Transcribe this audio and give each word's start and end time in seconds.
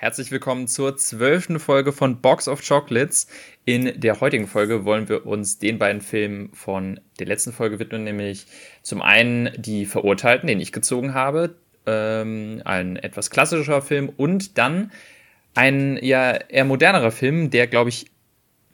Herzlich 0.00 0.30
willkommen 0.30 0.68
zur 0.68 0.96
zwölften 0.96 1.58
Folge 1.58 1.90
von 1.90 2.20
Box 2.20 2.46
of 2.46 2.64
Chocolates. 2.64 3.26
In 3.64 4.00
der 4.00 4.20
heutigen 4.20 4.46
Folge 4.46 4.84
wollen 4.84 5.08
wir 5.08 5.26
uns 5.26 5.58
den 5.58 5.80
beiden 5.80 6.00
Filmen 6.00 6.52
von 6.52 7.00
der 7.18 7.26
letzten 7.26 7.52
Folge 7.52 7.80
widmen, 7.80 8.04
nämlich 8.04 8.46
zum 8.82 9.02
einen 9.02 9.50
die 9.56 9.86
Verurteilten, 9.86 10.46
den 10.46 10.60
ich 10.60 10.70
gezogen 10.70 11.14
habe, 11.14 11.56
ähm, 11.84 12.62
ein 12.64 12.94
etwas 12.94 13.28
klassischer 13.30 13.82
Film 13.82 14.08
und 14.08 14.56
dann 14.56 14.92
ein 15.56 15.98
ja 16.00 16.30
eher 16.30 16.64
modernerer 16.64 17.10
Film, 17.10 17.50
der 17.50 17.66
glaube 17.66 17.90
ich 17.90 18.06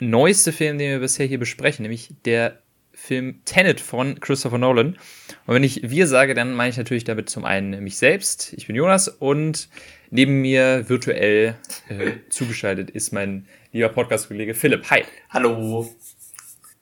neueste 0.01 0.53
Film, 0.53 0.77
den 0.77 0.91
wir 0.91 1.01
bisher 1.01 1.25
hier 1.25 1.39
besprechen, 1.39 1.85
nämlich 1.85 2.11
der 2.27 2.59
Film 2.93 3.41
Tenet 3.47 3.81
von 3.81 4.21
Christopher 4.21 4.59
Nolan. 4.59 4.99
Und 5.47 5.55
wenn 5.55 5.65
ich 5.65 5.91
wir 5.91 6.07
sage, 6.07 6.35
dann 6.35 6.53
meine 6.53 6.71
ich 6.71 6.77
natürlich 6.77 7.05
damit 7.05 7.31
zum 7.31 7.45
einen 7.47 7.83
mich 7.83 7.97
selbst. 7.97 8.53
Ich 8.53 8.67
bin 8.67 8.77
Jonas 8.77 9.09
und 9.09 9.71
Neben 10.15 10.43
mir 10.43 10.89
virtuell 10.89 11.57
äh, 11.89 12.13
zugeschaltet 12.29 12.89
ist 12.89 13.13
mein 13.13 13.47
lieber 13.73 13.89
Podcast-Kollege 13.89 14.55
Philipp. 14.55 14.89
Hi. 14.89 15.03
Hallo. 15.29 15.93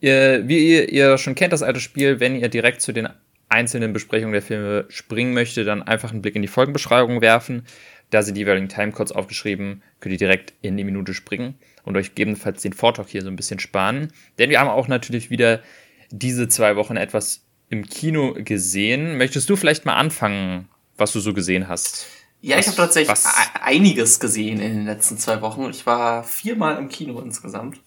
Ihr, 0.01 0.47
wie 0.47 0.69
ihr, 0.69 0.93
ihr 0.93 1.17
schon 1.17 1.35
kennt, 1.35 1.55
das 1.55 1.63
alte 1.63 1.81
Spiel, 1.81 2.21
wenn 2.21 2.37
ihr 2.37 2.51
direkt 2.51 2.83
zu 2.83 2.93
den 2.93 3.09
einzelnen 3.49 3.95
Besprechungen 3.95 4.35
der 4.35 4.43
Filme 4.43 4.85
springen 4.91 5.33
möchtet, 5.33 5.67
dann 5.67 5.83
einfach 5.83 6.11
einen 6.11 6.21
Blick 6.21 6.37
in 6.37 6.43
die 6.43 6.49
Folgenbeschreibung 6.49 7.23
werfen. 7.23 7.63
Da 8.11 8.21
sind 8.21 8.35
die 8.35 8.43
jeweiligen 8.43 8.69
Timecodes 8.69 9.13
aufgeschrieben, 9.13 9.83
könnt 10.01 10.13
ihr 10.13 10.19
direkt 10.19 10.53
in 10.61 10.77
die 10.77 10.85
Minute 10.85 11.15
springen 11.15 11.55
und 11.85 11.97
euch 11.97 12.11
gegebenenfalls 12.11 12.61
den 12.61 12.75
Vortalk 12.75 13.09
hier 13.09 13.23
so 13.23 13.29
ein 13.29 13.37
bisschen 13.37 13.61
sparen. 13.61 14.13
Denn 14.39 14.51
wir 14.51 14.61
haben 14.61 14.69
auch 14.69 14.89
natürlich 14.89 15.31
wieder 15.31 15.63
diese 16.11 16.49
zwei 16.49 16.77
Wochen 16.77 16.99
etwas 16.99 17.47
im 17.71 17.89
Kino 17.89 18.35
gesehen. 18.35 19.17
Möchtest 19.17 19.49
du 19.49 19.57
vielleicht 19.57 19.87
mal 19.87 19.97
anfangen, 19.97 20.69
was 20.99 21.15
du 21.15 21.21
so 21.21 21.33
gesehen 21.33 21.69
hast? 21.69 22.07
Ja, 22.43 22.59
ich 22.59 22.67
habe 22.67 22.77
tatsächlich 22.77 23.09
was? 23.09 23.27
einiges 23.63 24.19
gesehen 24.19 24.61
in 24.61 24.75
den 24.75 24.85
letzten 24.85 25.17
zwei 25.17 25.41
Wochen. 25.41 25.71
Ich 25.71 25.87
war 25.87 26.25
viermal 26.25 26.77
im 26.77 26.89
Kino 26.89 27.21
insgesamt. 27.21 27.79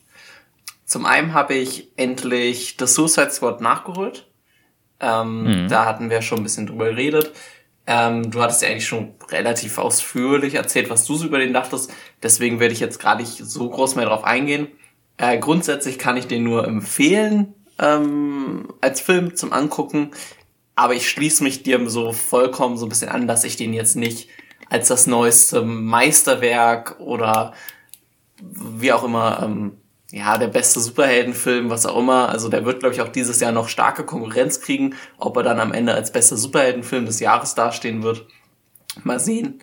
Zum 0.85 1.05
einen 1.05 1.34
habe 1.34 1.55
ich 1.55 1.90
endlich 1.98 2.77
The 2.79 2.88
Suicide 2.88 3.32
Squad 3.32 3.60
nachgeholt. 3.60 4.27
Ähm, 5.02 5.63
mhm. 5.63 5.68
Da 5.68 5.85
hatten 5.85 6.10
wir 6.10 6.21
schon 6.21 6.40
ein 6.40 6.44
bisschen 6.44 6.68
drüber 6.68 6.85
geredet. 6.85 7.34
Ähm, 7.85 8.32
du 8.32 8.41
hattest 8.41 8.62
ja 8.62 8.70
eigentlich 8.70 8.88
schon 8.88 9.16
relativ 9.29 9.77
ausführlich 9.77 10.55
erzählt, 10.55 10.90
was 10.90 11.05
du 11.05 11.16
so 11.16 11.26
über 11.26 11.40
den 11.40 11.54
dachtest. 11.54 11.91
Deswegen 12.24 12.62
werde 12.62 12.74
ich 12.74 12.79
jetzt 12.79 12.99
gerade 12.99 13.22
nicht 13.22 13.38
so 13.38 13.70
groß 13.70 13.96
mehr 13.96 14.05
drauf 14.05 14.24
eingehen. 14.24 14.70
Äh, 15.18 15.38
grundsätzlich 15.38 15.99
kann 15.99 16.16
ich 16.16 16.27
den 16.27 16.44
nur 16.44 16.66
empfehlen 16.66 17.54
ähm, 17.77 18.74
als 18.79 19.01
Film 19.01 19.35
zum 19.35 19.51
Angucken. 19.51 20.12
Aber 20.76 20.94
ich 20.94 21.10
schließe 21.10 21.44
mich 21.44 21.63
dir 21.63 21.90
so 21.90 22.13
vollkommen 22.13 22.77
so 22.77 22.85
ein 22.85 22.90
bisschen 22.90 23.10
an, 23.10 23.27
dass 23.27 23.44
ich 23.44 23.57
den 23.57 23.74
jetzt 23.74 23.98
nicht 23.98 24.29
als 24.70 24.88
das 24.88 25.08
neueste 25.08 25.62
Meisterwerk 25.62 26.99
oder 26.99 27.54
wie 28.41 28.91
auch 28.91 29.04
immer, 29.04 29.41
ähm, 29.44 29.77
ja, 30.12 30.38
der 30.38 30.48
beste 30.48 30.80
Superheldenfilm, 30.80 31.70
was 31.70 31.85
auch 31.85 31.98
immer. 31.98 32.30
Also 32.30 32.49
der 32.49 32.66
wird, 32.66 32.80
glaube 32.80 32.96
ich, 32.96 33.02
auch 33.02 33.10
dieses 33.10 33.40
Jahr 33.40 33.52
noch 33.52 33.68
starke 33.68 34.05
Konkurrenz 34.05 34.62
kriegen. 34.62 34.96
Ob 35.18 35.35
er 35.38 35.44
dann 35.44 35.60
am 35.60 35.74
Ende 35.74 35.94
als 35.94 36.12
bester 36.12 36.38
Superheldenfilm 36.38 37.05
des 37.05 37.20
Jahres 37.20 37.55
dastehen 37.55 38.04
wird, 38.04 38.26
mal 39.04 39.20
sehen. 39.20 39.62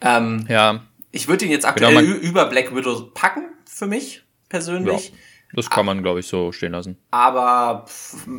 Ähm, 0.00 0.44
ja. 0.48 0.82
Ich 1.12 1.28
würde 1.28 1.46
ihn 1.46 1.50
jetzt 1.50 1.64
aktuell 1.64 1.94
genau, 1.94 2.16
über 2.16 2.46
Black 2.46 2.74
Widow 2.74 3.10
packen, 3.14 3.44
für 3.64 3.86
mich 3.86 4.24
persönlich. 4.48 5.10
Ja, 5.10 5.14
das 5.54 5.70
kann 5.70 5.86
man, 5.86 6.02
glaube 6.02 6.20
ich, 6.20 6.26
so 6.26 6.52
stehen 6.52 6.72
lassen. 6.72 6.98
Aber 7.10 7.86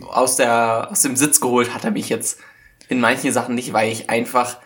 aus, 0.09 0.36
der, 0.36 0.89
aus 0.92 1.02
dem 1.02 1.16
Sitz 1.16 1.42
geholt 1.42 1.73
hat 1.73 1.86
er 1.86 1.92
mich 1.92 2.09
jetzt 2.09 2.39
in 2.89 2.99
manchen 2.99 3.31
Sachen 3.31 3.55
nicht, 3.55 3.73
weil 3.73 3.92
ich 3.92 4.09
einfach 4.09 4.58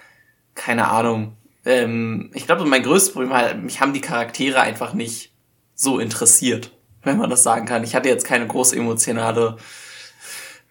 keine 0.56 0.90
Ahnung. 0.90 1.38
Ähm, 1.66 2.32
ich 2.34 2.46
glaube, 2.46 2.66
mein 2.66 2.84
größtes 2.84 3.14
Problem 3.14 3.32
war, 3.32 3.54
mich 3.56 3.82
haben 3.82 3.94
die 3.94 4.02
Charaktere 4.02 4.62
einfach 4.62 4.94
nicht 4.94 5.34
so 5.76 6.00
interessiert, 6.00 6.72
wenn 7.04 7.18
man 7.18 7.30
das 7.30 7.44
sagen 7.44 7.66
kann. 7.66 7.84
Ich 7.84 7.96
hatte 7.96 8.10
jetzt 8.10 8.26
keine 8.26 8.48
große 8.48 8.76
emotionale 8.76 9.58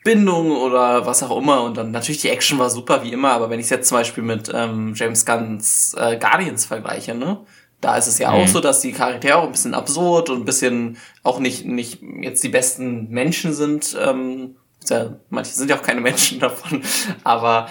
Bindung 0.05 0.53
oder 0.53 1.07
was 1.07 1.23
auch 1.23 1.37
immer. 1.37 1.63
Und 1.63 1.77
dann 1.77 1.91
natürlich 1.91 2.21
die 2.21 2.31
Action 2.31 2.59
war 2.59 2.71
super 2.71 3.03
wie 3.03 3.13
immer, 3.13 3.33
aber 3.33 3.51
wenn 3.51 3.61
ich 3.61 3.65
es 3.65 3.71
jetzt 3.71 3.89
zum 3.89 3.99
Beispiel 3.99 4.25
mit 4.25 4.51
ähm, 4.53 4.95
James 4.95 5.27
Gunns 5.27 5.95
äh, 5.99 6.17
Guardians 6.17 6.65
vergleiche, 6.65 7.15
ne? 7.15 7.39
Da 7.81 7.97
ist 7.97 8.09
es 8.09 8.19
ja 8.19 8.31
mhm. 8.31 8.37
auch 8.37 8.49
so, 8.49 8.61
dass 8.61 8.81
die 8.81 8.93
Charaktere 8.93 9.37
auch 9.37 9.45
ein 9.45 9.53
bisschen 9.53 9.73
absurd 9.73 10.29
und 10.29 10.41
ein 10.41 10.45
bisschen 10.45 10.99
auch 11.23 11.39
nicht, 11.39 11.65
nicht 11.65 12.03
jetzt 12.21 12.45
die 12.45 12.51
besten 12.51 13.09
Menschen 13.09 13.55
sind. 13.55 13.97
Ähm, 13.99 14.57
ja, 14.89 15.17
manche 15.31 15.53
sind 15.53 15.71
ja 15.71 15.79
auch 15.79 15.83
keine 15.83 16.03
Menschen 16.03 16.41
davon, 16.41 16.83
aber 17.25 17.69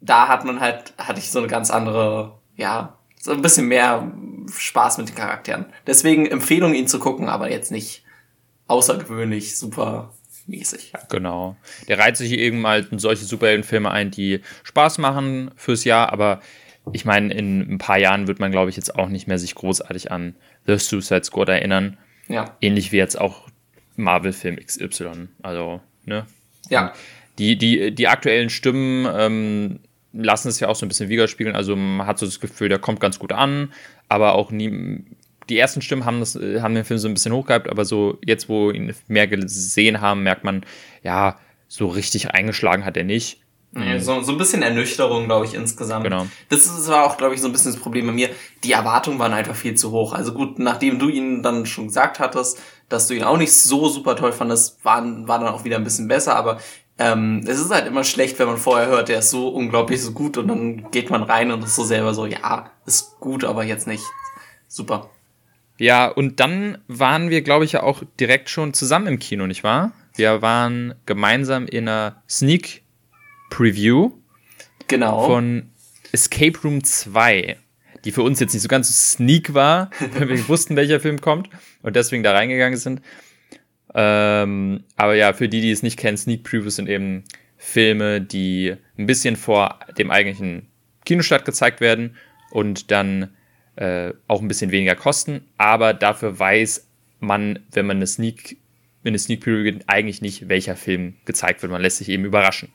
da 0.00 0.28
hat 0.28 0.44
man 0.44 0.60
halt, 0.60 0.94
hatte 0.98 1.18
ich 1.18 1.30
so 1.30 1.38
eine 1.38 1.48
ganz 1.48 1.70
andere, 1.70 2.38
ja, 2.56 2.98
so 3.20 3.32
ein 3.32 3.42
bisschen 3.42 3.68
mehr 3.68 4.10
Spaß 4.52 4.98
mit 4.98 5.08
den 5.08 5.14
Charakteren. 5.14 5.66
Deswegen 5.86 6.26
Empfehlung, 6.26 6.74
ihn 6.74 6.88
zu 6.88 6.98
gucken, 6.98 7.28
aber 7.28 7.50
jetzt 7.50 7.70
nicht 7.70 8.04
außergewöhnlich 8.66 9.58
super 9.58 10.12
mäßig. 10.46 10.92
Genau. 11.08 11.56
Der 11.88 11.98
reiht 11.98 12.16
sich 12.16 12.32
eben 12.32 12.66
halt 12.66 12.88
solche 12.92 13.24
Superheldenfilme 13.24 13.90
ein, 13.90 14.10
die 14.10 14.40
Spaß 14.64 14.98
machen 14.98 15.50
fürs 15.56 15.84
Jahr, 15.84 16.12
aber 16.12 16.40
ich 16.92 17.04
meine, 17.04 17.32
in 17.32 17.74
ein 17.74 17.78
paar 17.78 17.98
Jahren 17.98 18.26
wird 18.26 18.40
man, 18.40 18.50
glaube 18.50 18.70
ich, 18.70 18.76
jetzt 18.76 18.94
auch 18.94 19.08
nicht 19.08 19.28
mehr 19.28 19.38
sich 19.38 19.54
großartig 19.54 20.10
an 20.10 20.34
The 20.66 20.78
Suicide 20.78 21.24
Squad 21.24 21.50
erinnern. 21.50 21.98
Ja. 22.28 22.56
Ähnlich 22.60 22.90
wie 22.90 22.96
jetzt 22.96 23.20
auch 23.20 23.48
Marvel-Film 23.96 24.56
XY. 24.56 25.28
Also, 25.42 25.80
ne? 26.04 26.26
Ja. 26.68 26.92
Die, 27.38 27.56
die, 27.56 27.94
die 27.94 28.08
aktuellen 28.08 28.50
Stimmen 28.50 29.06
ähm, 29.14 29.80
lassen 30.12 30.48
es 30.48 30.60
ja 30.60 30.68
auch 30.68 30.76
so 30.76 30.84
ein 30.84 30.88
bisschen 30.88 31.08
widerspiegeln. 31.08 31.56
Also 31.56 31.76
man 31.76 32.06
hat 32.06 32.18
so 32.18 32.26
das 32.26 32.40
Gefühl, 32.40 32.68
der 32.68 32.78
kommt 32.78 33.00
ganz 33.00 33.18
gut 33.18 33.32
an, 33.32 33.72
aber 34.08 34.34
auch 34.34 34.50
nie. 34.50 35.04
Die 35.48 35.58
ersten 35.58 35.82
Stimmen 35.82 36.04
haben, 36.04 36.20
das, 36.20 36.36
haben 36.36 36.74
den 36.76 36.84
Film 36.84 36.98
so 36.98 37.08
ein 37.08 37.14
bisschen 37.14 37.32
hochgehypt, 37.32 37.68
aber 37.68 37.84
so 37.84 38.18
jetzt, 38.24 38.48
wo 38.48 38.68
wir 38.68 38.74
ihn 38.74 38.94
mehr 39.08 39.26
gesehen 39.26 40.00
haben, 40.00 40.22
merkt 40.22 40.44
man, 40.44 40.64
ja, 41.02 41.38
so 41.66 41.88
richtig 41.88 42.30
eingeschlagen 42.30 42.84
hat 42.84 42.96
er 42.96 43.04
nicht. 43.04 43.40
Ja, 43.72 44.00
so, 44.00 44.20
so 44.20 44.32
ein 44.32 44.38
bisschen 44.38 44.62
Ernüchterung, 44.62 45.26
glaube 45.26 45.46
ich, 45.46 45.54
insgesamt. 45.54 46.02
Genau. 46.02 46.26
Das, 46.48 46.66
ist, 46.66 46.76
das 46.76 46.88
war 46.88 47.04
auch, 47.04 47.16
glaube 47.16 47.36
ich, 47.36 47.40
so 47.40 47.46
ein 47.46 47.52
bisschen 47.52 47.72
das 47.72 47.80
Problem 47.80 48.06
bei 48.06 48.12
mir. 48.12 48.30
Die 48.64 48.72
Erwartungen 48.72 49.20
waren 49.20 49.32
einfach 49.32 49.54
viel 49.54 49.76
zu 49.76 49.92
hoch. 49.92 50.12
Also 50.12 50.34
gut, 50.34 50.58
nachdem 50.58 50.98
du 50.98 51.08
ihn 51.08 51.44
dann 51.44 51.66
schon 51.66 51.86
gesagt 51.86 52.18
hattest, 52.18 52.60
dass 52.88 53.06
du 53.06 53.14
ihn 53.14 53.22
auch 53.22 53.36
nicht 53.36 53.52
so 53.52 53.88
super 53.88 54.16
toll 54.16 54.32
fandest, 54.32 54.84
war, 54.84 55.04
war 55.28 55.38
dann 55.38 55.48
auch 55.48 55.62
wieder 55.62 55.76
ein 55.76 55.84
bisschen 55.84 56.08
besser. 56.08 56.34
Aber 56.34 56.58
ähm, 57.00 57.42
es 57.46 57.58
ist 57.58 57.70
halt 57.70 57.86
immer 57.86 58.04
schlecht, 58.04 58.38
wenn 58.38 58.46
man 58.46 58.58
vorher 58.58 58.88
hört, 58.88 59.08
der 59.08 59.20
ist 59.20 59.30
so 59.30 59.48
unglaublich 59.48 60.02
so 60.02 60.12
gut 60.12 60.36
und 60.36 60.48
dann 60.48 60.90
geht 60.90 61.08
man 61.08 61.22
rein 61.22 61.50
und 61.50 61.64
ist 61.64 61.74
so 61.74 61.82
selber 61.82 62.12
so, 62.12 62.26
ja, 62.26 62.70
ist 62.84 63.18
gut, 63.20 63.42
aber 63.42 63.64
jetzt 63.64 63.86
nicht 63.86 64.04
super. 64.68 65.08
Ja, 65.78 66.08
und 66.08 66.40
dann 66.40 66.76
waren 66.88 67.30
wir, 67.30 67.40
glaube 67.40 67.64
ich, 67.64 67.72
ja 67.72 67.82
auch 67.84 68.02
direkt 68.20 68.50
schon 68.50 68.74
zusammen 68.74 69.06
im 69.06 69.18
Kino, 69.18 69.46
nicht 69.46 69.64
wahr? 69.64 69.92
Wir 70.14 70.42
waren 70.42 70.94
gemeinsam 71.06 71.66
in 71.66 71.88
einer 71.88 72.22
Sneak 72.28 72.82
Preview. 73.48 74.10
Genau. 74.86 75.26
Von 75.26 75.70
Escape 76.12 76.58
Room 76.62 76.84
2, 76.84 77.56
die 78.04 78.12
für 78.12 78.22
uns 78.22 78.40
jetzt 78.40 78.52
nicht 78.52 78.62
so 78.62 78.68
ganz 78.68 79.12
sneak 79.12 79.54
war, 79.54 79.90
weil 80.18 80.28
wir 80.28 80.48
wussten, 80.48 80.76
welcher 80.76 81.00
Film 81.00 81.22
kommt 81.22 81.48
und 81.80 81.96
deswegen 81.96 82.22
da 82.22 82.32
reingegangen 82.32 82.78
sind. 82.78 83.00
Ähm, 83.94 84.84
aber 84.96 85.14
ja, 85.14 85.32
für 85.32 85.48
die, 85.48 85.60
die 85.60 85.70
es 85.70 85.82
nicht 85.82 85.98
kennen, 85.98 86.16
Sneak 86.16 86.44
Previews 86.44 86.76
sind 86.76 86.88
eben 86.88 87.24
Filme, 87.56 88.20
die 88.20 88.74
ein 88.96 89.06
bisschen 89.06 89.36
vor 89.36 89.80
dem 89.98 90.10
eigentlichen 90.10 90.68
Kinostart 91.04 91.44
gezeigt 91.44 91.80
werden 91.80 92.16
und 92.50 92.90
dann 92.90 93.30
äh, 93.76 94.12
auch 94.28 94.40
ein 94.40 94.48
bisschen 94.48 94.70
weniger 94.70 94.94
kosten. 94.94 95.42
Aber 95.58 95.94
dafür 95.94 96.38
weiß 96.38 96.86
man, 97.20 97.58
wenn 97.72 97.86
man 97.86 97.98
eine 97.98 98.06
Sneak, 98.06 98.58
in 99.02 99.08
eine 99.08 99.18
Sneak 99.18 99.42
Preview 99.42 99.64
geht, 99.64 99.84
eigentlich 99.88 100.22
nicht, 100.22 100.48
welcher 100.48 100.76
Film 100.76 101.16
gezeigt 101.24 101.62
wird. 101.62 101.72
Man 101.72 101.82
lässt 101.82 101.98
sich 101.98 102.08
eben 102.08 102.24
überraschen. 102.24 102.70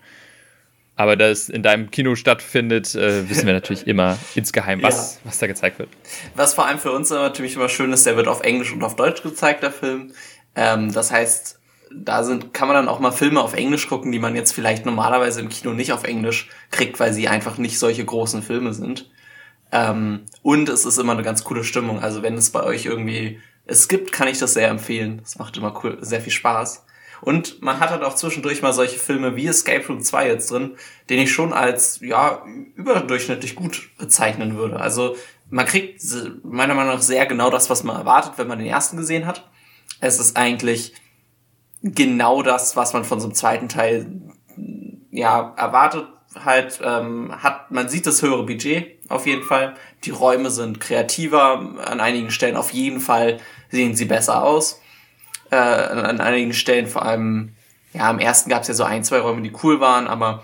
Aber 0.98 1.18
da 1.18 1.28
es 1.28 1.50
in 1.50 1.62
deinem 1.62 1.92
Kino 1.92 2.16
stattfindet, 2.16 2.96
äh, 2.96 3.30
wissen 3.30 3.46
wir 3.46 3.54
natürlich 3.54 3.86
immer 3.88 4.18
insgeheim, 4.34 4.82
was, 4.82 5.16
ja. 5.16 5.22
was 5.26 5.40
da 5.40 5.48
gezeigt 5.48 5.78
wird. 5.80 5.90
Was 6.36 6.54
vor 6.54 6.66
allem 6.66 6.80
für 6.80 6.92
uns 6.92 7.10
natürlich 7.10 7.56
immer 7.56 7.68
schön 7.68 7.92
ist, 7.92 8.06
der 8.06 8.16
wird 8.16 8.28
auf 8.28 8.42
Englisch 8.42 8.72
und 8.72 8.82
auf 8.84 8.96
Deutsch 8.96 9.22
gezeigt, 9.22 9.64
der 9.64 9.72
Film. 9.72 10.14
Ähm, 10.56 10.92
das 10.92 11.12
heißt, 11.12 11.60
da 11.92 12.24
sind, 12.24 12.54
kann 12.54 12.68
man 12.68 12.76
dann 12.76 12.88
auch 12.88 13.00
mal 13.00 13.12
Filme 13.12 13.42
auf 13.42 13.54
Englisch 13.54 13.88
gucken, 13.88 14.12
die 14.12 14.20
man 14.20 14.36
jetzt 14.36 14.54
vielleicht 14.54 14.86
normalerweise 14.86 15.40
im 15.40 15.50
Kino 15.50 15.74
nicht 15.74 15.94
auf 15.94 16.04
Englisch 16.04 16.50
kriegt, 16.72 17.00
weil 17.00 17.14
sie 17.14 17.28
einfach 17.28 17.58
nicht 17.58 17.80
solche 17.80 18.04
großen 18.04 18.42
Filme 18.42 18.74
sind. 18.74 19.10
Ähm, 19.72 20.26
und 20.42 20.70
es 20.70 20.86
ist 20.86 20.98
immer 20.98 21.14
eine 21.14 21.24
ganz 21.24 21.44
coole 21.44 21.64
Stimmung. 21.64 22.00
Also 22.00 22.24
wenn 22.24 22.36
es 22.36 22.50
bei 22.50 22.64
euch 22.64 22.86
irgendwie 22.86 23.40
es 23.66 23.88
gibt, 23.88 24.12
kann 24.12 24.28
ich 24.28 24.40
das 24.40 24.54
sehr 24.54 24.70
empfehlen. 24.70 25.22
Es 25.24 25.38
macht 25.38 25.58
immer 25.58 25.82
cool, 25.84 25.98
sehr 26.02 26.22
viel 26.22 26.32
Spaß. 26.32 26.86
Und 27.22 27.62
man 27.62 27.80
hat 27.80 27.90
halt 27.90 28.04
auch 28.04 28.16
zwischendurch 28.16 28.62
mal 28.62 28.74
solche 28.74 29.00
Filme 29.00 29.36
wie 29.36 29.48
Escape 29.48 29.88
Room 29.88 30.02
2 30.02 30.28
jetzt 30.28 30.52
drin, 30.52 30.76
den 31.10 31.20
ich 31.20 31.34
schon 31.34 31.54
als, 31.54 32.00
ja, 32.02 32.46
überdurchschnittlich 32.76 33.56
gut 33.56 33.90
bezeichnen 33.98 34.56
würde. 34.56 34.80
Also 34.80 35.16
man 35.50 35.66
kriegt 35.66 36.02
meiner 36.44 36.76
Meinung 36.76 36.94
nach 36.94 37.02
sehr 37.02 37.26
genau 37.26 37.50
das, 37.50 37.70
was 37.70 37.84
man 37.84 37.96
erwartet, 37.96 38.34
wenn 38.38 38.48
man 38.48 38.60
den 38.60 38.68
ersten 38.68 38.98
gesehen 38.98 39.26
hat 39.26 39.50
es 40.00 40.20
ist 40.20 40.38
eigentlich 40.38 40.94
genau 41.82 42.42
das, 42.42 42.76
was 42.76 42.94
man 42.94 43.06
von 43.06 43.20
so 43.20 43.28
einem 43.28 43.36
zweiten 43.36 43.70
Teil 43.70 44.08
ja 45.12 45.54
erwartet, 45.56 46.08
halt 46.44 46.80
ähm, 46.84 47.32
hat, 47.42 47.72
man 47.72 47.88
sieht 47.88 48.06
das 48.06 48.22
höhere 48.22 48.46
Budget 48.46 49.00
auf 49.10 49.26
jeden 49.26 49.44
Fall. 49.44 49.76
Die 50.04 50.10
Räume 50.10 50.50
sind 50.50 50.80
kreativer, 50.82 51.80
an 51.86 52.00
einigen 52.00 52.32
Stellen 52.32 52.58
auf 52.58 52.72
jeden 52.72 53.00
Fall 53.00 53.40
sehen 53.70 53.96
sie 53.96 54.06
besser 54.06 54.44
aus. 54.44 54.82
Äh, 55.52 55.56
an 55.56 56.20
einigen 56.20 56.54
Stellen 56.54 56.88
vor 56.88 57.04
allem, 57.04 57.56
ja, 57.94 58.10
im 58.10 58.20
ersten 58.20 58.50
gab 58.50 58.64
es 58.64 58.68
ja 58.68 58.74
so 58.74 58.84
ein, 58.84 59.04
zwei 59.04 59.20
Räume, 59.20 59.42
die 59.42 59.54
cool 59.64 59.80
waren, 59.80 60.08
aber 60.08 60.44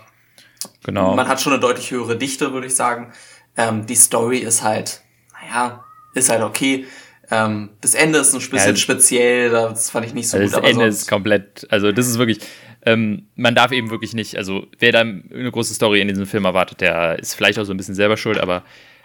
genau. 0.84 1.14
man 1.14 1.28
hat 1.28 1.40
schon 1.40 1.52
eine 1.52 1.60
deutlich 1.60 1.90
höhere 1.90 2.16
Dichte, 2.16 2.52
würde 2.52 2.68
ich 2.68 2.76
sagen. 2.76 3.12
Ähm, 3.56 3.84
die 3.86 3.96
Story 3.96 4.38
ist 4.38 4.62
halt, 4.62 5.02
naja, 5.32 5.84
ist 6.14 6.30
halt 6.30 6.42
okay. 6.42 6.86
Ähm, 7.32 7.70
das 7.80 7.94
Ende 7.94 8.18
ist 8.18 8.34
ein 8.34 8.40
bisschen 8.40 8.74
ja, 8.74 8.76
speziell, 8.76 9.48
das 9.48 9.88
fand 9.88 10.04
ich 10.04 10.12
nicht 10.12 10.28
so 10.28 10.36
also 10.36 10.54
gut. 10.54 10.64
Das 10.64 10.70
Ende 10.70 10.84
ist 10.84 11.08
komplett, 11.08 11.66
also 11.70 11.90
das 11.90 12.06
ist 12.06 12.18
wirklich, 12.18 12.40
ähm, 12.84 13.26
man 13.36 13.54
darf 13.54 13.72
eben 13.72 13.88
wirklich 13.88 14.12
nicht, 14.12 14.36
also 14.36 14.66
wer 14.78 14.92
da 14.92 15.00
eine 15.00 15.50
große 15.50 15.72
Story 15.72 16.02
in 16.02 16.08
diesem 16.08 16.26
Film 16.26 16.44
erwartet, 16.44 16.82
der 16.82 17.18
ist 17.18 17.34
vielleicht 17.34 17.58
auch 17.58 17.64
so 17.64 17.72
ein 17.72 17.78
bisschen 17.78 17.94
selber 17.94 18.18
schuld, 18.18 18.36
aber 18.36 18.64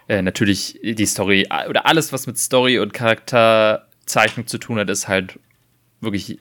äh, 0.10 0.22
natürlich 0.22 0.78
die 0.84 1.06
Story 1.06 1.48
oder 1.70 1.86
alles, 1.86 2.12
was 2.12 2.28
mit 2.28 2.38
Story 2.38 2.80
und 2.80 2.94
Charakterzeichnung 2.94 4.46
zu 4.46 4.58
tun 4.58 4.78
hat, 4.78 4.90
ist 4.90 5.08
halt 5.08 5.40
wirklich, 6.02 6.38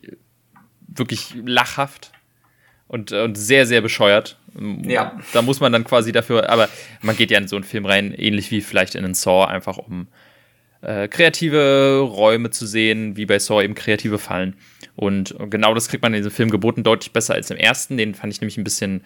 wirklich 0.89 1.35
lachhaft 1.45 2.11
und, 2.89 3.13
und 3.13 3.39
sehr, 3.39 3.65
sehr 3.65 3.81
bescheuert. 3.81 4.41
Ja. 4.83 5.21
Da 5.33 5.41
muss 5.41 5.61
man 5.61 5.71
dann 5.71 5.85
quasi 5.85 6.11
dafür, 6.11 6.51
aber 6.51 6.69
man 7.01 7.17
geht 7.17 7.31
ja 7.31 7.39
in 7.39 7.47
so 7.47 7.55
einen 7.55 7.65
Film 7.65 7.87
rein, 7.87 8.13
ähnlich 8.13 8.51
wie 8.51 8.61
vielleicht 8.61 8.97
in 8.97 9.05
einen 9.05 9.15
Saw, 9.15 9.45
einfach 9.47 9.79
um 9.79 10.09
äh, 10.87 11.09
kreative 11.09 11.99
Räume 11.99 12.51
zu 12.51 12.65
sehen, 12.65 13.17
wie 13.17 13.27
bei 13.27 13.41
Saw 13.41 13.63
eben 13.63 13.75
kreative 13.75 14.19
Fallen. 14.19 14.55
Und 14.95 15.35
genau 15.51 15.75
das 15.75 15.89
kriegt 15.89 16.03
man 16.03 16.15
in 16.15 16.21
diesem 16.21 16.31
Film 16.31 16.51
geboten, 16.51 16.85
deutlich 16.85 17.13
besser 17.13 17.35
als 17.35 17.51
im 17.51 17.57
ersten. 17.57 17.97
Den 17.97 18.15
fand 18.15 18.33
ich 18.33 18.41
nämlich 18.41 18.57
ein 18.57 18.65
bisschen 18.65 19.03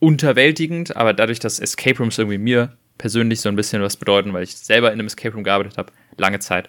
unterwältigend, 0.00 0.94
aber 0.94 1.14
dadurch, 1.14 1.38
dass 1.38 1.60
Escape 1.60 1.98
Rooms 1.98 2.18
irgendwie 2.18 2.36
mir 2.36 2.76
persönlich 2.98 3.40
so 3.40 3.48
ein 3.48 3.56
bisschen 3.56 3.80
was 3.80 3.96
bedeuten, 3.96 4.34
weil 4.34 4.42
ich 4.42 4.54
selber 4.54 4.88
in 4.88 4.98
einem 4.98 5.06
Escape 5.06 5.34
Room 5.34 5.44
gearbeitet 5.44 5.78
habe, 5.78 5.92
lange 6.18 6.40
Zeit, 6.40 6.68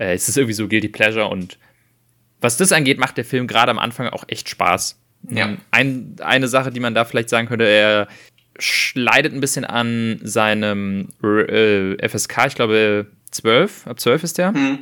äh, 0.00 0.14
ist 0.14 0.28
es 0.28 0.36
irgendwie 0.36 0.54
so 0.54 0.66
Guilty 0.66 0.88
Pleasure 0.88 1.28
und 1.28 1.56
was 2.40 2.56
das 2.56 2.72
angeht, 2.72 2.98
macht 2.98 3.16
der 3.16 3.24
Film 3.24 3.46
gerade 3.46 3.70
am 3.70 3.78
Anfang 3.78 4.08
auch 4.08 4.24
echt 4.26 4.48
Spaß. 4.48 5.00
Ja. 5.30 5.56
Ein, 5.70 6.16
eine 6.20 6.48
Sache, 6.48 6.70
die 6.70 6.80
man 6.80 6.94
da 6.94 7.04
vielleicht 7.04 7.28
sagen 7.28 7.46
könnte, 7.46 7.64
er 7.64 8.08
leidet 8.94 9.32
ein 9.32 9.40
bisschen 9.40 9.64
an 9.64 10.20
seinem 10.22 11.08
äh, 11.22 12.08
FSK, 12.08 12.46
ich 12.48 12.54
glaube 12.56 13.06
12, 13.30 13.86
ab 13.86 14.00
12 14.00 14.24
ist 14.24 14.38
der. 14.38 14.52
Hm. 14.52 14.78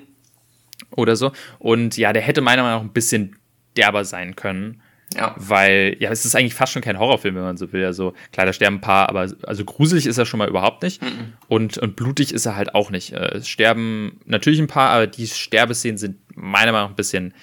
Oder 0.91 1.17
so. 1.17 1.33
Und 1.59 1.97
ja, 1.97 2.13
der 2.13 2.23
hätte 2.23 2.41
meiner 2.41 2.63
Meinung 2.63 2.79
nach 2.79 2.89
ein 2.89 2.93
bisschen 2.93 3.37
derber 3.77 4.05
sein 4.05 4.37
können. 4.37 4.81
Ja. 5.15 5.35
Weil, 5.37 5.97
ja, 6.01 6.11
es 6.11 6.25
ist 6.25 6.35
eigentlich 6.35 6.55
fast 6.55 6.73
schon 6.73 6.83
kein 6.83 6.99
Horrorfilm, 6.99 7.37
wenn 7.37 7.43
man 7.43 7.57
so 7.57 7.73
will. 7.73 7.85
Also, 7.85 8.15
klar, 8.33 8.47
da 8.47 8.53
sterben 8.53 8.77
ein 8.77 8.81
paar, 8.81 9.09
aber 9.09 9.31
also 9.43 9.65
gruselig 9.65 10.07
ist 10.07 10.19
er 10.19 10.27
schon 10.27 10.39
mal 10.39 10.49
überhaupt 10.49 10.83
nicht. 10.83 11.03
Mhm. 11.03 11.35
Und, 11.47 11.79
und 11.79 11.95
blutig 11.95 12.33
ist 12.33 12.47
er 12.47 12.57
halt 12.57 12.75
auch 12.75 12.91
nicht. 12.91 13.13
Äh, 13.13 13.37
es 13.37 13.49
sterben 13.49 14.21
natürlich 14.25 14.59
ein 14.61 14.67
paar, 14.67 14.91
aber 14.91 15.07
die 15.07 15.27
Sterbeszenen 15.27 15.99
sind 15.99 16.17
meiner 16.35 16.73
Meinung 16.73 16.87
nach 16.87 16.93
ein 16.93 16.97
bisschen 16.97 17.35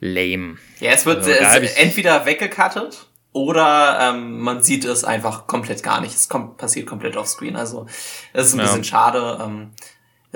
lame. 0.00 0.56
Ja, 0.80 0.90
es 0.92 1.06
wird 1.06 1.18
also, 1.18 1.30
es 1.30 1.76
entweder 1.76 2.26
weggekattet 2.26 3.06
oder 3.32 3.98
ähm, 4.00 4.40
man 4.40 4.62
sieht 4.62 4.84
es 4.84 5.04
einfach 5.04 5.46
komplett 5.46 5.82
gar 5.82 6.00
nicht. 6.00 6.14
Es 6.14 6.28
kommt, 6.28 6.58
passiert 6.58 6.86
komplett 6.86 7.16
auf 7.16 7.28
Screen. 7.28 7.56
Also, 7.56 7.86
es 8.32 8.48
ist 8.48 8.54
ein 8.54 8.60
ja. 8.60 8.64
bisschen 8.64 8.84
schade. 8.84 9.38
Ähm, 9.42 9.70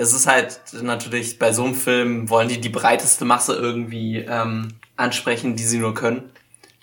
es 0.01 0.13
ist 0.13 0.25
halt 0.25 0.59
natürlich 0.81 1.37
bei 1.37 1.53
so 1.53 1.63
einem 1.63 1.75
Film 1.75 2.29
wollen 2.29 2.47
die 2.47 2.59
die 2.59 2.69
breiteste 2.69 3.23
Masse 3.23 3.53
irgendwie 3.53 4.17
ähm, 4.17 4.69
ansprechen, 4.97 5.55
die 5.55 5.63
sie 5.63 5.77
nur 5.77 5.93
können. 5.93 6.23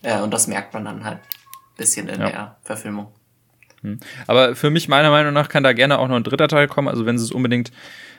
Äh, 0.03 0.21
und 0.21 0.33
das 0.33 0.47
merkt 0.47 0.73
man 0.73 0.85
dann 0.85 1.05
halt 1.05 1.19
ein 1.19 1.77
bisschen 1.77 2.09
in 2.09 2.21
ja. 2.21 2.31
der 2.31 2.57
Verfilmung. 2.63 3.09
Hm. 3.83 3.99
Aber 4.29 4.55
für 4.55 4.71
mich, 4.71 4.89
meiner 4.89 5.11
Meinung 5.11 5.33
nach, 5.33 5.49
kann 5.49 5.65
da 5.65 5.73
gerne 5.73 5.99
auch 5.99 6.07
noch 6.07 6.17
ein 6.17 6.23
dritter 6.23 6.49
Teil 6.49 6.69
kommen. 6.69 6.89
Also, 6.89 7.07
wenn 7.07 7.19
sie 7.19 7.25
es 7.25 7.33
unbedingt 7.33 7.73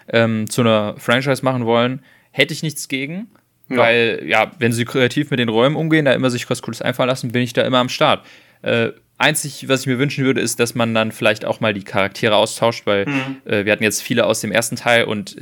ähm, 0.10 0.50
zu 0.50 0.62
einer 0.62 0.96
Franchise 0.98 1.44
machen 1.46 1.66
wollen, 1.66 2.04
hätte 2.32 2.54
ich 2.54 2.62
nichts 2.62 2.90
gegen. 2.90 3.30
Ja. 3.70 3.78
Weil, 3.78 4.24
ja, 4.26 4.52
wenn 4.60 4.74
sie 4.74 4.84
kreativ 4.84 5.32
mit 5.32 5.40
den 5.40 5.50
Räumen 5.50 5.76
umgehen, 5.78 6.06
da 6.06 6.12
immer 6.12 6.30
sich 6.30 6.50
was 6.50 6.62
Cooles 6.62 6.82
einfallen 6.82 7.10
lassen, 7.10 7.32
bin 7.32 7.42
ich 7.42 7.54
da 7.54 7.62
immer 7.62 7.78
am 7.78 7.90
Start. 7.90 8.26
Äh, 8.64 8.90
Einzig, 9.20 9.68
was 9.68 9.82
ich 9.82 9.88
mir 9.88 10.00
wünschen 10.00 10.24
würde, 10.24 10.40
ist, 10.40 10.60
dass 10.62 10.76
man 10.76 10.94
dann 10.94 11.12
vielleicht 11.12 11.44
auch 11.44 11.60
mal 11.60 11.74
die 11.74 11.84
Charaktere 11.84 12.36
austauscht, 12.38 12.86
weil 12.86 13.06
mhm. 13.06 13.42
äh, 13.46 13.66
wir 13.66 13.74
hatten 13.74 13.84
jetzt 13.84 14.02
viele 14.02 14.26
aus 14.26 14.40
dem 14.40 14.52
ersten 14.52 14.78
Teil 14.78 15.04
und 15.04 15.36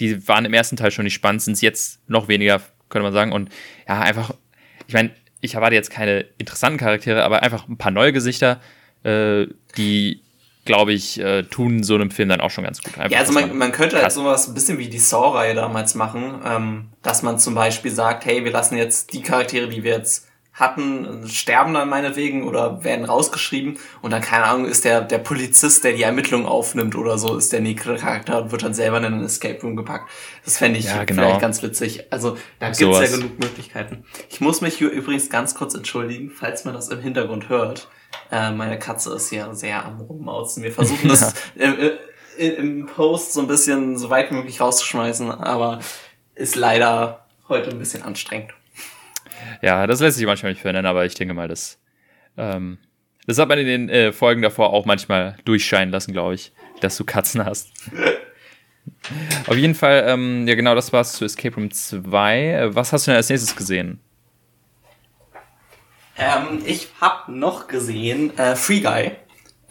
die 0.00 0.28
waren 0.28 0.44
im 0.44 0.52
ersten 0.52 0.76
Teil 0.76 0.90
schon 0.90 1.04
nicht 1.04 1.14
spannend, 1.14 1.40
sind 1.40 1.54
es 1.54 1.62
jetzt 1.62 1.98
noch 2.08 2.28
weniger, 2.28 2.60
könnte 2.90 3.04
man 3.04 3.14
sagen. 3.14 3.32
Und 3.32 3.48
ja, 3.88 4.00
einfach, 4.00 4.32
ich 4.86 4.92
meine, 4.92 5.10
ich 5.40 5.54
erwarte 5.54 5.74
jetzt 5.74 5.90
keine 5.90 6.26
interessanten 6.36 6.78
Charaktere, 6.78 7.24
aber 7.24 7.42
einfach 7.42 7.66
ein 7.68 7.78
paar 7.78 7.90
neue 7.90 8.12
Gesichter, 8.12 8.60
äh, 9.02 9.46
die, 9.78 10.20
glaube 10.66 10.92
ich, 10.92 11.18
äh, 11.18 11.44
tun 11.44 11.84
so 11.84 11.94
einem 11.94 12.10
Film 12.10 12.28
dann 12.28 12.42
auch 12.42 12.50
schon 12.50 12.64
ganz 12.64 12.82
gut. 12.82 12.98
Einfach, 12.98 13.12
ja, 13.12 13.20
also 13.20 13.32
man, 13.32 13.56
man 13.56 13.72
könnte 13.72 14.02
halt 14.02 14.12
sowas 14.12 14.46
ein 14.46 14.52
bisschen 14.52 14.78
wie 14.78 14.88
die 14.88 14.98
Saw-Reihe 14.98 15.54
damals 15.54 15.94
machen, 15.94 16.42
ähm, 16.44 16.88
dass 17.02 17.22
man 17.22 17.38
zum 17.38 17.54
Beispiel 17.54 17.92
sagt, 17.92 18.26
hey, 18.26 18.44
wir 18.44 18.52
lassen 18.52 18.76
jetzt 18.76 19.14
die 19.14 19.22
Charaktere, 19.22 19.68
die 19.68 19.84
wir 19.84 19.92
jetzt 19.92 20.28
hatten, 20.56 21.28
sterben 21.28 21.74
dann 21.74 21.88
meinetwegen 21.88 22.44
oder 22.44 22.82
werden 22.82 23.04
rausgeschrieben 23.04 23.78
und 24.00 24.10
dann, 24.10 24.22
keine 24.22 24.44
Ahnung, 24.44 24.64
ist 24.64 24.86
der, 24.86 25.02
der 25.02 25.18
Polizist, 25.18 25.84
der 25.84 25.92
die 25.92 26.02
Ermittlung 26.02 26.46
aufnimmt 26.46 26.96
oder 26.96 27.18
so, 27.18 27.36
ist 27.36 27.52
der 27.52 27.60
nächste 27.60 27.96
Charakter 27.96 28.42
und 28.42 28.52
wird 28.52 28.62
dann 28.62 28.72
selber 28.72 28.96
in 28.98 29.04
einen 29.04 29.24
Escape 29.24 29.60
Room 29.60 29.76
gepackt. 29.76 30.10
Das 30.44 30.56
fände 30.56 30.78
ich 30.78 30.86
ja, 30.86 31.04
genau. 31.04 31.22
vielleicht 31.22 31.40
ganz 31.40 31.62
witzig. 31.62 32.10
Also 32.10 32.38
da 32.58 32.66
gibt's 32.66 32.78
Sowas. 32.78 33.10
ja 33.10 33.18
genug 33.18 33.38
Möglichkeiten. 33.38 34.04
Ich 34.30 34.40
muss 34.40 34.62
mich 34.62 34.74
hier 34.74 34.90
übrigens 34.90 35.28
ganz 35.28 35.54
kurz 35.54 35.74
entschuldigen, 35.74 36.30
falls 36.30 36.64
man 36.64 36.72
das 36.72 36.88
im 36.88 37.00
Hintergrund 37.00 37.50
hört. 37.50 37.88
Äh, 38.32 38.52
meine 38.52 38.78
Katze 38.78 39.14
ist 39.14 39.30
ja 39.30 39.54
sehr 39.54 39.84
am 39.84 40.00
Rummauzen. 40.00 40.62
Wir 40.62 40.72
versuchen 40.72 41.08
das 41.08 41.34
äh, 41.58 41.92
äh, 42.38 42.48
im 42.48 42.86
Post 42.86 43.34
so 43.34 43.40
ein 43.40 43.46
bisschen 43.46 43.98
so 43.98 44.08
weit 44.08 44.30
wie 44.30 44.36
möglich 44.36 44.60
rauszuschmeißen, 44.60 45.30
aber 45.30 45.80
ist 46.34 46.56
leider 46.56 47.26
heute 47.48 47.70
ein 47.70 47.78
bisschen 47.78 48.02
anstrengend. 48.02 48.52
Ja, 49.62 49.86
das 49.86 50.00
lässt 50.00 50.16
sich 50.16 50.26
manchmal 50.26 50.52
nicht 50.52 50.60
verändern, 50.60 50.86
aber 50.86 51.04
ich 51.04 51.14
denke 51.14 51.34
mal, 51.34 51.48
das, 51.48 51.78
ähm, 52.36 52.78
das 53.26 53.38
hat 53.38 53.48
man 53.48 53.58
in 53.58 53.66
den 53.66 53.88
äh, 53.88 54.12
Folgen 54.12 54.42
davor 54.42 54.72
auch 54.72 54.84
manchmal 54.84 55.36
durchscheinen 55.44 55.92
lassen, 55.92 56.12
glaube 56.12 56.34
ich, 56.34 56.52
dass 56.80 56.96
du 56.96 57.04
Katzen 57.04 57.44
hast. 57.44 57.72
Auf 59.46 59.56
jeden 59.56 59.74
Fall, 59.74 60.04
ähm, 60.06 60.46
ja 60.46 60.54
genau, 60.54 60.74
das 60.74 60.92
war's 60.92 61.12
zu 61.12 61.24
Escape 61.24 61.54
Room 61.56 61.70
2. 61.70 62.68
Was 62.74 62.92
hast 62.92 63.06
du 63.06 63.10
denn 63.10 63.16
als 63.16 63.28
nächstes 63.28 63.56
gesehen? 63.56 64.00
Ähm, 66.18 66.62
ich 66.64 66.88
habe 67.00 67.32
noch 67.32 67.66
gesehen 67.66 68.36
äh, 68.38 68.56
Free 68.56 68.80
Guy 68.80 69.12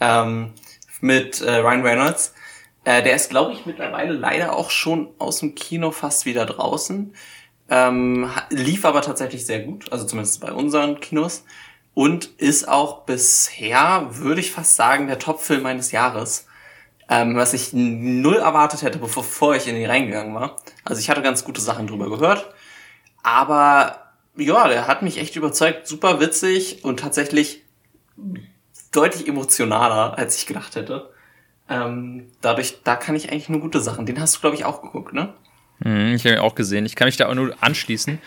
ähm, 0.00 0.52
mit 1.00 1.40
äh, 1.40 1.56
Ryan 1.56 1.82
Reynolds. 1.82 2.34
Äh, 2.84 3.02
der 3.02 3.16
ist, 3.16 3.30
glaube 3.30 3.52
ich, 3.52 3.66
mittlerweile 3.66 4.12
leider 4.12 4.54
auch 4.54 4.70
schon 4.70 5.08
aus 5.18 5.40
dem 5.40 5.54
Kino 5.54 5.90
fast 5.90 6.24
wieder 6.24 6.46
draußen. 6.46 7.14
Ähm, 7.68 8.30
lief 8.50 8.84
aber 8.84 9.02
tatsächlich 9.02 9.44
sehr 9.44 9.60
gut, 9.60 9.90
also 9.92 10.04
zumindest 10.04 10.40
bei 10.40 10.52
unseren 10.52 11.00
Kinos. 11.00 11.44
Und 11.94 12.26
ist 12.38 12.68
auch 12.68 13.04
bisher, 13.04 14.08
würde 14.10 14.40
ich 14.40 14.52
fast 14.52 14.76
sagen, 14.76 15.06
der 15.06 15.18
Top-Film 15.18 15.62
meines 15.62 15.92
Jahres. 15.92 16.46
Ähm, 17.08 17.36
was 17.36 17.54
ich 17.54 17.72
null 17.72 18.36
erwartet 18.36 18.82
hätte, 18.82 18.98
bevor 18.98 19.56
ich 19.56 19.66
in 19.66 19.76
ihn 19.76 19.86
reingegangen 19.86 20.34
war. 20.34 20.56
Also 20.84 21.00
ich 21.00 21.08
hatte 21.08 21.22
ganz 21.22 21.44
gute 21.44 21.60
Sachen 21.60 21.86
drüber 21.86 22.10
gehört. 22.10 22.52
Aber 23.22 24.12
ja, 24.36 24.68
der 24.68 24.86
hat 24.88 25.02
mich 25.02 25.18
echt 25.18 25.36
überzeugt. 25.36 25.86
Super 25.86 26.20
witzig 26.20 26.84
und 26.84 27.00
tatsächlich 27.00 27.62
deutlich 28.92 29.28
emotionaler, 29.28 30.18
als 30.18 30.36
ich 30.36 30.46
gedacht 30.46 30.74
hätte. 30.76 31.10
Ähm, 31.68 32.30
dadurch, 32.40 32.82
da 32.84 32.96
kann 32.96 33.16
ich 33.16 33.30
eigentlich 33.30 33.48
nur 33.48 33.60
gute 33.60 33.80
Sachen. 33.80 34.06
Den 34.06 34.20
hast 34.20 34.36
du, 34.36 34.40
glaube 34.40 34.56
ich, 34.56 34.64
auch 34.64 34.82
geguckt, 34.82 35.12
ne? 35.12 35.34
Mhm, 35.80 36.14
ich 36.14 36.24
habe 36.24 36.36
ihn 36.36 36.40
auch 36.40 36.54
gesehen. 36.54 36.86
Ich 36.86 36.96
kann 36.96 37.06
mich 37.06 37.16
da 37.16 37.28
auch 37.28 37.34
nur 37.34 37.54
anschließen. 37.60 38.18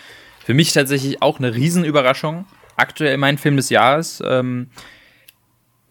Für 0.43 0.53
mich 0.53 0.73
tatsächlich 0.73 1.21
auch 1.21 1.39
eine 1.39 1.53
Riesenüberraschung. 1.53 2.45
Aktuell 2.75 3.17
mein 3.17 3.37
Film 3.37 3.57
des 3.57 3.69
Jahres. 3.69 4.21
Ähm, 4.25 4.69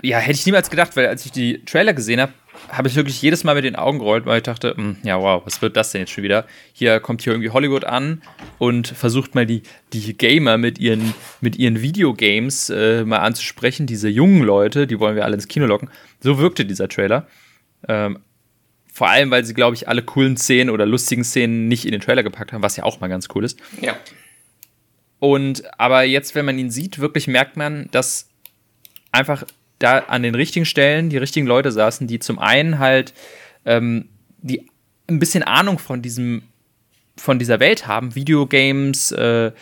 ja, 0.02 0.18
hätte 0.18 0.38
ich 0.38 0.46
niemals 0.46 0.70
gedacht, 0.70 0.96
weil 0.96 1.06
als 1.06 1.24
ich 1.24 1.32
die 1.32 1.64
Trailer 1.64 1.92
gesehen 1.92 2.20
habe, 2.20 2.32
habe 2.70 2.88
ich 2.88 2.96
wirklich 2.96 3.20
jedes 3.22 3.44
Mal 3.44 3.54
mit 3.54 3.64
den 3.64 3.76
Augen 3.76 3.98
gerollt, 3.98 4.26
weil 4.26 4.38
ich 4.38 4.42
dachte, 4.42 4.74
mh, 4.76 4.82
hm, 4.82 4.96
ja, 5.02 5.20
wow, 5.20 5.42
was 5.44 5.62
wird 5.62 5.76
das 5.76 5.92
denn 5.92 6.02
jetzt 6.02 6.10
schon 6.10 6.24
wieder? 6.24 6.44
Hier 6.72 7.00
kommt 7.00 7.22
hier 7.22 7.32
irgendwie 7.32 7.50
Hollywood 7.50 7.84
an 7.84 8.22
und 8.58 8.88
versucht 8.88 9.34
mal 9.34 9.46
die, 9.46 9.62
die 9.92 10.16
Gamer 10.16 10.58
mit 10.58 10.78
ihren, 10.78 11.14
mit 11.40 11.56
ihren 11.56 11.80
Videogames 11.82 12.70
äh, 12.70 13.04
mal 13.04 13.18
anzusprechen, 13.18 13.86
diese 13.86 14.08
jungen 14.08 14.42
Leute, 14.42 14.86
die 14.86 14.98
wollen 14.98 15.16
wir 15.16 15.24
alle 15.24 15.34
ins 15.34 15.48
Kino 15.48 15.66
locken. 15.66 15.90
So 16.20 16.38
wirkte 16.38 16.64
dieser 16.64 16.88
Trailer. 16.88 17.26
Ähm, 17.86 18.18
vor 18.98 19.08
allem, 19.08 19.30
weil 19.30 19.44
sie, 19.44 19.54
glaube 19.54 19.76
ich, 19.76 19.86
alle 19.86 20.02
coolen 20.02 20.36
Szenen 20.36 20.70
oder 20.70 20.84
lustigen 20.84 21.22
Szenen 21.22 21.68
nicht 21.68 21.84
in 21.84 21.92
den 21.92 22.00
Trailer 22.00 22.24
gepackt 22.24 22.52
haben, 22.52 22.64
was 22.64 22.76
ja 22.76 22.82
auch 22.82 22.98
mal 22.98 23.06
ganz 23.06 23.28
cool 23.32 23.44
ist. 23.44 23.56
Ja. 23.80 23.96
Und 25.20 25.62
aber 25.78 26.02
jetzt, 26.02 26.34
wenn 26.34 26.44
man 26.44 26.58
ihn 26.58 26.72
sieht, 26.72 26.98
wirklich 26.98 27.28
merkt 27.28 27.56
man, 27.56 27.88
dass 27.92 28.28
einfach 29.12 29.44
da 29.78 30.00
an 30.00 30.24
den 30.24 30.34
richtigen 30.34 30.66
Stellen 30.66 31.10
die 31.10 31.16
richtigen 31.16 31.46
Leute 31.46 31.70
saßen, 31.70 32.08
die 32.08 32.18
zum 32.18 32.40
einen 32.40 32.80
halt 32.80 33.14
ähm, 33.64 34.08
die 34.38 34.68
ein 35.06 35.20
bisschen 35.20 35.44
Ahnung 35.44 35.78
von 35.78 36.02
diesem 36.02 36.42
von 37.16 37.38
dieser 37.38 37.60
Welt 37.60 37.86
haben, 37.86 38.16
Videogames, 38.16 39.12
äh, 39.12 39.52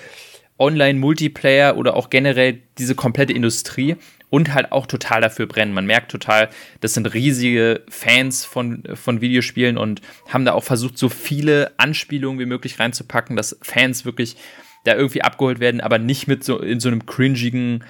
Online-Multiplayer 0.58 1.76
oder 1.76 1.94
auch 1.94 2.08
generell 2.08 2.62
diese 2.78 2.94
komplette 2.94 3.34
Industrie 3.34 3.96
und 4.30 4.54
halt 4.54 4.72
auch 4.72 4.86
total 4.86 5.20
dafür 5.20 5.46
brennen. 5.46 5.72
Man 5.72 5.86
merkt 5.86 6.10
total, 6.10 6.48
das 6.80 6.94
sind 6.94 7.12
riesige 7.14 7.82
Fans 7.88 8.44
von, 8.44 8.82
von 8.94 9.20
Videospielen 9.20 9.78
und 9.78 10.00
haben 10.28 10.44
da 10.44 10.52
auch 10.52 10.64
versucht, 10.64 10.98
so 10.98 11.08
viele 11.08 11.72
Anspielungen 11.76 12.40
wie 12.40 12.46
möglich 12.46 12.80
reinzupacken, 12.80 13.36
dass 13.36 13.56
Fans 13.62 14.04
wirklich 14.04 14.36
da 14.84 14.94
irgendwie 14.94 15.22
abgeholt 15.22 15.60
werden, 15.60 15.80
aber 15.80 15.98
nicht 15.98 16.26
mit 16.26 16.44
so 16.44 16.60
in 16.60 16.80
so 16.80 16.88
einem 16.88 17.06
cringigen 17.06 17.84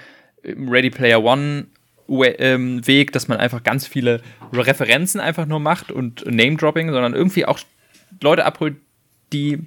ähm, 0.45 0.69
Ready 0.69 0.91
Player 0.91 1.23
One 1.23 1.67
ähm, 2.09 2.87
Weg, 2.87 3.13
dass 3.13 3.29
man 3.29 3.39
einfach 3.39 3.63
ganz 3.63 3.87
viele 3.87 4.23
Referenzen 4.53 5.21
einfach 5.21 5.47
nur 5.47 5.61
macht 5.61 5.91
und 5.91 6.25
Name-Dropping, 6.25 6.91
sondern 6.91 7.15
irgendwie 7.15 7.45
auch 7.45 7.59
Leute 8.21 8.45
abholt, 8.45 8.77
die 9.33 9.59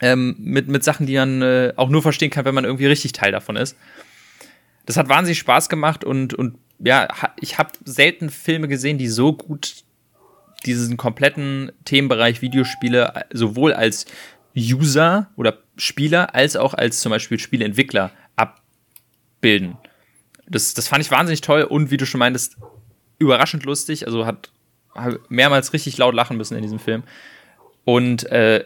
ähm, 0.00 0.34
mit, 0.38 0.68
mit 0.68 0.82
Sachen, 0.82 1.06
die 1.06 1.14
man 1.14 1.42
äh, 1.42 1.72
auch 1.76 1.88
nur 1.88 2.02
verstehen 2.02 2.30
kann, 2.30 2.44
wenn 2.44 2.54
man 2.54 2.64
irgendwie 2.64 2.86
richtig 2.86 3.12
Teil 3.12 3.32
davon 3.32 3.56
ist. 3.56 3.76
Das 4.86 4.96
hat 4.96 5.08
wahnsinnig 5.08 5.38
Spaß 5.38 5.68
gemacht 5.68 6.04
und, 6.04 6.34
und 6.34 6.58
ja, 6.78 7.08
ich 7.40 7.58
habe 7.58 7.70
selten 7.84 8.30
Filme 8.30 8.68
gesehen, 8.68 8.98
die 8.98 9.08
so 9.08 9.32
gut 9.32 9.84
diesen 10.66 10.96
kompletten 10.96 11.72
Themenbereich 11.84 12.42
Videospiele 12.42 13.12
äh, 13.14 13.24
sowohl 13.32 13.72
als 13.72 14.06
User 14.56 15.30
oder 15.36 15.58
Spieler 15.76 16.34
als 16.34 16.56
auch 16.56 16.74
als 16.74 17.00
zum 17.00 17.10
Beispiel 17.10 17.38
Spieleentwickler 17.38 18.10
abbilden. 18.36 19.76
Das, 20.46 20.74
das 20.74 20.88
fand 20.88 21.02
ich 21.02 21.10
wahnsinnig 21.10 21.40
toll 21.40 21.62
und 21.62 21.90
wie 21.90 21.96
du 21.96 22.06
schon 22.06 22.18
meintest, 22.18 22.56
überraschend 23.18 23.64
lustig. 23.64 24.06
Also 24.06 24.26
hat, 24.26 24.50
mehrmals 25.28 25.72
richtig 25.72 25.96
laut 25.98 26.14
lachen 26.14 26.36
müssen 26.36 26.56
in 26.56 26.62
diesem 26.62 26.78
Film. 26.78 27.02
Und 27.84 28.24
äh, 28.30 28.64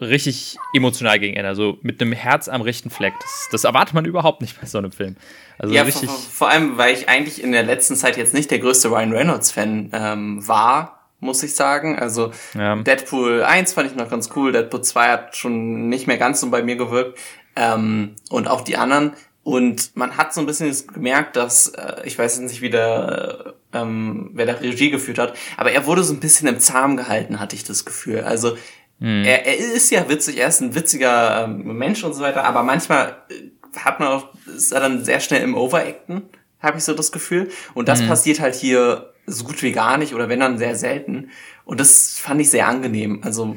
richtig 0.00 0.56
emotional 0.74 1.18
gegen 1.18 1.36
Ende, 1.36 1.48
also 1.48 1.78
mit 1.82 2.00
einem 2.00 2.12
Herz 2.12 2.48
am 2.48 2.62
rechten 2.62 2.90
Fleck. 2.90 3.14
Das, 3.20 3.48
das, 3.52 3.64
erwartet 3.64 3.94
man 3.94 4.04
überhaupt 4.04 4.40
nicht 4.40 4.60
bei 4.60 4.66
so 4.66 4.78
einem 4.78 4.92
Film. 4.92 5.16
Also 5.58 5.74
ja, 5.74 5.82
richtig. 5.82 6.08
Vor, 6.08 6.18
vor, 6.18 6.48
allem, 6.48 6.78
weil 6.78 6.94
ich 6.94 7.08
eigentlich 7.08 7.42
in 7.42 7.52
der 7.52 7.62
letzten 7.62 7.96
Zeit 7.96 8.16
jetzt 8.16 8.34
nicht 8.34 8.50
der 8.50 8.58
größte 8.58 8.88
Ryan 8.88 9.12
Reynolds-Fan 9.12 9.90
ähm, 9.92 10.48
war, 10.48 11.08
muss 11.20 11.42
ich 11.42 11.54
sagen. 11.54 11.98
Also 11.98 12.32
ja. 12.54 12.76
Deadpool 12.76 13.42
1 13.42 13.74
fand 13.74 13.90
ich 13.90 13.96
noch 13.96 14.08
ganz 14.08 14.30
cool, 14.36 14.52
Deadpool 14.52 14.82
2 14.82 15.08
hat 15.08 15.36
schon 15.36 15.88
nicht 15.88 16.06
mehr 16.06 16.18
ganz 16.18 16.40
so 16.40 16.50
bei 16.50 16.62
mir 16.62 16.76
gewirkt. 16.76 17.18
Ähm, 17.56 18.14
und 18.30 18.48
auch 18.48 18.62
die 18.62 18.76
anderen. 18.76 19.12
Und 19.42 19.96
man 19.96 20.16
hat 20.16 20.34
so 20.34 20.40
ein 20.40 20.46
bisschen 20.46 20.74
gemerkt, 20.92 21.34
dass, 21.34 21.68
äh, 21.68 22.02
ich 22.04 22.18
weiß 22.18 22.38
jetzt 22.38 22.50
nicht, 22.50 22.60
wie 22.60 22.70
der, 22.70 23.54
äh, 23.72 23.78
ähm, 23.78 24.30
wer 24.34 24.46
der 24.46 24.60
Regie 24.60 24.90
geführt 24.90 25.18
hat, 25.18 25.34
aber 25.56 25.72
er 25.72 25.86
wurde 25.86 26.04
so 26.04 26.12
ein 26.12 26.20
bisschen 26.20 26.46
im 26.46 26.60
Zahm 26.60 26.96
gehalten, 26.96 27.40
hatte 27.40 27.56
ich 27.56 27.64
das 27.64 27.84
Gefühl. 27.84 28.20
Also 28.20 28.56
Mhm. 29.00 29.24
Er, 29.24 29.46
er 29.46 29.58
ist 29.58 29.90
ja 29.90 30.08
witzig, 30.08 30.38
er 30.38 30.48
ist 30.48 30.60
ein 30.60 30.74
witziger 30.74 31.44
ähm, 31.44 31.76
Mensch 31.76 32.04
und 32.04 32.14
so 32.14 32.22
weiter, 32.22 32.44
aber 32.44 32.62
manchmal 32.62 33.16
äh, 33.30 33.78
hat 33.78 33.98
man 33.98 34.08
auch, 34.08 34.28
ist 34.46 34.72
er 34.72 34.80
dann 34.80 35.04
sehr 35.04 35.20
schnell 35.20 35.42
im 35.42 35.56
Overacten, 35.56 36.22
habe 36.60 36.78
ich 36.78 36.84
so 36.84 36.94
das 36.94 37.10
Gefühl. 37.10 37.50
Und 37.74 37.88
das 37.88 38.02
mhm. 38.02 38.08
passiert 38.08 38.40
halt 38.40 38.54
hier 38.54 39.12
so 39.26 39.44
gut 39.44 39.62
wie 39.62 39.72
gar 39.72 39.96
nicht 39.96 40.14
oder 40.14 40.28
wenn 40.28 40.40
dann 40.40 40.58
sehr 40.58 40.76
selten. 40.76 41.30
Und 41.64 41.80
das 41.80 42.18
fand 42.18 42.40
ich 42.40 42.50
sehr 42.50 42.68
angenehm. 42.68 43.20
Also 43.24 43.56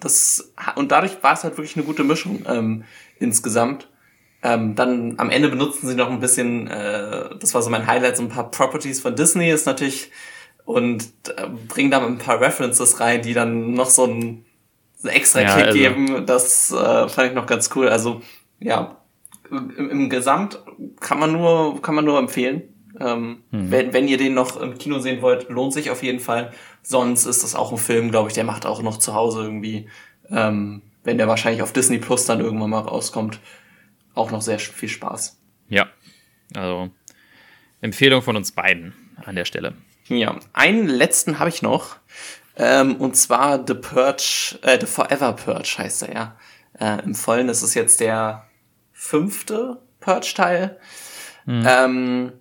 das 0.00 0.52
und 0.74 0.92
dadurch 0.92 1.22
war 1.22 1.34
es 1.34 1.44
halt 1.44 1.56
wirklich 1.56 1.76
eine 1.76 1.84
gute 1.84 2.04
Mischung 2.04 2.44
ähm, 2.46 2.84
insgesamt. 3.18 3.88
Ähm, 4.42 4.74
dann 4.74 5.14
am 5.18 5.30
Ende 5.30 5.48
benutzen 5.48 5.88
sie 5.88 5.94
noch 5.94 6.10
ein 6.10 6.20
bisschen, 6.20 6.68
äh, 6.68 7.30
das 7.40 7.54
war 7.54 7.62
so 7.62 7.70
mein 7.70 7.86
Highlight, 7.86 8.16
so 8.16 8.22
ein 8.22 8.28
paar 8.28 8.50
Properties 8.50 9.00
von 9.00 9.16
Disney 9.16 9.50
ist 9.50 9.66
natürlich 9.66 10.10
und 10.66 11.04
äh, 11.36 11.46
bringen 11.68 11.90
da 11.90 12.04
ein 12.04 12.18
paar 12.18 12.40
References 12.40 13.00
rein, 13.00 13.22
die 13.22 13.32
dann 13.32 13.72
noch 13.72 13.88
so 13.88 14.04
einen, 14.04 14.44
so 14.96 15.08
extra 15.08 15.40
ja, 15.40 15.54
Kick 15.54 15.66
also. 15.66 15.78
geben. 15.78 16.26
Das 16.26 16.72
äh, 16.72 17.08
fand 17.08 17.28
ich 17.28 17.34
noch 17.34 17.46
ganz 17.46 17.70
cool. 17.74 17.88
Also 17.88 18.20
ja, 18.58 18.98
im, 19.50 19.90
im 19.90 20.10
Gesamt 20.10 20.58
kann 21.00 21.20
man 21.20 21.32
nur 21.32 21.80
kann 21.80 21.94
man 21.94 22.04
nur 22.04 22.18
empfehlen. 22.18 22.64
Ähm, 22.98 23.42
hm. 23.50 23.70
wenn, 23.70 23.92
wenn 23.92 24.08
ihr 24.08 24.16
den 24.16 24.34
noch 24.34 24.60
im 24.60 24.78
Kino 24.78 24.98
sehen 24.98 25.22
wollt, 25.22 25.48
lohnt 25.50 25.72
sich 25.72 25.90
auf 25.90 26.02
jeden 26.02 26.18
Fall. 26.18 26.52
Sonst 26.82 27.26
ist 27.26 27.42
das 27.42 27.54
auch 27.54 27.70
ein 27.70 27.78
Film, 27.78 28.10
glaube 28.10 28.28
ich, 28.28 28.34
der 28.34 28.44
macht 28.44 28.66
auch 28.66 28.82
noch 28.82 28.98
zu 28.98 29.14
Hause 29.14 29.42
irgendwie, 29.42 29.88
ähm, 30.30 30.82
wenn 31.04 31.18
der 31.18 31.28
wahrscheinlich 31.28 31.62
auf 31.62 31.74
Disney 31.74 31.98
Plus 31.98 32.24
dann 32.24 32.40
irgendwann 32.40 32.70
mal 32.70 32.80
rauskommt, 32.80 33.38
auch 34.14 34.30
noch 34.30 34.40
sehr 34.40 34.58
viel 34.58 34.88
Spaß. 34.88 35.38
Ja, 35.68 35.88
also 36.54 36.88
Empfehlung 37.82 38.22
von 38.22 38.34
uns 38.34 38.52
beiden 38.52 38.94
an 39.24 39.36
der 39.36 39.44
Stelle. 39.44 39.74
Ja, 40.08 40.36
einen 40.52 40.86
letzten 40.86 41.38
habe 41.38 41.50
ich 41.50 41.62
noch. 41.62 41.96
Ähm, 42.56 42.96
und 42.96 43.16
zwar 43.16 43.64
The 43.66 43.74
Purge, 43.74 44.58
äh, 44.62 44.78
The 44.80 44.86
Forever 44.86 45.32
Purge 45.32 45.76
heißt 45.78 46.02
er 46.02 46.14
ja. 46.14 46.36
Äh, 46.78 47.02
Im 47.04 47.14
Vollen 47.14 47.48
ist 47.48 47.62
es 47.62 47.74
jetzt 47.74 48.00
der 48.00 48.46
fünfte 48.92 49.82
Purge-Teil. 50.00 50.78
Mhm. 51.44 51.66
Ähm, 51.66 52.32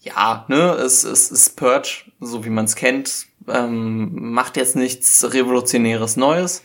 ja, 0.00 0.44
ne, 0.48 0.72
es, 0.72 1.04
es 1.04 1.30
ist 1.30 1.56
Purge, 1.56 2.10
so 2.20 2.44
wie 2.44 2.50
man 2.50 2.66
es 2.66 2.76
kennt. 2.76 3.26
Ähm, 3.48 4.32
macht 4.32 4.56
jetzt 4.56 4.76
nichts 4.76 5.32
Revolutionäres 5.32 6.16
Neues. 6.16 6.62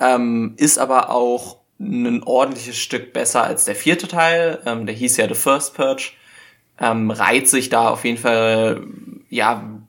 Ähm, 0.00 0.54
ist 0.56 0.78
aber 0.78 1.10
auch 1.10 1.58
ein 1.80 2.22
ordentliches 2.22 2.76
Stück 2.76 3.12
besser 3.12 3.44
als 3.44 3.64
der 3.64 3.74
vierte 3.74 4.08
Teil. 4.08 4.60
Ähm, 4.66 4.86
der 4.86 4.94
hieß 4.94 5.16
ja 5.16 5.28
The 5.28 5.34
First 5.34 5.74
Purge. 5.74 6.12
Ähm, 6.80 7.10
reiht 7.10 7.48
sich 7.48 7.68
da 7.68 7.88
auf 7.88 8.04
jeden 8.04 8.18
Fall 8.18 8.86
ja, 9.28 9.80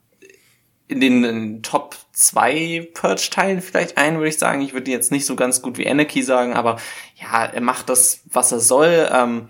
in 0.88 1.00
den 1.00 1.24
in 1.24 1.64
Top 1.64 1.96
2 2.14 2.90
Purge-Teilen 2.94 3.62
vielleicht 3.62 3.98
ein, 3.98 4.16
würde 4.16 4.30
ich 4.30 4.40
sagen. 4.40 4.62
Ich 4.62 4.74
würde 4.74 4.92
jetzt 4.92 5.12
nicht 5.12 5.26
so 5.26 5.36
ganz 5.36 5.62
gut 5.62 5.78
wie 5.78 5.88
Anarchy 5.88 6.24
sagen, 6.24 6.54
aber 6.54 6.78
ja, 7.16 7.46
er 7.46 7.62
macht 7.62 7.90
das, 7.90 8.22
was 8.26 8.52
er 8.52 8.60
soll. 8.60 9.08
Ähm, 9.12 9.50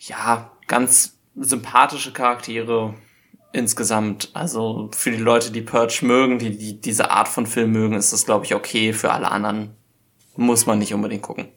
ja, 0.00 0.50
ganz 0.66 1.18
sympathische 1.36 2.12
Charaktere 2.12 2.94
insgesamt. 3.52 4.30
Also 4.34 4.90
für 4.94 5.10
die 5.10 5.18
Leute, 5.18 5.50
die 5.50 5.60
Purge 5.60 6.00
mögen, 6.02 6.38
die, 6.38 6.56
die 6.56 6.80
diese 6.80 7.10
Art 7.10 7.28
von 7.28 7.46
Film 7.46 7.72
mögen, 7.72 7.94
ist 7.94 8.12
das, 8.12 8.24
glaube 8.24 8.46
ich, 8.46 8.54
okay. 8.54 8.92
Für 8.92 9.12
alle 9.12 9.30
anderen 9.30 9.76
muss 10.34 10.66
man 10.66 10.78
nicht 10.78 10.94
unbedingt 10.94 11.22
gucken. 11.22 11.48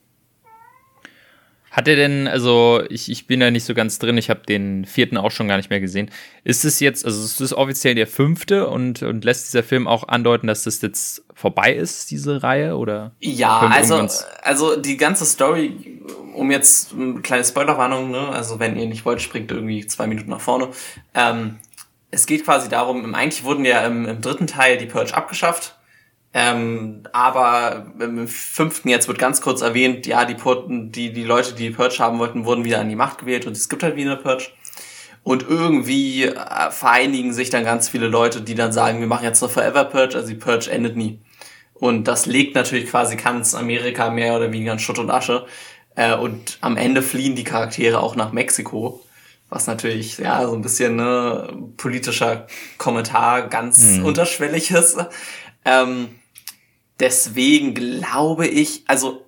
Hat 1.80 1.88
er 1.88 1.96
denn, 1.96 2.28
also 2.28 2.84
ich, 2.90 3.10
ich 3.10 3.26
bin 3.26 3.40
da 3.40 3.52
nicht 3.52 3.64
so 3.64 3.74
ganz 3.74 4.00
drin, 4.00 4.18
ich 4.18 4.30
habe 4.30 4.42
den 4.46 4.84
vierten 4.84 5.16
auch 5.16 5.32
schon 5.32 5.48
gar 5.48 5.56
nicht 5.56 5.70
mehr 5.70 5.80
gesehen. 5.80 6.12
Ist 6.44 6.66
es 6.66 6.82
jetzt, 6.82 7.06
also 7.06 7.24
ist 7.24 7.40
es 7.40 7.54
offiziell 7.54 7.96
der 7.96 8.06
fünfte 8.06 8.68
und, 8.68 9.02
und 9.02 9.24
lässt 9.24 9.48
dieser 9.48 9.64
Film 9.64 9.88
auch 9.88 10.10
andeuten, 10.10 10.48
dass 10.48 10.66
das 10.66 10.82
jetzt 10.82 11.24
vorbei 11.34 11.74
ist, 11.74 12.12
diese 12.12 12.44
Reihe? 12.44 12.76
Oder 12.76 13.14
ja, 13.22 13.60
also, 13.60 14.06
also 14.42 14.76
die 14.76 14.98
ganze 14.98 15.24
Story, 15.24 16.02
um 16.34 16.52
jetzt 16.52 16.92
eine 16.92 17.22
kleine 17.22 17.46
Spoilerwarnung, 17.46 18.12
ne? 18.12 18.28
also 18.28 18.60
wenn 18.60 18.78
ihr 18.78 18.88
nicht 18.88 19.06
wollt, 19.06 19.22
springt 19.22 19.50
irgendwie 19.50 19.88
zwei 19.88 20.08
Minuten 20.08 20.32
nach 20.32 20.42
vorne. 20.42 20.68
Ähm, 21.14 21.60
es 22.12 22.26
geht 22.26 22.44
quasi 22.44 22.68
darum, 22.68 23.16
eigentlich 23.16 23.46
wurden 23.46 23.64
ja 23.64 23.86
im, 23.86 24.06
im 24.06 24.20
dritten 24.20 24.48
Teil 24.48 24.78
die 24.78 24.86
Purge 24.86 25.16
abgeschafft 25.16 25.79
ähm, 26.34 27.04
aber 27.12 27.88
im 28.00 28.28
fünften 28.28 28.90
jetzt 28.90 29.08
wird 29.08 29.18
ganz 29.18 29.42
kurz 29.42 29.62
erwähnt, 29.62 30.06
ja, 30.06 30.26
die, 30.26 30.36
die, 30.38 31.12
die 31.12 31.24
Leute, 31.24 31.54
die 31.54 31.70
die 31.70 31.76
Purge 31.76 31.98
haben 32.00 32.20
wollten, 32.20 32.46
wurden 32.46 32.66
wieder 32.66 32.80
an 32.80 32.90
die 32.90 32.96
Macht 32.96 33.20
gewählt 33.20 33.48
und 33.48 33.54
es 33.54 33.68
gibt 33.68 33.82
halt 33.82 33.96
wieder 33.96 34.12
eine 34.12 34.22
Purge. 34.22 34.50
Und 35.24 35.44
irgendwie 35.48 36.26
äh, 36.26 36.72
vereinigen 36.72 37.34
sich 37.34 37.50
dann 37.50 37.64
ganz 37.64 37.90
viele 37.90 38.08
Leute, 38.08 38.42
die 38.42 38.56
dann 38.56 38.72
sagen, 38.72 39.00
wir 39.00 39.08
machen 39.08 39.24
jetzt 39.24 39.44
eine 39.44 39.52
Forever 39.52 39.86
Purge, 39.86 40.16
also 40.16 40.28
die 40.28 40.36
Purge 40.36 40.70
endet 40.72 40.96
nie. 40.96 41.20
Und 41.74 42.08
das 42.08 42.26
legt 42.26 42.56
natürlich 42.56 42.90
quasi 42.90 43.16
ganz 43.16 43.56
Amerika 43.56 44.10
mehr 44.10 44.36
oder 44.36 44.52
weniger 44.52 44.74
in 44.74 44.80
Schutt 44.80 45.00
und 45.00 45.10
Asche. 45.10 45.46
Äh, 45.96 46.16
und 46.16 46.58
am 46.62 46.78
Ende 46.78 47.02
fliehen 47.02 47.36
die 47.36 47.44
Charaktere 47.44 48.02
auch 48.02 48.16
nach 48.16 48.32
Mexiko. 48.32 49.04
Was 49.50 49.66
natürlich, 49.66 50.20
ja, 50.20 50.46
so 50.46 50.54
ein 50.54 50.62
bisschen 50.62 50.96
ne, 50.96 51.48
politischer 51.78 52.46
Kommentar 52.78 53.48
ganz 53.48 53.80
mhm. 53.80 54.06
unterschwellig 54.06 54.70
ist. 54.72 54.98
Ähm, 55.66 56.19
Deswegen 57.00 57.74
glaube 57.74 58.48
ich, 58.48 58.84
also 58.88 59.26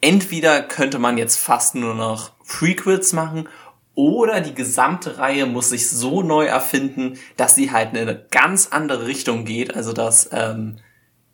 entweder 0.00 0.62
könnte 0.62 0.98
man 0.98 1.18
jetzt 1.18 1.36
fast 1.36 1.74
nur 1.74 1.94
noch 1.94 2.32
Prequels 2.46 3.12
machen 3.12 3.48
oder 3.94 4.42
die 4.42 4.54
gesamte 4.54 5.16
Reihe 5.18 5.46
muss 5.46 5.70
sich 5.70 5.88
so 5.88 6.22
neu 6.22 6.44
erfinden, 6.44 7.18
dass 7.36 7.54
sie 7.54 7.70
halt 7.70 7.94
in 7.94 7.98
eine 7.98 8.26
ganz 8.30 8.68
andere 8.70 9.06
Richtung 9.06 9.46
geht. 9.46 9.74
Also 9.74 9.94
dass 9.94 10.28
ähm, 10.32 10.76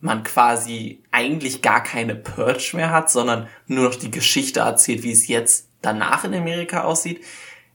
man 0.00 0.22
quasi 0.22 1.02
eigentlich 1.10 1.62
gar 1.62 1.82
keine 1.82 2.14
Purge 2.14 2.72
mehr 2.74 2.90
hat, 2.90 3.10
sondern 3.10 3.48
nur 3.66 3.84
noch 3.84 3.96
die 3.96 4.10
Geschichte 4.10 4.60
erzählt, 4.60 5.02
wie 5.02 5.12
es 5.12 5.26
jetzt 5.26 5.68
danach 5.80 6.24
in 6.24 6.34
Amerika 6.34 6.82
aussieht. 6.84 7.22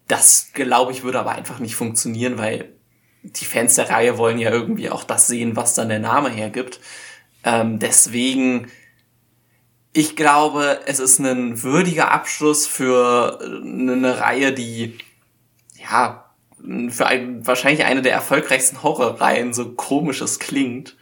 Das, 0.08 0.52
glaube 0.54 0.94
ich, 0.94 1.04
würde 1.04 1.20
aber 1.20 1.32
einfach 1.32 1.60
nicht 1.60 1.76
funktionieren, 1.76 2.38
weil 2.38 2.74
die 3.24 3.46
Fans 3.46 3.76
der 3.76 3.90
Reihe 3.90 4.18
wollen 4.18 4.40
ja 4.40 4.52
irgendwie 4.52 4.90
auch 4.90 5.04
das 5.04 5.28
sehen, 5.28 5.58
was 5.58 5.74
dann 5.74 5.90
der 5.90 6.00
Name 6.00 6.30
hergibt. 6.30 6.80
Ähm, 7.48 7.80
deswegen, 7.80 8.68
ich 9.94 10.18
glaube, 10.18 10.82
es 10.86 11.00
ist 11.00 11.20
ein 11.20 11.63
würdiger 11.63 12.12
Abschluss 12.12 12.68
für 12.68 13.39
eine 13.42 14.20
Reihe, 14.20 14.51
die, 14.51 14.98
ja, 15.82 16.25
für 16.89 17.06
ein, 17.06 17.48
wahrscheinlich 17.48 17.86
eine 17.86 18.01
der 18.01 18.12
erfolgreichsten 18.12 18.84
Horrorreihen, 18.84 19.54
so 19.54 19.72
komisch 19.72 20.20
es 20.20 20.39
klingt. 20.39 20.98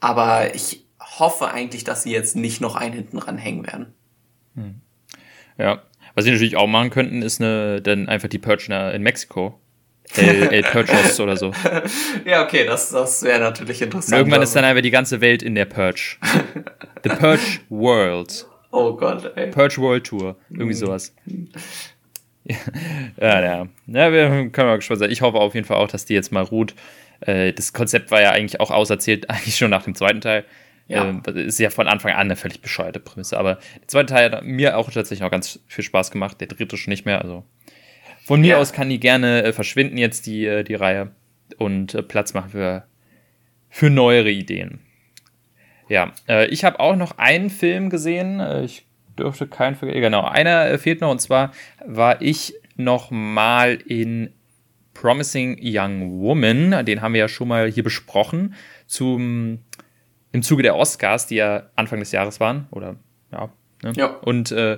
Aber 0.00 0.54
ich 0.54 0.86
hoffe 0.98 1.50
eigentlich, 1.50 1.84
dass 1.84 2.04
sie 2.04 2.12
jetzt 2.12 2.34
nicht 2.34 2.62
noch 2.62 2.74
einen 2.74 2.94
hinten 2.94 3.18
ranhängen 3.18 3.66
werden. 3.66 3.94
Hm. 4.54 4.80
Ja. 5.58 5.82
Was 6.14 6.24
sie 6.24 6.30
natürlich 6.30 6.56
auch 6.56 6.66
machen 6.66 6.88
könnten, 6.88 7.20
ist 7.20 7.42
eine, 7.42 7.82
dann 7.82 8.08
einfach 8.08 8.28
die 8.28 8.38
Purge 8.38 8.72
in 8.94 9.02
Mexiko. 9.02 9.60
El, 10.16 10.42
El 10.52 10.62
Purchos 10.62 11.20
oder 11.20 11.36
so. 11.36 11.52
Ja, 12.24 12.44
okay, 12.44 12.64
das, 12.64 12.90
das 12.90 13.22
wäre 13.22 13.40
natürlich 13.40 13.82
interessant. 13.82 14.12
Und 14.12 14.18
irgendwann 14.18 14.42
ist 14.42 14.54
dann 14.56 14.64
einfach 14.64 14.82
die 14.82 14.90
ganze 14.90 15.20
Welt 15.20 15.42
in 15.42 15.54
der 15.54 15.66
Purge. 15.66 16.16
The 17.04 17.10
Purge 17.10 17.60
World. 17.68 18.46
Oh 18.70 18.96
Gott, 18.96 19.32
ey. 19.36 19.50
Purge 19.50 19.78
World 19.78 20.04
Tour. 20.04 20.36
Irgendwie 20.50 20.74
mhm. 20.74 20.78
sowas. 20.78 21.14
ja, 22.44 23.40
ja. 23.40 23.68
Ja, 23.86 24.12
wir 24.12 24.50
können 24.50 24.68
mal 24.68 24.76
gespannt 24.76 25.00
sein. 25.00 25.10
Ich 25.10 25.22
hoffe 25.22 25.38
auf 25.38 25.54
jeden 25.54 25.66
Fall 25.66 25.76
auch, 25.76 25.88
dass 25.88 26.04
die 26.04 26.14
jetzt 26.14 26.32
mal 26.32 26.42
ruht. 26.42 26.74
Äh, 27.20 27.52
das 27.52 27.72
Konzept 27.72 28.10
war 28.10 28.20
ja 28.20 28.30
eigentlich 28.32 28.60
auch 28.60 28.70
auserzählt, 28.70 29.28
eigentlich 29.30 29.56
schon 29.56 29.70
nach 29.70 29.84
dem 29.84 29.94
zweiten 29.94 30.20
Teil. 30.20 30.44
Ja. 30.86 31.20
Äh, 31.26 31.42
ist 31.42 31.58
ja 31.58 31.70
von 31.70 31.86
Anfang 31.88 32.12
an 32.12 32.20
eine 32.20 32.36
völlig 32.36 32.60
bescheuerte 32.60 33.00
Prämisse. 33.00 33.38
Aber 33.38 33.58
der 33.80 33.88
zweite 33.88 34.14
Teil 34.14 34.32
hat 34.32 34.44
mir 34.44 34.76
auch 34.76 34.90
tatsächlich 34.90 35.24
auch 35.24 35.30
ganz 35.30 35.60
viel 35.66 35.84
Spaß 35.84 36.10
gemacht. 36.10 36.40
Der 36.40 36.48
dritte 36.48 36.76
schon 36.76 36.90
nicht 36.90 37.04
mehr. 37.04 37.20
Also 37.22 37.44
von 38.28 38.42
mir 38.42 38.48
ja. 38.48 38.56
aus 38.58 38.74
kann 38.74 38.90
die 38.90 39.00
gerne 39.00 39.42
äh, 39.42 39.52
verschwinden 39.54 39.96
jetzt, 39.96 40.26
die, 40.26 40.44
äh, 40.44 40.62
die 40.62 40.74
Reihe. 40.74 41.12
Und 41.56 41.94
äh, 41.94 42.02
Platz 42.02 42.34
machen 42.34 42.50
für, 42.50 42.84
für 43.70 43.88
neuere 43.88 44.30
Ideen. 44.30 44.80
Ja, 45.88 46.12
äh, 46.28 46.46
ich 46.48 46.62
habe 46.62 46.78
auch 46.78 46.94
noch 46.94 47.16
einen 47.16 47.48
Film 47.48 47.88
gesehen. 47.88 48.38
Äh, 48.38 48.66
ich 48.66 48.86
dürfte 49.18 49.46
keinen 49.46 49.76
vergessen. 49.76 50.02
Genau, 50.02 50.26
einer 50.26 50.78
fehlt 50.78 51.00
noch. 51.00 51.10
Und 51.10 51.22
zwar 51.22 51.52
war 51.86 52.20
ich 52.20 52.52
noch 52.76 53.10
mal 53.10 53.78
in 53.86 54.34
Promising 54.92 55.58
Young 55.62 56.20
Woman. 56.20 56.84
Den 56.84 57.00
haben 57.00 57.14
wir 57.14 57.20
ja 57.20 57.28
schon 57.28 57.48
mal 57.48 57.70
hier 57.70 57.82
besprochen. 57.82 58.52
Zum 58.86 59.60
im 60.32 60.42
Zuge 60.42 60.62
der 60.62 60.76
Oscars, 60.76 61.28
die 61.28 61.36
ja 61.36 61.70
Anfang 61.76 61.98
des 62.00 62.12
Jahres 62.12 62.40
waren, 62.40 62.66
oder 62.72 62.96
ja. 63.32 63.48
Ne? 63.82 63.92
ja. 63.96 64.08
Und 64.08 64.52
äh, 64.52 64.76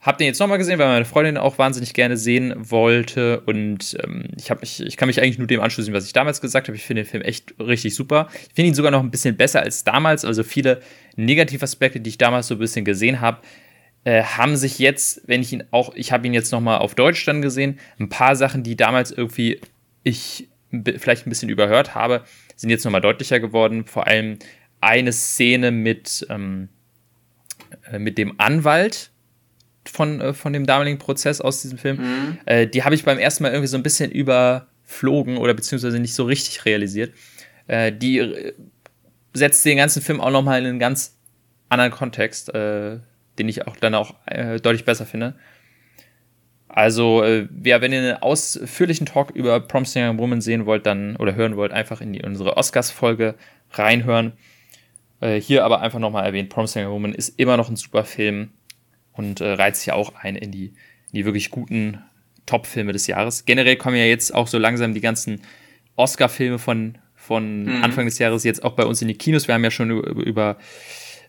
hab 0.00 0.16
den 0.16 0.26
jetzt 0.26 0.40
nochmal 0.40 0.56
gesehen, 0.56 0.78
weil 0.78 0.88
meine 0.88 1.04
Freundin 1.04 1.36
auch 1.36 1.58
wahnsinnig 1.58 1.92
gerne 1.92 2.16
sehen 2.16 2.54
wollte. 2.56 3.40
Und 3.40 3.98
ähm, 4.02 4.28
ich, 4.38 4.50
hab 4.50 4.62
mich, 4.62 4.80
ich 4.80 4.96
kann 4.96 5.08
mich 5.08 5.20
eigentlich 5.20 5.36
nur 5.36 5.46
dem 5.46 5.60
anschließen, 5.60 5.92
was 5.92 6.06
ich 6.06 6.14
damals 6.14 6.40
gesagt 6.40 6.68
habe. 6.68 6.76
Ich 6.76 6.84
finde 6.84 7.02
den 7.02 7.08
Film 7.10 7.22
echt 7.22 7.54
richtig 7.60 7.94
super. 7.94 8.28
Ich 8.48 8.54
finde 8.54 8.68
ihn 8.68 8.74
sogar 8.74 8.90
noch 8.90 9.02
ein 9.02 9.10
bisschen 9.10 9.36
besser 9.36 9.60
als 9.60 9.84
damals. 9.84 10.24
Also 10.24 10.42
viele 10.42 10.80
Negativaspekte, 11.16 12.00
die 12.00 12.08
ich 12.08 12.18
damals 12.18 12.46
so 12.46 12.54
ein 12.54 12.58
bisschen 12.58 12.86
gesehen 12.86 13.20
habe, 13.20 13.42
äh, 14.04 14.22
haben 14.22 14.56
sich 14.56 14.78
jetzt, 14.78 15.20
wenn 15.26 15.42
ich 15.42 15.52
ihn 15.52 15.64
auch, 15.70 15.94
ich 15.94 16.12
habe 16.12 16.26
ihn 16.26 16.32
jetzt 16.32 16.50
nochmal 16.50 16.78
auf 16.78 16.94
Deutsch 16.94 17.22
dann 17.26 17.42
gesehen, 17.42 17.78
ein 17.98 18.08
paar 18.08 18.36
Sachen, 18.36 18.62
die 18.62 18.76
damals 18.76 19.10
irgendwie 19.10 19.60
ich 20.02 20.48
vielleicht 20.96 21.26
ein 21.26 21.30
bisschen 21.30 21.50
überhört 21.50 21.94
habe, 21.94 22.24
sind 22.56 22.70
jetzt 22.70 22.84
nochmal 22.84 23.02
deutlicher 23.02 23.38
geworden. 23.38 23.84
Vor 23.84 24.06
allem 24.06 24.38
eine 24.80 25.12
Szene 25.12 25.72
mit, 25.72 26.26
ähm, 26.30 26.70
äh, 27.92 27.98
mit 27.98 28.16
dem 28.16 28.40
Anwalt 28.40 29.10
von, 29.84 30.20
äh, 30.20 30.34
von 30.34 30.52
dem 30.52 30.66
damaligen 30.66 30.98
Prozess 30.98 31.40
aus 31.40 31.62
diesem 31.62 31.78
Film. 31.78 31.96
Mhm. 31.98 32.38
Äh, 32.46 32.66
die 32.66 32.84
habe 32.84 32.94
ich 32.94 33.04
beim 33.04 33.18
ersten 33.18 33.42
Mal 33.42 33.50
irgendwie 33.50 33.68
so 33.68 33.76
ein 33.76 33.82
bisschen 33.82 34.10
überflogen 34.10 35.36
oder 35.38 35.54
beziehungsweise 35.54 35.98
nicht 35.98 36.14
so 36.14 36.24
richtig 36.24 36.64
realisiert. 36.64 37.14
Äh, 37.66 37.92
die 37.92 38.18
äh, 38.18 38.52
setzt 39.32 39.64
den 39.64 39.78
ganzen 39.78 40.02
Film 40.02 40.20
auch 40.20 40.30
nochmal 40.30 40.60
in 40.60 40.66
einen 40.66 40.78
ganz 40.78 41.16
anderen 41.68 41.92
Kontext, 41.92 42.52
äh, 42.54 42.98
den 43.38 43.48
ich 43.48 43.66
auch 43.66 43.76
dann 43.76 43.94
auch 43.94 44.14
deutlich 44.60 44.84
besser 44.84 45.06
finde. 45.06 45.34
Also, 46.72 47.24
äh, 47.24 47.48
ja, 47.64 47.80
wenn 47.80 47.92
ihr 47.92 47.98
einen 47.98 48.22
ausführlichen 48.22 49.04
Talk 49.04 49.30
über 49.30 49.58
Promising 49.58 50.04
Young 50.04 50.18
Woman 50.18 50.40
sehen 50.40 50.66
wollt, 50.66 50.86
dann 50.86 51.16
oder 51.16 51.34
hören 51.34 51.56
wollt, 51.56 51.72
einfach 51.72 52.00
in 52.00 52.12
die, 52.12 52.22
unsere 52.22 52.56
Oscars-Folge 52.56 53.34
reinhören. 53.72 54.34
Äh, 55.20 55.40
hier 55.40 55.64
aber 55.64 55.80
einfach 55.80 55.98
nochmal 55.98 56.24
erwähnt, 56.24 56.48
Promising 56.48 56.86
Young 56.86 56.92
Woman 56.92 57.14
ist 57.14 57.40
immer 57.40 57.56
noch 57.56 57.68
ein 57.68 57.76
super 57.76 58.04
Film 58.04 58.50
und 59.12 59.40
äh, 59.40 59.52
reizt 59.52 59.82
sich 59.82 59.92
auch 59.92 60.14
ein 60.14 60.36
in 60.36 60.50
die, 60.50 60.66
in 60.66 61.14
die 61.14 61.24
wirklich 61.24 61.50
guten 61.50 61.98
Top-Filme 62.46 62.92
des 62.92 63.06
Jahres. 63.06 63.44
Generell 63.44 63.76
kommen 63.76 63.96
ja 63.96 64.04
jetzt 64.04 64.34
auch 64.34 64.46
so 64.46 64.58
langsam 64.58 64.94
die 64.94 65.00
ganzen 65.00 65.42
Oscar-Filme 65.96 66.58
von, 66.58 66.98
von 67.14 67.64
mhm. 67.64 67.84
Anfang 67.84 68.06
des 68.06 68.18
Jahres 68.18 68.44
jetzt 68.44 68.64
auch 68.64 68.72
bei 68.72 68.84
uns 68.84 69.02
in 69.02 69.08
die 69.08 69.14
Kinos. 69.14 69.46
Wir 69.46 69.54
haben 69.54 69.64
ja 69.64 69.70
schon 69.70 69.90
über, 69.90 70.24
über 70.24 70.56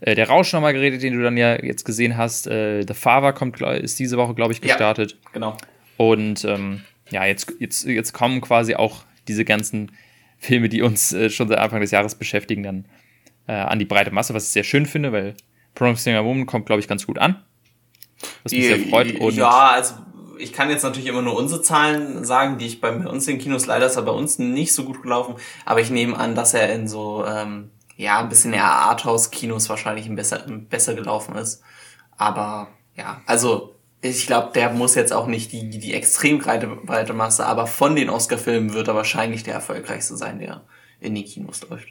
äh, 0.01 0.15
der 0.15 0.27
Rausch 0.27 0.51
nochmal 0.53 0.73
geredet, 0.73 1.03
den 1.03 1.13
du 1.13 1.23
dann 1.23 1.37
ja 1.37 1.61
jetzt 1.63 1.83
gesehen 1.85 2.17
hast. 2.17 2.47
Äh, 2.47 2.85
The 2.87 2.93
Father 2.93 3.33
kommt, 3.33 3.61
ist 3.61 3.99
diese 3.99 4.17
Woche, 4.17 4.33
glaube 4.33 4.53
ich, 4.53 4.61
gestartet. 4.61 5.11
Ja, 5.11 5.29
genau. 5.33 5.57
Und 5.97 6.45
ähm, 6.45 6.81
ja, 7.11 7.25
jetzt, 7.25 7.53
jetzt, 7.59 7.85
jetzt 7.85 8.13
kommen 8.13 8.41
quasi 8.41 8.75
auch 8.75 9.03
diese 9.27 9.45
ganzen 9.45 9.91
Filme, 10.37 10.69
die 10.69 10.81
uns 10.81 11.13
äh, 11.13 11.29
schon 11.29 11.47
seit 11.47 11.59
Anfang 11.59 11.81
des 11.81 11.91
Jahres 11.91 12.15
beschäftigen, 12.15 12.63
dann 12.63 12.85
äh, 13.47 13.53
an 13.53 13.77
die 13.77 13.85
breite 13.85 14.11
Masse, 14.11 14.33
was 14.33 14.45
ich 14.45 14.49
sehr 14.49 14.63
schön 14.63 14.87
finde, 14.87 15.11
weil 15.11 15.35
Promising 15.75 16.15
Woman 16.15 16.45
kommt, 16.47 16.65
glaube 16.65 16.79
ich, 16.79 16.87
ganz 16.87 17.05
gut 17.05 17.19
an. 17.19 17.43
Was 18.43 18.51
mich 18.51 18.65
sehr 18.65 18.79
freut. 18.79 19.19
Und 19.19 19.35
ja, 19.35 19.71
also 19.71 19.95
ich 20.37 20.53
kann 20.53 20.69
jetzt 20.69 20.83
natürlich 20.83 21.07
immer 21.07 21.21
nur 21.21 21.35
unsere 21.35 21.61
Zahlen 21.61 22.25
sagen, 22.25 22.57
die 22.57 22.65
ich 22.65 22.81
bei 22.81 22.91
uns 22.91 23.27
in 23.27 23.35
den 23.35 23.41
Kinos 23.41 23.67
leider 23.67 23.85
ist 23.85 23.95
er 23.95 24.01
bei 24.01 24.11
uns 24.11 24.39
nicht 24.39 24.73
so 24.73 24.83
gut 24.83 25.01
gelaufen, 25.03 25.35
aber 25.65 25.81
ich 25.81 25.91
nehme 25.91 26.17
an, 26.17 26.35
dass 26.35 26.53
er 26.53 26.73
in 26.73 26.87
so 26.87 27.25
ähm, 27.25 27.69
ja, 27.95 28.19
ein 28.19 28.29
bisschen 28.29 28.53
eher 28.53 28.65
Arthouse-Kinos 28.65 29.69
wahrscheinlich 29.69 30.07
ein 30.07 30.15
besser, 30.15 30.39
besser 30.47 30.95
gelaufen 30.95 31.35
ist. 31.35 31.61
Aber 32.17 32.69
ja, 32.95 33.21
also 33.27 33.75
ich 34.01 34.25
glaube, 34.25 34.51
der 34.53 34.71
muss 34.71 34.95
jetzt 34.95 35.13
auch 35.13 35.27
nicht 35.27 35.51
die, 35.51 35.69
die 35.69 35.93
extrem 35.93 36.39
breite 36.39 37.13
Masse, 37.13 37.45
aber 37.45 37.67
von 37.67 37.95
den 37.95 38.09
Oscar-Filmen 38.09 38.73
wird 38.73 38.87
er 38.87 38.95
wahrscheinlich 38.95 39.43
der 39.43 39.53
erfolgreichste 39.53 40.17
sein, 40.17 40.39
der 40.39 40.63
in 40.99 41.13
die 41.13 41.23
Kinos 41.23 41.61
läuft. 41.69 41.89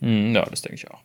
Hm, 0.00 0.34
ja, 0.34 0.44
das 0.46 0.62
denke 0.62 0.76
ich 0.76 0.90
auch. 0.90 1.00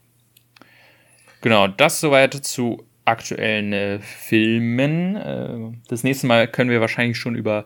Genau, 1.42 1.68
das 1.68 2.00
soweit 2.00 2.34
zu 2.34 2.86
aktuellen 3.06 3.74
äh, 3.74 4.00
Filmen. 4.00 5.16
Äh, 5.16 5.78
das 5.88 6.04
nächste 6.04 6.28
Mal 6.28 6.48
können 6.48 6.70
wir 6.70 6.82
wahrscheinlich 6.82 7.18
schon 7.18 7.36
über 7.36 7.66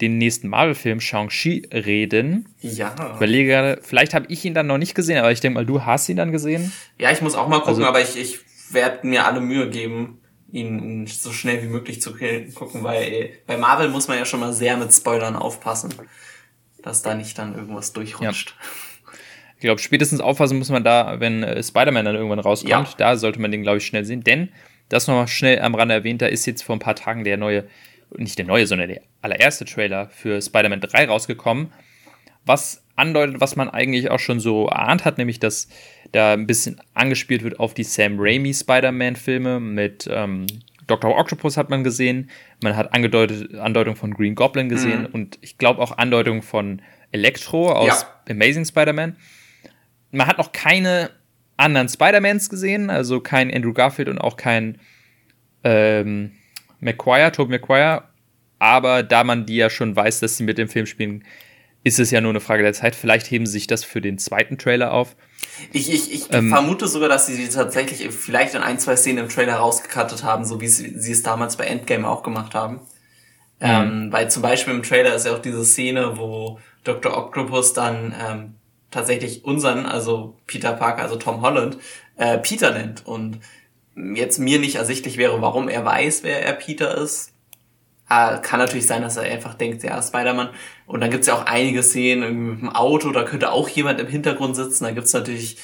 den 0.00 0.18
nächsten 0.18 0.48
Marvel-Film 0.48 1.00
Shang-Chi 1.00 1.68
reden. 1.72 2.48
Ja. 2.60 2.94
Ich 2.96 3.16
überlege 3.16 3.48
gerade, 3.48 3.80
vielleicht 3.82 4.14
habe 4.14 4.26
ich 4.28 4.44
ihn 4.44 4.54
dann 4.54 4.68
noch 4.68 4.78
nicht 4.78 4.94
gesehen, 4.94 5.18
aber 5.18 5.32
ich 5.32 5.40
denke 5.40 5.54
mal, 5.54 5.66
du 5.66 5.84
hast 5.84 6.08
ihn 6.08 6.16
dann 6.16 6.30
gesehen. 6.30 6.72
Ja, 6.98 7.10
ich 7.10 7.20
muss 7.20 7.34
auch 7.34 7.48
mal 7.48 7.58
gucken, 7.58 7.74
also, 7.74 7.86
aber 7.86 8.00
ich, 8.00 8.16
ich 8.16 8.38
werde 8.70 9.06
mir 9.06 9.26
alle 9.26 9.40
Mühe 9.40 9.68
geben, 9.70 10.20
ihn 10.52 11.06
so 11.06 11.32
schnell 11.32 11.62
wie 11.62 11.66
möglich 11.66 12.00
zu 12.00 12.14
gucken, 12.54 12.84
weil 12.84 13.30
bei 13.46 13.56
Marvel 13.56 13.88
muss 13.88 14.08
man 14.08 14.18
ja 14.18 14.24
schon 14.24 14.40
mal 14.40 14.52
sehr 14.52 14.76
mit 14.76 14.92
Spoilern 14.92 15.36
aufpassen, 15.36 15.92
dass 16.82 17.02
da 17.02 17.14
nicht 17.14 17.36
dann 17.36 17.54
irgendwas 17.54 17.92
durchrutscht. 17.92 18.50
Ja. 18.50 19.12
Ich 19.56 19.62
glaube, 19.62 19.80
spätestens 19.80 20.20
aufpassen 20.20 20.56
muss 20.58 20.70
man 20.70 20.84
da, 20.84 21.18
wenn 21.18 21.42
äh, 21.42 21.60
Spider-Man 21.60 22.04
dann 22.04 22.14
irgendwann 22.14 22.38
rauskommt. 22.38 22.70
Ja. 22.70 22.94
Da 22.96 23.16
sollte 23.16 23.40
man 23.40 23.50
den, 23.50 23.62
glaube 23.62 23.78
ich, 23.78 23.86
schnell 23.86 24.04
sehen. 24.04 24.22
Denn, 24.22 24.50
das 24.88 25.06
nochmal 25.06 25.28
schnell 25.28 25.60
am 25.60 25.74
Rande 25.74 25.94
erwähnt, 25.94 26.22
da 26.22 26.26
ist 26.26 26.46
jetzt 26.46 26.62
vor 26.62 26.76
ein 26.76 26.80
paar 26.80 26.96
Tagen 26.96 27.24
der 27.24 27.36
neue 27.36 27.64
nicht 28.16 28.38
der 28.38 28.46
neue, 28.46 28.66
sondern 28.66 28.88
der 28.88 29.02
allererste 29.22 29.64
Trailer 29.64 30.08
für 30.08 30.40
Spider-Man 30.40 30.80
3 30.80 31.06
rausgekommen, 31.06 31.72
was 32.46 32.82
andeutet, 32.96 33.40
was 33.40 33.56
man 33.56 33.68
eigentlich 33.68 34.10
auch 34.10 34.18
schon 34.18 34.40
so 34.40 34.66
erahnt 34.66 35.04
hat, 35.04 35.18
nämlich 35.18 35.38
dass 35.38 35.68
da 36.12 36.32
ein 36.32 36.46
bisschen 36.46 36.80
angespielt 36.94 37.42
wird 37.42 37.60
auf 37.60 37.74
die 37.74 37.84
Sam 37.84 38.16
Raimi 38.18 38.54
Spider-Man-Filme 38.54 39.60
mit 39.60 40.08
ähm, 40.10 40.46
Dr. 40.86 41.16
Octopus 41.16 41.58
hat 41.58 41.68
man 41.68 41.84
gesehen, 41.84 42.30
man 42.62 42.74
hat 42.74 42.94
angedeutet, 42.94 43.54
Andeutung 43.56 43.94
von 43.94 44.14
Green 44.14 44.34
Goblin 44.34 44.70
gesehen 44.70 45.02
mhm. 45.02 45.08
und 45.12 45.38
ich 45.42 45.58
glaube 45.58 45.82
auch 45.82 45.98
Andeutung 45.98 46.40
von 46.40 46.80
Electro 47.12 47.72
aus 47.72 48.02
ja. 48.02 48.34
Amazing 48.34 48.64
Spider-Man. 48.64 49.16
Man 50.10 50.26
hat 50.26 50.38
noch 50.38 50.52
keine 50.52 51.10
anderen 51.58 51.88
Spider-Mans 51.88 52.48
gesehen, 52.48 52.88
also 52.88 53.20
kein 53.20 53.52
Andrew 53.52 53.74
Garfield 53.74 54.08
und 54.08 54.18
auch 54.18 54.36
kein 54.36 54.78
ähm, 55.64 56.32
McQuire, 56.80 57.32
Tobey 57.32 57.58
McQuire. 57.58 58.04
Aber 58.58 59.02
da 59.02 59.22
man 59.24 59.46
die 59.46 59.56
ja 59.56 59.70
schon 59.70 59.94
weiß, 59.94 60.20
dass 60.20 60.36
sie 60.36 60.44
mit 60.44 60.58
dem 60.58 60.68
Film 60.68 60.86
spielen, 60.86 61.24
ist 61.84 62.00
es 62.00 62.10
ja 62.10 62.20
nur 62.20 62.30
eine 62.30 62.40
Frage 62.40 62.62
der 62.62 62.72
Zeit. 62.72 62.96
Vielleicht 62.96 63.30
heben 63.30 63.46
sie 63.46 63.52
sich 63.52 63.66
das 63.66 63.84
für 63.84 64.00
den 64.00 64.18
zweiten 64.18 64.58
Trailer 64.58 64.92
auf. 64.92 65.16
Ich, 65.72 65.92
ich, 65.92 66.12
ich 66.12 66.32
ähm, 66.32 66.48
vermute 66.48 66.88
sogar, 66.88 67.08
dass 67.08 67.26
sie 67.26 67.34
sie 67.34 67.48
tatsächlich 67.48 68.08
vielleicht 68.10 68.54
in 68.54 68.62
ein, 68.62 68.78
zwei 68.78 68.96
Szenen 68.96 69.24
im 69.24 69.28
Trailer 69.28 69.54
rausgekattet 69.54 70.24
haben, 70.24 70.44
so 70.44 70.60
wie 70.60 70.68
sie, 70.68 70.98
sie 70.98 71.12
es 71.12 71.22
damals 71.22 71.56
bei 71.56 71.66
Endgame 71.66 72.08
auch 72.08 72.22
gemacht 72.22 72.54
haben. 72.54 72.80
Ähm, 73.60 74.12
weil 74.12 74.30
zum 74.30 74.42
Beispiel 74.42 74.74
im 74.74 74.84
Trailer 74.84 75.14
ist 75.14 75.26
ja 75.26 75.34
auch 75.34 75.40
diese 75.40 75.64
Szene, 75.64 76.16
wo 76.16 76.60
Dr. 76.84 77.16
Octopus 77.16 77.72
dann 77.72 78.14
ähm, 78.28 78.54
tatsächlich 78.90 79.44
unseren, 79.44 79.86
also 79.86 80.36
Peter 80.46 80.72
Parker, 80.72 81.02
also 81.02 81.16
Tom 81.16 81.42
Holland, 81.42 81.78
äh, 82.16 82.38
Peter 82.38 82.72
nennt. 82.72 83.06
Und 83.06 83.40
jetzt 84.14 84.38
mir 84.38 84.58
nicht 84.58 84.76
ersichtlich 84.76 85.16
wäre, 85.16 85.40
warum 85.42 85.68
er 85.68 85.84
weiß, 85.84 86.22
wer 86.22 86.44
er 86.44 86.52
Peter 86.52 86.96
ist. 86.96 87.32
Ah, 88.06 88.38
kann 88.38 88.58
natürlich 88.58 88.86
sein, 88.86 89.02
dass 89.02 89.18
er 89.18 89.24
einfach 89.24 89.54
denkt, 89.54 89.82
ja, 89.82 90.00
Spider-Man. 90.00 90.48
Und 90.86 91.00
dann 91.00 91.10
gibt's 91.10 91.26
ja 91.26 91.34
auch 91.34 91.44
einige 91.44 91.82
Szenen 91.82 92.22
irgendwie 92.22 92.50
mit 92.52 92.60
dem 92.60 92.68
Auto, 92.70 93.10
da 93.10 93.24
könnte 93.24 93.52
auch 93.52 93.68
jemand 93.68 94.00
im 94.00 94.06
Hintergrund 94.06 94.56
sitzen. 94.56 94.84
Da 94.84 94.92
gibt's 94.92 95.12
natürlich 95.12 95.58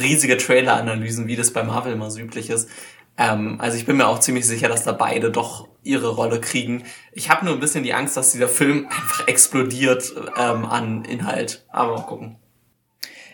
riesige 0.00 0.36
Trailer-Analysen, 0.36 1.26
wie 1.26 1.36
das 1.36 1.52
bei 1.52 1.64
Marvel 1.64 1.92
immer 1.92 2.10
so 2.10 2.20
üblich 2.20 2.50
ist. 2.50 2.68
Ähm, 3.16 3.56
also 3.60 3.76
ich 3.76 3.84
bin 3.84 3.96
mir 3.96 4.06
auch 4.06 4.20
ziemlich 4.20 4.46
sicher, 4.46 4.68
dass 4.68 4.84
da 4.84 4.92
beide 4.92 5.32
doch 5.32 5.66
ihre 5.82 6.08
Rolle 6.08 6.40
kriegen. 6.40 6.84
Ich 7.12 7.30
habe 7.30 7.44
nur 7.44 7.54
ein 7.54 7.60
bisschen 7.60 7.82
die 7.82 7.94
Angst, 7.94 8.16
dass 8.16 8.30
dieser 8.30 8.48
Film 8.48 8.86
einfach 8.90 9.26
explodiert 9.26 10.14
ähm, 10.36 10.64
an 10.64 11.04
Inhalt. 11.04 11.64
Aber 11.68 11.96
mal 11.96 12.06
gucken. 12.06 12.36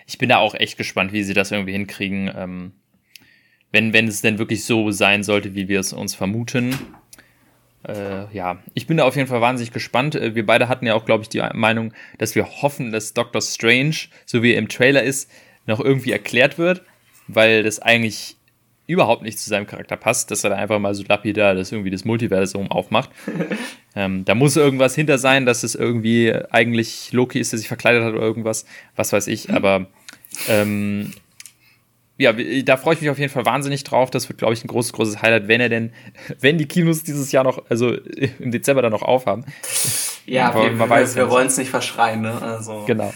Ich 0.06 0.18
bin 0.18 0.28
da 0.28 0.38
auch 0.38 0.54
echt 0.54 0.76
gespannt, 0.76 1.12
wie 1.12 1.22
sie 1.22 1.34
das 1.34 1.50
irgendwie 1.50 1.72
hinkriegen. 1.72 2.30
Ähm 2.34 2.72
wenn, 3.74 3.92
wenn 3.92 4.06
es 4.06 4.22
denn 4.22 4.38
wirklich 4.38 4.64
so 4.64 4.92
sein 4.92 5.24
sollte, 5.24 5.56
wie 5.56 5.66
wir 5.66 5.80
es 5.80 5.92
uns 5.92 6.14
vermuten. 6.14 6.78
Äh, 7.86 8.32
ja, 8.32 8.62
ich 8.72 8.86
bin 8.86 8.98
da 8.98 9.04
auf 9.04 9.16
jeden 9.16 9.26
Fall 9.26 9.40
wahnsinnig 9.40 9.72
gespannt. 9.72 10.14
Äh, 10.14 10.36
wir 10.36 10.46
beide 10.46 10.68
hatten 10.68 10.86
ja 10.86 10.94
auch, 10.94 11.04
glaube 11.04 11.24
ich, 11.24 11.28
die 11.28 11.42
Meinung, 11.54 11.92
dass 12.18 12.36
wir 12.36 12.62
hoffen, 12.62 12.92
dass 12.92 13.14
Doctor 13.14 13.42
Strange, 13.42 13.96
so 14.26 14.44
wie 14.44 14.52
er 14.52 14.58
im 14.58 14.68
Trailer 14.68 15.02
ist, 15.02 15.28
noch 15.66 15.80
irgendwie 15.80 16.12
erklärt 16.12 16.56
wird, 16.56 16.82
weil 17.26 17.64
das 17.64 17.80
eigentlich 17.80 18.36
überhaupt 18.86 19.22
nicht 19.22 19.38
zu 19.38 19.48
seinem 19.48 19.66
Charakter 19.66 19.96
passt, 19.96 20.30
dass 20.30 20.44
er 20.44 20.50
da 20.50 20.56
einfach 20.56 20.78
mal 20.78 20.94
so 20.94 21.04
lapidar 21.06 21.54
das 21.54 21.72
irgendwie 21.72 21.90
das 21.90 22.04
Multiversum 22.04 22.70
aufmacht. 22.70 23.10
ähm, 23.96 24.24
da 24.24 24.34
muss 24.34 24.56
irgendwas 24.56 24.94
hinter 24.94 25.18
sein, 25.18 25.46
dass 25.46 25.62
es 25.62 25.74
irgendwie 25.74 26.34
eigentlich 26.50 27.12
Loki 27.12 27.38
ist, 27.38 27.52
der 27.52 27.58
sich 27.58 27.68
verkleidet 27.68 28.04
hat 28.04 28.12
oder 28.12 28.22
irgendwas, 28.22 28.66
was 28.96 29.12
weiß 29.12 29.26
ich, 29.28 29.52
aber 29.52 29.86
ähm, 30.48 31.12
ja, 32.16 32.32
da 32.32 32.76
freue 32.76 32.94
ich 32.94 33.00
mich 33.00 33.10
auf 33.10 33.18
jeden 33.18 33.32
Fall 33.32 33.44
wahnsinnig 33.44 33.82
drauf. 33.82 34.10
Das 34.10 34.28
wird, 34.28 34.38
glaube 34.38 34.54
ich, 34.54 34.62
ein 34.62 34.68
großes, 34.68 34.92
großes 34.92 35.22
Highlight, 35.22 35.48
wenn 35.48 35.60
er 35.60 35.68
denn, 35.68 35.92
wenn 36.40 36.58
die 36.58 36.66
Kinos 36.66 37.02
dieses 37.02 37.32
Jahr 37.32 37.44
noch, 37.44 37.62
also 37.68 37.92
im 38.38 38.50
Dezember 38.50 38.82
dann 38.82 38.92
noch 38.92 39.02
aufhaben. 39.02 39.44
Ja, 40.26 40.48
Aber, 40.48 40.64
wir, 40.64 40.78
wir, 40.78 41.14
wir 41.16 41.30
wollen 41.30 41.48
es 41.48 41.58
nicht 41.58 41.70
verschreien, 41.70 42.22
ne? 42.22 42.40
Also. 42.40 42.84
Genau. 42.86 43.12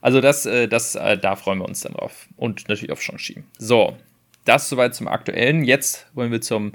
Also 0.00 0.20
das, 0.20 0.46
äh, 0.46 0.66
das, 0.66 0.94
äh, 0.94 1.18
da 1.18 1.36
freuen 1.36 1.58
wir 1.58 1.68
uns 1.68 1.80
dann 1.80 1.92
drauf. 1.92 2.26
Und 2.36 2.68
natürlich 2.68 2.90
auf 2.90 3.02
Shang-Chi. 3.02 3.44
So, 3.58 3.96
das 4.44 4.68
soweit 4.68 4.94
zum 4.94 5.08
Aktuellen. 5.08 5.64
Jetzt 5.64 6.06
wollen 6.14 6.32
wir 6.32 6.40
zum 6.40 6.72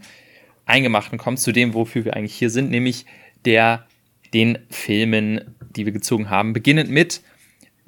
Eingemachten 0.66 1.18
kommen, 1.18 1.38
zu 1.38 1.52
dem, 1.52 1.74
wofür 1.74 2.06
wir 2.06 2.16
eigentlich 2.16 2.36
hier 2.36 2.50
sind, 2.50 2.72
nämlich 2.72 3.06
der, 3.46 3.86
den 4.34 4.60
Filmen, 4.70 5.56
die 5.76 5.86
wir 5.86 5.94
gezogen 5.94 6.30
haben. 6.30 6.54
Beginnend 6.54 6.90
mit 6.90 7.22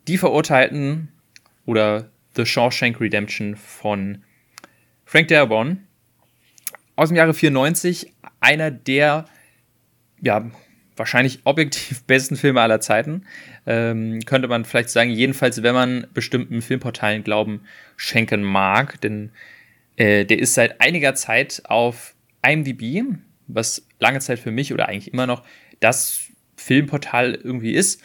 Die 0.08 0.18
Verurteilten 0.18 1.10
oder 1.66 2.10
The 2.36 2.46
Shawshank 2.46 3.02
Redemption 3.02 3.56
von 3.56 4.24
Frank 5.06 5.28
Darabont 5.30 5.80
aus 6.96 7.10
dem 7.10 7.18
Jahre 7.18 7.34
94. 7.34 8.14
Einer 8.40 8.72
der, 8.72 9.26
ja, 10.22 10.50
wahrscheinlich 10.98 11.42
objektiv 11.46 12.04
besten 12.08 12.36
Filme 12.36 12.62
aller 12.62 12.82
Zeiten. 12.82 13.26
Ähm, 13.66 14.20
könnte 14.26 14.48
man 14.48 14.66
vielleicht 14.66 14.90
sagen, 14.90 15.10
jedenfalls, 15.10 15.64
wenn 15.64 15.74
man 15.74 16.08
bestimmten 16.14 16.62
Filmportalen 16.62 17.24
Glauben 17.24 17.62
schenken 17.96 18.44
mag, 18.44 19.00
denn 19.02 19.32
äh, 19.98 20.26
der 20.26 20.40
ist 20.40 20.54
seit 20.54 20.82
einiger 20.82 21.14
Zeit 21.14 21.62
auf 21.66 22.16
IMDb, 22.46 23.04
was 23.48 23.86
lange 24.00 24.20
Zeit 24.20 24.40
für 24.40 24.52
mich 24.52 24.74
oder 24.74 24.88
eigentlich 24.88 25.14
immer 25.14 25.28
noch 25.28 25.44
das 25.80 26.22
Filmportal 26.56 27.36
irgendwie 27.36 27.74
ist, 27.74 28.02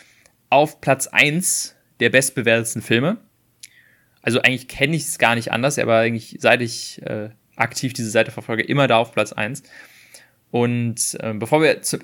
auf 0.50 0.80
Platz 0.80 1.06
1 1.06 1.76
der 2.00 2.10
bestbewertetsten 2.10 2.82
Filme 2.82 3.18
also 4.22 4.40
eigentlich 4.40 4.68
kenne 4.68 4.96
ich 4.96 5.02
es 5.02 5.18
gar 5.18 5.34
nicht 5.34 5.52
anders, 5.52 5.78
aber 5.78 5.98
eigentlich 5.98 6.36
seit 6.38 6.62
ich 6.62 7.02
äh, 7.02 7.30
aktiv 7.56 7.92
diese 7.92 8.10
Seite 8.10 8.30
verfolge, 8.30 8.62
immer 8.62 8.86
da 8.86 8.98
auf 8.98 9.12
Platz 9.12 9.32
1. 9.32 9.64
Und 10.50 11.18
äh, 11.20 11.34
bevor 11.34 11.60
wir 11.60 11.82
zum 11.82 12.00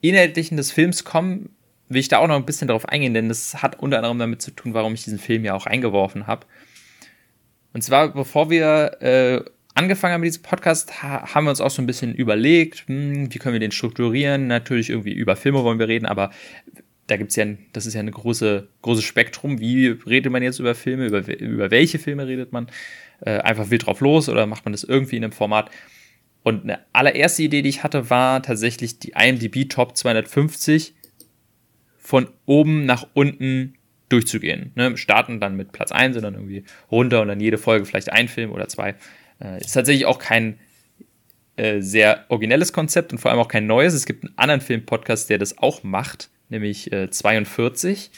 Inhaltlichen 0.00 0.56
des 0.56 0.72
Films 0.72 1.04
kommen, 1.04 1.54
will 1.88 2.00
ich 2.00 2.08
da 2.08 2.18
auch 2.18 2.28
noch 2.28 2.36
ein 2.36 2.46
bisschen 2.46 2.68
darauf 2.68 2.88
eingehen, 2.88 3.14
denn 3.14 3.28
das 3.28 3.62
hat 3.62 3.78
unter 3.78 3.98
anderem 3.98 4.18
damit 4.18 4.40
zu 4.40 4.52
tun, 4.52 4.74
warum 4.74 4.94
ich 4.94 5.04
diesen 5.04 5.18
Film 5.18 5.44
ja 5.44 5.54
auch 5.54 5.66
eingeworfen 5.66 6.26
habe. 6.26 6.46
Und 7.72 7.82
zwar, 7.82 8.12
bevor 8.12 8.50
wir 8.50 9.00
äh, 9.00 9.44
angefangen 9.74 10.14
haben 10.14 10.20
mit 10.20 10.28
diesem 10.28 10.42
Podcast, 10.42 11.02
ha 11.02 11.34
haben 11.34 11.44
wir 11.44 11.50
uns 11.50 11.60
auch 11.60 11.70
so 11.70 11.80
ein 11.82 11.86
bisschen 11.86 12.14
überlegt, 12.14 12.86
hm, 12.86 13.32
wie 13.32 13.38
können 13.38 13.54
wir 13.54 13.60
den 13.60 13.72
strukturieren. 13.72 14.46
Natürlich 14.46 14.90
irgendwie 14.90 15.12
über 15.12 15.36
Filme 15.36 15.62
wollen 15.62 15.78
wir 15.78 15.88
reden, 15.88 16.06
aber 16.06 16.30
da 17.06 17.16
gibt 17.16 17.30
es 17.30 17.36
ja, 17.36 17.46
das 17.72 17.86
ist 17.86 17.94
ja 17.94 18.00
ein 18.00 18.10
große, 18.10 18.68
großes 18.82 19.04
Spektrum. 19.04 19.58
Wie 19.58 19.88
redet 19.88 20.30
man 20.30 20.42
jetzt 20.42 20.60
über 20.60 20.74
Filme? 20.74 21.06
Über, 21.06 21.26
über 21.40 21.70
welche 21.70 21.98
Filme 21.98 22.26
redet 22.26 22.52
man? 22.52 22.68
Äh, 23.20 23.38
einfach 23.38 23.70
wild 23.70 23.86
drauf 23.86 24.00
los 24.00 24.28
oder 24.28 24.46
macht 24.46 24.64
man 24.64 24.72
das 24.72 24.84
irgendwie 24.84 25.16
in 25.16 25.24
einem 25.24 25.32
Format? 25.32 25.70
Und 26.42 26.62
eine 26.62 26.80
allererste 26.92 27.42
Idee, 27.42 27.62
die 27.62 27.68
ich 27.68 27.82
hatte, 27.82 28.10
war 28.10 28.42
tatsächlich 28.42 28.98
die 28.98 29.12
IMDb 29.16 29.68
Top 29.68 29.96
250 29.96 30.94
von 31.98 32.28
oben 32.46 32.86
nach 32.86 33.06
unten 33.12 33.74
durchzugehen. 34.10 34.72
Ne? 34.74 34.96
Starten 34.96 35.40
dann 35.40 35.56
mit 35.56 35.72
Platz 35.72 35.92
1 35.92 36.16
und 36.16 36.22
dann 36.22 36.34
irgendwie 36.34 36.64
runter 36.90 37.22
und 37.22 37.28
dann 37.28 37.40
jede 37.40 37.58
Folge 37.58 37.86
vielleicht 37.86 38.12
ein 38.12 38.28
Film 38.28 38.52
oder 38.52 38.68
zwei. 38.68 38.94
Äh, 39.40 39.60
ist 39.60 39.72
tatsächlich 39.72 40.04
auch 40.04 40.18
kein 40.18 40.58
äh, 41.56 41.80
sehr 41.80 42.26
originelles 42.28 42.72
Konzept 42.72 43.12
und 43.12 43.18
vor 43.18 43.30
allem 43.30 43.40
auch 43.40 43.48
kein 43.48 43.66
neues. 43.66 43.94
Es 43.94 44.04
gibt 44.04 44.24
einen 44.24 44.36
anderen 44.36 44.60
Film-Podcast, 44.60 45.30
der 45.30 45.38
das 45.38 45.56
auch 45.58 45.82
macht 45.82 46.28
nämlich 46.50 46.92
äh, 46.92 47.10
42 47.10 48.10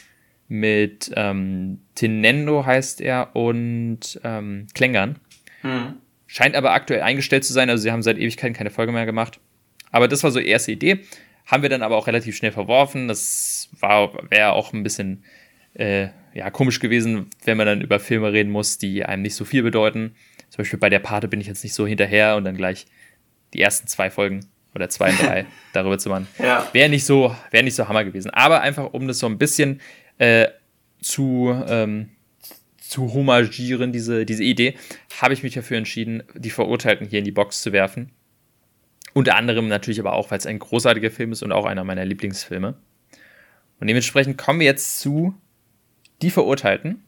mit 0.49 1.11
ähm, 1.15 1.79
Tinendo 1.95 2.65
heißt 2.65 3.01
er 3.01 3.35
und 3.35 4.19
ähm, 4.23 4.67
Klängern. 4.73 5.19
Mhm. 5.61 5.95
Scheint 6.27 6.55
aber 6.55 6.73
aktuell 6.73 7.01
eingestellt 7.01 7.45
zu 7.45 7.53
sein, 7.53 7.69
also 7.69 7.81
sie 7.81 7.91
haben 7.91 8.03
seit 8.03 8.17
Ewigkeiten 8.17 8.55
keine 8.55 8.71
Folge 8.71 8.91
mehr 8.91 9.05
gemacht. 9.05 9.39
Aber 9.91 10.07
das 10.07 10.23
war 10.23 10.31
so 10.31 10.39
erste 10.39 10.71
Idee. 10.71 10.99
Haben 11.45 11.61
wir 11.61 11.69
dann 11.69 11.83
aber 11.83 11.97
auch 11.97 12.07
relativ 12.07 12.35
schnell 12.35 12.51
verworfen. 12.51 13.07
Das 13.07 13.69
wäre 13.79 14.53
auch 14.53 14.73
ein 14.73 14.83
bisschen 14.83 15.23
äh, 15.73 16.09
ja, 16.33 16.49
komisch 16.49 16.79
gewesen, 16.79 17.29
wenn 17.45 17.57
man 17.57 17.67
dann 17.67 17.81
über 17.81 17.99
Filme 17.99 18.31
reden 18.33 18.51
muss, 18.51 18.77
die 18.77 19.05
einem 19.05 19.21
nicht 19.21 19.35
so 19.35 19.45
viel 19.45 19.63
bedeuten. 19.63 20.15
Zum 20.49 20.57
Beispiel 20.57 20.79
bei 20.79 20.89
der 20.89 20.99
Pate 20.99 21.27
bin 21.27 21.41
ich 21.41 21.47
jetzt 21.47 21.63
nicht 21.63 21.73
so 21.73 21.85
hinterher 21.87 22.35
und 22.35 22.43
dann 22.43 22.57
gleich 22.57 22.85
die 23.53 23.61
ersten 23.61 23.87
zwei 23.87 24.09
Folgen 24.09 24.45
oder 24.75 24.89
zwei, 24.89 25.11
drei 25.21 25.45
darüber 25.73 25.97
zu 25.99 26.09
machen. 26.09 26.27
Ja. 26.39 26.67
Wäre 26.73 26.89
nicht 26.89 27.05
so, 27.05 27.35
wäre 27.51 27.63
nicht 27.63 27.75
so 27.75 27.87
Hammer 27.87 28.03
gewesen. 28.03 28.31
Aber 28.31 28.61
einfach, 28.61 28.93
um 28.93 29.07
das 29.07 29.19
so 29.19 29.27
ein 29.27 29.37
bisschen 29.37 29.81
äh, 30.17 30.47
zu, 31.01 31.53
ähm, 31.67 32.09
zu 32.79 33.13
homagieren, 33.13 33.91
diese, 33.91 34.25
diese 34.25 34.43
Idee, 34.43 34.75
habe 35.21 35.33
ich 35.33 35.43
mich 35.43 35.53
dafür 35.53 35.77
entschieden, 35.77 36.23
die 36.35 36.49
Verurteilten 36.49 37.07
hier 37.07 37.19
in 37.19 37.25
die 37.25 37.31
Box 37.31 37.61
zu 37.61 37.71
werfen. 37.71 38.11
Unter 39.13 39.35
anderem 39.35 39.67
natürlich 39.67 39.99
aber 39.99 40.13
auch, 40.13 40.31
weil 40.31 40.39
es 40.39 40.47
ein 40.47 40.57
großartiger 40.57 41.11
Film 41.11 41.31
ist 41.31 41.43
und 41.43 41.51
auch 41.51 41.65
einer 41.65 41.83
meiner 41.83 42.05
Lieblingsfilme. 42.05 42.75
Und 43.79 43.87
dementsprechend 43.87 44.37
kommen 44.37 44.59
wir 44.59 44.65
jetzt 44.65 44.99
zu 44.99 45.35
Die 46.23 46.31
Verurteilten. 46.31 47.03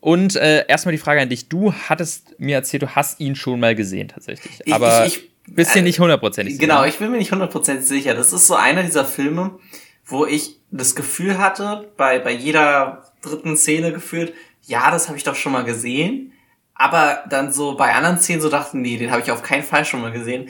Und 0.00 0.36
äh, 0.36 0.64
erstmal 0.66 0.92
die 0.92 0.98
Frage 0.98 1.20
an 1.20 1.28
dich. 1.28 1.48
Du 1.48 1.72
hattest 1.72 2.38
mir 2.38 2.54
erzählt, 2.54 2.82
du 2.82 2.94
hast 2.94 3.20
ihn 3.20 3.36
schon 3.36 3.60
mal 3.60 3.74
gesehen 3.74 4.08
tatsächlich. 4.08 4.72
Aber 4.72 5.04
ich, 5.06 5.16
ich, 5.16 5.30
bist 5.54 5.74
dir 5.74 5.82
nicht 5.82 6.00
hundertprozentig 6.00 6.54
sicher. 6.54 6.66
Genau, 6.66 6.84
ich 6.84 6.98
bin 6.98 7.10
mir 7.10 7.18
nicht 7.18 7.32
hundertprozentig 7.32 7.86
sicher. 7.86 8.14
Das 8.14 8.32
ist 8.32 8.46
so 8.46 8.54
einer 8.54 8.82
dieser 8.82 9.04
Filme, 9.04 9.58
wo 10.06 10.24
ich 10.24 10.56
das 10.70 10.94
Gefühl 10.94 11.38
hatte, 11.38 11.88
bei, 11.96 12.18
bei 12.18 12.32
jeder 12.32 13.04
dritten 13.20 13.56
Szene 13.56 13.92
gefühlt, 13.92 14.32
ja, 14.62 14.90
das 14.90 15.08
habe 15.08 15.18
ich 15.18 15.24
doch 15.24 15.34
schon 15.34 15.52
mal 15.52 15.64
gesehen. 15.64 16.32
Aber 16.74 17.24
dann 17.28 17.52
so 17.52 17.76
bei 17.76 17.92
anderen 17.94 18.18
Szenen 18.18 18.40
so 18.40 18.48
dachten, 18.48 18.80
nee, 18.80 18.96
den 18.96 19.10
habe 19.10 19.22
ich 19.22 19.30
auf 19.30 19.42
keinen 19.42 19.64
Fall 19.64 19.84
schon 19.84 20.00
mal 20.00 20.12
gesehen. 20.12 20.48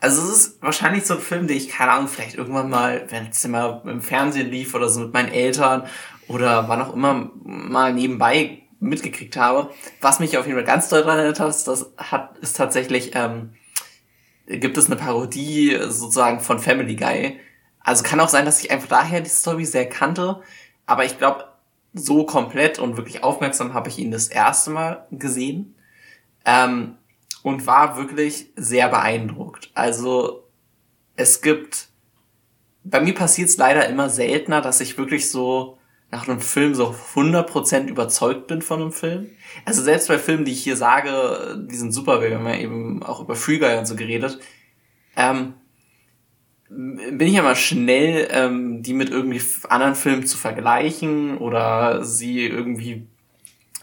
Also 0.00 0.22
es 0.22 0.36
ist 0.36 0.62
wahrscheinlich 0.62 1.04
so 1.06 1.14
ein 1.14 1.20
Film, 1.20 1.46
den 1.46 1.56
ich, 1.56 1.68
keine 1.68 1.92
Ahnung, 1.92 2.08
vielleicht 2.08 2.36
irgendwann 2.36 2.70
mal, 2.70 3.06
wenn 3.08 3.28
es 3.28 3.44
immer 3.44 3.82
im 3.84 4.00
Fernsehen 4.00 4.50
lief 4.50 4.74
oder 4.74 4.88
so 4.88 5.00
mit 5.00 5.12
meinen 5.12 5.32
Eltern 5.32 5.88
oder 6.28 6.68
wann 6.68 6.82
auch 6.82 6.94
immer 6.94 7.30
mal 7.42 7.92
nebenbei 7.92 8.62
mitgekriegt 8.80 9.36
habe. 9.36 9.70
Was 10.00 10.20
mich 10.20 10.38
auf 10.38 10.46
jeden 10.46 10.58
Fall 10.58 10.66
ganz 10.66 10.88
doll 10.88 11.02
daran 11.02 11.18
erinnert 11.18 11.40
hat, 11.40 11.48
das 11.48 11.92
hat, 11.96 12.38
ist 12.38 12.56
tatsächlich 12.56 13.12
ähm, 13.14 13.54
gibt 14.46 14.78
es 14.78 14.86
eine 14.86 14.96
Parodie 14.96 15.76
sozusagen 15.88 16.40
von 16.40 16.58
Family 16.58 16.96
Guy. 16.96 17.38
Also 17.80 18.02
kann 18.02 18.20
auch 18.20 18.28
sein, 18.28 18.44
dass 18.44 18.62
ich 18.62 18.70
einfach 18.70 18.88
daher 18.88 19.20
die 19.20 19.30
Story 19.30 19.64
sehr 19.64 19.88
kannte, 19.88 20.42
aber 20.86 21.04
ich 21.04 21.18
glaube, 21.18 21.44
so 21.94 22.24
komplett 22.24 22.78
und 22.78 22.96
wirklich 22.96 23.24
aufmerksam 23.24 23.74
habe 23.74 23.88
ich 23.88 23.98
ihn 23.98 24.10
das 24.10 24.28
erste 24.28 24.70
Mal 24.70 25.06
gesehen 25.10 25.74
ähm, 26.44 26.96
und 27.42 27.66
war 27.66 27.96
wirklich 27.96 28.52
sehr 28.56 28.88
beeindruckt. 28.88 29.70
Also 29.74 30.44
es 31.16 31.40
gibt, 31.40 31.88
bei 32.84 33.00
mir 33.00 33.14
passiert 33.14 33.48
es 33.48 33.56
leider 33.56 33.88
immer 33.88 34.10
seltener, 34.10 34.60
dass 34.60 34.80
ich 34.80 34.98
wirklich 34.98 35.30
so 35.30 35.77
nach 36.10 36.26
einem 36.26 36.40
Film 36.40 36.74
so 36.74 36.94
100% 37.14 37.86
überzeugt 37.86 38.46
bin 38.46 38.62
von 38.62 38.80
einem 38.80 38.92
Film. 38.92 39.30
Also 39.64 39.82
selbst 39.82 40.08
bei 40.08 40.18
Filmen, 40.18 40.44
die 40.44 40.52
ich 40.52 40.62
hier 40.62 40.76
sage, 40.76 41.66
die 41.68 41.76
sind 41.76 41.92
super, 41.92 42.22
wir 42.22 42.34
haben 42.34 42.46
ja 42.46 42.56
eben 42.56 43.02
auch 43.02 43.20
über 43.20 43.36
Free 43.36 43.58
Guy 43.58 43.76
und 43.76 43.86
so 43.86 43.94
geredet, 43.94 44.38
ähm, 45.16 45.54
bin 46.70 47.20
ich 47.20 47.34
immer 47.34 47.54
schnell, 47.54 48.28
ähm, 48.30 48.82
die 48.82 48.94
mit 48.94 49.10
irgendwie 49.10 49.40
anderen 49.68 49.94
Filmen 49.94 50.26
zu 50.26 50.36
vergleichen 50.36 51.38
oder 51.38 52.04
sie 52.04 52.46
irgendwie 52.46 53.06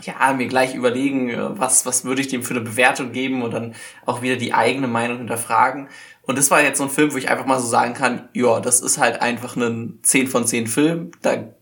ja, 0.01 0.33
mir 0.33 0.47
gleich 0.47 0.75
überlegen, 0.75 1.31
was, 1.57 1.85
was 1.85 2.03
würde 2.03 2.21
ich 2.21 2.27
dem 2.27 2.43
für 2.43 2.53
eine 2.53 2.63
Bewertung 2.63 3.11
geben 3.11 3.43
und 3.43 3.53
dann 3.53 3.75
auch 4.05 4.21
wieder 4.21 4.35
die 4.35 4.53
eigene 4.53 4.87
Meinung 4.87 5.19
hinterfragen. 5.19 5.87
Und 6.23 6.37
das 6.37 6.51
war 6.51 6.61
jetzt 6.61 6.79
so 6.79 6.83
ein 6.83 6.89
Film, 6.89 7.13
wo 7.13 7.17
ich 7.17 7.29
einfach 7.29 7.45
mal 7.45 7.59
so 7.59 7.67
sagen 7.67 7.93
kann, 7.93 8.27
ja, 8.33 8.59
das 8.59 8.81
ist 8.81 8.97
halt 8.97 9.21
einfach 9.21 9.55
ein 9.55 9.99
10 10.01 10.27
von 10.27 10.45
10 10.45 10.67
Film. 10.67 11.11
Da 11.21 11.55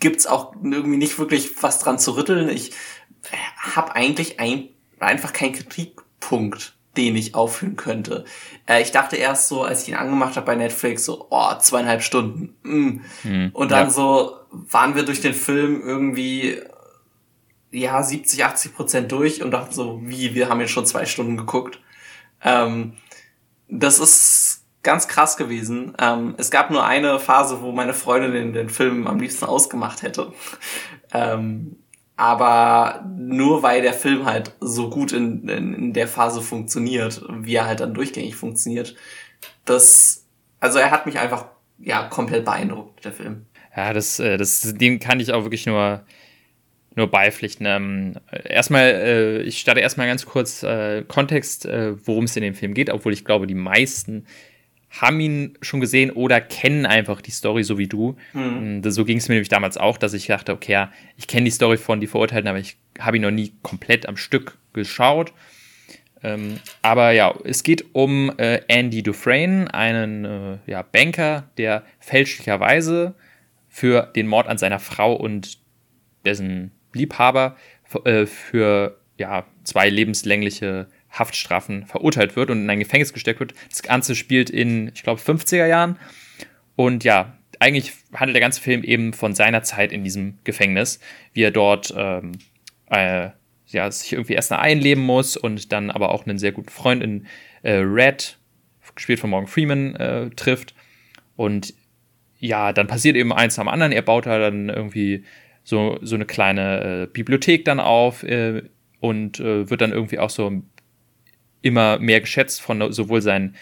gibt's 0.00 0.26
auch 0.26 0.54
irgendwie 0.54 0.96
nicht 0.96 1.18
wirklich 1.18 1.62
was 1.62 1.80
dran 1.80 1.98
zu 1.98 2.16
rütteln. 2.16 2.48
Ich 2.48 2.72
habe 3.56 3.94
eigentlich 3.94 4.40
ein, 4.40 4.68
einfach 5.00 5.32
keinen 5.32 5.52
Kritikpunkt, 5.52 6.76
den 6.96 7.16
ich 7.16 7.34
aufführen 7.34 7.76
könnte. 7.76 8.24
Äh, 8.66 8.82
ich 8.82 8.90
dachte 8.90 9.16
erst 9.16 9.48
so, 9.48 9.62
als 9.62 9.82
ich 9.82 9.88
ihn 9.90 9.94
angemacht 9.94 10.36
habe 10.36 10.46
bei 10.46 10.54
Netflix, 10.54 11.04
so, 11.04 11.26
oh, 11.30 11.54
zweieinhalb 11.58 12.02
Stunden. 12.02 12.56
Mm. 12.62 13.00
Hm, 13.22 13.50
Und 13.52 13.70
dann 13.70 13.86
ja. 13.86 13.90
so 13.90 14.36
waren 14.50 14.94
wir 14.94 15.04
durch 15.04 15.20
den 15.20 15.34
Film 15.34 15.82
irgendwie 15.82 16.60
ja 17.70 18.02
70, 18.02 18.44
80 18.44 18.74
Prozent 18.74 19.12
durch 19.12 19.42
und 19.42 19.50
dachte 19.50 19.74
so, 19.74 20.00
wie, 20.02 20.34
wir 20.34 20.48
haben 20.48 20.60
jetzt 20.60 20.70
schon 20.70 20.86
zwei 20.86 21.06
Stunden 21.06 21.36
geguckt. 21.36 21.80
Ähm, 22.42 22.94
das 23.68 23.98
ist 23.98 24.47
ganz 24.88 25.06
krass 25.06 25.36
gewesen. 25.36 25.92
Ähm, 26.00 26.34
es 26.38 26.50
gab 26.50 26.70
nur 26.70 26.82
eine 26.82 27.18
Phase, 27.18 27.60
wo 27.60 27.72
meine 27.72 27.92
Freundin 27.92 28.32
den, 28.32 28.52
den 28.54 28.70
Film 28.70 29.06
am 29.06 29.20
liebsten 29.20 29.44
ausgemacht 29.44 30.00
hätte. 30.00 30.32
ähm, 31.12 31.76
aber 32.16 33.04
nur 33.14 33.62
weil 33.62 33.82
der 33.82 33.92
Film 33.92 34.24
halt 34.24 34.52
so 34.60 34.88
gut 34.88 35.12
in, 35.12 35.46
in, 35.46 35.74
in 35.74 35.92
der 35.92 36.08
Phase 36.08 36.40
funktioniert, 36.40 37.22
wie 37.28 37.56
er 37.56 37.66
halt 37.66 37.80
dann 37.80 37.92
durchgängig 37.92 38.34
funktioniert, 38.34 38.96
das, 39.66 40.24
also 40.58 40.78
er 40.78 40.90
hat 40.90 41.04
mich 41.04 41.18
einfach 41.18 41.44
ja 41.78 42.04
komplett 42.04 42.46
beeindruckt, 42.46 43.04
der 43.04 43.12
Film. 43.12 43.44
Ja, 43.76 43.92
das, 43.92 44.18
äh, 44.18 44.38
das, 44.38 44.72
dem 44.72 45.00
kann 45.00 45.20
ich 45.20 45.34
auch 45.34 45.42
wirklich 45.42 45.66
nur, 45.66 46.02
nur 46.94 47.10
beipflichten. 47.10 47.66
Ähm, 47.66 48.14
erstmal, 48.42 48.84
äh, 48.84 49.42
ich 49.42 49.60
starte 49.60 49.80
erstmal 49.80 50.06
ganz 50.06 50.24
kurz 50.24 50.62
äh, 50.62 51.04
Kontext, 51.06 51.68
worum 51.68 52.24
es 52.24 52.34
in 52.36 52.42
dem 52.42 52.54
Film 52.54 52.72
geht, 52.72 52.88
obwohl 52.88 53.12
ich 53.12 53.26
glaube, 53.26 53.46
die 53.46 53.54
meisten 53.54 54.24
haben 54.90 55.20
ihn 55.20 55.58
schon 55.60 55.80
gesehen 55.80 56.10
oder 56.10 56.40
kennen 56.40 56.86
einfach 56.86 57.20
die 57.20 57.30
Story 57.30 57.62
so 57.62 57.78
wie 57.78 57.88
du. 57.88 58.16
Mhm. 58.32 58.82
So 58.90 59.04
ging 59.04 59.18
es 59.18 59.28
mir 59.28 59.34
nämlich 59.34 59.48
damals 59.48 59.76
auch, 59.76 59.98
dass 59.98 60.14
ich 60.14 60.26
dachte, 60.26 60.52
okay, 60.52 60.72
ja, 60.72 60.92
ich 61.16 61.26
kenne 61.26 61.44
die 61.44 61.50
Story 61.50 61.76
von 61.76 62.00
Die 62.00 62.06
Verurteilten, 62.06 62.48
aber 62.48 62.58
ich 62.58 62.76
habe 62.98 63.16
ihn 63.16 63.22
noch 63.22 63.30
nie 63.30 63.52
komplett 63.62 64.08
am 64.08 64.16
Stück 64.16 64.56
geschaut. 64.72 65.32
Ähm, 66.22 66.58
aber 66.82 67.12
ja, 67.12 67.34
es 67.44 67.62
geht 67.62 67.84
um 67.94 68.32
äh, 68.38 68.60
Andy 68.66 69.02
Dufresne, 69.02 69.72
einen 69.72 70.24
äh, 70.24 70.58
ja, 70.66 70.82
Banker, 70.82 71.48
der 71.58 71.84
fälschlicherweise 72.00 73.14
für 73.68 74.10
den 74.16 74.26
Mord 74.26 74.48
an 74.48 74.58
seiner 74.58 74.80
Frau 74.80 75.14
und 75.14 75.58
dessen 76.24 76.72
Liebhaber 76.92 77.56
äh, 78.04 78.26
für 78.26 78.98
ja, 79.16 79.44
zwei 79.64 79.90
lebenslängliche 79.90 80.88
Haftstrafen 81.18 81.86
verurteilt 81.86 82.36
wird 82.36 82.50
und 82.50 82.62
in 82.62 82.70
ein 82.70 82.78
Gefängnis 82.78 83.12
gesteckt 83.12 83.40
wird. 83.40 83.54
Das 83.70 83.82
Ganze 83.82 84.14
spielt 84.14 84.50
in, 84.50 84.88
ich 84.94 85.02
glaube, 85.02 85.20
50er 85.20 85.66
Jahren. 85.66 85.98
Und 86.76 87.04
ja, 87.04 87.36
eigentlich 87.58 87.92
handelt 88.14 88.34
der 88.34 88.40
ganze 88.40 88.60
Film 88.60 88.84
eben 88.84 89.12
von 89.12 89.34
seiner 89.34 89.62
Zeit 89.62 89.92
in 89.92 90.04
diesem 90.04 90.38
Gefängnis, 90.44 91.00
wie 91.32 91.42
er 91.42 91.50
dort 91.50 91.92
ähm, 91.96 92.32
äh, 92.86 93.30
ja, 93.66 93.90
sich 93.90 94.12
irgendwie 94.12 94.34
erst 94.34 94.52
einleben 94.52 95.02
muss 95.02 95.36
und 95.36 95.72
dann 95.72 95.90
aber 95.90 96.10
auch 96.10 96.26
einen 96.26 96.38
sehr 96.38 96.52
guten 96.52 96.70
Freund 96.70 97.02
in 97.02 97.26
äh, 97.62 97.72
Red, 97.74 98.38
gespielt 98.94 99.20
von 99.20 99.30
Morgan 99.30 99.48
Freeman, 99.48 99.94
äh, 99.96 100.30
trifft. 100.30 100.74
Und 101.36 101.74
ja, 102.38 102.72
dann 102.72 102.86
passiert 102.86 103.16
eben 103.16 103.32
eins 103.32 103.58
am 103.58 103.68
anderen. 103.68 103.92
Er 103.92 104.02
baut 104.02 104.26
da 104.26 104.38
dann 104.38 104.68
irgendwie 104.68 105.24
so, 105.64 105.98
so 106.00 106.14
eine 106.14 106.24
kleine 106.24 107.02
äh, 107.02 107.06
Bibliothek 107.06 107.64
dann 107.64 107.80
auf 107.80 108.22
äh, 108.22 108.62
und 109.00 109.40
äh, 109.40 109.68
wird 109.68 109.80
dann 109.80 109.92
irgendwie 109.92 110.18
auch 110.18 110.30
so 110.30 110.62
immer 111.62 111.98
mehr 111.98 112.20
geschätzt 112.20 112.60
von 112.60 112.92
sowohl 112.92 113.22
seinen 113.22 113.56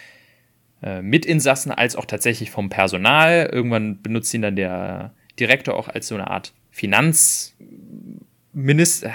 äh, 0.83 1.01
Mitinsassen 1.01 1.71
als 1.71 1.95
auch 1.95 2.05
tatsächlich 2.05 2.51
vom 2.51 2.69
Personal. 2.69 3.49
Irgendwann 3.51 4.01
benutzt 4.01 4.33
ihn 4.33 4.41
dann 4.41 4.55
der 4.55 5.13
Direktor 5.39 5.75
auch 5.75 5.87
als 5.87 6.07
so 6.07 6.15
eine 6.15 6.29
Art 6.29 6.53
Finanzminister, 6.71 9.13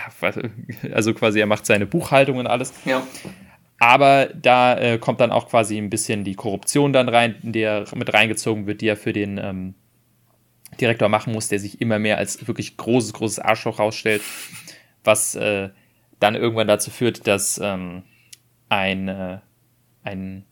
also 0.92 1.14
quasi 1.14 1.40
er 1.40 1.46
macht 1.46 1.66
seine 1.66 1.86
Buchhaltung 1.86 2.38
und 2.38 2.48
alles. 2.48 2.72
Ja. 2.84 3.06
Aber 3.78 4.26
da 4.26 4.78
äh, 4.78 4.98
kommt 4.98 5.20
dann 5.20 5.32
auch 5.32 5.48
quasi 5.48 5.76
ein 5.76 5.90
bisschen 5.90 6.24
die 6.24 6.34
Korruption 6.34 6.92
dann 6.92 7.08
rein, 7.08 7.36
in 7.42 7.52
der 7.52 7.84
mit 7.94 8.12
reingezogen 8.12 8.66
wird, 8.66 8.80
die 8.80 8.88
er 8.88 8.96
für 8.96 9.12
den 9.12 9.38
ähm, 9.38 9.74
Direktor 10.80 11.08
machen 11.08 11.32
muss, 11.32 11.48
der 11.48 11.58
sich 11.58 11.80
immer 11.80 11.98
mehr 11.98 12.18
als 12.18 12.46
wirklich 12.46 12.76
großes, 12.76 13.12
großes 13.12 13.38
Arschloch 13.40 13.78
rausstellt, 13.78 14.22
was 15.04 15.34
äh, 15.34 15.70
dann 16.20 16.36
irgendwann 16.36 16.68
dazu 16.68 16.90
führt, 16.90 17.26
dass 17.26 17.60
ähm, 17.62 18.02
ein, 18.72 19.08
äh, 19.08 19.38
ein, 20.02 20.44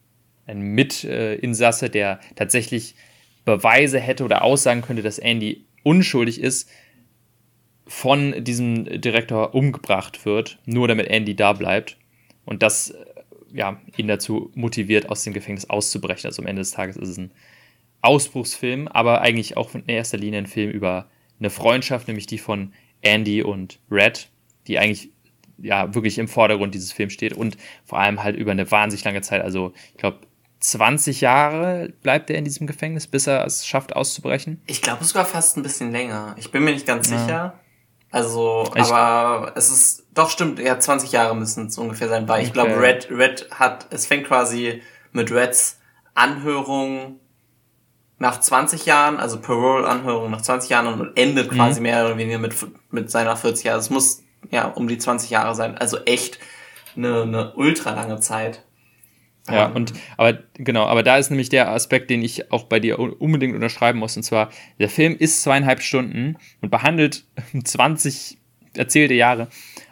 ein 0.46 0.60
Mitinsasse, 0.60 1.88
der 1.88 2.20
tatsächlich 2.36 2.94
Beweise 3.46 3.98
hätte 3.98 4.24
oder 4.24 4.42
aussagen 4.42 4.82
könnte, 4.82 5.02
dass 5.02 5.18
Andy 5.18 5.64
unschuldig 5.82 6.40
ist, 6.40 6.68
von 7.86 8.44
diesem 8.44 9.00
Direktor 9.00 9.54
umgebracht 9.54 10.24
wird, 10.26 10.58
nur 10.66 10.86
damit 10.86 11.08
Andy 11.08 11.34
da 11.34 11.54
bleibt. 11.54 11.96
Und 12.44 12.62
das 12.62 12.90
äh, 12.90 13.04
ja, 13.52 13.80
ihn 13.96 14.06
dazu 14.06 14.52
motiviert, 14.54 15.08
aus 15.08 15.24
dem 15.24 15.32
Gefängnis 15.32 15.68
auszubrechen. 15.70 16.28
Also 16.28 16.42
am 16.42 16.46
Ende 16.46 16.60
des 16.60 16.72
Tages 16.72 16.96
ist 16.96 17.08
es 17.08 17.18
ein 17.18 17.32
Ausbruchsfilm, 18.02 18.86
aber 18.86 19.22
eigentlich 19.22 19.56
auch 19.56 19.74
in 19.74 19.86
erster 19.86 20.18
Linie 20.18 20.40
ein 20.40 20.46
Film 20.46 20.70
über 20.70 21.10
eine 21.38 21.50
Freundschaft, 21.50 22.06
nämlich 22.06 22.26
die 22.26 22.38
von 22.38 22.72
Andy 23.00 23.42
und 23.42 23.80
Red, 23.90 24.28
die 24.66 24.78
eigentlich 24.78 25.10
ja 25.62 25.94
wirklich 25.94 26.18
im 26.18 26.28
Vordergrund 26.28 26.74
dieses 26.74 26.92
Films 26.92 27.12
steht 27.12 27.32
und 27.32 27.56
vor 27.84 27.98
allem 27.98 28.22
halt 28.22 28.36
über 28.36 28.52
eine 28.52 28.70
wahnsinnig 28.70 29.04
lange 29.04 29.22
Zeit, 29.22 29.42
also 29.42 29.72
ich 29.92 29.98
glaube 29.98 30.20
20 30.60 31.22
Jahre 31.22 31.92
bleibt 32.02 32.28
er 32.30 32.36
in 32.36 32.44
diesem 32.44 32.66
Gefängnis, 32.66 33.06
bis 33.06 33.26
er 33.26 33.46
es 33.46 33.66
schafft 33.66 33.96
auszubrechen. 33.96 34.60
Ich 34.66 34.82
glaube 34.82 35.04
sogar 35.04 35.24
fast 35.24 35.56
ein 35.56 35.62
bisschen 35.62 35.90
länger. 35.90 36.34
Ich 36.38 36.50
bin 36.50 36.64
mir 36.64 36.72
nicht 36.72 36.86
ganz 36.86 37.10
ja. 37.10 37.18
sicher. 37.18 37.60
Also, 38.12 38.68
ich 38.74 38.82
aber 38.82 39.52
es 39.56 39.70
ist 39.70 40.06
doch 40.12 40.30
stimmt, 40.30 40.58
ja 40.58 40.78
20 40.78 41.12
Jahre 41.12 41.36
müssen 41.36 41.68
es 41.68 41.78
ungefähr 41.78 42.08
sein, 42.08 42.28
weil 42.28 42.40
okay. 42.40 42.46
ich 42.46 42.52
glaube 42.52 42.80
Red 42.80 43.08
Red 43.10 43.48
hat 43.52 43.86
es 43.90 44.06
fängt 44.06 44.26
quasi 44.26 44.82
mit 45.12 45.30
Reds 45.30 45.78
Anhörung 46.14 47.20
nach 48.18 48.40
20 48.40 48.84
Jahren, 48.84 49.16
also 49.16 49.40
Parole-Anhörung 49.40 50.30
nach 50.30 50.42
20 50.42 50.70
Jahren 50.70 51.00
und 51.00 51.16
endet 51.16 51.50
mhm. 51.50 51.56
quasi 51.56 51.80
mehr 51.80 52.04
oder 52.04 52.18
weniger 52.18 52.38
mit, 52.38 52.54
mit 52.90 53.10
seiner 53.10 53.36
40 53.36 53.64
Jahre. 53.64 53.78
Es 53.78 53.90
muss 53.90 54.22
ja, 54.50 54.68
um 54.68 54.88
die 54.88 54.98
20 54.98 55.30
Jahre 55.30 55.54
sein. 55.54 55.76
Also 55.76 55.98
echt 56.04 56.38
eine, 56.96 57.22
eine 57.22 57.54
ultra 57.54 57.92
lange 57.92 58.20
Zeit. 58.20 58.64
Ja, 59.48 59.68
ähm, 59.68 59.76
und 59.76 59.92
aber 60.16 60.38
genau, 60.54 60.84
aber 60.84 61.02
da 61.02 61.16
ist 61.16 61.30
nämlich 61.30 61.48
der 61.48 61.70
Aspekt, 61.70 62.10
den 62.10 62.22
ich 62.22 62.52
auch 62.52 62.64
bei 62.64 62.80
dir 62.80 62.98
unbedingt 62.98 63.54
unterschreiben 63.54 63.98
muss. 63.98 64.16
Und 64.16 64.22
zwar, 64.22 64.50
der 64.78 64.88
Film 64.88 65.16
ist 65.16 65.42
zweieinhalb 65.42 65.82
Stunden 65.82 66.36
und 66.60 66.70
behandelt 66.70 67.24
20 67.64 68.38
erzählte 68.74 69.14
Jahre. 69.14 69.48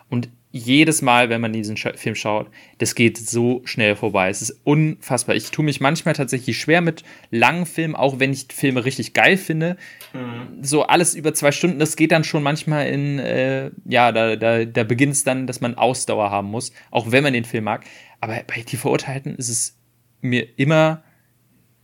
Und 0.09 0.31
jedes 0.59 1.03
Mal, 1.03 1.31
wenn 1.31 1.41
man 1.41 1.53
diesen 1.53 1.77
Film 1.77 2.15
schaut, 2.15 2.49
das 2.79 2.95
geht 2.95 3.17
so 3.17 3.63
schnell 3.65 3.97
vorbei. 3.97 4.29
Es 4.29 4.43
ist 4.43 4.61
unfassbar. 4.65 5.37
Ich 5.37 5.51
tue 5.51 5.65
mich 5.65 5.81
manchmal 5.81 6.15
tatsächlich 6.15 6.59
schwer 6.59 6.81
mit 6.81 7.03
langen 7.31 7.67
Filmen, 7.67 7.97
auch 7.97 8.19
wenn 8.19 8.33
ich 8.33 8.47
Filme 8.53 8.85
richtig 8.85 9.15
geil 9.15 9.37
finde. 9.37 9.77
Mhm. 10.13 10.63
So 10.63 10.83
alles 10.85 11.15
über 11.15 11.35
zwei 11.35 11.53
Stunden, 11.53 11.79
das 11.79 11.97
geht 11.97 12.13
dann 12.13 12.25
schon 12.25 12.43
manchmal 12.43 12.89
in, 12.89 13.19
äh, 13.19 13.71
ja, 13.85 14.13
da, 14.13 14.37
da, 14.37 14.65
da 14.65 14.85
beginnt 14.85 15.15
es 15.15 15.25
dann, 15.25 15.47
dass 15.47 15.61
man 15.61 15.75
Ausdauer 15.77 16.31
haben 16.31 16.51
muss, 16.51 16.73
auch 16.91 17.11
wenn 17.11 17.23
man 17.23 17.33
den 17.33 17.45
Film 17.45 17.65
mag. 17.65 17.85
Aber 18.21 18.35
bei 18.47 18.63
Die 18.63 18.77
Verurteilten 18.77 19.37
ist 19.37 19.49
es 19.49 19.79
mir 20.21 20.47
immer, 20.59 21.03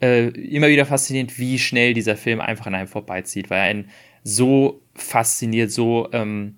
äh, 0.01 0.29
immer 0.29 0.69
wieder 0.69 0.87
faszinierend, 0.87 1.39
wie 1.39 1.59
schnell 1.59 1.95
dieser 1.95 2.17
Film 2.17 2.41
einfach 2.41 2.67
an 2.67 2.75
einem 2.75 2.89
vorbeizieht, 2.89 3.51
weil 3.51 3.59
er 3.59 3.65
einen 3.65 3.91
so 4.23 4.83
fasziniert, 4.95 5.71
so, 5.71 6.09
ähm, 6.13 6.57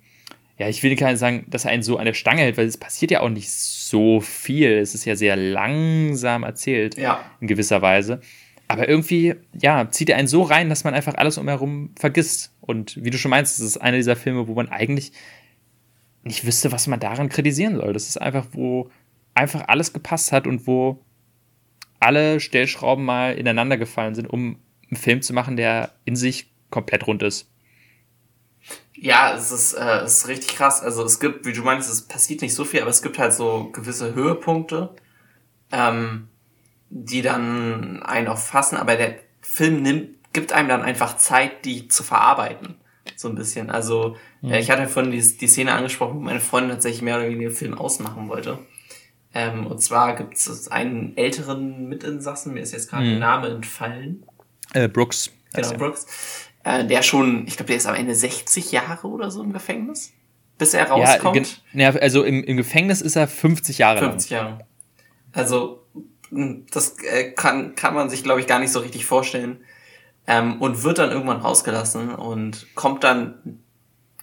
ja, 0.58 0.68
ich 0.68 0.82
will 0.82 0.96
gar 0.96 1.10
nicht 1.10 1.18
sagen, 1.18 1.44
dass 1.48 1.66
er 1.66 1.70
einen 1.70 1.82
so 1.82 1.98
an 1.98 2.06
der 2.06 2.14
Stange 2.14 2.42
hält, 2.42 2.56
weil 2.56 2.66
es 2.66 2.78
passiert 2.78 3.10
ja 3.10 3.20
auch 3.20 3.28
nicht 3.28 3.50
so 3.50 4.20
viel. 4.20 4.72
Es 4.78 4.94
ist 4.94 5.04
ja 5.04 5.14
sehr 5.14 5.36
langsam 5.36 6.44
erzählt, 6.44 6.96
ja. 6.96 7.22
in 7.40 7.46
gewisser 7.46 7.82
Weise. 7.82 8.20
Aber 8.68 8.88
irgendwie, 8.88 9.34
ja, 9.52 9.88
zieht 9.90 10.08
er 10.08 10.16
einen 10.16 10.28
so 10.28 10.42
rein, 10.42 10.68
dass 10.68 10.82
man 10.82 10.94
einfach 10.94 11.14
alles 11.14 11.38
umherum 11.38 11.90
vergisst. 11.98 12.52
Und 12.60 13.02
wie 13.04 13.10
du 13.10 13.18
schon 13.18 13.30
meinst, 13.30 13.60
das 13.60 13.66
ist 13.66 13.76
einer 13.76 13.98
dieser 13.98 14.16
Filme, 14.16 14.48
wo 14.48 14.54
man 14.54 14.68
eigentlich 14.68 15.12
nicht 16.24 16.44
wüsste, 16.44 16.72
was 16.72 16.86
man 16.86 17.00
daran 17.00 17.28
kritisieren 17.28 17.76
soll. 17.76 17.92
Das 17.92 18.08
ist 18.08 18.20
einfach, 18.20 18.46
wo 18.52 18.90
einfach 19.34 19.68
alles 19.68 19.92
gepasst 19.92 20.32
hat 20.32 20.46
und 20.46 20.66
wo 20.66 21.04
alle 22.00 22.40
Stellschrauben 22.40 23.04
mal 23.04 23.36
ineinander 23.36 23.76
gefallen 23.76 24.14
sind, 24.14 24.28
um 24.28 24.58
einen 24.90 24.96
Film 24.96 25.22
zu 25.22 25.32
machen, 25.32 25.56
der 25.56 25.92
in 26.04 26.16
sich 26.16 26.50
komplett 26.70 27.06
rund 27.06 27.22
ist. 27.22 27.48
Ja, 28.98 29.34
es 29.34 29.52
ist, 29.52 29.74
äh, 29.74 29.98
es 30.00 30.18
ist 30.18 30.28
richtig 30.28 30.56
krass. 30.56 30.82
Also 30.82 31.04
es 31.04 31.20
gibt, 31.20 31.44
wie 31.44 31.52
du 31.52 31.62
meinst, 31.62 31.90
es 31.90 32.02
passiert 32.02 32.42
nicht 32.42 32.54
so 32.54 32.64
viel, 32.64 32.80
aber 32.80 32.90
es 32.90 33.02
gibt 33.02 33.18
halt 33.18 33.32
so 33.32 33.70
gewisse 33.72 34.14
Höhepunkte, 34.14 34.94
ähm, 35.70 36.28
die 36.88 37.22
dann 37.22 38.02
einen 38.02 38.28
auch 38.28 38.38
fassen, 38.38 38.76
aber 38.76 38.96
der 38.96 39.16
Film 39.42 39.82
nimmt, 39.82 40.32
gibt 40.32 40.52
einem 40.52 40.68
dann 40.68 40.82
einfach 40.82 41.16
Zeit, 41.16 41.64
die 41.64 41.88
zu 41.88 42.02
verarbeiten. 42.02 42.76
So 43.16 43.28
ein 43.28 43.34
bisschen. 43.34 43.70
Also, 43.70 44.16
mhm. 44.40 44.52
äh, 44.52 44.60
ich 44.60 44.70
hatte 44.70 44.88
vorhin 44.88 45.12
die, 45.12 45.36
die 45.38 45.46
Szene 45.46 45.72
angesprochen, 45.72 46.16
wo 46.16 46.20
meine 46.20 46.40
Freundin 46.40 46.72
tatsächlich 46.72 47.02
mehr 47.02 47.16
oder 47.16 47.28
weniger 47.28 47.50
den 47.50 47.56
Film 47.56 47.74
ausmachen 47.74 48.28
wollte. 48.28 48.58
Ähm, 49.34 49.66
und 49.66 49.82
zwar 49.82 50.16
gibt 50.16 50.34
es 50.34 50.68
einen 50.68 51.16
älteren 51.16 51.88
Mitinsassen, 51.88 52.54
mir 52.54 52.60
ist 52.60 52.72
jetzt 52.72 52.90
gerade 52.90 53.04
mhm. 53.04 53.10
der 53.10 53.18
Name 53.18 53.48
entfallen. 53.48 54.24
Äh, 54.72 54.88
Brooks. 54.88 55.30
Genau, 55.52 55.72
Brooks 55.74 56.06
äh, 56.66 56.84
der 56.84 57.02
schon, 57.02 57.46
ich 57.46 57.56
glaube, 57.56 57.68
der 57.68 57.76
ist 57.76 57.86
am 57.86 57.94
Ende 57.94 58.14
60 58.14 58.72
Jahre 58.72 59.06
oder 59.06 59.30
so 59.30 59.40
im 59.40 59.52
Gefängnis, 59.52 60.12
bis 60.58 60.74
er 60.74 60.88
rauskommt. 60.88 61.62
Ja, 61.72 61.90
also 61.90 62.24
im, 62.24 62.42
im 62.42 62.56
Gefängnis 62.56 63.00
ist 63.00 63.14
er 63.14 63.28
50 63.28 63.78
Jahre 63.78 64.00
50 64.00 64.30
lang. 64.32 64.40
Jahre. 64.40 64.66
Also 65.32 65.86
hm, 66.30 66.66
das 66.72 66.96
äh, 67.04 67.30
kann, 67.30 67.76
kann 67.76 67.94
man 67.94 68.10
sich, 68.10 68.24
glaube 68.24 68.40
ich, 68.40 68.48
gar 68.48 68.58
nicht 68.58 68.72
so 68.72 68.80
richtig 68.80 69.06
vorstellen. 69.06 69.60
Ähm, 70.26 70.60
und 70.60 70.82
wird 70.82 70.98
dann 70.98 71.12
irgendwann 71.12 71.40
rausgelassen 71.40 72.12
und 72.12 72.66
kommt 72.74 73.04
dann 73.04 73.60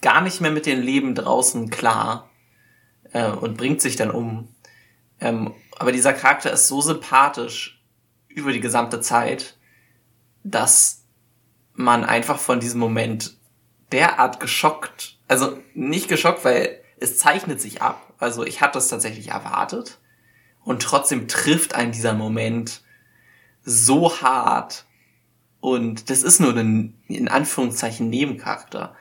gar 0.02 0.20
nicht 0.20 0.42
mehr 0.42 0.52
mit 0.52 0.66
dem 0.66 0.82
Leben 0.82 1.16
draußen 1.16 1.70
klar 1.70 2.30
äh, 3.14 3.30
und 3.30 3.56
bringt 3.56 3.80
sich 3.80 3.96
dann 3.96 4.12
um. 4.12 4.50
Ähm, 5.22 5.54
aber 5.80 5.94
dieser 5.94 6.12
Charakter 6.12 6.52
ist 6.52 6.68
so 6.68 6.82
sympathisch 6.82 7.82
über 8.28 8.52
die 8.52 8.60
gesamte 8.60 9.00
Zeit, 9.00 9.56
dass 10.44 11.03
man 11.74 12.04
einfach 12.04 12.40
von 12.40 12.60
diesem 12.60 12.80
Moment 12.80 13.36
derart 13.92 14.40
geschockt, 14.40 15.18
also 15.28 15.58
nicht 15.74 16.08
geschockt, 16.08 16.46
weil 16.46 16.82
es 17.00 17.18
zeichnet 17.18 17.62
sich 17.62 17.82
ab. 17.82 18.14
Also 18.18 18.46
ich 18.46 18.62
hatte 18.62 18.78
es 18.78 18.88
tatsächlich 18.88 19.30
erwartet 19.30 20.00
und 20.64 20.82
trotzdem 20.82 21.28
trifft 21.28 21.76
ein 21.76 21.92
dieser 21.92 22.14
Moment 22.14 22.82
so 23.64 24.22
hart 24.22 24.86
und 25.60 26.10
das 26.10 26.24
ist 26.24 26.40
nur 26.40 26.56
ein 26.56 27.02
in 27.08 27.28
Anführungszeichen 27.28 28.10
Nebencharakter 28.10 28.96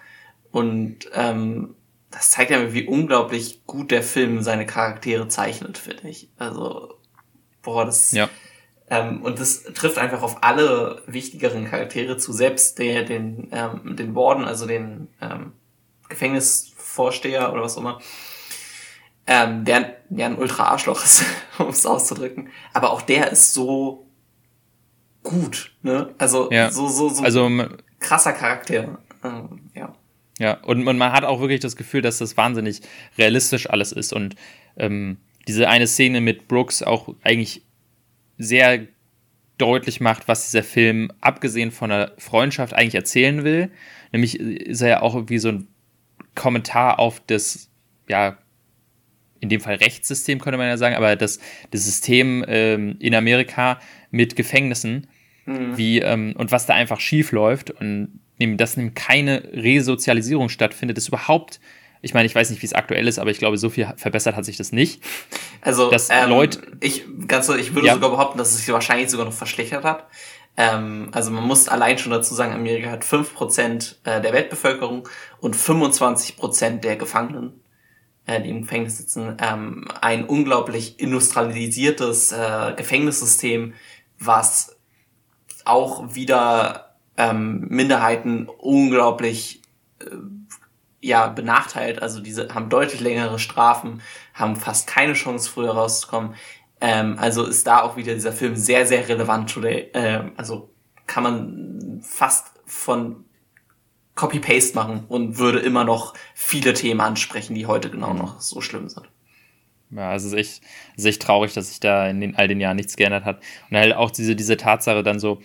und 0.50 1.10
ähm, 1.14 1.74
das 2.12 2.30
zeigt 2.30 2.50
ja, 2.50 2.72
wie 2.72 2.86
unglaublich 2.86 3.64
gut 3.66 3.90
der 3.90 4.02
Film 4.02 4.42
seine 4.42 4.66
Charaktere 4.66 5.26
zeichnet, 5.28 5.78
finde 5.78 6.08
ich. 6.08 6.28
Also, 6.36 6.98
boah, 7.62 7.86
das. 7.86 8.12
Ja. 8.12 8.28
Ähm, 8.92 9.22
und 9.22 9.40
das 9.40 9.62
trifft 9.62 9.96
einfach 9.96 10.22
auf 10.22 10.42
alle 10.42 11.02
wichtigeren 11.06 11.64
Charaktere 11.64 12.18
zu, 12.18 12.30
selbst 12.30 12.78
der, 12.78 13.04
den, 13.04 13.48
ähm, 13.50 13.96
den 13.96 14.14
Warden, 14.14 14.44
also 14.44 14.66
den 14.66 15.08
ähm, 15.22 15.52
Gefängnisvorsteher 16.10 17.50
oder 17.54 17.62
was 17.62 17.78
auch 17.78 17.80
immer, 17.80 18.00
ähm, 19.26 19.64
der, 19.64 19.96
der 20.10 20.26
ein 20.26 20.36
Ultra-Arschloch 20.36 21.02
ist, 21.02 21.24
um 21.58 21.68
es 21.68 21.86
auszudrücken. 21.86 22.50
Aber 22.74 22.90
auch 22.90 23.00
der 23.00 23.32
ist 23.32 23.54
so 23.54 24.06
gut, 25.22 25.72
ne? 25.80 26.14
Also, 26.18 26.50
ja. 26.52 26.70
so, 26.70 26.86
so, 26.88 27.08
so 27.08 27.22
also, 27.22 27.50
krasser 27.98 28.34
Charakter. 28.34 28.98
Ähm, 29.24 29.70
ja. 29.74 29.94
Ja, 30.38 30.58
und 30.64 30.84
man, 30.84 30.98
man 30.98 31.12
hat 31.12 31.24
auch 31.24 31.40
wirklich 31.40 31.60
das 31.60 31.76
Gefühl, 31.76 32.02
dass 32.02 32.18
das 32.18 32.36
wahnsinnig 32.36 32.82
realistisch 33.16 33.70
alles 33.70 33.92
ist 33.92 34.12
und 34.12 34.34
ähm, 34.76 35.16
diese 35.48 35.70
eine 35.70 35.86
Szene 35.86 36.20
mit 36.20 36.46
Brooks 36.46 36.82
auch 36.82 37.08
eigentlich 37.22 37.62
sehr 38.42 38.86
deutlich 39.58 40.00
macht, 40.00 40.28
was 40.28 40.50
dieser 40.50 40.64
Film, 40.64 41.12
abgesehen 41.20 41.70
von 41.70 41.90
der 41.90 42.12
Freundschaft, 42.18 42.74
eigentlich 42.74 42.94
erzählen 42.94 43.44
will. 43.44 43.70
Nämlich 44.10 44.38
ist 44.40 44.80
er 44.80 44.88
ja 44.88 45.02
auch 45.02 45.28
wie 45.28 45.38
so 45.38 45.48
ein 45.50 45.68
Kommentar 46.34 46.98
auf 46.98 47.22
das, 47.26 47.70
ja, 48.08 48.38
in 49.40 49.48
dem 49.48 49.60
Fall 49.60 49.76
Rechtssystem, 49.76 50.40
könnte 50.40 50.56
man 50.56 50.68
ja 50.68 50.76
sagen, 50.76 50.94
aber 50.94 51.16
das, 51.16 51.40
das 51.70 51.84
System 51.84 52.44
ähm, 52.46 52.96
in 53.00 53.14
Amerika 53.14 53.80
mit 54.10 54.36
Gefängnissen, 54.36 55.08
mhm. 55.46 55.76
wie, 55.76 56.00
ähm, 56.00 56.34
und 56.36 56.52
was 56.52 56.66
da 56.66 56.74
einfach 56.74 57.00
schief 57.00 57.32
läuft 57.32 57.70
und 57.70 58.20
dass 58.38 58.76
nämlich 58.76 58.94
keine 58.94 59.44
Resozialisierung 59.52 60.48
stattfindet, 60.48 60.98
ist 60.98 61.08
überhaupt, 61.08 61.60
ich 62.02 62.14
meine, 62.14 62.26
ich 62.26 62.34
weiß 62.34 62.50
nicht, 62.50 62.60
wie 62.60 62.66
es 62.66 62.74
aktuell 62.74 63.06
ist, 63.06 63.18
aber 63.20 63.30
ich 63.30 63.38
glaube, 63.38 63.56
so 63.56 63.70
viel 63.70 63.88
verbessert 63.96 64.34
hat 64.34 64.44
sich 64.44 64.56
das 64.56 64.72
nicht. 64.72 65.02
Also, 65.60 65.88
dass 65.88 66.08
ähm, 66.10 66.28
Leute, 66.28 66.60
ich, 66.80 67.04
ganz 67.28 67.46
so, 67.46 67.54
ich 67.54 67.74
würde 67.74 67.86
ja. 67.86 67.94
sogar 67.94 68.10
behaupten, 68.10 68.38
dass 68.38 68.50
es 68.50 68.58
sich 68.58 68.72
wahrscheinlich 68.72 69.08
sogar 69.08 69.24
noch 69.24 69.32
verschlechtert 69.32 69.84
hat. 69.84 70.08
Ähm, 70.56 71.08
also 71.12 71.30
man 71.30 71.44
muss 71.44 71.68
allein 71.68 71.98
schon 71.98 72.12
dazu 72.12 72.34
sagen, 72.34 72.52
Amerika 72.52 72.90
hat 72.90 73.04
5% 73.04 73.96
äh, 74.04 74.20
der 74.20 74.32
Weltbevölkerung 74.32 75.08
und 75.40 75.56
25% 75.56 76.80
der 76.80 76.96
Gefangenen, 76.96 77.60
äh, 78.26 78.42
die 78.42 78.50
im 78.50 78.62
Gefängnis 78.62 78.98
sitzen, 78.98 79.36
ähm, 79.40 79.86
ein 80.00 80.24
unglaublich 80.24 81.00
industrialisiertes 81.00 82.32
äh, 82.32 82.74
Gefängnissystem, 82.76 83.74
was 84.18 84.76
auch 85.64 86.14
wieder 86.14 86.96
ähm, 87.16 87.66
Minderheiten 87.68 88.48
unglaublich 88.48 89.62
äh, 90.00 90.06
ja 91.02 91.26
benachteilt. 91.26 92.00
Also 92.00 92.20
diese 92.20 92.54
haben 92.54 92.70
deutlich 92.70 93.00
längere 93.00 93.38
Strafen, 93.38 94.00
haben 94.32 94.56
fast 94.56 94.86
keine 94.86 95.12
Chance 95.12 95.50
früher 95.50 95.72
rauszukommen. 95.72 96.34
Ähm, 96.80 97.16
also 97.18 97.44
ist 97.44 97.66
da 97.66 97.82
auch 97.82 97.96
wieder 97.96 98.14
dieser 98.14 98.32
Film 98.32 98.56
sehr 98.56 98.86
sehr 98.86 99.08
relevant. 99.08 99.52
Today. 99.52 99.90
Äh, 99.92 100.30
also 100.36 100.70
kann 101.06 101.24
man 101.24 102.00
fast 102.02 102.52
von 102.64 103.24
Copy-Paste 104.14 104.74
machen 104.74 105.04
und 105.08 105.38
würde 105.38 105.58
immer 105.58 105.84
noch 105.84 106.14
viele 106.34 106.74
Themen 106.74 107.00
ansprechen, 107.00 107.54
die 107.54 107.66
heute 107.66 107.90
genau 107.90 108.14
noch 108.14 108.40
so 108.40 108.60
schlimm 108.60 108.88
sind. 108.88 109.08
Ja, 109.90 110.14
es 110.14 110.24
ist 110.24 110.32
echt, 110.32 110.62
es 110.96 110.98
ist 110.98 111.04
echt 111.04 111.22
traurig, 111.22 111.52
dass 111.52 111.68
sich 111.68 111.80
da 111.80 112.08
in 112.08 112.20
den, 112.20 112.36
all 112.36 112.48
den 112.48 112.60
Jahren 112.60 112.76
nichts 112.76 112.96
geändert 112.96 113.24
hat. 113.24 113.42
Und 113.70 113.76
halt 113.76 113.94
auch 113.94 114.10
diese, 114.10 114.34
diese 114.34 114.56
Tatsache 114.56 115.02
dann 115.02 115.18
so, 115.18 115.40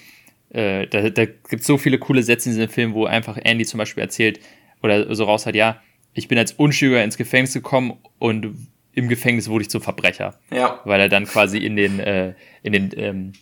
äh, 0.49 0.87
da, 0.87 1.09
da 1.09 1.25
gibt 1.25 1.61
es 1.61 1.67
so 1.67 1.77
viele 1.77 1.99
coole 1.99 2.23
Sätze 2.23 2.49
in 2.49 2.55
diesem 2.55 2.69
Film, 2.69 2.93
wo 2.93 3.05
einfach 3.05 3.37
Andy 3.41 3.65
zum 3.65 3.77
Beispiel 3.77 4.03
erzählt 4.03 4.39
oder 4.87 5.15
so 5.15 5.25
raus 5.25 5.45
hat, 5.45 5.55
ja, 5.55 5.81
ich 6.13 6.27
bin 6.27 6.37
als 6.37 6.53
Unschuldiger 6.53 7.03
ins 7.03 7.17
Gefängnis 7.17 7.53
gekommen 7.53 7.97
und 8.17 8.55
im 8.93 9.07
Gefängnis 9.07 9.47
wurde 9.47 9.61
ich 9.61 9.69
zum 9.69 9.81
Verbrecher. 9.81 10.39
Ja. 10.49 10.81
Weil 10.83 10.99
er 10.99 11.09
dann 11.09 11.25
quasi 11.25 11.59
in 11.59 11.75
den, 11.75 11.99
äh, 11.99 12.33
in 12.63 12.73
den, 12.73 12.89
ähm, 12.95 13.33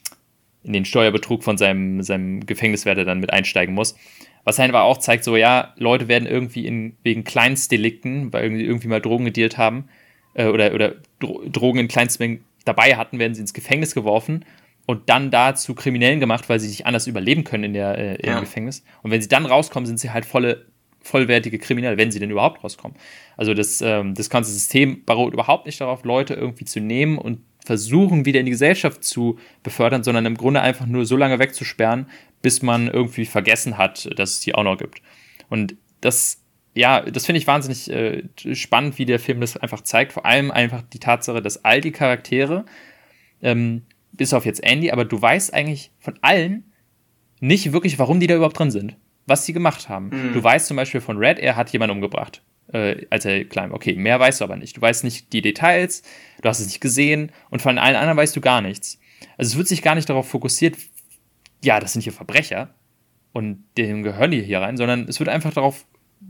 in 0.64 0.74
den 0.74 0.84
Steuerbetrug 0.84 1.44
von 1.44 1.58
seinem, 1.58 2.02
seinem 2.04 2.46
Gefängniswärter 2.46 3.06
dann 3.06 3.22
mit 3.22 3.32
einsteigen 3.32 3.74
muss. 3.74 3.96
Was 4.44 4.60
einfach 4.60 4.82
auch 4.82 4.98
zeigt, 4.98 5.24
so, 5.24 5.38
ja, 5.38 5.74
Leute 5.78 6.08
werden 6.08 6.28
irgendwie 6.28 6.68
in, 6.68 6.98
wegen 7.04 7.24
Kleinstdelikten, 7.24 8.34
weil 8.34 8.44
irgendwie, 8.44 8.66
irgendwie 8.66 8.88
mal 8.90 9.00
Drogen 9.00 9.26
gedealt 9.26 9.58
haben, 9.58 9.88
äh, 10.34 10.48
oder, 10.48 10.74
oder 10.74 10.96
Dro 11.20 11.42
Drogen 11.48 11.80
in 11.80 11.88
Kleinstmengen 11.88 12.44
dabei 12.66 12.98
hatten, 12.98 13.20
werden 13.20 13.34
sie 13.34 13.42
ins 13.42 13.54
Gefängnis 13.54 13.96
geworfen 13.96 14.44
und 14.86 15.10
dann 15.10 15.32
da 15.32 15.56
zu 15.56 15.74
Kriminellen 15.74 16.20
gemacht, 16.20 16.50
weil 16.50 16.60
sie 16.60 16.68
sich 16.68 16.86
anders 16.86 17.08
überleben 17.08 17.44
können 17.44 17.64
in 17.64 17.74
der 17.74 17.98
äh, 17.98 18.16
im 18.16 18.30
ja. 18.30 18.40
Gefängnis. 18.40 18.84
Und 19.02 19.12
wenn 19.12 19.22
sie 19.22 19.30
dann 19.30 19.46
rauskommen, 19.46 19.88
sind 19.88 20.00
sie 20.00 20.12
halt 20.12 20.26
volle 20.26 20.66
vollwertige 21.06 21.60
Kriminelle, 21.60 21.98
wenn 21.98 22.12
sie 22.12 22.20
denn 22.20 22.32
überhaupt 22.32 22.64
rauskommen. 22.64 22.98
Also 23.38 23.54
das, 23.54 23.82
ähm, 23.82 24.16
das 24.16 24.30
ganze 24.30 24.52
System 24.52 25.06
beruht 25.06 25.34
überhaupt 25.34 25.68
nicht 25.68 25.80
darauf, 25.80 26.04
Leute 26.04 26.34
irgendwie 26.34 26.66
zu 26.66 26.80
nehmen 26.80 27.18
und 27.18 27.40
versuchen, 27.64 28.26
wieder 28.26 28.40
in 28.40 28.46
die 28.46 28.52
Gesellschaft 28.52 29.04
zu 29.04 29.38
befördern, 29.64 30.04
sondern 30.04 30.26
im 30.26 30.36
Grunde 30.36 30.62
einfach 30.62 30.86
nur 30.86 31.06
so 31.06 31.16
lange 31.16 31.40
wegzusperren, 31.40 32.08
bis 32.42 32.62
man 32.62 32.88
irgendwie 32.88 33.26
vergessen 33.26 33.78
hat, 33.78 34.10
dass 34.18 34.32
es 34.32 34.40
die 34.40 34.56
auch 34.56 34.64
noch 34.64 34.78
gibt. 34.78 35.02
Und 35.50 35.76
das, 36.02 36.44
ja, 36.74 37.02
das 37.02 37.26
finde 37.26 37.40
ich 37.40 37.48
wahnsinnig 37.48 37.90
äh, 37.90 38.24
spannend, 38.54 38.98
wie 38.98 39.06
der 39.06 39.20
Film 39.20 39.42
das 39.42 39.58
einfach 39.58 39.82
zeigt. 39.82 40.14
Vor 40.14 40.26
allem 40.26 40.52
einfach 40.52 40.82
die 40.82 41.00
Tatsache, 41.00 41.42
dass 41.42 41.64
all 41.66 41.82
die 41.82 41.92
Charaktere 41.92 42.66
ähm, 43.42 43.84
bis 44.12 44.34
auf 44.34 44.46
jetzt 44.46 44.64
Andy, 44.64 44.92
aber 44.92 45.06
du 45.06 45.22
weißt 45.22 45.54
eigentlich 45.54 45.92
von 46.00 46.18
allen 46.22 46.72
nicht 47.40 47.74
wirklich, 47.74 48.00
warum 48.00 48.20
die 48.20 48.28
da 48.28 48.36
überhaupt 48.36 48.58
drin 48.58 48.72
sind, 48.72 48.96
was 49.26 49.46
sie 49.46 49.54
gemacht 49.54 49.90
haben. 49.90 50.10
Mhm. 50.10 50.34
Du 50.34 50.44
weißt 50.44 50.68
zum 50.68 50.78
Beispiel 50.78 51.02
von 51.02 51.18
Red, 51.18 51.40
er 51.40 51.56
hat 51.56 51.70
jemanden 51.72 51.96
umgebracht, 51.96 52.42
äh, 52.72 53.06
als 53.10 53.26
er 53.26 53.46
klein 53.46 53.70
war. 53.70 53.76
Okay, 53.76 53.96
mehr 53.96 54.20
weißt 54.20 54.42
du 54.42 54.46
aber 54.46 54.56
nicht. 54.56 54.78
Du 54.78 54.82
weißt 54.82 55.04
nicht 55.04 55.34
die 55.34 55.42
Details, 55.42 56.04
du 56.42 56.50
hast 56.50 56.60
es 56.60 56.68
nicht 56.68 56.82
gesehen 56.82 57.32
und 57.50 57.62
von 57.62 57.78
allen 57.78 57.96
anderen 57.96 58.18
weißt 58.18 58.36
du 58.36 58.42
gar 58.42 58.62
nichts. 58.62 59.00
Also 59.38 59.52
es 59.52 59.58
wird 59.58 59.68
sich 59.68 59.82
gar 59.82 59.96
nicht 59.96 60.10
darauf 60.10 60.30
fokussiert, 60.30 60.78
ja, 61.64 61.80
das 61.80 61.94
sind 61.94 62.02
hier 62.02 62.14
Verbrecher 62.14 62.74
und 63.34 63.64
denen 63.78 64.04
gehören 64.04 64.32
die 64.32 64.42
hier 64.42 64.62
rein, 64.62 64.78
sondern 64.78 65.08
es 65.08 65.20
wird 65.20 65.30
einfach 65.30 65.54
darauf, 65.54 65.86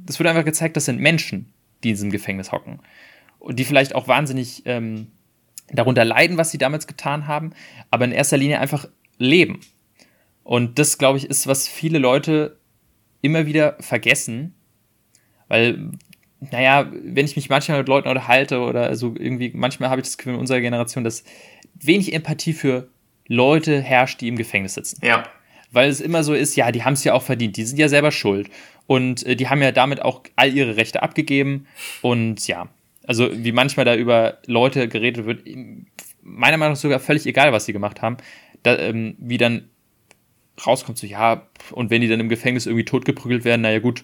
es 0.07 0.17
wird 0.17 0.29
einfach 0.29 0.45
gezeigt, 0.45 0.77
das 0.77 0.85
sind 0.85 0.99
Menschen, 0.99 1.53
die 1.83 1.89
in 1.89 1.95
diesem 1.95 2.11
Gefängnis 2.11 2.51
hocken 2.51 2.79
und 3.39 3.59
die 3.59 3.65
vielleicht 3.65 3.93
auch 3.93 4.07
wahnsinnig 4.07 4.63
ähm, 4.65 5.11
darunter 5.71 6.05
leiden, 6.05 6.37
was 6.37 6.51
sie 6.51 6.57
damals 6.57 6.87
getan 6.87 7.27
haben, 7.27 7.51
aber 7.91 8.05
in 8.05 8.11
erster 8.11 8.37
Linie 8.37 8.59
einfach 8.59 8.87
leben. 9.17 9.59
Und 10.43 10.77
das, 10.77 10.97
glaube 10.97 11.17
ich, 11.17 11.25
ist, 11.25 11.47
was 11.47 11.67
viele 11.67 11.97
Leute 11.97 12.59
immer 13.21 13.45
wieder 13.45 13.77
vergessen, 13.79 14.55
weil, 15.47 15.91
naja, 16.51 16.91
wenn 16.91 17.25
ich 17.25 17.35
mich 17.35 17.49
manchmal 17.49 17.79
mit 17.79 17.87
Leuten 17.87 18.07
unterhalte 18.07 18.59
oder 18.59 18.95
so 18.95 19.15
irgendwie, 19.17 19.51
manchmal 19.53 19.89
habe 19.89 20.01
ich 20.01 20.07
das 20.07 20.17
Gefühl 20.17 20.33
in 20.33 20.39
unserer 20.39 20.61
Generation, 20.61 21.03
dass 21.03 21.23
wenig 21.75 22.13
Empathie 22.13 22.53
für 22.53 22.89
Leute 23.27 23.81
herrscht, 23.81 24.21
die 24.21 24.27
im 24.27 24.35
Gefängnis 24.35 24.75
sitzen. 24.75 24.99
Ja. 25.03 25.23
Weil 25.71 25.89
es 25.89 26.01
immer 26.01 26.23
so 26.23 26.33
ist, 26.33 26.55
ja, 26.55 26.71
die 26.71 26.83
haben 26.83 26.93
es 26.93 27.03
ja 27.03 27.13
auch 27.13 27.23
verdient, 27.23 27.57
die 27.57 27.63
sind 27.63 27.77
ja 27.77 27.89
selber 27.89 28.11
schuld. 28.11 28.49
Und 28.87 29.25
äh, 29.25 29.35
die 29.35 29.49
haben 29.49 29.61
ja 29.61 29.71
damit 29.71 30.01
auch 30.01 30.21
all 30.35 30.53
ihre 30.53 30.77
Rechte 30.77 31.01
abgegeben. 31.01 31.65
Und 32.01 32.47
ja, 32.47 32.69
also 33.07 33.29
wie 33.31 33.51
manchmal 33.51 33.85
da 33.85 33.95
über 33.95 34.39
Leute 34.45 34.87
geredet 34.87 35.25
wird, 35.25 35.43
meiner 36.21 36.57
Meinung 36.57 36.73
nach 36.73 36.79
sogar 36.79 36.99
völlig 36.99 37.25
egal, 37.25 37.51
was 37.51 37.65
sie 37.65 37.73
gemacht 37.73 38.01
haben, 38.01 38.17
da, 38.63 38.77
ähm, 38.77 39.15
wie 39.19 39.37
dann 39.37 39.69
rauskommt, 40.65 40.97
so 40.97 41.07
ja, 41.07 41.47
und 41.71 41.89
wenn 41.89 42.01
die 42.01 42.07
dann 42.07 42.19
im 42.19 42.29
Gefängnis 42.29 42.65
irgendwie 42.65 42.85
totgeprügelt 42.85 43.45
werden, 43.45 43.61
naja 43.61 43.79
gut, 43.79 44.03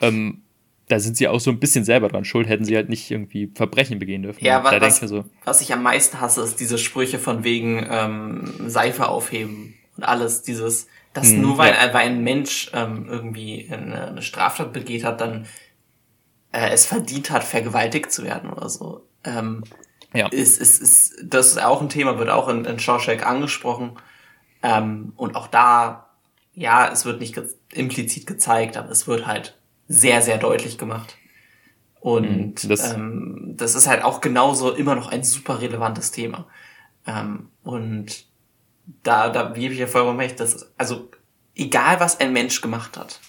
ähm, 0.00 0.42
da 0.88 1.00
sind 1.00 1.16
sie 1.16 1.26
auch 1.26 1.40
so 1.40 1.50
ein 1.50 1.58
bisschen 1.58 1.84
selber 1.84 2.08
dran 2.08 2.24
schuld, 2.24 2.48
hätten 2.48 2.64
sie 2.64 2.76
halt 2.76 2.88
nicht 2.88 3.10
irgendwie 3.10 3.50
Verbrechen 3.54 3.98
begehen 3.98 4.22
dürfen. 4.22 4.44
Ja, 4.44 4.62
was, 4.62 4.70
da 4.78 4.86
ich 4.86 5.10
so, 5.10 5.24
was 5.44 5.60
ich 5.60 5.72
am 5.72 5.82
meisten 5.82 6.20
hasse, 6.20 6.42
ist 6.42 6.60
diese 6.60 6.78
Sprüche 6.78 7.18
von 7.18 7.42
wegen 7.42 7.84
ähm, 7.90 8.54
Seife 8.66 9.08
aufheben 9.08 9.74
und 9.96 10.04
alles, 10.04 10.42
dieses, 10.42 10.86
dass 11.12 11.30
hm, 11.30 11.40
nur 11.40 11.58
weil, 11.58 11.72
ja. 11.72 11.92
weil 11.92 12.06
ein 12.06 12.22
Mensch 12.22 12.70
ähm, 12.72 13.06
irgendwie 13.08 13.68
eine, 13.70 14.08
eine 14.08 14.22
Straftat 14.22 14.72
begeht 14.72 15.02
hat, 15.02 15.20
dann 15.20 15.46
äh, 16.52 16.70
es 16.70 16.86
verdient 16.86 17.30
hat, 17.30 17.42
vergewaltigt 17.42 18.12
zu 18.12 18.22
werden 18.22 18.50
oder 18.50 18.68
so. 18.68 19.02
Ähm, 19.24 19.64
ja. 20.14 20.28
Ist, 20.28 20.60
ist, 20.60 20.80
ist, 20.80 21.16
das 21.22 21.48
ist 21.48 21.62
auch 21.62 21.82
ein 21.82 21.88
Thema, 21.88 22.18
wird 22.18 22.30
auch 22.30 22.48
in, 22.48 22.64
in 22.64 22.78
Shawshank 22.78 23.26
angesprochen. 23.26 23.98
Ähm, 24.62 25.12
und 25.16 25.36
auch 25.36 25.46
da, 25.46 26.10
ja, 26.54 26.88
es 26.88 27.04
wird 27.04 27.20
nicht 27.20 27.34
ge 27.34 27.44
implizit 27.72 28.26
gezeigt, 28.26 28.76
aber 28.76 28.90
es 28.90 29.06
wird 29.06 29.26
halt 29.26 29.58
sehr, 29.88 30.22
sehr 30.22 30.38
deutlich 30.38 30.78
gemacht. 30.78 31.16
Und 32.00 32.64
mhm, 32.64 32.68
das, 32.68 32.92
ähm, 32.92 33.54
das 33.56 33.74
ist 33.74 33.86
halt 33.86 34.02
auch 34.02 34.20
genauso 34.20 34.72
immer 34.72 34.94
noch 34.94 35.08
ein 35.08 35.24
super 35.24 35.60
relevantes 35.60 36.12
Thema. 36.12 36.46
Ähm, 37.06 37.50
und 37.62 38.26
da, 39.02 39.28
da 39.28 39.50
gebe 39.50 39.74
ich 39.74 39.80
ja 39.80 39.86
vollkommen 39.86 40.20
recht, 40.20 40.40
dass, 40.40 40.72
also 40.78 41.10
egal 41.54 42.00
was 42.00 42.20
ein 42.20 42.32
Mensch 42.32 42.60
gemacht 42.60 42.96
hat, 42.96 43.20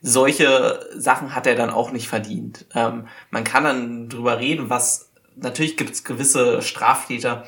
solche 0.00 0.86
Sachen 0.94 1.34
hat 1.34 1.46
er 1.46 1.54
dann 1.56 1.70
auch 1.70 1.90
nicht 1.90 2.08
verdient. 2.08 2.66
Ähm, 2.74 3.08
man 3.30 3.42
kann 3.42 3.64
dann 3.64 4.08
drüber 4.08 4.38
reden, 4.38 4.70
was 4.70 5.10
natürlich 5.34 5.76
gibt 5.76 5.90
es 5.90 6.04
gewisse 6.04 6.62
Straftäter, 6.62 7.46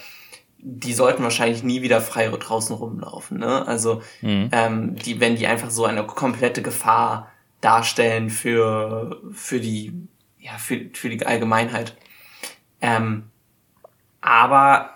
die 0.69 0.95
sollten 0.95 1.23
wahrscheinlich 1.23 1.63
nie 1.63 1.83
wieder 1.83 2.01
frei 2.01 2.27
draußen 2.27 2.75
rumlaufen. 2.75 3.39
Ne? 3.39 3.67
Also 3.69 4.03
mhm. 4.21 4.49
ähm, 4.51 4.97
die, 4.97 5.21
wenn 5.21 5.37
die 5.37 5.47
einfach 5.47 5.71
so 5.71 5.85
eine 5.85 6.05
komplette 6.05 6.61
Gefahr 6.61 7.31
darstellen 7.61 8.31
für 8.31 9.23
für 9.31 9.61
die 9.61 9.93
ja 10.41 10.59
für 10.59 10.91
für 10.93 11.09
die 11.09 11.25
Allgemeinheit. 11.25 11.97
Ähm, 12.81 13.31
aber 14.21 14.91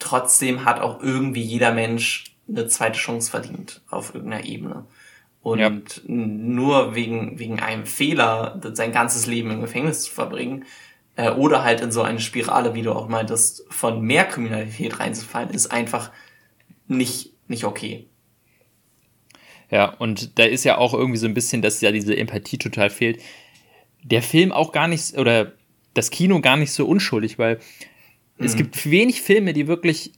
trotzdem 0.00 0.64
hat 0.64 0.80
auch 0.80 1.00
irgendwie 1.00 1.42
jeder 1.42 1.72
Mensch 1.72 2.34
eine 2.48 2.66
zweite 2.66 2.98
Chance 2.98 3.30
verdient 3.30 3.82
auf 3.90 4.12
irgendeiner 4.12 4.44
Ebene. 4.44 4.86
Und 5.40 5.60
ja. 5.60 5.70
nur 6.06 6.96
wegen, 6.96 7.38
wegen 7.38 7.60
einem 7.60 7.86
Fehler 7.86 8.60
sein 8.74 8.92
ganzes 8.92 9.26
Leben 9.26 9.50
im 9.52 9.60
Gefängnis 9.60 10.02
zu 10.02 10.10
verbringen, 10.10 10.64
äh, 11.20 11.30
oder 11.30 11.64
halt 11.64 11.82
in 11.82 11.92
so 11.92 12.02
eine 12.02 12.20
Spirale, 12.20 12.74
wie 12.74 12.82
du 12.82 12.92
auch 12.92 13.08
meintest, 13.08 13.64
von 13.68 14.00
mehr 14.00 14.24
Kriminalität 14.24 14.98
reinzufallen, 14.98 15.50
ist 15.50 15.66
einfach 15.66 16.10
nicht, 16.86 17.34
nicht 17.46 17.64
okay. 17.64 18.08
Ja, 19.70 19.90
und 19.90 20.38
da 20.38 20.44
ist 20.44 20.64
ja 20.64 20.78
auch 20.78 20.94
irgendwie 20.94 21.18
so 21.18 21.26
ein 21.26 21.34
bisschen, 21.34 21.60
dass 21.62 21.80
ja 21.80 21.92
diese 21.92 22.16
Empathie 22.16 22.58
total 22.58 22.90
fehlt. 22.90 23.20
Der 24.02 24.22
Film 24.22 24.50
auch 24.50 24.72
gar 24.72 24.88
nicht, 24.88 25.16
oder 25.18 25.52
das 25.92 26.10
Kino 26.10 26.40
gar 26.40 26.56
nicht 26.56 26.72
so 26.72 26.86
unschuldig, 26.86 27.38
weil 27.38 27.56
mhm. 28.38 28.46
es 28.46 28.56
gibt 28.56 28.90
wenig 28.90 29.20
Filme, 29.20 29.52
die 29.52 29.68
wirklich 29.68 30.12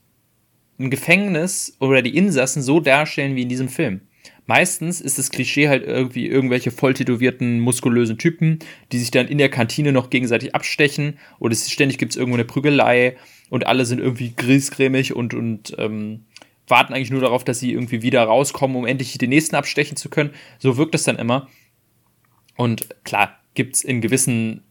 ein 0.79 0.89
Gefängnis 0.89 1.77
oder 1.81 2.01
die 2.03 2.17
Insassen 2.17 2.63
so 2.63 2.79
darstellen 2.79 3.35
wie 3.35 3.43
in 3.43 3.49
diesem 3.49 3.69
Film. 3.69 4.03
Meistens 4.47 5.01
ist 5.01 5.19
das 5.19 5.31
Klischee 5.31 5.69
halt 5.69 5.85
irgendwie 5.85 6.27
irgendwelche 6.27 6.73
volltätowierten, 6.73 7.61
muskulösen 7.61 8.19
Typen, 8.19 8.59
die 8.91 8.99
sich 8.99 9.11
dann 9.11 9.29
in 9.29 9.39
der 9.39 9.49
Kantine 9.49 9.93
noch 9.93 10.11
gegenseitig 10.11 10.55
abstechen 10.55 11.19
oder 11.39 11.53
es 11.53 11.71
ständig 11.71 11.99
gibt 11.99 12.13
es 12.13 12.17
irgendwo 12.17 12.37
eine 12.37 12.45
Prügelei 12.45 13.17
und 13.51 13.67
alle 13.67 13.85
sind 13.85 14.01
irgendwie 14.01 14.33
grießcremig 14.37 15.15
und, 15.15 15.35
und 15.35 15.75
ähm, 15.79 16.25
warten 16.67 16.93
eigentlich 16.93 17.11
nur 17.11 17.21
darauf, 17.21 17.45
dass 17.45 17.61
sie 17.61 17.73
irgendwie 17.73 18.03
wieder 18.03 18.23
rauskommen, 18.25 18.77
um 18.77 18.87
endlich 18.87 19.17
den 19.19 19.31
nächsten 19.31 19.57
abstechen 19.57 19.97
zu 19.97 20.09
können. 20.09 20.31
So 20.59 20.77
wirkt 20.77 20.95
es 20.95 21.05
dann 21.05 21.19
immer. 21.19 21.49
Und 22.57 22.89
klar, 23.05 23.39
gibt 23.55 23.77
es 23.77 23.85
in 23.85 24.01
gewissen 24.01 24.63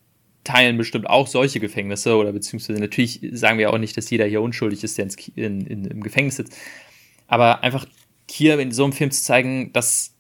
Teilen 0.44 0.78
bestimmt 0.78 1.08
auch 1.08 1.28
solche 1.28 1.60
Gefängnisse 1.60 2.16
oder 2.16 2.32
beziehungsweise 2.32 2.80
natürlich 2.80 3.22
sagen 3.32 3.60
wir 3.60 3.72
auch 3.72 3.78
nicht, 3.78 3.96
dass 3.96 4.10
jeder 4.10 4.26
hier 4.26 4.42
unschuldig 4.42 4.84
ist, 4.84 4.98
der 4.98 5.08
in, 5.36 5.62
in, 5.68 5.86
im 5.86 6.02
Gefängnis 6.02 6.38
sitzt. 6.38 6.58
Aber 7.28 7.64
einfach 7.64 7.86
hier 8.32 8.60
in 8.60 8.72
so 8.72 8.84
einem 8.84 8.94
Film 8.94 9.12
zu 9.12 9.24
zeigen, 9.24 9.74
dass 9.74 10.16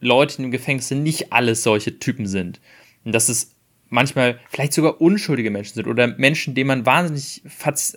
Leute 0.00 0.42
im 0.42 0.50
Gefängnis 0.50 0.90
nicht 0.90 1.32
alles 1.32 1.62
solche 1.62 1.98
Typen 1.98 2.26
sind. 2.26 2.60
Und 3.04 3.12
dass 3.12 3.28
es 3.28 3.54
manchmal 3.88 4.40
vielleicht 4.48 4.72
sogar 4.72 5.00
unschuldige 5.00 5.50
Menschen 5.50 5.74
sind 5.74 5.86
oder 5.86 6.06
Menschen, 6.06 6.54
denen 6.54 6.68
man 6.68 6.86
wahnsinnig 6.86 7.42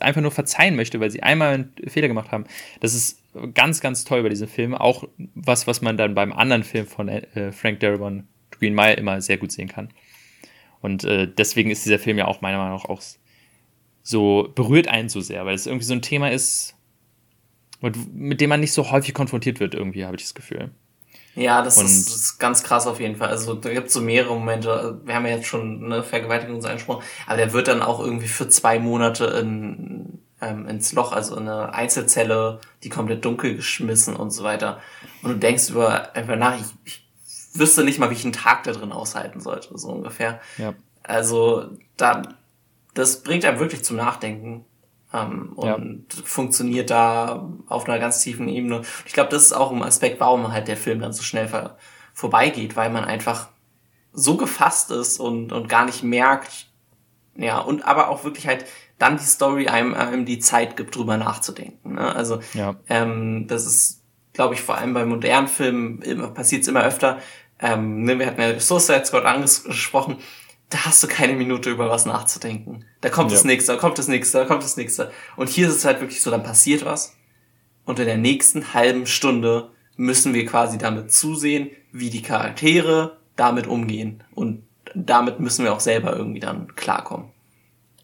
einfach 0.02 0.22
nur 0.22 0.32
verzeihen 0.32 0.76
möchte, 0.76 1.00
weil 1.00 1.10
sie 1.10 1.24
einmal 1.24 1.54
einen 1.54 1.74
Fehler 1.88 2.10
gemacht 2.10 2.32
haben. 2.32 2.46
Das 2.82 2.94
ist 2.94 3.22
ganz, 3.54 3.80
ganz 3.80 4.04
toll 4.04 4.22
bei 4.22 4.30
diesem 4.30 4.48
Film. 4.48 4.76
Auch 4.76 5.08
was, 5.36 5.68
was 5.68 5.82
man 5.82 5.96
dann 5.98 6.14
beim 6.14 6.34
anderen 6.34 6.64
Film 6.64 6.86
von 6.86 7.08
äh, 7.08 7.52
Frank 7.52 7.80
Darabont, 7.80 8.26
Green 8.52 8.74
Mile, 8.76 8.96
immer 8.96 9.22
sehr 9.22 9.38
gut 9.38 9.52
sehen 9.52 9.70
kann. 9.70 9.90
Und 10.82 11.06
äh, 11.06 11.28
deswegen 11.28 11.72
ist 11.72 11.86
dieser 11.86 11.98
Film 11.98 12.18
ja 12.18 12.26
auch 12.26 12.42
meiner 12.42 12.58
Meinung 12.58 12.78
nach 12.78 12.86
auch 12.86 13.02
so 14.04 14.52
berührt 14.54 14.88
einen 14.88 15.10
so 15.10 15.22
sehr, 15.22 15.46
weil 15.46 15.56
es 15.56 15.66
irgendwie 15.66 15.86
so 15.86 15.94
ein 15.94 16.02
Thema 16.02 16.30
ist, 16.30 16.76
mit 17.82 18.42
dem 18.42 18.50
man 18.50 18.60
nicht 18.60 18.74
so 18.74 18.92
häufig 18.92 19.14
konfrontiert 19.14 19.60
wird, 19.60 19.76
irgendwie, 19.76 20.06
habe 20.06 20.16
ich 20.16 20.24
das 20.24 20.34
Gefühl. 20.34 20.72
Ja, 21.36 21.62
das 21.62 21.82
ist, 21.82 22.08
das 22.08 22.16
ist, 22.16 22.40
ganz 22.40 22.64
krass 22.64 22.88
auf 22.88 23.02
jeden 23.02 23.18
Fall. 23.18 23.28
Also 23.28 23.56
da 23.56 23.74
gibt 23.74 23.88
es 23.88 23.94
so 23.94 24.02
mehrere 24.02 24.34
Momente. 24.34 25.02
Wir 25.04 25.16
haben 25.16 25.26
ja 25.26 25.36
jetzt 25.36 25.48
schon 25.48 25.84
eine 25.84 26.02
Vergewaltigung 26.02 26.64
angesprochen, 26.64 27.04
aber 27.28 27.38
der 27.38 27.52
wird 27.52 27.68
dann 27.68 27.82
auch 27.82 28.00
irgendwie 28.00 28.30
für 28.30 28.48
zwei 28.48 28.80
Monate 28.80 29.26
in, 29.26 30.20
ähm, 30.42 30.66
ins 30.66 30.94
Loch, 30.94 31.12
also 31.12 31.36
in 31.36 31.50
eine 31.50 31.74
Einzelzelle, 31.74 32.62
die 32.84 32.90
komplett 32.90 33.26
dunkel 33.26 33.58
geschmissen 33.58 34.16
und 34.16 34.32
so 34.32 34.46
weiter. 34.46 34.80
Und 35.24 35.32
du 35.32 35.38
denkst 35.38 35.70
über 35.70 36.16
einfach 36.16 36.38
nach, 36.38 36.58
ich, 36.58 36.68
ich 36.86 37.06
wüsste 37.60 37.84
nicht 37.84 38.00
mal, 38.00 38.10
wie 38.10 38.16
ich 38.16 38.24
einen 38.24 38.34
Tag 38.34 38.64
da 38.64 38.72
drin 38.72 38.94
aushalten 38.94 39.42
sollte, 39.42 39.78
so 39.78 39.90
ungefähr. 39.90 40.40
Ja. 40.58 40.74
Also 41.04 41.70
da, 41.98 42.22
das 42.94 43.24
bringt 43.24 43.44
einem 43.44 43.60
wirklich 43.60 43.84
zum 43.84 43.98
Nachdenken 43.98 44.64
ähm, 45.16 45.54
und 45.56 46.06
ja. 46.14 46.24
funktioniert 46.24 46.90
da 46.90 47.50
auf 47.68 47.88
einer 47.88 48.00
ganz 48.00 48.22
tiefen 48.22 48.48
Ebene. 48.48 48.82
Ich 49.06 49.14
glaube, 49.14 49.30
das 49.30 49.44
ist 49.44 49.54
auch 49.54 49.72
ein 49.72 49.84
Aspekt, 49.84 50.20
warum 50.20 50.52
halt 50.52 50.68
der 50.68 50.78
Film 50.78 51.00
dann 51.00 51.14
so 51.14 51.24
schnell 51.24 51.48
ver 51.48 51.78
vorbeigeht, 52.14 52.78
weil 52.78 52.90
man 52.92 53.04
einfach 53.04 53.50
so 54.14 54.38
gefasst 54.38 54.90
ist 54.90 55.20
und, 55.20 55.52
und 55.52 55.68
gar 55.68 55.84
nicht 55.84 56.02
merkt, 56.02 56.68
ja, 57.36 57.60
und 57.60 57.84
aber 57.86 58.08
auch 58.08 58.24
wirklich 58.24 58.48
halt 58.48 58.66
dann 58.98 59.18
die 59.18 59.26
Story 59.26 59.68
einem, 59.68 59.94
einem 59.94 60.26
die 60.26 60.40
Zeit 60.40 60.78
gibt, 60.78 60.96
drüber 60.96 61.18
nachzudenken. 61.18 61.96
Ne? 61.96 62.16
Also 62.16 62.40
ja. 62.54 62.76
ähm, 62.88 63.48
das 63.48 63.66
ist, 63.66 64.02
glaube 64.32 64.54
ich, 64.54 64.62
vor 64.62 64.78
allem 64.78 64.94
bei 64.94 65.06
modernen 65.06 65.50
Filmen 65.50 66.00
passiert 66.34 66.62
es 66.62 66.70
immer 66.70 66.84
öfter. 66.84 67.20
Ähm, 67.60 68.04
ne, 68.04 68.18
wir 68.18 68.28
hatten 68.28 68.40
ja 68.40 68.58
Suicide 68.58 69.06
Squad 69.06 69.26
angesprochen 69.26 70.18
da 70.70 70.86
hast 70.86 71.04
du 71.04 71.08
keine 71.08 71.34
Minute 71.34 71.70
über 71.70 71.90
was 71.90 72.06
nachzudenken. 72.06 72.86
Da 73.02 73.10
kommt 73.10 73.32
ja. 73.32 73.38
das 73.38 73.46
nächste, 73.46 73.74
da 73.74 73.78
kommt 73.78 73.98
das 73.98 74.08
nächste, 74.08 74.40
da 74.40 74.46
kommt 74.46 74.64
das 74.64 74.78
nächste. 74.78 75.12
Und 75.36 75.50
hier 75.50 75.68
ist 75.68 75.76
es 75.76 75.86
halt 75.86 76.02
wirklich 76.02 76.22
so, 76.22 76.32
dann 76.32 76.44
passiert 76.44 76.86
was. 76.86 77.16
Und 77.86 78.00
in 78.00 78.06
der 78.06 78.18
nächsten 78.18 78.74
halben 78.74 79.06
Stunde 79.06 79.70
müssen 79.96 80.34
wir 80.34 80.46
quasi 80.46 80.78
damit 80.78 81.12
zusehen, 81.12 81.70
wie 81.92 82.10
die 82.10 82.22
Charaktere 82.22 83.18
damit 83.36 83.68
umgehen. 83.68 84.24
Und 84.34 84.64
damit 84.96 85.40
müssen 85.40 85.66
wir 85.66 85.74
auch 85.74 85.80
selber 85.80 86.16
irgendwie 86.16 86.40
dann 86.40 86.76
klarkommen. 86.76 87.30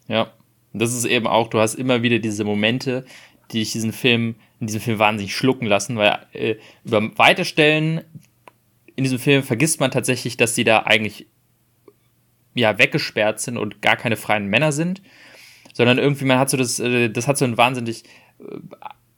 Ja. 0.08 0.32
Und 0.74 0.82
das 0.82 0.94
ist 0.94 1.06
eben 1.06 1.28
auch, 1.28 1.50
du 1.50 1.60
hast 1.60 1.76
immer 1.76 2.02
wieder 2.02 2.20
diese 2.20 2.44
Momente, 2.44 3.06
die 3.52 3.60
dich 3.60 3.72
diesen 3.74 3.92
Film, 3.92 4.36
in 4.60 4.68
diesem 4.68 4.82
Film 4.82 5.00
wahnsinnig 5.00 5.36
schlucken 5.36 5.66
lassen, 5.66 5.98
weil 5.98 6.26
äh, 6.32 6.56
über 6.86 7.18
weite 7.18 7.44
Stellen 7.44 8.02
in 8.96 9.04
diesem 9.04 9.20
Film 9.20 9.44
vergisst 9.44 9.80
man 9.80 9.92
tatsächlich, 9.92 10.38
dass 10.38 10.56
sie 10.56 10.64
da 10.64 10.84
eigentlich 10.84 11.28
ja, 12.54 12.78
weggesperrt 12.78 13.40
sind 13.40 13.58
und 13.58 13.82
gar 13.82 13.96
keine 13.96 14.18
freien 14.18 14.48
Männer 14.48 14.72
sind, 14.72 15.02
sondern 15.74 15.98
irgendwie 15.98 16.26
man 16.26 16.40
hat 16.40 16.50
so 16.50 16.58
das, 16.58 16.80
äh, 16.80 17.10
das 17.10 17.28
hat 17.28 17.38
so 17.38 17.46
ein 17.46 17.58
wahnsinnig 17.58 18.04
äh, 18.40 18.58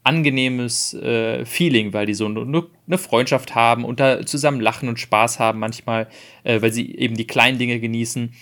angenehmes 0.03 0.93
äh, 0.93 1.45
Feeling, 1.45 1.93
weil 1.93 2.05
die 2.05 2.13
so 2.13 2.27
nur 2.27 2.69
eine 2.87 2.97
Freundschaft 2.97 3.55
haben 3.55 3.85
und 3.85 3.99
da 3.99 4.25
zusammen 4.25 4.59
lachen 4.59 4.89
und 4.89 4.99
Spaß 4.99 5.39
haben 5.39 5.59
manchmal, 5.59 6.07
äh, 6.43 6.61
weil 6.61 6.73
sie 6.73 6.95
eben 6.95 7.15
die 7.15 7.27
kleinen 7.27 7.57
Dinge 7.57 7.79
genießen. 7.79 8.33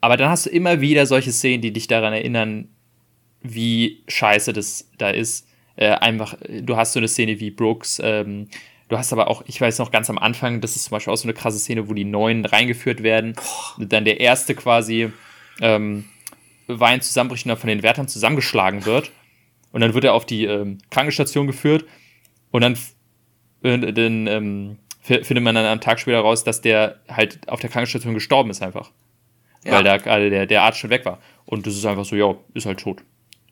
Aber 0.00 0.16
dann 0.16 0.30
hast 0.30 0.46
du 0.46 0.50
immer 0.50 0.80
wieder 0.80 1.06
solche 1.06 1.32
Szenen, 1.32 1.60
die 1.60 1.72
dich 1.72 1.88
daran 1.88 2.12
erinnern, 2.12 2.68
wie 3.40 4.02
scheiße 4.08 4.52
das 4.52 4.90
da 4.98 5.10
ist. 5.10 5.48
Äh, 5.76 5.90
einfach, 5.90 6.36
du 6.48 6.76
hast 6.76 6.92
so 6.92 7.00
eine 7.00 7.08
Szene 7.08 7.40
wie 7.40 7.50
Brooks 7.50 8.00
ähm, 8.02 8.48
Du 8.92 8.98
hast 8.98 9.10
aber 9.10 9.28
auch, 9.28 9.42
ich 9.46 9.58
weiß 9.58 9.78
noch 9.78 9.90
ganz 9.90 10.10
am 10.10 10.18
Anfang, 10.18 10.60
das 10.60 10.76
ist 10.76 10.84
zum 10.84 10.90
Beispiel 10.90 11.14
auch 11.14 11.16
so 11.16 11.24
eine 11.24 11.32
krasse 11.32 11.58
Szene, 11.58 11.88
wo 11.88 11.94
die 11.94 12.04
Neuen 12.04 12.44
reingeführt 12.44 13.02
werden. 13.02 13.34
Und 13.78 13.90
dann 13.90 14.04
der 14.04 14.20
erste 14.20 14.54
quasi 14.54 15.10
ähm, 15.62 16.04
Wein 16.66 17.00
zusammenbricht 17.00 17.46
und 17.46 17.48
dann 17.48 17.56
von 17.56 17.68
den 17.68 17.82
Wärtern 17.82 18.06
zusammengeschlagen 18.06 18.84
wird. 18.84 19.10
Und 19.72 19.80
dann 19.80 19.94
wird 19.94 20.04
er 20.04 20.12
auf 20.12 20.26
die 20.26 20.44
ähm, 20.44 20.76
Krankenstation 20.90 21.46
geführt. 21.46 21.86
Und 22.50 22.60
dann, 22.60 22.76
äh, 23.62 23.94
dann 23.94 24.26
ähm, 24.26 24.76
findet 25.00 25.42
man 25.42 25.54
dann 25.54 25.64
am 25.64 25.80
Tag 25.80 25.98
später 25.98 26.20
raus, 26.20 26.44
dass 26.44 26.60
der 26.60 27.00
halt 27.08 27.48
auf 27.48 27.60
der 27.60 27.70
Krankenstation 27.70 28.12
gestorben 28.12 28.50
ist 28.50 28.60
einfach. 28.60 28.90
Ja. 29.64 29.72
Weil 29.72 29.84
da 29.84 29.96
gerade 29.96 30.28
der, 30.28 30.44
der 30.44 30.64
Arzt 30.64 30.80
schon 30.80 30.90
weg 30.90 31.06
war. 31.06 31.18
Und 31.46 31.66
das 31.66 31.76
ist 31.76 31.86
einfach 31.86 32.04
so, 32.04 32.14
ja, 32.14 32.34
ist 32.52 32.66
halt 32.66 32.80
tot. 32.80 33.02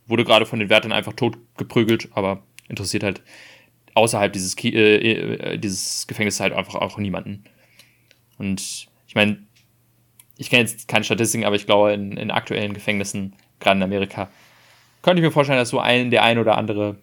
Wurde 0.06 0.26
gerade 0.26 0.44
von 0.44 0.58
den 0.58 0.68
Wärtern 0.68 0.92
einfach 0.92 1.14
tot 1.14 1.38
geprügelt, 1.56 2.10
aber 2.12 2.42
interessiert 2.68 3.04
halt 3.04 3.22
außerhalb 4.00 4.32
dieses, 4.32 4.56
äh, 4.64 4.68
äh, 4.68 5.58
dieses 5.58 6.06
Gefängnisses 6.06 6.40
halt 6.40 6.52
einfach 6.52 6.74
auch 6.74 6.98
niemanden. 6.98 7.44
Und 8.38 8.88
ich 9.06 9.14
meine, 9.14 9.38
ich 10.36 10.48
kenne 10.48 10.62
jetzt 10.62 10.88
keine 10.88 11.04
Statistiken, 11.04 11.44
aber 11.44 11.56
ich 11.56 11.66
glaube, 11.66 11.92
in, 11.92 12.16
in 12.16 12.30
aktuellen 12.30 12.72
Gefängnissen, 12.72 13.36
gerade 13.60 13.76
in 13.76 13.82
Amerika, 13.82 14.30
könnte 15.02 15.20
ich 15.20 15.26
mir 15.26 15.32
vorstellen, 15.32 15.58
dass 15.58 15.68
so 15.68 15.80
ein, 15.80 16.10
der 16.10 16.22
ein 16.22 16.38
oder 16.38 16.56
andere 16.56 16.96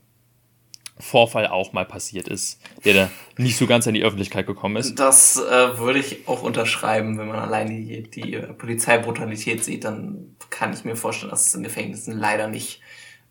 Vorfall 0.99 1.45
auch 1.45 1.73
mal 1.73 1.85
passiert 1.85 2.27
ist, 2.27 2.59
der 2.83 2.93
da 2.95 3.11
nicht 3.37 3.57
so 3.57 3.67
ganz 3.67 3.85
in 3.85 3.93
die 3.93 4.03
Öffentlichkeit 4.03 4.47
gekommen 4.47 4.77
ist. 4.77 4.95
Das 4.95 5.37
äh, 5.37 5.77
würde 5.77 5.99
ich 5.99 6.27
auch 6.27 6.41
unterschreiben, 6.41 7.19
wenn 7.19 7.27
man 7.27 7.37
allein 7.37 7.69
die, 7.69 8.09
die 8.09 8.37
Polizeibrutalität 8.57 9.63
sieht, 9.63 9.83
dann 9.83 10.35
kann 10.49 10.73
ich 10.73 10.83
mir 10.85 10.95
vorstellen, 10.95 11.29
dass 11.29 11.45
es 11.45 11.53
in 11.53 11.61
Gefängnissen 11.61 12.17
leider 12.17 12.47
nicht 12.47 12.81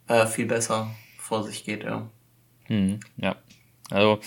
äh, 0.06 0.26
viel 0.26 0.46
besser 0.46 0.94
vor 1.18 1.42
sich 1.42 1.64
geht, 1.64 1.82
ja. 1.82 2.08
Hm, 2.66 3.00
ja. 3.16 3.34
Also 3.90 4.18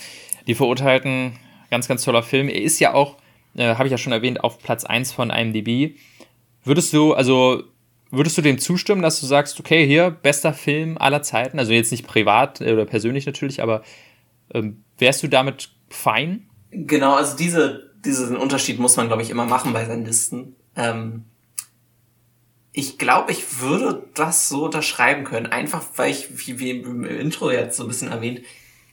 die 0.46 0.54
Verurteilten, 0.54 1.38
ganz, 1.70 1.88
ganz 1.88 2.04
toller 2.04 2.22
Film. 2.22 2.48
Er 2.48 2.62
ist 2.62 2.78
ja 2.80 2.94
auch, 2.94 3.16
äh, 3.54 3.74
habe 3.74 3.86
ich 3.86 3.92
ja 3.92 3.98
schon 3.98 4.12
erwähnt, 4.12 4.42
auf 4.42 4.58
Platz 4.58 4.84
1 4.84 5.12
von 5.12 5.30
IMDb. 5.30 5.96
Würdest 6.64 6.92
du, 6.92 7.14
also, 7.14 7.62
würdest 8.10 8.36
du 8.36 8.42
dem 8.42 8.58
zustimmen, 8.58 9.02
dass 9.02 9.20
du 9.20 9.26
sagst, 9.26 9.58
okay, 9.60 9.86
hier, 9.86 10.10
bester 10.10 10.52
Film 10.52 10.98
aller 10.98 11.22
Zeiten? 11.22 11.58
Also 11.58 11.72
jetzt 11.72 11.90
nicht 11.90 12.06
privat 12.06 12.60
oder 12.60 12.84
persönlich 12.84 13.26
natürlich, 13.26 13.62
aber 13.62 13.82
ähm, 14.52 14.84
wärst 14.98 15.22
du 15.22 15.28
damit 15.28 15.70
fein? 15.88 16.46
Genau, 16.70 17.14
also 17.14 17.36
diese, 17.36 17.90
diesen 18.04 18.36
Unterschied 18.36 18.78
muss 18.78 18.96
man, 18.96 19.08
glaube 19.08 19.22
ich, 19.22 19.30
immer 19.30 19.46
machen 19.46 19.72
bei 19.72 19.84
seinen 19.84 20.04
Listen. 20.04 20.56
Ähm, 20.76 21.24
ich 22.72 22.98
glaube, 22.98 23.32
ich 23.32 23.60
würde 23.60 24.06
das 24.14 24.48
so 24.48 24.64
unterschreiben 24.64 25.24
können. 25.24 25.46
Einfach, 25.46 25.84
weil 25.96 26.10
ich, 26.10 26.46
wie, 26.46 26.58
wie 26.60 26.70
im 26.70 27.04
Intro 27.04 27.50
jetzt 27.50 27.76
so 27.76 27.84
ein 27.84 27.88
bisschen 27.88 28.12
erwähnt, 28.12 28.42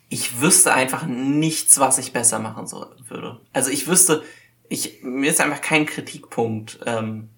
ich 0.10 0.42
wüsste 0.42 0.74
einfach 0.74 1.06
nichts, 1.06 1.80
was 1.80 1.98
ich 1.98 2.14
besser 2.14 2.40
machen 2.40 2.68
so, 2.68 2.86
würde. 3.08 3.40
Also 3.54 3.72
ich 3.72 3.88
wüsste, 3.88 4.24
ich, 4.70 5.04
mir 5.04 5.30
ist 5.30 5.42
einfach 5.42 5.62
kein 5.62 5.86
Kritikpunkt 5.86 6.80
ähm, 6.86 7.30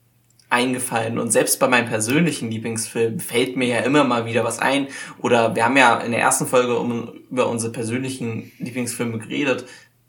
eingefallen. 0.49 1.19
Und 1.19 1.31
selbst 1.31 1.59
bei 1.59 1.67
meinem 1.67 1.87
persönlichen 1.87 2.51
Lieblingsfilm 2.51 3.19
fällt 3.19 3.55
mir 3.55 3.67
ja 3.67 3.79
immer 3.79 4.03
mal 4.03 4.25
wieder 4.25 4.43
was 4.43 4.59
ein. 4.59 4.87
Oder 5.19 5.55
wir 5.55 5.65
haben 5.65 5.77
ja 5.77 5.99
in 5.99 6.11
der 6.11 6.21
ersten 6.21 6.47
Folge 6.47 6.77
um, 6.77 7.13
über 7.29 7.47
unsere 7.47 7.71
persönlichen 7.71 8.51
Lieblingsfilme 8.57 9.19
geredet. 9.19 9.65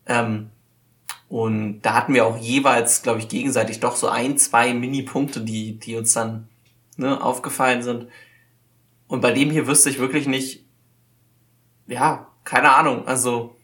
Ähm, 0.07 0.51
und 1.29 1.83
da 1.83 1.95
hatten 1.95 2.15
wir 2.15 2.27
auch 2.27 2.39
jeweils, 2.39 3.03
glaube 3.03 3.21
ich, 3.21 3.29
gegenseitig 3.29 3.81
doch 3.81 3.97
so 3.97 4.09
ein, 4.09 4.37
zwei 4.37 4.75
Mini-Punkte, 4.75 5.43
die, 5.43 5.79
die 5.79 5.97
uns 5.97 6.13
dann 6.13 6.49
ne, 6.97 7.23
aufgefallen 7.23 7.83
sind. 7.83 8.09
Und 9.07 9.21
bei 9.21 9.33
dem 9.33 9.51
hier 9.51 9.67
wüsste 9.67 9.91
ich 9.91 9.99
wirklich 9.99 10.27
nicht, 10.27 10.65
ja, 11.87 12.30
keine 12.51 12.73
Ahnung. 12.73 13.07
Also 13.07 13.57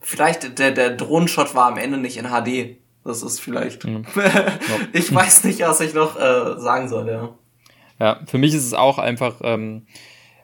vielleicht 0.00 0.58
der, 0.58 0.72
der 0.72 0.90
Drohnenshot 0.90 1.54
war 1.54 1.66
am 1.66 1.78
Ende 1.78 1.96
nicht 1.96 2.18
in 2.18 2.26
HD. 2.26 2.76
Das 3.04 3.22
ist 3.22 3.40
vielleicht. 3.40 3.84
Mhm. 3.84 4.04
ich 4.92 5.14
weiß 5.14 5.44
nicht, 5.44 5.60
was 5.60 5.80
ich 5.80 5.94
noch 5.94 6.16
äh, 6.16 6.60
sagen 6.60 6.88
soll, 6.88 7.08
ja. 7.08 7.34
Ja, 7.98 8.20
für 8.26 8.38
mich 8.38 8.52
ist 8.54 8.66
es 8.66 8.74
auch 8.74 8.98
einfach, 8.98 9.40
ähm, 9.42 9.86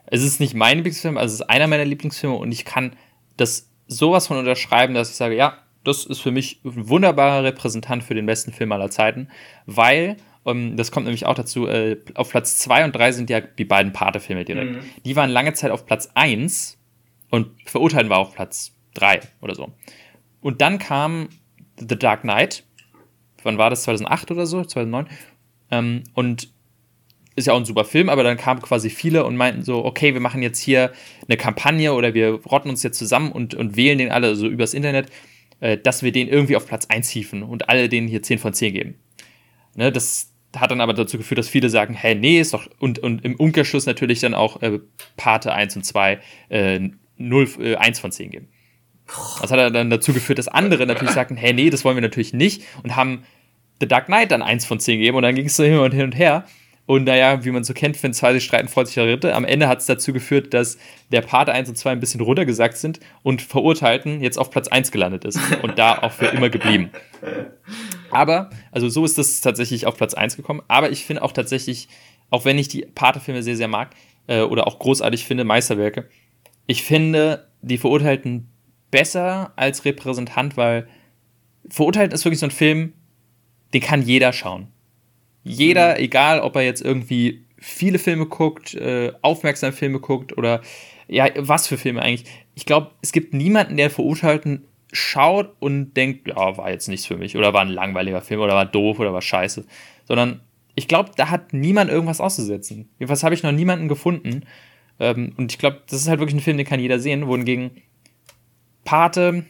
es 0.07 0.23
ist 0.23 0.39
nicht 0.39 0.55
mein 0.55 0.77
Lieblingsfilm, 0.77 1.17
also 1.17 1.33
es 1.33 1.41
ist 1.41 1.49
einer 1.49 1.67
meiner 1.67 1.85
Lieblingsfilme 1.85 2.35
und 2.35 2.51
ich 2.51 2.65
kann 2.65 2.95
das 3.37 3.69
sowas 3.87 4.27
von 4.27 4.37
unterschreiben, 4.37 4.93
dass 4.93 5.09
ich 5.09 5.15
sage, 5.15 5.35
ja, 5.35 5.57
das 5.83 6.05
ist 6.05 6.21
für 6.21 6.31
mich 6.31 6.61
ein 6.63 6.87
wunderbarer 6.89 7.43
Repräsentant 7.43 8.03
für 8.03 8.15
den 8.15 8.25
besten 8.25 8.51
Film 8.53 8.71
aller 8.71 8.89
Zeiten, 8.89 9.27
weil, 9.65 10.17
ähm, 10.45 10.77
das 10.77 10.91
kommt 10.91 11.05
nämlich 11.05 11.25
auch 11.25 11.35
dazu, 11.35 11.67
äh, 11.67 11.97
auf 12.15 12.29
Platz 12.29 12.57
2 12.59 12.85
und 12.85 12.95
3 12.95 13.11
sind 13.11 13.29
ja 13.29 13.41
die 13.41 13.65
beiden 13.65 13.91
Pate-Filme 13.91 14.45
direkt. 14.45 14.71
Mhm. 14.71 14.79
Die 15.03 15.15
waren 15.15 15.29
lange 15.29 15.53
Zeit 15.53 15.71
auf 15.71 15.85
Platz 15.85 16.09
1 16.15 16.80
und 17.31 17.47
Verurteilen 17.65 18.09
war 18.09 18.19
auf 18.19 18.33
Platz 18.33 18.73
3 18.93 19.21
oder 19.41 19.55
so. 19.55 19.71
Und 20.41 20.61
dann 20.61 20.77
kam 20.77 21.29
The 21.77 21.97
Dark 21.97 22.21
Knight. 22.21 22.63
Wann 23.41 23.57
war 23.57 23.71
das? 23.71 23.83
2008 23.83 24.29
oder 24.29 24.45
so? 24.45 24.63
2009. 24.63 25.07
Ähm, 25.71 26.03
und 26.13 26.49
ist 27.35 27.47
ja 27.47 27.53
auch 27.53 27.57
ein 27.57 27.65
super 27.65 27.85
Film, 27.85 28.09
aber 28.09 28.23
dann 28.23 28.37
kamen 28.37 28.61
quasi 28.61 28.91
viele 28.91 29.25
und 29.25 29.35
meinten 29.37 29.63
so, 29.63 29.83
okay, 29.83 30.13
wir 30.13 30.21
machen 30.21 30.43
jetzt 30.43 30.59
hier 30.59 30.91
eine 31.27 31.37
Kampagne 31.37 31.93
oder 31.93 32.13
wir 32.13 32.33
rotten 32.45 32.69
uns 32.69 32.83
jetzt 32.83 32.99
zusammen 32.99 33.31
und, 33.31 33.55
und 33.55 33.75
wählen 33.75 33.97
den 33.97 34.11
alle 34.11 34.35
so 34.35 34.47
übers 34.47 34.75
Internet 34.75 35.09
äh, 35.61 35.77
dass 35.77 36.03
wir 36.03 36.11
den 36.11 36.27
irgendwie 36.27 36.57
auf 36.57 36.67
Platz 36.67 36.87
1 36.87 37.07
hieven 37.09 37.43
und 37.43 37.69
alle 37.69 37.87
denen 37.87 38.09
hier 38.09 38.21
10 38.21 38.39
von 38.39 38.53
10 38.53 38.73
geben. 38.73 38.95
Ne, 39.75 39.91
das 39.91 40.33
hat 40.57 40.71
dann 40.71 40.81
aber 40.81 40.93
dazu 40.93 41.17
geführt, 41.17 41.37
dass 41.37 41.47
viele 41.47 41.69
sagen, 41.69 41.93
hä, 41.93 42.13
nee, 42.13 42.41
ist 42.41 42.53
doch, 42.53 42.67
und, 42.79 42.99
und 42.99 43.23
im 43.23 43.35
Umkehrschluss 43.37 43.85
natürlich 43.85 44.19
dann 44.19 44.33
auch 44.33 44.61
äh, 44.61 44.79
Pate 45.15 45.53
1 45.53 45.77
und 45.77 45.85
2 45.85 46.19
äh, 46.49 46.89
0, 47.27 47.49
äh, 47.59 47.75
1 47.75 47.99
von 47.99 48.11
10 48.11 48.29
geben. 48.31 48.47
Das 49.41 49.51
hat 49.51 49.75
dann 49.75 49.89
dazu 49.89 50.13
geführt, 50.13 50.39
dass 50.39 50.47
andere 50.47 50.85
natürlich 50.85 51.13
sagten, 51.13 51.35
hey, 51.35 51.53
nee, 51.53 51.69
das 51.69 51.83
wollen 51.83 51.97
wir 51.97 52.01
natürlich 52.01 52.33
nicht 52.33 52.63
und 52.83 52.95
haben 52.95 53.23
The 53.81 53.87
Dark 53.87 54.05
Knight 54.05 54.31
dann 54.31 54.41
1 54.41 54.65
von 54.65 54.79
10 54.79 54.99
gegeben 54.99 55.17
und 55.17 55.23
dann 55.23 55.35
ging 55.35 55.47
es 55.47 55.55
so 55.55 55.63
hin 55.63 55.77
und 55.79 55.91
hin 55.91 56.03
und 56.03 56.17
her. 56.17 56.45
Und 56.85 57.05
naja, 57.05 57.45
wie 57.45 57.51
man 57.51 57.63
so 57.63 57.73
kennt, 57.73 58.01
wenn 58.03 58.13
zwei 58.13 58.33
sich 58.33 58.43
streiten, 58.43 58.67
freut 58.67 58.87
sich 58.87 58.95
der 58.95 59.07
Ritte. 59.07 59.35
Am 59.35 59.45
Ende 59.45 59.67
hat 59.67 59.79
es 59.79 59.85
dazu 59.85 60.13
geführt, 60.13 60.53
dass 60.53 60.77
der 61.11 61.21
Part 61.21 61.49
1 61.49 61.69
und 61.69 61.77
2 61.77 61.91
ein 61.91 61.99
bisschen 61.99 62.21
runtergesagt 62.21 62.75
sind 62.75 62.99
und 63.23 63.41
Verurteilten 63.41 64.21
jetzt 64.21 64.37
auf 64.37 64.49
Platz 64.49 64.67
1 64.67 64.91
gelandet 64.91 65.23
ist 65.23 65.39
und 65.61 65.77
da 65.79 65.99
auch 65.99 66.11
für 66.11 66.25
immer 66.27 66.49
geblieben. 66.49 66.91
Aber, 68.09 68.49
also 68.71 68.89
so 68.89 69.05
ist 69.05 69.17
das 69.17 69.41
tatsächlich 69.41 69.85
auf 69.85 69.95
Platz 69.95 70.13
1 70.13 70.35
gekommen. 70.35 70.61
Aber 70.67 70.91
ich 70.91 71.05
finde 71.05 71.23
auch 71.23 71.31
tatsächlich, 71.31 71.87
auch 72.29 72.45
wenn 72.45 72.57
ich 72.57 72.67
die 72.67 72.81
Pate-Filme 72.81 73.41
sehr, 73.41 73.55
sehr 73.55 73.67
mag 73.67 73.91
äh, 74.27 74.41
oder 74.41 74.67
auch 74.67 74.79
großartig 74.79 75.23
finde, 75.23 75.43
Meisterwerke, 75.43 76.09
ich 76.71 76.83
finde 76.83 77.49
die 77.61 77.77
Verurteilten 77.77 78.47
besser 78.91 79.51
als 79.57 79.83
Repräsentant, 79.83 80.55
weil 80.55 80.87
Verurteilten 81.69 82.15
ist 82.15 82.23
wirklich 82.23 82.39
so 82.39 82.45
ein 82.45 82.51
Film, 82.51 82.93
den 83.73 83.81
kann 83.81 84.01
jeder 84.01 84.31
schauen. 84.31 84.67
Jeder, 85.43 85.95
mhm. 85.95 86.03
egal 86.03 86.39
ob 86.39 86.55
er 86.55 86.61
jetzt 86.61 86.81
irgendwie 86.81 87.45
viele 87.57 87.99
Filme 87.99 88.25
guckt, 88.25 88.73
äh, 88.73 89.11
aufmerksam 89.21 89.73
Filme 89.73 89.99
guckt 89.99 90.37
oder 90.37 90.61
ja, 91.09 91.27
was 91.35 91.67
für 91.67 91.77
Filme 91.77 92.01
eigentlich. 92.01 92.29
Ich 92.55 92.65
glaube, 92.65 92.91
es 93.01 93.11
gibt 93.11 93.33
niemanden, 93.33 93.75
der 93.75 93.89
Verurteilten 93.89 94.63
schaut 94.93 95.53
und 95.59 95.93
denkt, 95.95 96.29
ja, 96.29 96.57
war 96.57 96.71
jetzt 96.71 96.87
nichts 96.87 97.05
für 97.05 97.17
mich 97.17 97.35
oder 97.35 97.53
war 97.53 97.61
ein 97.61 97.67
langweiliger 97.67 98.21
Film 98.21 98.39
oder 98.39 98.53
war 98.53 98.65
doof 98.65 98.97
oder 98.99 99.11
war 99.11 99.21
scheiße. 99.21 99.65
Sondern 100.05 100.39
ich 100.75 100.87
glaube, 100.87 101.11
da 101.17 101.29
hat 101.29 101.51
niemand 101.51 101.91
irgendwas 101.91 102.21
auszusetzen. 102.21 102.87
Jedenfalls 102.97 103.23
habe 103.23 103.35
ich 103.35 103.43
noch 103.43 103.51
niemanden 103.51 103.89
gefunden. 103.89 104.45
Ähm, 104.99 105.33
und 105.37 105.51
ich 105.51 105.57
glaube, 105.57 105.81
das 105.87 106.01
ist 106.01 106.07
halt 106.07 106.19
wirklich 106.19 106.35
ein 106.35 106.43
Film, 106.43 106.57
den 106.57 106.65
kann 106.65 106.79
jeder 106.79 106.99
sehen. 106.99 107.27
Wohingegen 107.27 107.71
Pate, 108.83 109.45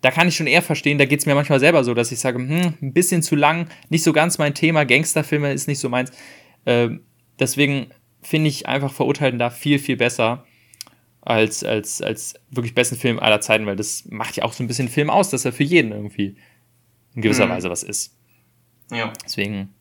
da 0.00 0.10
kann 0.10 0.28
ich 0.28 0.36
schon 0.36 0.46
eher 0.46 0.62
verstehen, 0.62 0.98
da 0.98 1.04
geht 1.04 1.20
es 1.20 1.26
mir 1.26 1.34
manchmal 1.34 1.60
selber 1.60 1.82
so, 1.84 1.94
dass 1.94 2.12
ich 2.12 2.18
sage, 2.18 2.38
hm, 2.38 2.74
ein 2.80 2.92
bisschen 2.92 3.22
zu 3.22 3.36
lang, 3.36 3.68
nicht 3.88 4.02
so 4.02 4.12
ganz 4.12 4.38
mein 4.38 4.54
Thema, 4.54 4.84
Gangsterfilme 4.84 5.52
ist 5.52 5.68
nicht 5.68 5.78
so 5.78 5.88
meins. 5.88 6.12
Äh, 6.64 6.90
deswegen 7.38 7.88
finde 8.22 8.48
ich 8.48 8.66
einfach 8.66 8.92
Verurteilten 8.92 9.38
da 9.38 9.50
viel, 9.50 9.78
viel 9.78 9.96
besser 9.96 10.44
als, 11.20 11.64
als, 11.64 12.02
als 12.02 12.34
wirklich 12.50 12.74
besten 12.74 12.96
Film 12.96 13.18
aller 13.18 13.40
Zeiten, 13.40 13.66
weil 13.66 13.76
das 13.76 14.04
macht 14.08 14.36
ja 14.36 14.44
auch 14.44 14.52
so 14.52 14.62
ein 14.62 14.68
bisschen 14.68 14.88
Film 14.88 15.10
aus, 15.10 15.30
dass 15.30 15.44
er 15.44 15.52
für 15.52 15.64
jeden 15.64 15.92
irgendwie 15.92 16.36
in 17.14 17.22
gewisser 17.22 17.46
mhm. 17.46 17.50
Weise 17.50 17.70
was 17.70 17.82
ist. 17.82 18.16
Ja. 18.92 19.12
Deswegen 19.24 19.74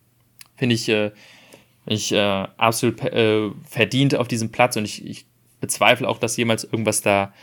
finde 0.56 0.76
ich, 0.76 0.90
äh, 0.90 1.12
ich 1.86 2.12
äh, 2.12 2.48
absolut 2.58 3.02
äh, 3.02 3.52
verdient 3.68 4.16
auf 4.16 4.28
diesem 4.28 4.52
Platz 4.52 4.76
und 4.78 4.86
ich, 4.86 5.06
ich 5.06 5.26
bezweifle 5.60 6.08
auch, 6.08 6.18
dass 6.18 6.38
jemals 6.38 6.64
irgendwas 6.64 7.02
da 7.02 7.34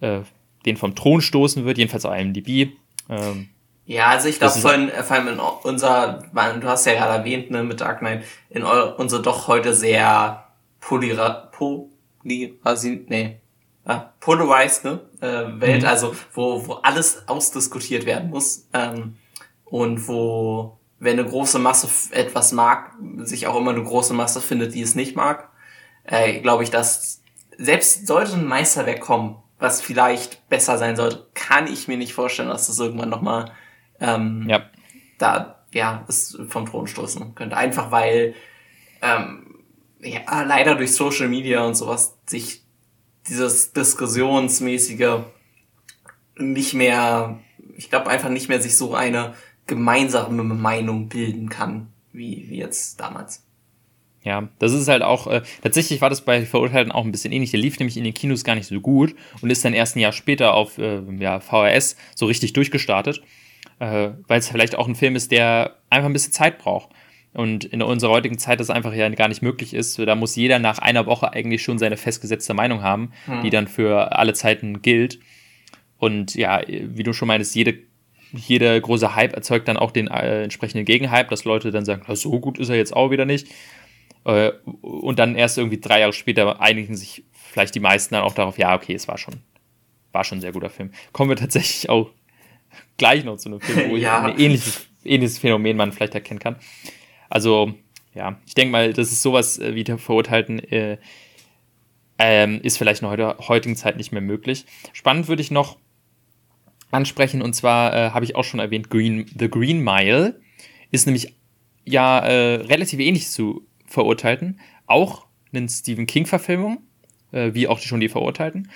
äh, 0.00 0.20
den 0.66 0.76
vom 0.76 0.94
Thron 0.94 1.20
stoßen 1.20 1.64
wird, 1.64 1.78
jedenfalls 1.78 2.04
auf 2.04 2.16
IMDb. 2.16 2.72
Ähm, 3.08 3.50
ja, 3.86 4.06
also 4.06 4.28
ich 4.28 4.38
glaube, 4.38 4.58
vor, 4.58 4.70
vor 4.70 5.16
allem 5.16 5.28
in 5.28 5.38
unser, 5.38 6.22
du 6.32 6.68
hast 6.68 6.86
ja 6.86 6.94
gerade 6.94 7.18
erwähnt, 7.18 7.50
ne, 7.50 7.62
mit 7.62 7.80
Dark 7.80 7.98
Knight, 7.98 8.24
in 8.48 8.62
unser 8.62 9.20
doch 9.20 9.46
heute 9.46 9.74
sehr 9.74 10.44
polyra, 10.80 11.50
polyrasi, 11.52 13.04
nee, 13.08 13.40
ah, 13.84 14.12
polarized, 14.20 14.84
ne, 14.84 15.00
äh, 15.20 15.60
Welt, 15.60 15.82
mhm. 15.82 15.88
also 15.88 16.16
wo, 16.32 16.66
wo 16.66 16.72
alles 16.74 17.28
ausdiskutiert 17.28 18.06
werden 18.06 18.30
muss 18.30 18.68
ähm, 18.72 19.16
und 19.66 20.08
wo, 20.08 20.78
wenn 21.04 21.18
eine 21.18 21.28
große 21.28 21.58
Masse 21.58 21.88
etwas 22.12 22.52
mag, 22.52 22.92
sich 23.18 23.46
auch 23.46 23.56
immer 23.56 23.72
eine 23.72 23.84
große 23.84 24.14
Masse 24.14 24.40
findet, 24.40 24.74
die 24.74 24.80
es 24.82 24.94
nicht 24.94 25.16
mag, 25.16 25.50
äh, 26.04 26.40
glaube 26.40 26.62
ich, 26.64 26.70
dass 26.70 27.22
selbst 27.56 28.06
sollte 28.06 28.32
ein 28.32 28.46
Meisterwerk 28.46 29.00
kommen, 29.00 29.36
was 29.58 29.80
vielleicht 29.80 30.48
besser 30.48 30.78
sein 30.78 30.96
sollte, 30.96 31.26
kann 31.34 31.66
ich 31.66 31.88
mir 31.88 31.96
nicht 31.96 32.14
vorstellen, 32.14 32.48
dass 32.48 32.66
das 32.66 32.78
irgendwann 32.78 33.10
nochmal 33.10 33.52
ähm, 34.00 34.46
ja. 34.48 34.62
da 35.18 35.64
ja 35.72 36.04
es 36.08 36.38
vom 36.48 36.66
Thron 36.66 36.86
stoßen 36.86 37.34
könnte. 37.34 37.56
Einfach 37.56 37.90
weil 37.90 38.34
ähm, 39.02 39.60
ja, 40.00 40.42
leider 40.42 40.74
durch 40.74 40.94
Social 40.94 41.28
Media 41.28 41.64
und 41.64 41.74
sowas 41.74 42.16
sich 42.26 42.62
dieses 43.28 43.72
diskussionsmäßige 43.72 45.20
nicht 46.36 46.74
mehr, 46.74 47.38
ich 47.76 47.90
glaube 47.90 48.08
einfach 48.08 48.28
nicht 48.28 48.48
mehr 48.48 48.60
sich 48.60 48.76
so 48.76 48.94
eine 48.94 49.34
gemeinsame 49.66 50.42
Meinung 50.42 51.08
bilden 51.08 51.48
kann, 51.48 51.88
wie, 52.12 52.46
wie 52.48 52.56
jetzt 52.56 53.00
damals. 53.00 53.44
Ja, 54.24 54.48
das 54.58 54.72
ist 54.72 54.88
halt 54.88 55.02
auch, 55.02 55.26
äh, 55.26 55.42
tatsächlich 55.62 56.00
war 56.00 56.08
das 56.08 56.22
bei 56.22 56.46
Verurteilten 56.46 56.92
auch 56.92 57.04
ein 57.04 57.12
bisschen 57.12 57.32
ähnlich. 57.32 57.50
Der 57.50 57.60
lief 57.60 57.78
nämlich 57.78 57.98
in 57.98 58.04
den 58.04 58.14
Kinos 58.14 58.42
gar 58.42 58.54
nicht 58.54 58.66
so 58.66 58.80
gut 58.80 59.14
und 59.42 59.50
ist 59.50 59.64
dann 59.64 59.74
erst 59.74 59.96
ein 59.96 60.00
Jahr 60.00 60.12
später 60.12 60.54
auf 60.54 60.78
äh, 60.78 61.02
ja, 61.18 61.40
VHS 61.40 61.96
so 62.14 62.24
richtig 62.24 62.54
durchgestartet, 62.54 63.22
äh, 63.80 64.10
weil 64.26 64.38
es 64.38 64.48
vielleicht 64.48 64.76
auch 64.76 64.88
ein 64.88 64.94
Film 64.94 65.14
ist, 65.14 65.30
der 65.30 65.76
einfach 65.90 66.08
ein 66.08 66.14
bisschen 66.14 66.32
Zeit 66.32 66.58
braucht. 66.58 66.88
Und 67.34 67.64
in 67.64 67.82
unserer 67.82 68.12
heutigen 68.12 68.38
Zeit 68.38 68.60
das 68.60 68.70
einfach 68.70 68.94
ja 68.94 69.08
gar 69.10 69.28
nicht 69.28 69.42
möglich 69.42 69.74
ist. 69.74 69.98
Da 69.98 70.14
muss 70.14 70.36
jeder 70.36 70.60
nach 70.60 70.78
einer 70.78 71.04
Woche 71.04 71.32
eigentlich 71.32 71.62
schon 71.62 71.78
seine 71.78 71.96
festgesetzte 71.96 72.54
Meinung 72.54 72.82
haben, 72.82 73.10
hm. 73.26 73.42
die 73.42 73.50
dann 73.50 73.66
für 73.66 74.16
alle 74.16 74.34
Zeiten 74.34 74.82
gilt. 74.82 75.18
Und 75.98 76.34
ja, 76.34 76.62
wie 76.66 77.02
du 77.02 77.12
schon 77.12 77.28
meinst, 77.28 77.54
jede, 77.56 77.76
jeder 78.36 78.80
große 78.80 79.14
Hype 79.14 79.34
erzeugt 79.34 79.68
dann 79.68 79.76
auch 79.76 79.90
den 79.90 80.08
äh, 80.08 80.42
entsprechenden 80.44 80.84
Gegenhype, 80.84 81.28
dass 81.30 81.44
Leute 81.44 81.70
dann 81.70 81.84
sagen, 81.84 82.02
so 82.14 82.40
gut 82.40 82.58
ist 82.58 82.68
er 82.68 82.76
jetzt 82.76 82.94
auch 82.94 83.10
wieder 83.10 83.24
nicht. 83.24 83.48
Äh, 84.24 84.52
und 84.82 85.18
dann 85.18 85.36
erst 85.36 85.58
irgendwie 85.58 85.80
drei 85.80 86.00
Jahre 86.00 86.12
später 86.12 86.60
einigen 86.60 86.96
sich 86.96 87.24
vielleicht 87.32 87.74
die 87.74 87.80
meisten 87.80 88.14
dann 88.14 88.24
auch 88.24 88.34
darauf, 88.34 88.58
ja, 88.58 88.74
okay, 88.74 88.94
es 88.94 89.06
war 89.08 89.18
schon, 89.18 89.34
war 90.12 90.24
schon 90.24 90.38
ein 90.38 90.40
sehr 90.40 90.52
guter 90.52 90.70
Film. 90.70 90.90
Kommen 91.12 91.30
wir 91.30 91.36
tatsächlich 91.36 91.88
auch 91.88 92.10
gleich 92.96 93.24
noch 93.24 93.36
zu 93.36 93.48
einem 93.48 93.60
Film, 93.60 93.90
wo 93.90 93.96
ja. 93.96 94.22
ein 94.22 94.38
ähnliches, 94.38 94.86
ähnliches 95.04 95.38
Phänomen 95.38 95.76
man 95.76 95.92
vielleicht 95.92 96.14
erkennen 96.14 96.40
kann. 96.40 96.56
Also, 97.28 97.74
ja, 98.14 98.38
ich 98.46 98.54
denke 98.54 98.72
mal, 98.72 98.92
das 98.92 99.12
ist 99.12 99.22
sowas 99.22 99.58
äh, 99.58 99.74
wie 99.74 99.84
der 99.84 99.98
Verurteilten 99.98 100.58
äh, 100.70 100.98
ähm, 102.18 102.60
ist 102.62 102.78
vielleicht 102.78 103.02
in 103.02 103.16
der 103.16 103.38
heutigen 103.48 103.76
Zeit 103.76 103.96
nicht 103.96 104.12
mehr 104.12 104.20
möglich. 104.20 104.66
Spannend 104.92 105.28
würde 105.28 105.42
ich 105.42 105.50
noch 105.50 105.78
ansprechen, 106.94 107.42
und 107.42 107.54
zwar 107.54 107.94
äh, 107.94 108.10
habe 108.10 108.24
ich 108.24 108.36
auch 108.36 108.44
schon 108.44 108.60
erwähnt, 108.60 108.90
Green, 108.90 109.26
The 109.38 109.50
Green 109.50 109.82
Mile 109.82 110.40
ist 110.90 111.06
nämlich 111.06 111.34
ja 111.84 112.20
äh, 112.20 112.54
relativ 112.62 113.00
ähnlich 113.00 113.28
zu 113.28 113.66
Verurteilten. 113.86 114.60
Auch 114.86 115.26
eine 115.52 115.68
Stephen 115.68 116.06
King-Verfilmung, 116.06 116.78
äh, 117.32 117.50
wie 117.52 117.68
auch 117.68 117.78
schon 117.78 118.00
die 118.00 118.08
Verurteilten. 118.08 118.70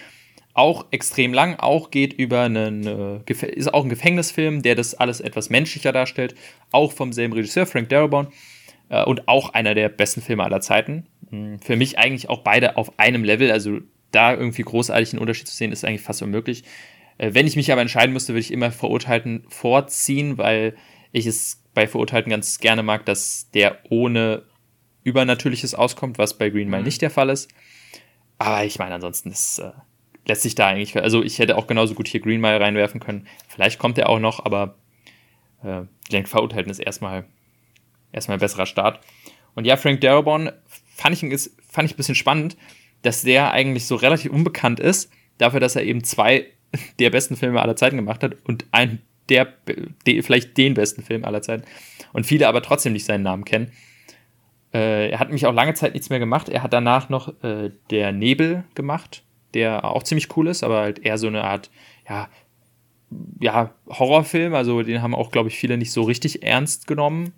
Auch 0.53 0.87
extrem 0.91 1.33
lang, 1.33 1.57
auch 1.61 1.91
geht 1.93 2.13
über 2.13 2.43
einen, 2.43 3.23
ist 3.25 3.73
auch 3.73 3.85
ein 3.85 3.91
Gefängnisfilm, 3.91 4.63
der 4.63 4.75
das 4.75 4.95
alles 4.95 5.21
etwas 5.21 5.51
menschlicher 5.51 5.93
darstellt. 5.93 6.35
Auch 6.73 6.91
vom 6.91 7.13
selben 7.13 7.33
Regisseur, 7.33 7.65
Frank 7.65 7.89
Darabont. 7.91 8.31
Äh, 8.89 9.05
und 9.05 9.29
auch 9.29 9.51
einer 9.55 9.75
der 9.75 9.89
besten 9.89 10.21
Filme 10.21 10.45
aller 10.45 10.61
Zeiten. 10.61 11.07
Hm, 11.31 11.59
für 11.61 11.77
mich 11.77 11.99
eigentlich 11.99 12.29
auch 12.29 12.41
beide 12.41 12.77
auf 12.77 12.99
einem 12.99 13.25
Level, 13.25 13.51
also 13.51 13.79
da 14.11 14.33
irgendwie 14.33 14.63
großartig 14.63 15.13
einen 15.13 15.21
Unterschied 15.21 15.49
zu 15.49 15.55
sehen, 15.55 15.73
ist 15.73 15.85
eigentlich 15.85 16.03
fast 16.03 16.23
unmöglich. 16.23 16.65
Äh, 17.19 17.35
wenn 17.35 17.47
ich 17.47 17.57
mich 17.57 17.71
aber 17.71 17.83
entscheiden 17.83 18.13
müsste, 18.13 18.33
würde 18.33 18.41
ich 18.41 18.53
immer 18.53 18.71
Verurteilten 18.71 19.45
vorziehen, 19.49 20.39
weil 20.39 20.77
ich 21.13 21.27
es 21.27 21.63
bei 21.75 21.87
Verurteilten 21.87 22.31
ganz 22.31 22.59
gerne 22.59 22.83
mag, 22.83 23.05
dass 23.05 23.51
der 23.53 23.79
ohne 23.91 24.45
Übernatürliches 25.05 25.75
auskommt, 25.75 26.19
was 26.19 26.39
bei 26.39 26.51
Green 26.51 26.69
Mile 26.69 26.81
mhm. 26.81 26.87
nicht 26.87 27.03
der 27.03 27.11
Fall 27.11 27.29
ist. 27.29 27.51
Aber 28.39 28.65
ich 28.65 28.79
meine, 28.79 28.95
ansonsten 28.95 29.31
ist, 29.31 29.59
äh, 29.59 29.73
lässt 30.27 30.43
sich 30.43 30.55
da 30.55 30.69
eigentlich, 30.69 30.97
also 30.97 31.23
ich 31.23 31.39
hätte 31.39 31.57
auch 31.57 31.67
genauso 31.67 31.95
gut 31.95 32.09
hier 32.09 32.21
Green 32.21 32.41
Mile 32.41 32.61
reinwerfen 32.61 33.01
können. 33.01 33.27
Vielleicht 33.49 33.79
kommt 33.79 33.99
er 33.99 34.09
auch 34.09 34.21
noch, 34.21 34.45
aber 34.45 34.77
äh, 35.63 35.83
ich 36.05 36.11
denke, 36.11 36.29
Verurteilten 36.29 36.71
ist 36.71 36.79
erstmal, 36.79 37.25
erstmal 38.13 38.37
ein 38.37 38.41
besserer 38.41 38.67
Start. 38.67 39.01
Und 39.55 39.65
ja, 39.65 39.77
Frank 39.77 40.01
Darabont 40.01 40.53
fand 40.95 41.21
ich, 41.21 41.51
fand 41.69 41.87
ich 41.87 41.95
ein 41.95 41.97
bisschen 41.97 42.15
spannend, 42.15 42.57
dass 43.03 43.23
der 43.23 43.53
eigentlich 43.53 43.87
so 43.87 43.97
relativ 43.97 44.31
unbekannt 44.31 44.81
ist, 44.81 45.11
dafür, 45.39 45.61
dass 45.61 45.77
er 45.77 45.85
eben 45.85 46.05
zwei 46.05 46.47
der 46.99 47.11
besten 47.11 47.37
Filme 47.37 47.61
aller 47.61 47.77
Zeiten 47.77 47.97
gemacht 47.97 48.23
hat 48.23 48.37
und 48.45 48.67
ein 48.73 49.01
der, 49.29 49.47
der 50.07 50.23
vielleicht 50.23 50.57
den 50.57 50.75
besten 50.75 51.03
Film 51.03 51.25
aller 51.25 51.43
Zeiten 51.43 51.65
und 52.13 52.25
viele 52.25 52.49
aber 52.49 52.63
trotzdem 52.63 52.93
nicht 52.93 53.05
seinen 53.05 53.23
Namen 53.23 53.45
kennen. 53.45 53.73
Äh, 54.73 55.11
er 55.11 55.19
hat 55.19 55.31
mich 55.31 55.47
auch 55.47 55.53
lange 55.53 55.75
Zeit 55.75 55.95
nichts 55.95 56.11
mehr 56.11 56.19
gemacht. 56.19 56.49
Er 56.49 56.63
hat 56.63 56.73
danach 56.73 57.09
noch 57.09 57.33
äh, 57.43 57.71
Der 57.91 58.13
Nebel 58.13 58.65
gemacht, 58.75 59.23
der 59.55 59.85
auch 59.85 60.03
ziemlich 60.03 60.37
cool 60.37 60.49
ist, 60.49 60.63
aber 60.63 60.81
halt 60.81 60.99
eher 60.99 61.19
so 61.19 61.27
eine 61.27 61.45
Art, 61.45 61.71
ja, 62.09 62.29
ja, 63.41 63.75
Horrorfilm. 63.89 64.55
Also 64.55 64.83
den 64.83 65.01
haben 65.01 65.15
auch, 65.15 65.31
glaube 65.31 65.49
ich, 65.49 65.59
viele 65.59 65.79
nicht 65.79 65.93
so 65.93 66.03
richtig 66.03 66.43
ernst 66.43 66.87
genommen. 66.87 67.33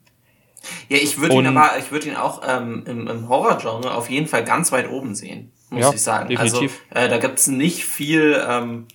Ja, 0.89 0.99
ich 0.99 1.19
würde 1.19 1.37
ihn 1.37 1.47
aber, 1.47 1.79
ich 1.79 1.91
würde 1.91 2.09
ihn 2.09 2.17
auch 2.17 2.43
ähm, 2.47 2.85
im, 2.87 3.07
im 3.07 3.29
Horror-Genre 3.29 3.95
auf 3.95 4.11
jeden 4.11 4.27
Fall 4.27 4.45
ganz 4.45 4.73
weit 4.73 4.91
oben 4.91 5.15
sehen, 5.15 5.53
muss 5.71 5.83
ja, 5.83 5.93
ich 5.95 6.03
sagen. 6.03 6.29
Definitiv. 6.29 6.83
Also 6.91 7.07
äh, 7.07 7.09
da 7.09 7.19
gibt's 7.19 7.47
nicht 7.47 7.85
viel. 7.85 8.43
Ähm, 8.47 8.87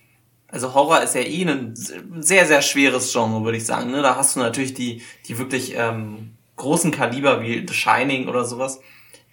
also 0.48 0.74
Horror 0.74 1.02
ist 1.02 1.16
ja 1.16 1.22
eh 1.22 1.44
ein 1.44 1.74
sehr, 1.76 2.46
sehr 2.46 2.62
schweres 2.62 3.12
Genre, 3.12 3.44
würde 3.44 3.58
ich 3.58 3.66
sagen. 3.66 3.92
Ne? 3.92 4.02
Da 4.02 4.16
hast 4.16 4.36
du 4.36 4.40
natürlich 4.40 4.74
die, 4.74 5.02
die 5.28 5.38
wirklich 5.38 5.74
ähm, 5.76 6.38
großen 6.56 6.92
Kaliber 6.92 7.42
wie 7.42 7.66
The 7.68 7.74
Shining 7.74 8.28
oder 8.28 8.46
sowas. 8.46 8.80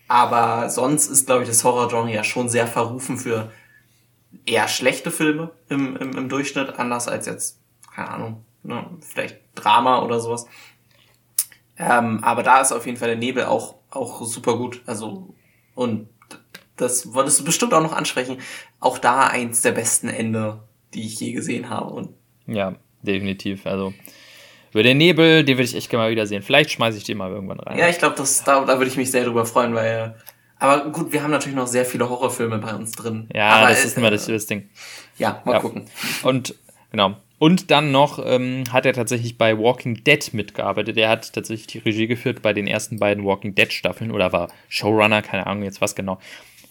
Aber 0.08 0.68
sonst 0.68 1.08
ist, 1.08 1.26
glaube 1.26 1.42
ich, 1.42 1.48
das 1.48 1.64
Horror-Genre 1.64 2.12
ja 2.12 2.24
schon 2.24 2.48
sehr 2.48 2.66
verrufen 2.66 3.18
für 3.18 3.50
eher 4.44 4.68
schlechte 4.68 5.10
Filme 5.10 5.50
im, 5.68 5.96
im, 5.96 6.16
im 6.16 6.28
Durchschnitt, 6.28 6.78
anders 6.78 7.08
als 7.08 7.26
jetzt, 7.26 7.60
keine 7.94 8.10
Ahnung, 8.10 8.44
ne, 8.62 8.84
vielleicht 9.00 9.40
Drama 9.54 10.02
oder 10.02 10.20
sowas. 10.20 10.46
Ähm, 11.78 12.22
aber 12.22 12.42
da 12.42 12.60
ist 12.60 12.72
auf 12.72 12.86
jeden 12.86 12.98
Fall 12.98 13.08
der 13.08 13.16
Nebel 13.16 13.44
auch, 13.44 13.76
auch 13.90 14.22
super 14.24 14.56
gut. 14.56 14.82
Also, 14.86 15.34
und 15.74 16.08
das 16.76 17.14
wolltest 17.14 17.40
du 17.40 17.44
bestimmt 17.44 17.74
auch 17.74 17.82
noch 17.82 17.92
ansprechen. 17.92 18.38
Auch 18.80 18.98
da 18.98 19.26
eins 19.26 19.62
der 19.62 19.72
besten 19.72 20.08
Ende, 20.08 20.62
die 20.94 21.06
ich 21.06 21.18
je 21.20 21.32
gesehen 21.32 21.68
habe. 21.70 21.92
Und 21.92 22.10
ja, 22.46 22.74
definitiv. 23.02 23.66
Also, 23.66 23.92
über 24.72 24.82
den 24.82 24.98
Nebel, 24.98 25.44
den 25.44 25.56
würde 25.56 25.64
ich 25.64 25.76
echt 25.76 25.90
gerne 25.90 26.04
mal 26.04 26.10
wiedersehen. 26.10 26.42
Vielleicht 26.42 26.70
schmeiße 26.70 26.98
ich 26.98 27.04
den 27.04 27.18
mal 27.18 27.30
irgendwann 27.30 27.60
rein. 27.60 27.78
Ja, 27.78 27.88
ich 27.88 27.98
glaube, 27.98 28.16
da, 28.16 28.64
da 28.64 28.78
würde 28.78 28.86
ich 28.86 28.96
mich 28.96 29.10
sehr 29.10 29.24
drüber 29.24 29.44
freuen, 29.44 29.74
weil. 29.74 30.16
Aber 30.58 30.90
gut, 30.90 31.12
wir 31.12 31.22
haben 31.22 31.32
natürlich 31.32 31.56
noch 31.56 31.66
sehr 31.66 31.84
viele 31.84 32.08
Horrorfilme 32.08 32.58
bei 32.58 32.72
uns 32.74 32.92
drin. 32.92 33.28
Ja, 33.34 33.48
aber 33.50 33.68
das 33.70 33.84
ist 33.84 33.98
immer 33.98 34.10
das, 34.10 34.26
das 34.26 34.46
Ding. 34.46 34.70
Ja, 35.18 35.42
mal 35.44 35.54
ja. 35.54 35.58
gucken. 35.58 35.86
Und 36.22 36.54
genau. 36.90 37.16
Und 37.38 37.72
dann 37.72 37.90
noch 37.90 38.24
ähm, 38.24 38.62
hat 38.70 38.86
er 38.86 38.92
tatsächlich 38.92 39.36
bei 39.36 39.58
Walking 39.58 40.04
Dead 40.04 40.32
mitgearbeitet. 40.32 40.96
Er 40.96 41.08
hat 41.08 41.32
tatsächlich 41.32 41.66
die 41.66 41.78
Regie 41.78 42.06
geführt 42.06 42.40
bei 42.40 42.52
den 42.52 42.68
ersten 42.68 43.00
beiden 43.00 43.24
Walking 43.24 43.56
Dead 43.56 43.72
Staffeln 43.72 44.12
oder 44.12 44.32
war 44.32 44.48
Showrunner, 44.68 45.22
keine 45.22 45.48
Ahnung 45.48 45.64
jetzt 45.64 45.80
was 45.80 45.96
genau. 45.96 46.20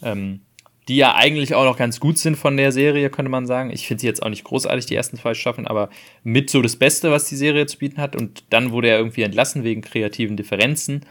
Ähm, 0.01 0.39
die 0.87 0.95
ja 0.95 1.15
eigentlich 1.15 1.53
auch 1.53 1.63
noch 1.63 1.77
ganz 1.77 1.99
gut 1.99 2.17
sind 2.17 2.35
von 2.35 2.57
der 2.57 2.71
Serie, 2.71 3.09
könnte 3.09 3.29
man 3.29 3.45
sagen. 3.45 3.71
Ich 3.71 3.87
finde 3.87 4.01
sie 4.01 4.07
jetzt 4.07 4.23
auch 4.23 4.29
nicht 4.29 4.43
großartig, 4.43 4.87
die 4.87 4.95
ersten 4.95 5.17
zwei 5.17 5.33
Staffeln, 5.33 5.67
aber 5.67 5.89
mit 6.23 6.49
so 6.49 6.61
das 6.61 6.75
Beste, 6.75 7.11
was 7.11 7.25
die 7.25 7.35
Serie 7.35 7.67
zu 7.67 7.77
bieten 7.77 8.01
hat. 8.01 8.15
Und 8.15 8.43
dann 8.49 8.71
wurde 8.71 8.89
er 8.89 8.97
irgendwie 8.97 9.21
entlassen 9.21 9.63
wegen 9.63 9.81
kreativen 9.81 10.37
Differenzen. 10.37 11.05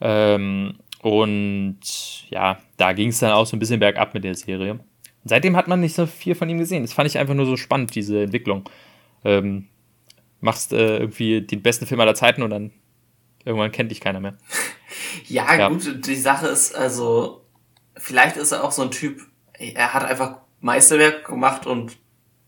Ähm, 0.00 0.74
und 1.00 1.80
ja, 2.30 2.58
da 2.76 2.92
ging 2.92 3.08
es 3.08 3.20
dann 3.20 3.32
auch 3.32 3.46
so 3.46 3.56
ein 3.56 3.60
bisschen 3.60 3.80
bergab 3.80 4.14
mit 4.14 4.24
der 4.24 4.34
Serie. 4.34 4.72
Und 4.72 4.80
seitdem 5.24 5.56
hat 5.56 5.68
man 5.68 5.80
nicht 5.80 5.94
so 5.94 6.06
viel 6.06 6.34
von 6.34 6.48
ihm 6.48 6.58
gesehen. 6.58 6.82
Das 6.82 6.92
fand 6.92 7.08
ich 7.08 7.18
einfach 7.18 7.34
nur 7.34 7.46
so 7.46 7.56
spannend, 7.56 7.94
diese 7.94 8.22
Entwicklung. 8.22 8.68
Ähm, 9.24 9.68
machst 10.40 10.72
äh, 10.72 10.98
irgendwie 10.98 11.40
den 11.40 11.62
besten 11.62 11.86
Film 11.86 12.00
aller 12.00 12.16
Zeiten 12.16 12.42
und 12.42 12.50
dann 12.50 12.72
irgendwann 13.44 13.70
kennt 13.70 13.92
dich 13.92 14.00
keiner 14.00 14.18
mehr. 14.20 14.36
ja, 15.28 15.56
ja, 15.56 15.68
gut, 15.68 16.06
die 16.06 16.16
Sache 16.16 16.48
ist, 16.48 16.74
also 16.74 17.41
vielleicht 17.96 18.36
ist 18.36 18.52
er 18.52 18.64
auch 18.64 18.72
so 18.72 18.82
ein 18.82 18.90
Typ, 18.90 19.20
er 19.58 19.94
hat 19.94 20.04
einfach 20.04 20.38
Meisterwerk 20.60 21.26
gemacht 21.26 21.66
und 21.66 21.96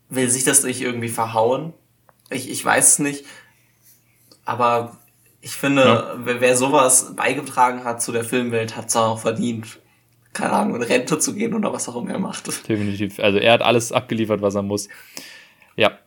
will 0.09 0.29
sich 0.31 0.45
das 0.45 0.63
nicht 0.63 0.81
irgendwie 0.81 1.09
verhauen. 1.09 1.73
Ich, 2.31 2.51
ich 2.51 2.65
weiß 2.65 2.93
es 2.93 2.99
nicht. 2.99 3.25
Aber 4.45 4.99
ich 5.41 5.53
finde, 5.53 5.83
ja. 5.83 6.15
wer, 6.19 6.41
wer 6.41 6.57
sowas 6.57 7.15
beigetragen 7.17 7.85
hat 7.85 8.03
zu 8.03 8.13
der 8.13 8.25
Filmwelt, 8.25 8.77
hat 8.77 8.89
es 8.89 8.97
auch 8.97 9.19
verdient, 9.19 9.79
keine 10.33 10.53
Ahnung, 10.53 10.77
in 10.77 10.83
Rente 10.83 11.19
zu 11.19 11.35
gehen 11.35 11.55
oder 11.55 11.73
was 11.73 11.89
auch 11.89 11.97
immer 11.97 12.13
er 12.13 12.19
macht. 12.19 12.47
Definitiv. 12.69 13.19
Also 13.21 13.39
er 13.39 13.53
hat 13.53 13.63
alles 13.63 13.93
abgeliefert, 13.93 14.43
was 14.43 14.55
er 14.55 14.63
muss. 14.63 14.89
Ja. 15.77 15.99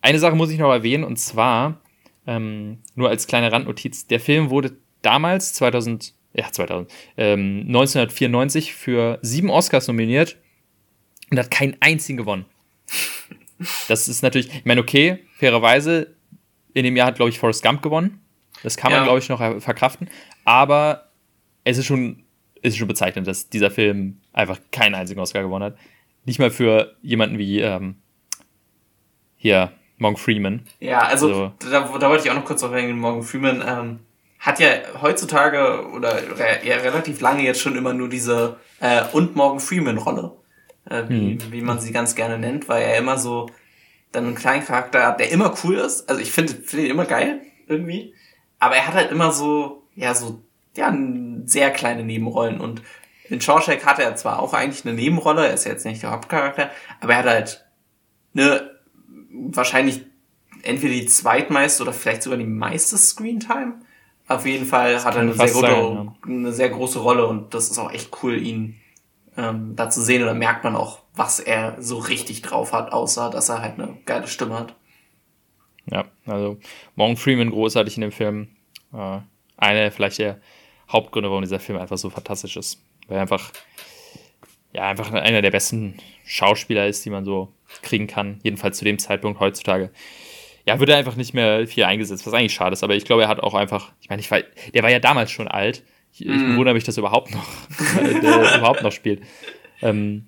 Eine 0.00 0.18
Sache 0.18 0.36
muss 0.36 0.50
ich 0.50 0.58
noch 0.58 0.70
erwähnen, 0.70 1.04
und 1.04 1.16
zwar, 1.16 1.80
ähm, 2.26 2.78
nur 2.94 3.08
als 3.08 3.26
kleine 3.26 3.50
Randnotiz, 3.50 4.06
der 4.06 4.20
Film 4.20 4.50
wurde 4.50 4.76
damals, 5.02 5.52
2000, 5.54 6.14
ja, 6.36 6.50
2000, 6.50 6.90
ähm, 7.16 7.64
1994 7.66 8.74
für 8.74 9.18
sieben 9.22 9.50
Oscars 9.50 9.88
nominiert 9.88 10.36
und 11.30 11.38
hat 11.38 11.50
keinen 11.50 11.76
einzigen 11.80 12.16
gewonnen. 12.16 12.44
Das 13.88 14.06
ist 14.06 14.22
natürlich, 14.22 14.54
ich 14.54 14.64
meine, 14.66 14.82
okay, 14.82 15.24
fairerweise, 15.38 16.14
in 16.74 16.84
dem 16.84 16.94
Jahr 16.94 17.06
hat, 17.06 17.16
glaube 17.16 17.30
ich, 17.30 17.38
Forrest 17.38 17.62
Gump 17.62 17.80
gewonnen. 17.80 18.20
Das 18.62 18.76
kann 18.76 18.92
man, 18.92 19.00
ja. 19.00 19.04
glaube 19.04 19.18
ich, 19.18 19.28
noch 19.30 19.38
verkraften. 19.62 20.10
Aber 20.44 21.10
es 21.64 21.78
ist 21.78 21.86
schon, 21.86 22.24
ist 22.60 22.76
schon 22.76 22.86
bezeichnend, 22.86 23.26
dass 23.26 23.48
dieser 23.48 23.70
Film 23.70 24.20
einfach 24.34 24.60
keinen 24.72 24.94
einzigen 24.94 25.20
Oscar 25.20 25.42
gewonnen 25.42 25.64
hat. 25.64 25.78
Nicht 26.26 26.38
mal 26.38 26.50
für 26.50 26.96
jemanden 27.00 27.38
wie 27.38 27.60
ähm, 27.60 27.96
hier 29.36 29.72
Morgan 29.98 30.18
Freeman. 30.18 30.66
Ja, 30.80 31.00
also, 31.00 31.28
also 31.28 31.52
da, 31.70 31.98
da, 31.98 32.08
wollte 32.10 32.24
ich 32.24 32.30
auch 32.30 32.34
noch 32.34 32.44
kurz 32.44 32.62
auf 32.62 32.72
eingehen. 32.72 32.98
Morgan 32.98 33.22
Freeman 33.22 33.64
ähm, 33.66 34.00
hat 34.46 34.60
ja 34.60 34.68
heutzutage 35.02 35.88
oder 35.88 36.20
ja, 36.64 36.76
relativ 36.76 37.20
lange 37.20 37.42
jetzt 37.42 37.60
schon 37.60 37.74
immer 37.74 37.92
nur 37.92 38.08
diese 38.08 38.58
äh, 38.80 39.02
und 39.12 39.34
Morgan 39.34 39.58
Freeman 39.58 39.98
Rolle, 39.98 40.36
äh, 40.88 41.02
wie, 41.08 41.34
mhm. 41.34 41.38
wie 41.50 41.62
man 41.62 41.80
sie 41.80 41.90
ganz 41.90 42.14
gerne 42.14 42.38
nennt, 42.38 42.68
weil 42.68 42.82
er 42.82 42.96
immer 42.96 43.18
so 43.18 43.50
dann 44.12 44.24
einen 44.24 44.36
kleinen 44.36 44.64
Charakter 44.64 45.04
hat, 45.04 45.18
der 45.18 45.32
immer 45.32 45.52
cool 45.64 45.74
ist. 45.74 46.08
Also 46.08 46.22
ich 46.22 46.30
finde 46.30 46.54
find 46.54 46.84
ihn 46.84 46.90
immer 46.90 47.06
geil 47.06 47.40
irgendwie, 47.66 48.14
aber 48.60 48.76
er 48.76 48.86
hat 48.86 48.94
halt 48.94 49.10
immer 49.10 49.32
so 49.32 49.82
ja 49.96 50.14
so 50.14 50.40
ja 50.76 50.96
sehr 51.44 51.72
kleine 51.72 52.04
Nebenrollen 52.04 52.60
und 52.60 52.82
in 53.28 53.40
Shawshank 53.40 53.84
hatte 53.84 54.04
er 54.04 54.14
zwar 54.14 54.38
auch 54.38 54.54
eigentlich 54.54 54.86
eine 54.86 54.94
Nebenrolle, 54.94 55.48
er 55.48 55.54
ist 55.54 55.64
jetzt 55.64 55.84
nicht 55.84 56.04
der 56.04 56.12
Hauptcharakter, 56.12 56.70
aber 57.00 57.14
er 57.14 57.18
hat 57.18 57.26
halt 57.26 57.66
ne 58.32 58.70
wahrscheinlich 59.32 60.06
entweder 60.62 60.94
die 60.94 61.06
zweitmeiste 61.06 61.82
oder 61.82 61.92
vielleicht 61.92 62.22
sogar 62.22 62.38
die 62.38 62.44
meiste 62.44 62.96
Screentime 62.96 63.80
auf 64.28 64.46
jeden 64.46 64.66
Fall 64.66 65.02
hat 65.04 65.14
er 65.14 65.20
eine 65.20 65.34
sehr, 65.34 65.50
gute, 65.50 65.66
sein, 65.66 65.94
ja. 65.94 66.14
eine 66.26 66.52
sehr 66.52 66.68
große 66.68 66.98
Rolle 66.98 67.26
und 67.26 67.54
das 67.54 67.70
ist 67.70 67.78
auch 67.78 67.92
echt 67.92 68.10
cool, 68.22 68.40
ihn 68.40 68.80
ähm, 69.36 69.74
da 69.76 69.90
zu 69.90 70.02
sehen. 70.02 70.22
Und 70.22 70.28
da 70.28 70.34
merkt 70.34 70.64
man 70.64 70.76
auch, 70.76 71.00
was 71.14 71.40
er 71.40 71.76
so 71.80 71.98
richtig 71.98 72.42
drauf 72.42 72.72
hat, 72.72 72.92
außer 72.92 73.30
dass 73.30 73.48
er 73.48 73.62
halt 73.62 73.78
eine 73.78 73.96
geile 74.04 74.26
Stimme 74.26 74.58
hat. 74.58 74.74
Ja, 75.90 76.04
also 76.26 76.58
Morgan 76.96 77.16
Freeman 77.16 77.50
großartig 77.50 77.96
in 77.96 78.00
dem 78.00 78.12
Film. 78.12 78.48
Äh, 78.92 79.18
eine 79.56 79.90
vielleicht 79.90 80.18
der 80.18 80.40
Hauptgründe, 80.90 81.30
warum 81.30 81.42
dieser 81.42 81.60
Film 81.60 81.78
einfach 81.78 81.98
so 81.98 82.10
fantastisch 82.10 82.56
ist. 82.56 82.82
Weil 83.06 83.18
er 83.18 83.22
einfach, 83.22 83.52
ja, 84.72 84.88
einfach 84.88 85.12
einer 85.12 85.42
der 85.42 85.50
besten 85.50 85.98
Schauspieler 86.24 86.86
ist, 86.86 87.04
die 87.04 87.10
man 87.10 87.24
so 87.24 87.52
kriegen 87.82 88.06
kann. 88.08 88.40
Jedenfalls 88.42 88.78
zu 88.78 88.84
dem 88.84 88.98
Zeitpunkt 88.98 89.40
heutzutage. 89.40 89.90
Ja, 90.66 90.80
wird 90.80 90.90
er 90.90 90.96
einfach 90.96 91.16
nicht 91.16 91.32
mehr 91.32 91.66
viel 91.66 91.84
eingesetzt, 91.84 92.26
was 92.26 92.34
eigentlich 92.34 92.54
schade 92.54 92.72
ist. 92.72 92.82
Aber 92.82 92.94
ich 92.96 93.04
glaube, 93.04 93.22
er 93.22 93.28
hat 93.28 93.40
auch 93.40 93.54
einfach, 93.54 93.92
ich 94.00 94.08
meine, 94.08 94.20
ich 94.20 94.30
war, 94.30 94.40
der 94.74 94.82
war 94.82 94.90
ja 94.90 94.98
damals 94.98 95.30
schon 95.30 95.48
alt. 95.48 95.84
Ich, 96.12 96.22
ich 96.22 96.28
mm. 96.28 96.56
wundere 96.56 96.74
mich, 96.74 96.84
dass 96.84 96.96
er 96.96 97.02
überhaupt 97.02 97.32
noch, 97.32 97.46
der 98.22 98.58
überhaupt 98.58 98.82
noch 98.82 98.92
spielt. 98.92 99.22
Ähm, 99.80 100.26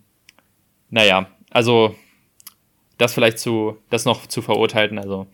naja, 0.91 1.28
also 1.51 1.97
das 2.99 3.14
vielleicht 3.14 3.39
zu, 3.39 3.78
das 3.91 4.05
noch 4.05 4.26
zu 4.26 4.41
verurteilen. 4.41 4.99
Also 4.99 5.26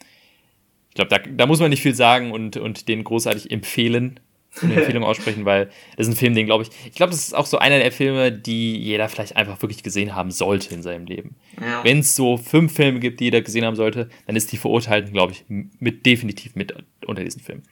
ich 0.88 0.94
glaube, 0.94 1.10
da, 1.10 1.18
da 1.18 1.46
muss 1.46 1.60
man 1.60 1.70
nicht 1.70 1.82
viel 1.82 1.94
sagen 1.94 2.32
und, 2.32 2.56
und 2.56 2.88
den 2.88 3.04
großartig 3.04 3.50
empfehlen 3.50 4.20
eine 4.62 4.74
Empfehlung 4.80 5.04
aussprechen, 5.04 5.44
weil 5.44 5.66
das 5.96 6.06
ist 6.06 6.14
ein 6.14 6.16
Film, 6.16 6.34
den 6.34 6.46
glaube 6.46 6.64
ich, 6.64 6.70
ich 6.86 6.94
glaube, 6.94 7.10
das 7.10 7.20
ist 7.20 7.34
auch 7.34 7.46
so 7.46 7.58
einer 7.58 7.78
der 7.78 7.92
Filme, 7.92 8.32
die 8.32 8.76
jeder 8.78 9.08
vielleicht 9.08 9.36
einfach 9.36 9.60
wirklich 9.62 9.82
gesehen 9.82 10.14
haben 10.14 10.30
sollte 10.30 10.74
in 10.74 10.82
seinem 10.82 11.06
Leben. 11.06 11.36
Ja. 11.60 11.82
Wenn 11.84 12.00
es 12.00 12.14
so 12.14 12.36
fünf 12.36 12.74
Filme 12.74 13.00
gibt, 13.00 13.20
die 13.20 13.24
jeder 13.24 13.42
gesehen 13.42 13.64
haben 13.64 13.76
sollte, 13.76 14.08
dann 14.26 14.36
ist 14.36 14.52
die 14.52 14.56
Verurteilten, 14.56 15.12
glaube 15.12 15.32
ich, 15.32 15.44
mit 15.48 16.06
definitiv 16.06 16.54
mit 16.54 16.74
unter 17.06 17.24
diesen 17.24 17.40
Filmen. 17.40 17.62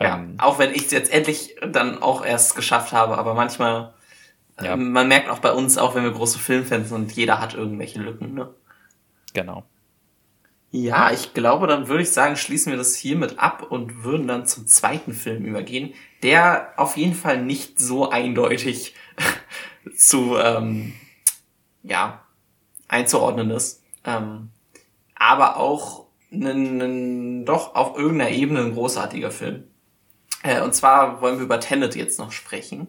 Ja, 0.00 0.18
ähm, 0.18 0.34
auch 0.38 0.58
wenn 0.58 0.72
ich 0.72 0.86
es 0.86 0.90
jetzt 0.90 1.12
endlich 1.12 1.56
dann 1.60 2.02
auch 2.02 2.24
erst 2.24 2.54
geschafft 2.54 2.92
habe, 2.92 3.18
aber 3.18 3.34
manchmal, 3.34 3.94
ja. 4.60 4.74
äh, 4.74 4.76
man 4.76 5.08
merkt 5.08 5.28
auch 5.28 5.38
bei 5.38 5.52
uns, 5.52 5.78
auch 5.78 5.94
wenn 5.94 6.04
wir 6.04 6.10
große 6.10 6.38
Filmfans 6.38 6.88
sind, 6.88 7.12
jeder 7.12 7.40
hat 7.40 7.54
irgendwelche 7.54 8.00
Lücken, 8.00 8.34
ne? 8.34 8.48
Genau. 9.32 9.64
Ja, 10.78 11.10
ich 11.10 11.32
glaube, 11.32 11.66
dann 11.66 11.88
würde 11.88 12.02
ich 12.02 12.10
sagen, 12.10 12.36
schließen 12.36 12.70
wir 12.70 12.76
das 12.76 12.96
hiermit 12.96 13.38
ab 13.38 13.66
und 13.70 14.04
würden 14.04 14.28
dann 14.28 14.44
zum 14.44 14.66
zweiten 14.66 15.14
Film 15.14 15.46
übergehen, 15.46 15.94
der 16.22 16.74
auf 16.76 16.98
jeden 16.98 17.14
Fall 17.14 17.42
nicht 17.42 17.78
so 17.78 18.10
eindeutig 18.10 18.94
zu, 19.96 20.36
ähm, 20.36 20.92
ja, 21.82 22.26
einzuordnen 22.88 23.50
ist. 23.52 23.84
Ähm, 24.04 24.50
aber 25.14 25.56
auch 25.56 26.08
ein, 26.30 27.46
doch 27.46 27.74
auf 27.74 27.96
irgendeiner 27.96 28.32
Ebene 28.32 28.60
ein 28.60 28.74
großartiger 28.74 29.30
Film. 29.30 29.64
Äh, 30.42 30.60
und 30.60 30.74
zwar 30.74 31.22
wollen 31.22 31.38
wir 31.38 31.44
über 31.46 31.58
Tenet 31.58 31.96
jetzt 31.96 32.18
noch 32.18 32.32
sprechen. 32.32 32.86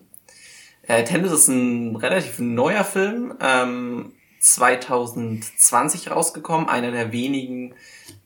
Äh, 0.81 1.05
Tenet 1.05 1.31
ist 1.31 1.47
ein 1.47 1.95
relativ 1.95 2.39
neuer 2.39 2.83
Film, 2.83 3.33
ähm, 3.39 4.11
2020 4.39 6.11
rausgekommen, 6.11 6.69
einer 6.69 6.91
der 6.91 7.11
wenigen 7.11 7.73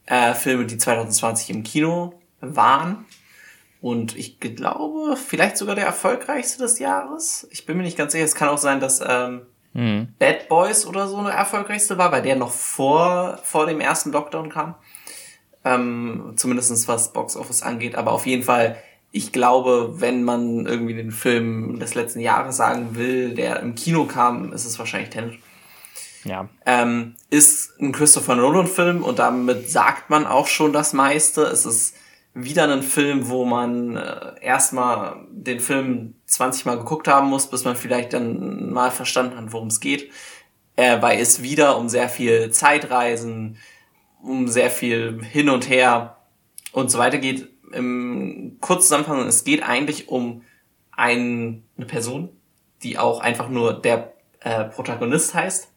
äh, 0.05 0.33
Filme, 0.33 0.65
die 0.65 0.77
2020 0.77 1.49
im 1.49 1.63
Kino 1.63 2.13
waren. 2.41 3.05
Und 3.81 4.15
ich 4.15 4.39
glaube, 4.39 5.15
vielleicht 5.17 5.57
sogar 5.57 5.75
der 5.75 5.85
erfolgreichste 5.85 6.61
des 6.61 6.77
Jahres. 6.77 7.47
Ich 7.49 7.65
bin 7.65 7.77
mir 7.77 7.83
nicht 7.83 7.97
ganz 7.97 8.11
sicher. 8.11 8.25
Es 8.25 8.35
kann 8.35 8.49
auch 8.49 8.59
sein, 8.59 8.79
dass 8.79 9.01
ähm, 9.05 9.41
mhm. 9.73 10.09
Bad 10.19 10.47
Boys 10.49 10.85
oder 10.85 11.07
so 11.07 11.23
der 11.23 11.33
erfolgreichste 11.33 11.97
war, 11.97 12.11
weil 12.11 12.21
der 12.21 12.35
noch 12.35 12.51
vor, 12.51 13.39
vor 13.43 13.65
dem 13.65 13.79
ersten 13.79 14.11
Lockdown 14.11 14.49
kam. 14.49 14.75
Ähm, 15.63 16.33
zumindestens 16.35 16.87
was 16.87 17.11
Box 17.11 17.35
Office 17.35 17.63
angeht. 17.63 17.95
Aber 17.95 18.11
auf 18.11 18.27
jeden 18.27 18.43
Fall, 18.43 18.77
ich 19.11 19.31
glaube, 19.31 19.95
wenn 19.97 20.23
man 20.23 20.67
irgendwie 20.67 20.93
den 20.93 21.11
Film 21.11 21.79
des 21.79 21.95
letzten 21.95 22.19
Jahres 22.19 22.57
sagen 22.57 22.95
will, 22.95 23.33
der 23.33 23.61
im 23.61 23.73
Kino 23.73 24.05
kam, 24.05 24.53
ist 24.53 24.65
es 24.65 24.77
wahrscheinlich 24.77 25.09
Tenet. 25.09 25.39
Ja. 26.23 26.49
Ähm, 26.65 27.15
ist 27.29 27.79
ein 27.79 27.91
Christopher 27.91 28.35
Nolan-Film 28.35 29.03
und 29.03 29.19
damit 29.19 29.69
sagt 29.69 30.09
man 30.09 30.25
auch 30.25 30.47
schon 30.47 30.73
das 30.73 30.93
meiste. 30.93 31.43
Es 31.43 31.65
ist 31.65 31.95
wieder 32.33 32.71
ein 32.71 32.83
Film, 32.83 33.29
wo 33.29 33.45
man 33.45 33.97
äh, 33.97 34.33
erstmal 34.41 35.25
den 35.31 35.59
Film 35.59 36.15
20 36.25 36.65
Mal 36.65 36.77
geguckt 36.77 37.07
haben 37.07 37.27
muss, 37.27 37.47
bis 37.47 37.65
man 37.65 37.75
vielleicht 37.75 38.13
dann 38.13 38.71
mal 38.71 38.91
verstanden 38.91 39.37
hat, 39.37 39.51
worum 39.51 39.67
es 39.67 39.79
geht. 39.79 40.11
Äh, 40.75 41.01
weil 41.01 41.19
es 41.19 41.41
wieder 41.41 41.77
um 41.77 41.89
sehr 41.89 42.07
viel 42.07 42.51
Zeitreisen, 42.51 43.57
um 44.21 44.47
sehr 44.47 44.69
viel 44.69 45.21
hin 45.23 45.49
und 45.49 45.69
her 45.69 46.17
und 46.71 46.89
so 46.89 46.99
weiter 46.99 47.17
geht. 47.17 47.49
Im 47.73 48.57
Kurzzusammenfassung, 48.61 49.27
es 49.27 49.43
geht 49.43 49.63
eigentlich 49.63 50.09
um 50.09 50.43
ein, 50.91 51.63
eine 51.77 51.85
Person, 51.85 52.29
die 52.83 52.97
auch 52.97 53.19
einfach 53.21 53.49
nur 53.49 53.73
der 53.73 54.13
äh, 54.41 54.65
Protagonist 54.65 55.33
heißt 55.33 55.70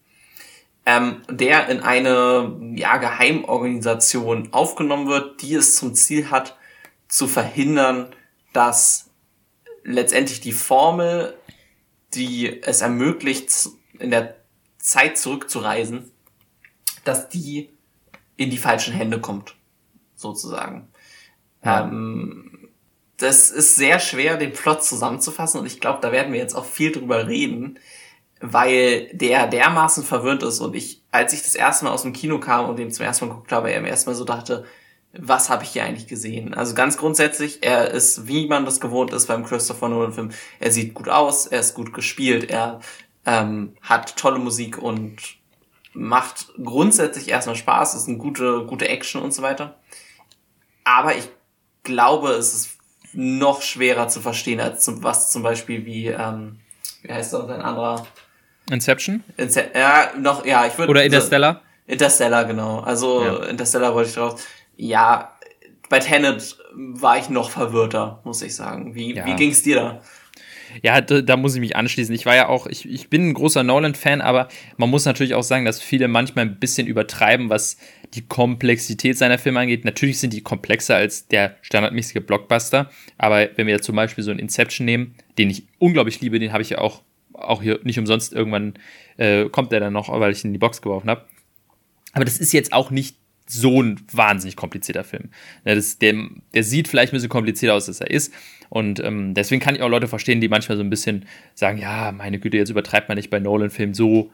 ähm, 0.87 1.22
der 1.30 1.68
in 1.68 1.80
eine 1.80 2.74
ja, 2.76 2.99
Geheimorganisation 2.99 4.53
aufgenommen 4.53 5.09
wird, 5.09 5.41
die 5.43 5.55
es 5.55 5.76
zum 5.76 5.95
Ziel 5.95 6.30
hat, 6.30 6.57
zu 7.09 7.26
verhindern, 7.26 8.14
dass 8.53 9.11
letztendlich 9.82 10.41
die 10.41 10.53
Formel, 10.53 11.37
die 12.14 12.62
es 12.62 12.80
ermöglicht, 12.80 13.51
in 13.99 14.11
der 14.11 14.37
Zeit 14.78 15.16
zurückzureisen, 15.16 16.11
dass 17.05 17.28
die 17.28 17.70
in 18.37 18.51
die 18.51 18.59
falschen 18.59 18.93
Hände 18.93 19.20
kommt, 19.20 19.55
sozusagen. 20.16 20.89
Ja. 21.64 21.85
Ähm, 21.85 22.68
das 23.16 23.51
ist 23.51 23.76
sehr 23.76 24.01
schwer, 24.01 24.37
den 24.37 24.53
Plot 24.53 24.85
zusammenzufassen 24.85 25.61
und 25.61 25.66
ich 25.66 25.80
glaube, 25.80 26.01
da 26.03 26.12
werden 26.12 26.32
wir 26.32 26.41
jetzt 26.41 26.55
auch 26.55 26.64
viel 26.64 26.91
drüber 26.93 27.28
reden, 27.28 27.78
weil 28.41 29.09
der 29.12 29.47
dermaßen 29.47 30.05
verwirrt 30.05 30.43
ist 30.43 30.61
und 30.61 30.74
ich, 30.74 31.03
als 31.11 31.32
ich 31.32 31.43
das 31.43 31.55
erste 31.55 31.85
Mal 31.85 31.93
aus 31.93 32.03
dem 32.03 32.12
Kino 32.12 32.39
kam 32.39 32.68
und 32.68 32.78
den 32.78 32.91
zum 32.91 33.07
ersten 33.07 33.26
Mal 33.26 33.35
geguckt 33.35 33.53
habe, 33.53 33.72
er 33.72 33.80
mir 33.80 33.89
erstmal 33.89 34.14
so 34.14 34.24
dachte, 34.24 34.64
was 35.16 35.49
habe 35.49 35.62
ich 35.62 35.70
hier 35.70 35.85
eigentlich 35.85 36.09
gesehen? 36.09 36.55
Also 36.55 36.74
ganz 36.74 36.97
grundsätzlich, 36.97 37.62
er 37.62 37.91
ist, 37.91 38.26
wie 38.26 38.49
man 38.49 38.64
das 38.64 38.80
gewohnt 38.80 39.12
ist 39.12 39.26
beim 39.26 39.45
Christopher 39.45 39.89
Nolan-Film, 39.89 40.30
er 40.59 40.70
sieht 40.72 40.95
gut 40.95 41.09
aus, 41.09 41.47
er 41.47 41.61
ist 41.61 41.74
gut 41.74 41.95
gespielt, 41.95 42.51
er 42.51 42.80
ähm, 43.24 43.76
hat 43.80 44.16
tolle 44.16 44.39
Musik 44.39 44.78
und 44.78 45.16
macht 45.93 46.49
grundsätzlich 46.62 47.28
erstmal 47.28 47.57
Spaß, 47.57 47.95
ist 47.95 48.09
eine 48.09 48.18
gute, 48.18 48.64
gute 48.66 48.89
Action 48.89 49.22
und 49.22 49.32
so 49.32 49.43
weiter. 49.43 49.78
Aber 50.82 51.16
ich 51.16 51.28
glaube, 51.85 52.30
es 52.30 52.53
ist 52.53 52.78
noch 53.12 53.62
schwerer 53.62 54.09
zu 54.09 54.20
verstehen, 54.20 54.61
als 54.61 54.85
zum, 54.85 55.03
was 55.05 55.30
zum 55.30 55.43
Beispiel 55.43 55.87
wie, 55.87 56.09
ähm, 56.09 56.59
wie 57.03 57.12
heißt 57.12 57.32
das, 57.32 57.49
ein 57.49 57.62
anderer 57.62 58.05
Inception? 58.70 59.22
Ince 59.36 59.70
ja, 59.74 60.12
noch, 60.18 60.44
ja, 60.46 60.66
ich 60.66 60.76
würde. 60.78 60.90
Oder 60.90 61.04
Interstellar? 61.04 61.62
So, 61.86 61.92
Interstellar, 61.92 62.44
genau. 62.44 62.80
Also 62.80 63.24
ja. 63.24 63.44
Interstellar 63.44 63.94
wollte 63.94 64.08
ich 64.08 64.14
drauf. 64.14 64.46
Ja, 64.76 65.32
bei 65.88 65.98
Tenet 65.98 66.56
war 66.74 67.18
ich 67.18 67.28
noch 67.28 67.50
verwirrter, 67.50 68.20
muss 68.24 68.42
ich 68.42 68.54
sagen. 68.54 68.94
Wie, 68.94 69.14
ja. 69.14 69.26
wie 69.26 69.34
ging's 69.34 69.62
dir 69.62 69.76
da? 69.76 70.02
Ja, 70.82 71.00
da, 71.00 71.20
da, 71.20 71.36
muss 71.36 71.54
ich 71.54 71.60
mich 71.60 71.76
anschließen. 71.76 72.14
Ich 72.14 72.26
war 72.26 72.34
ja 72.34 72.48
auch, 72.48 72.66
ich, 72.66 72.88
ich 72.88 73.08
bin 73.08 73.28
ein 73.28 73.34
großer 73.34 73.62
Nolan-Fan, 73.62 74.20
aber 74.20 74.48
man 74.76 74.90
muss 74.90 75.04
natürlich 75.04 75.34
auch 75.34 75.42
sagen, 75.42 75.64
dass 75.64 75.80
viele 75.80 76.08
manchmal 76.08 76.46
ein 76.46 76.58
bisschen 76.58 76.86
übertreiben, 76.86 77.48
was 77.48 77.76
die 78.14 78.26
Komplexität 78.26 79.16
seiner 79.16 79.38
Filme 79.38 79.60
angeht. 79.60 79.84
Natürlich 79.84 80.18
sind 80.18 80.32
die 80.32 80.42
komplexer 80.42 80.96
als 80.96 81.28
der 81.28 81.56
standardmäßige 81.62 82.22
Blockbuster, 82.26 82.90
aber 83.18 83.48
wenn 83.56 83.66
wir 83.66 83.74
jetzt 83.74 83.86
zum 83.86 83.96
Beispiel 83.96 84.24
so 84.24 84.30
einen 84.30 84.40
Inception 84.40 84.84
nehmen, 84.84 85.14
den 85.38 85.50
ich 85.50 85.64
unglaublich 85.78 86.20
liebe, 86.20 86.38
den 86.38 86.52
habe 86.52 86.62
ich 86.62 86.70
ja 86.70 86.78
auch 86.78 87.02
auch 87.35 87.62
hier 87.62 87.80
nicht 87.85 87.99
umsonst 87.99 88.32
irgendwann 88.32 88.74
äh, 89.16 89.49
kommt 89.49 89.72
er 89.72 89.80
dann 89.80 89.93
noch, 89.93 90.09
weil 90.09 90.32
ich 90.32 90.45
ihn 90.45 90.49
in 90.49 90.55
die 90.55 90.59
Box 90.59 90.82
geworfen 90.82 91.11
habe. 91.11 91.24
Aber 92.12 92.24
das 92.24 92.39
ist 92.39 92.53
jetzt 92.53 92.72
auch 92.72 92.91
nicht 92.91 93.16
so 93.47 93.82
ein 93.82 94.01
wahnsinnig 94.12 94.57
komplizierter 94.57 95.05
Film. 95.05 95.30
Ja, 95.64 95.74
das, 95.74 95.99
der, 95.99 96.14
der 96.55 96.64
sieht 96.64 96.89
vielleicht 96.89 97.12
ein 97.12 97.16
bisschen 97.16 97.28
komplizierter 97.28 97.74
aus, 97.74 97.89
als 97.89 98.01
er 98.01 98.11
ist. 98.11 98.32
Und 98.70 99.01
ähm, 99.01 99.35
deswegen 99.35 99.61
kann 99.61 99.74
ich 99.74 99.82
auch 99.82 99.89
Leute 99.89 100.09
verstehen, 100.09 100.41
die 100.41 100.49
manchmal 100.49 100.78
so 100.78 100.85
ein 100.85 100.91
bisschen 100.91 101.26
sagen, 101.55 101.78
ja, 101.78 102.12
meine 102.12 102.39
Güte, 102.39 102.57
jetzt 102.57 102.70
übertreibt 102.70 103.09
man 103.09 103.16
nicht 103.16 103.30
bei 103.30 103.41
Nolan-Filmen 103.41 103.95
so 103.95 104.30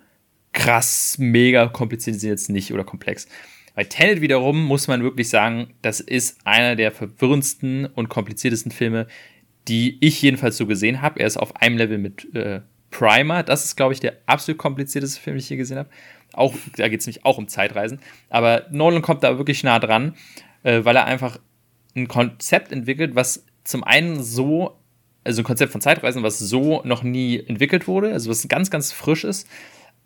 krass, 0.53 1.17
mega 1.19 1.67
kompliziert 1.67 2.21
sind 2.21 2.29
jetzt 2.29 2.51
nicht 2.51 2.73
oder 2.73 2.85
komplex. 2.85 3.27
Bei 3.75 3.85
Tenet 3.85 4.21
wiederum 4.21 4.65
muss 4.65 4.89
man 4.89 5.03
wirklich 5.03 5.29
sagen, 5.29 5.75
das 5.83 6.01
ist 6.01 6.39
einer 6.45 6.77
der 6.77 6.93
verwirrendsten 6.93 7.87
und 7.87 8.09
kompliziertesten 8.09 8.73
Filme, 8.73 9.07
die 9.69 9.99
ich 10.01 10.21
jedenfalls 10.23 10.57
so 10.57 10.67
gesehen 10.67 11.03
habe. 11.03 11.21
Er 11.21 11.27
ist 11.27 11.37
auf 11.37 11.57
einem 11.57 11.79
Level 11.79 11.99
mit 11.99 12.35
äh, 12.35 12.61
Primer, 12.91 13.43
das 13.43 13.65
ist, 13.65 13.77
glaube 13.77 13.93
ich, 13.93 14.01
der 14.01 14.17
absolut 14.27 14.59
komplizierteste 14.59 15.21
Film, 15.21 15.35
den 15.35 15.41
ich 15.41 15.49
hier 15.49 15.57
gesehen 15.57 15.79
habe. 15.79 15.91
Auch, 16.33 16.55
da 16.77 16.89
geht 16.89 17.01
es 17.01 17.07
nämlich 17.07 17.25
auch 17.25 17.39
um 17.39 17.49
Zeitreisen. 17.49 18.01
Aber 18.29 18.67
Nolan 18.71 19.03
kommt 19.03 19.23
da 19.25 19.39
wirklich 19.39 19.65
nah 19.65 19.79
dran, 19.79 20.15
äh, 20.63 20.85
weil 20.85 20.97
er 20.97 21.05
einfach 21.05 21.39
ein 21.97 22.09
Konzept 22.09 22.73
entwickelt, 22.73 23.15
was 23.15 23.45
zum 23.65 23.85
einen 23.85 24.23
so, 24.23 24.79
also 25.25 25.43
ein 25.43 25.45
Konzept 25.45 25.73
von 25.73 25.81
Zeitreisen, 25.81 26.23
was 26.23 26.39
so 26.39 26.83
noch 26.85 27.03
nie 27.03 27.39
entwickelt 27.39 27.89
wurde, 27.89 28.13
also 28.13 28.31
was 28.31 28.47
ganz, 28.49 28.71
ganz 28.71 28.93
frisch 28.93 29.25
ist, 29.25 29.49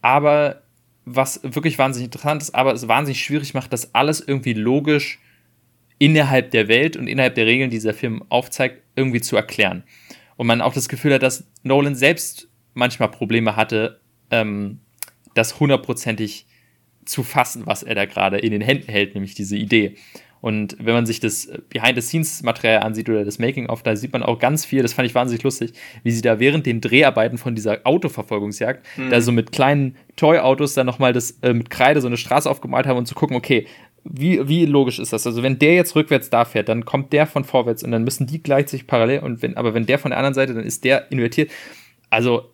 aber 0.01 0.63
was 1.05 1.41
wirklich 1.43 1.79
wahnsinnig 1.79 2.07
interessant 2.07 2.43
ist, 2.43 2.55
aber 2.55 2.73
es 2.73 2.89
wahnsinnig 2.89 3.23
schwierig 3.23 3.55
macht, 3.55 3.73
das 3.73 3.95
alles 3.95 4.21
irgendwie 4.21 4.55
logisch 4.55 5.21
innerhalb 5.99 6.51
der 6.51 6.69
Welt 6.69 6.97
und 6.97 7.07
innerhalb 7.07 7.35
der 7.35 7.47
Regeln, 7.47 7.71
die 7.71 7.77
dieser 7.77 7.95
Film 7.95 8.25
aufzeigt, 8.29 8.83
irgendwie 8.97 9.21
zu 9.21 9.37
erklären. 9.37 9.85
Und 10.37 10.47
man 10.47 10.61
auch 10.61 10.75
das 10.75 10.89
Gefühl 10.89 11.15
hat, 11.15 11.23
dass 11.23 11.45
Nolan 11.63 11.95
selbst 11.95 12.49
manchmal 12.75 13.11
Probleme 13.11 13.57
hatte, 13.57 14.01
ähm, 14.31 14.81
das 15.35 15.59
hundertprozentig 15.61 16.47
zu 17.05 17.23
fassen, 17.23 17.67
was 17.67 17.83
er 17.83 17.95
da 17.95 18.07
gerade 18.07 18.39
in 18.39 18.51
den 18.51 18.61
Händen 18.61 18.91
hält, 18.91 19.15
nämlich 19.15 19.35
diese 19.35 19.57
Idee. 19.57 19.97
Und 20.45 20.77
wenn 20.79 20.93
man 20.93 21.07
sich 21.07 21.21
das 21.21 21.51
Behind-the-Scenes-Material 21.71 22.83
ansieht 22.83 23.09
oder 23.09 23.25
das 23.25 23.39
Making-of, 23.39 23.83
da 23.83 23.97
sieht 23.97 24.13
man 24.13 24.23
auch 24.23 24.39
ganz 24.39 24.67
viel, 24.67 24.83
das 24.83 24.93
fand 24.93 25.09
ich 25.09 25.15
wahnsinnig 25.15 25.43
lustig, 25.43 25.73
wie 26.03 26.11
sie 26.11 26.21
da 26.21 26.39
während 26.39 26.67
den 26.67 26.83
Dreharbeiten 26.83 27.39
von 27.39 27.55
dieser 27.55 27.81
Autoverfolgungsjagd 27.85 28.85
mhm. 28.99 29.09
da 29.09 29.23
so 29.23 29.33
mit 29.33 29.53
kleinen 29.53 29.97
Toy-Autos 30.17 30.75
dann 30.75 30.85
nochmal 30.85 31.15
das 31.15 31.39
äh, 31.41 31.55
mit 31.55 31.71
Kreide 31.71 32.03
so 32.03 32.09
eine 32.09 32.19
Straße 32.19 32.51
aufgemalt 32.51 32.87
haben 32.87 32.99
und 32.99 33.07
zu 33.07 33.15
gucken, 33.15 33.39
okay, 33.39 33.67
wie, 34.05 34.47
wie 34.47 34.67
logisch 34.67 34.99
ist 34.99 35.15
das? 35.15 35.27
Also, 35.27 35.43
wenn 35.43 35.59
der 35.59 35.75
jetzt 35.77 35.97
rückwärts 35.97 36.29
da 36.29 36.45
fährt, 36.45 36.69
dann 36.69 36.85
kommt 36.85 37.15
der 37.15 37.27
von 37.27 37.45
vorwärts 37.45 37.83
und 37.83 37.91
dann 37.91 38.05
müssen 38.05 38.27
die 38.27 38.43
gleichzeitig 38.43 38.87
parallel 38.87 39.21
und 39.21 39.41
wenn, 39.41 39.57
aber 39.57 39.73
wenn 39.73 39.87
der 39.87 39.99
von 39.99 40.11
der 40.11 40.19
anderen 40.19 40.35
Seite, 40.35 40.53
dann 40.53 40.65
ist 40.65 40.85
der 40.85 41.11
invertiert. 41.11 41.51
Also, 42.11 42.51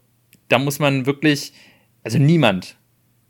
da 0.51 0.59
muss 0.59 0.78
man 0.78 1.07
wirklich, 1.07 1.53
also 2.05 2.18
niemand 2.18 2.76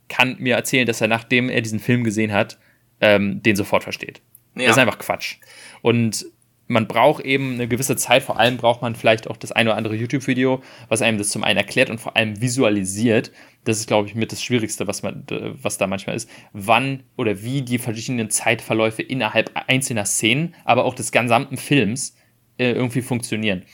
kann 0.08 0.36
mir 0.40 0.56
erzählen, 0.56 0.86
dass 0.86 1.00
er, 1.00 1.08
nachdem 1.08 1.48
er 1.48 1.60
diesen 1.60 1.78
Film 1.78 2.02
gesehen 2.02 2.32
hat, 2.32 2.58
ähm, 3.00 3.42
den 3.42 3.56
sofort 3.56 3.84
versteht. 3.84 4.20
Ja. 4.56 4.64
Das 4.64 4.72
ist 4.72 4.78
einfach 4.78 4.98
Quatsch. 4.98 5.36
Und 5.82 6.26
man 6.66 6.86
braucht 6.86 7.24
eben 7.24 7.54
eine 7.54 7.66
gewisse 7.66 7.96
Zeit, 7.96 8.22
vor 8.22 8.38
allem 8.38 8.56
braucht 8.56 8.80
man 8.80 8.94
vielleicht 8.94 9.28
auch 9.28 9.36
das 9.36 9.50
eine 9.50 9.70
oder 9.70 9.76
andere 9.76 9.96
YouTube-Video, 9.96 10.62
was 10.88 11.02
einem 11.02 11.18
das 11.18 11.30
zum 11.30 11.42
einen 11.42 11.56
erklärt 11.56 11.90
und 11.90 12.00
vor 12.00 12.16
allem 12.16 12.40
visualisiert. 12.40 13.32
Das 13.64 13.78
ist, 13.78 13.88
glaube 13.88 14.08
ich, 14.08 14.14
mit 14.14 14.30
das 14.30 14.42
Schwierigste, 14.42 14.86
was, 14.86 15.02
man, 15.02 15.24
was 15.60 15.78
da 15.78 15.88
manchmal 15.88 16.14
ist. 16.14 16.30
Wann 16.52 17.02
oder 17.16 17.42
wie 17.42 17.62
die 17.62 17.78
verschiedenen 17.78 18.30
Zeitverläufe 18.30 19.02
innerhalb 19.02 19.50
einzelner 19.68 20.04
Szenen, 20.04 20.54
aber 20.64 20.84
auch 20.84 20.94
des 20.94 21.10
gesamten 21.10 21.56
Films 21.56 22.14
äh, 22.56 22.70
irgendwie 22.70 23.02
funktionieren. 23.02 23.64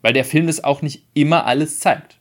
Weil 0.00 0.14
der 0.14 0.24
Film 0.24 0.46
das 0.46 0.64
auch 0.64 0.80
nicht 0.80 1.04
immer 1.12 1.44
alles 1.44 1.78
zeigt. 1.78 2.20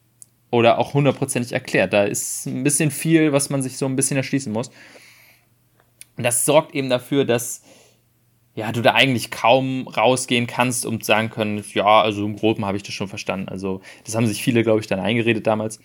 Oder 0.55 0.77
auch 0.77 0.93
hundertprozentig 0.93 1.51
erklärt. 1.51 1.91
Da 1.91 2.05
ist 2.05 2.45
ein 2.45 2.63
bisschen 2.63 2.89
viel, 2.89 3.33
was 3.33 3.49
man 3.49 3.61
sich 3.61 3.77
so 3.77 3.85
ein 3.85 3.97
bisschen 3.97 4.15
erschließen 4.15 4.53
muss. 4.53 4.69
Und 6.15 6.23
das 6.23 6.45
sorgt 6.45 6.73
eben 6.73 6.89
dafür, 6.89 7.25
dass 7.25 7.61
ja, 8.53 8.71
du 8.71 8.81
da 8.81 8.93
eigentlich 8.93 9.31
kaum 9.31 9.85
rausgehen 9.89 10.47
kannst 10.47 10.85
und 10.85 11.03
sagen 11.03 11.29
können, 11.29 11.61
ja, 11.73 12.01
also 12.01 12.23
im 12.23 12.37
Groben 12.37 12.63
habe 12.63 12.77
ich 12.77 12.83
das 12.83 12.93
schon 12.93 13.09
verstanden. 13.09 13.49
Also 13.49 13.81
das 14.05 14.15
haben 14.15 14.27
sich 14.27 14.41
viele, 14.41 14.63
glaube 14.63 14.79
ich, 14.79 14.87
dann 14.87 15.01
eingeredet 15.01 15.45
damals. 15.45 15.81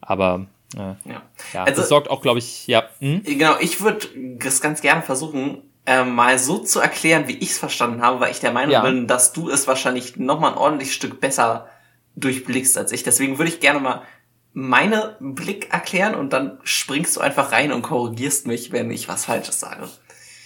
Aber 0.00 0.46
äh, 0.76 0.78
ja. 0.78 1.22
ja, 1.52 1.64
also, 1.64 1.80
das 1.80 1.88
sorgt 1.88 2.08
auch, 2.08 2.22
glaube 2.22 2.38
ich, 2.38 2.68
ja. 2.68 2.84
Hm? 3.00 3.24
Genau, 3.24 3.56
ich 3.58 3.80
würde 3.80 4.06
das 4.38 4.60
ganz 4.60 4.80
gerne 4.80 5.02
versuchen, 5.02 5.62
äh, 5.86 6.04
mal 6.04 6.38
so 6.38 6.58
zu 6.58 6.78
erklären, 6.78 7.26
wie 7.26 7.38
ich 7.38 7.50
es 7.50 7.58
verstanden 7.58 8.00
habe, 8.00 8.20
weil 8.20 8.30
ich 8.30 8.38
der 8.38 8.52
Meinung 8.52 8.74
ja. 8.74 8.82
bin, 8.82 9.08
dass 9.08 9.32
du 9.32 9.50
es 9.50 9.66
wahrscheinlich 9.66 10.16
nochmal 10.16 10.52
ein 10.52 10.58
ordentliches 10.58 10.94
Stück 10.94 11.20
besser 11.20 11.66
durchblickst 12.16 12.76
als 12.78 12.92
ich. 12.92 13.02
Deswegen 13.02 13.38
würde 13.38 13.50
ich 13.50 13.60
gerne 13.60 13.80
mal 13.80 14.02
meine 14.52 15.16
Blick 15.20 15.72
erklären 15.72 16.14
und 16.14 16.32
dann 16.32 16.58
springst 16.62 17.16
du 17.16 17.20
einfach 17.20 17.50
rein 17.52 17.72
und 17.72 17.82
korrigierst 17.82 18.46
mich, 18.46 18.70
wenn 18.72 18.90
ich 18.90 19.08
was 19.08 19.24
Falsches 19.24 19.60
sage. 19.60 19.88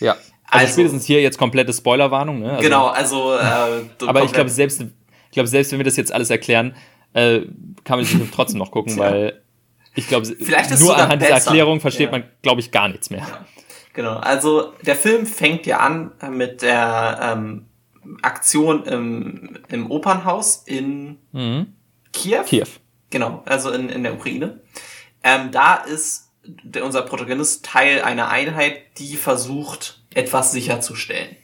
Ja. 0.00 0.12
Also, 0.50 0.64
also 0.64 0.72
spätestens 0.72 1.04
hier 1.04 1.20
jetzt 1.20 1.36
komplette 1.36 1.74
Spoilerwarnung. 1.74 2.40
Ne? 2.40 2.52
Also, 2.52 2.62
genau, 2.62 2.86
also. 2.86 3.34
Äh, 3.34 4.06
aber 4.06 4.24
ich 4.24 4.32
glaube 4.32 4.48
selbst, 4.48 4.80
ich 4.80 5.32
glaube 5.32 5.46
selbst 5.46 5.72
wenn 5.72 5.78
wir 5.78 5.84
das 5.84 5.96
jetzt 5.96 6.10
alles 6.10 6.30
erklären, 6.30 6.74
äh, 7.12 7.40
kann 7.84 7.98
man 7.98 8.04
sich 8.04 8.18
trotzdem 8.30 8.58
noch 8.58 8.70
gucken, 8.70 8.96
ja. 8.96 8.98
weil 8.98 9.42
ich 9.94 10.08
glaube 10.08 10.26
nur 10.80 10.96
anhand 10.96 11.20
dieser 11.20 11.34
Erklärung 11.34 11.80
versteht 11.80 12.06
ja. 12.06 12.12
man, 12.12 12.24
glaube 12.40 12.62
ich, 12.62 12.70
gar 12.70 12.88
nichts 12.88 13.10
mehr. 13.10 13.20
Ja. 13.20 13.46
Genau, 13.92 14.14
also 14.14 14.72
der 14.86 14.94
Film 14.94 15.26
fängt 15.26 15.66
ja 15.66 15.80
an 15.80 16.12
mit 16.30 16.62
der 16.62 17.34
ähm, 17.36 17.67
Aktion 18.22 18.84
im, 18.84 19.58
im 19.68 19.90
Opernhaus 19.90 20.62
in 20.66 21.18
mhm. 21.32 21.74
Kiew. 22.12 22.44
Kiew. 22.44 22.66
Genau, 23.10 23.42
also 23.46 23.70
in, 23.70 23.88
in 23.88 24.02
der 24.02 24.14
Ukraine. 24.14 24.60
Ähm, 25.22 25.50
da 25.50 25.76
ist 25.76 26.30
der, 26.44 26.84
unser 26.84 27.02
Protagonist 27.02 27.64
Teil 27.64 28.02
einer 28.02 28.28
Einheit, 28.28 28.98
die 28.98 29.16
versucht, 29.16 30.02
etwas 30.14 30.52
sicherzustellen. 30.52 31.36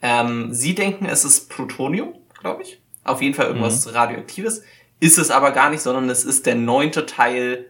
Ähm, 0.00 0.52
sie 0.54 0.74
denken, 0.74 1.06
es 1.06 1.24
ist 1.24 1.48
Plutonium, 1.48 2.14
glaube 2.38 2.62
ich. 2.62 2.80
Auf 3.04 3.22
jeden 3.22 3.34
Fall 3.34 3.46
irgendwas 3.46 3.86
mhm. 3.86 3.92
Radioaktives. 3.92 4.62
Ist 5.00 5.18
es 5.18 5.30
aber 5.30 5.52
gar 5.52 5.70
nicht, 5.70 5.80
sondern 5.80 6.08
es 6.10 6.24
ist 6.24 6.46
der 6.46 6.54
neunte 6.54 7.06
Teil 7.06 7.66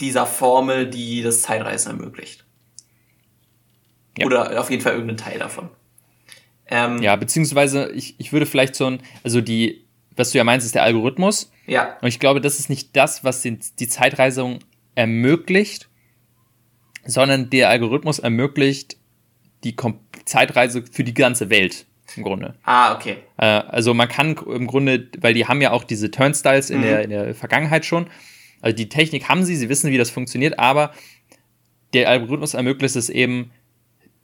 dieser 0.00 0.26
Formel, 0.26 0.88
die 0.88 1.22
das 1.22 1.42
Zeitreisen 1.42 1.90
ermöglicht. 1.90 2.44
Ja. 4.16 4.26
Oder 4.26 4.60
auf 4.60 4.70
jeden 4.70 4.82
Fall 4.82 4.94
irgendein 4.94 5.16
Teil 5.16 5.38
davon. 5.38 5.70
Ähm, 6.70 7.02
ja, 7.02 7.16
beziehungsweise 7.16 7.90
ich, 7.92 8.14
ich 8.18 8.32
würde 8.32 8.46
vielleicht 8.46 8.74
so 8.74 8.86
ein, 8.86 9.00
also 9.24 9.40
die, 9.40 9.86
was 10.16 10.32
du 10.32 10.38
ja 10.38 10.44
meinst, 10.44 10.66
ist 10.66 10.74
der 10.74 10.82
Algorithmus. 10.82 11.50
Ja. 11.66 11.96
Und 12.00 12.08
ich 12.08 12.20
glaube, 12.20 12.40
das 12.40 12.58
ist 12.58 12.68
nicht 12.68 12.94
das, 12.96 13.24
was 13.24 13.42
den, 13.42 13.60
die 13.78 13.88
Zeitreisung 13.88 14.58
ermöglicht, 14.94 15.88
sondern 17.04 17.50
der 17.50 17.70
Algorithmus 17.70 18.18
ermöglicht 18.18 18.96
die 19.64 19.74
Zeitreise 20.24 20.84
für 20.90 21.04
die 21.04 21.14
ganze 21.14 21.50
Welt 21.50 21.86
im 22.16 22.22
Grunde. 22.22 22.54
Ah, 22.64 22.94
okay. 22.94 23.18
Äh, 23.36 23.46
also 23.46 23.94
man 23.94 24.08
kann 24.08 24.36
im 24.36 24.66
Grunde, 24.66 25.08
weil 25.18 25.34
die 25.34 25.46
haben 25.46 25.60
ja 25.60 25.72
auch 25.72 25.84
diese 25.84 26.10
Turnstiles 26.10 26.70
in, 26.70 26.78
mhm. 26.78 26.82
der, 26.82 27.02
in 27.02 27.10
der 27.10 27.34
Vergangenheit 27.34 27.84
schon. 27.84 28.08
Also 28.60 28.76
die 28.76 28.88
Technik 28.88 29.28
haben 29.28 29.44
sie, 29.44 29.56
sie 29.56 29.68
wissen, 29.68 29.90
wie 29.90 29.98
das 29.98 30.10
funktioniert, 30.10 30.58
aber 30.58 30.92
der 31.92 32.08
Algorithmus 32.08 32.54
ermöglicht 32.54 32.96
es 32.96 33.08
eben, 33.08 33.50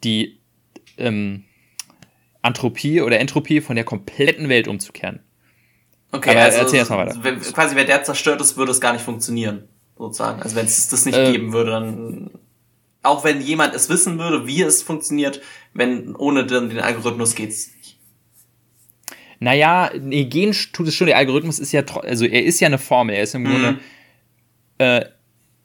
die 0.03 0.39
ähm, 0.99 1.45
Anthropie 2.45 3.01
oder 3.01 3.19
Entropie 3.19 3.61
von 3.61 3.77
der 3.77 3.85
kompletten 3.85 4.49
Welt 4.49 4.69
umzukehren. 4.69 5.21
Okay, 6.13 6.31
aber 6.31 6.41
also 6.41 6.59
erzähl 6.59 6.79
erstmal 6.79 7.07
weiter. 7.07 7.19
Wenn, 7.23 7.41
quasi, 7.41 7.75
wenn 7.75 7.87
der 7.87 8.05
zerstört 8.05 8.41
ist, 8.41 8.57
würde 8.57 8.71
es 8.71 8.81
gar 8.81 8.93
nicht 8.93 9.03
funktionieren, 9.03 9.69
sozusagen. 9.99 10.43
Also 10.43 10.55
wenn 10.55 10.67
es 10.67 10.89
das 10.89 11.07
nicht 11.07 11.19
äh, 11.19 11.33
geben 11.33 11.53
würde, 11.53 11.73
dann 11.73 12.31
auch 13.03 13.25
wenn 13.25 13.41
jemand 13.41 13.75
es 13.75 13.89
wissen 13.89 14.19
würde, 14.19 14.47
wie 14.47 14.63
es 14.63 14.83
funktioniert, 14.83 15.41
wenn 15.73 16.15
ohne 16.17 16.47
den, 16.47 16.71
den 16.71 16.79
Algorithmus 16.79 17.35
geht's 17.35 17.71
nicht. 17.77 17.99
Naja, 19.41 19.91
nee, 19.99 20.25
gehen 20.25 20.55
tut 20.73 20.89
es 20.89 20.95
schon. 20.95 21.07
Der 21.07 21.17
Algorithmus 21.17 21.59
ist 21.59 21.73
ja, 21.73 21.83
also 22.03 22.25
er 22.25 22.45
ist 22.45 22.61
ja 22.61 22.67
eine 22.67 22.79
Formel. 22.79 23.17
Er 23.17 23.25
ist 23.25 23.35
im 23.35 23.43
mhm. 23.43 23.47
Grunde 23.47 23.81
äh, 24.79 25.05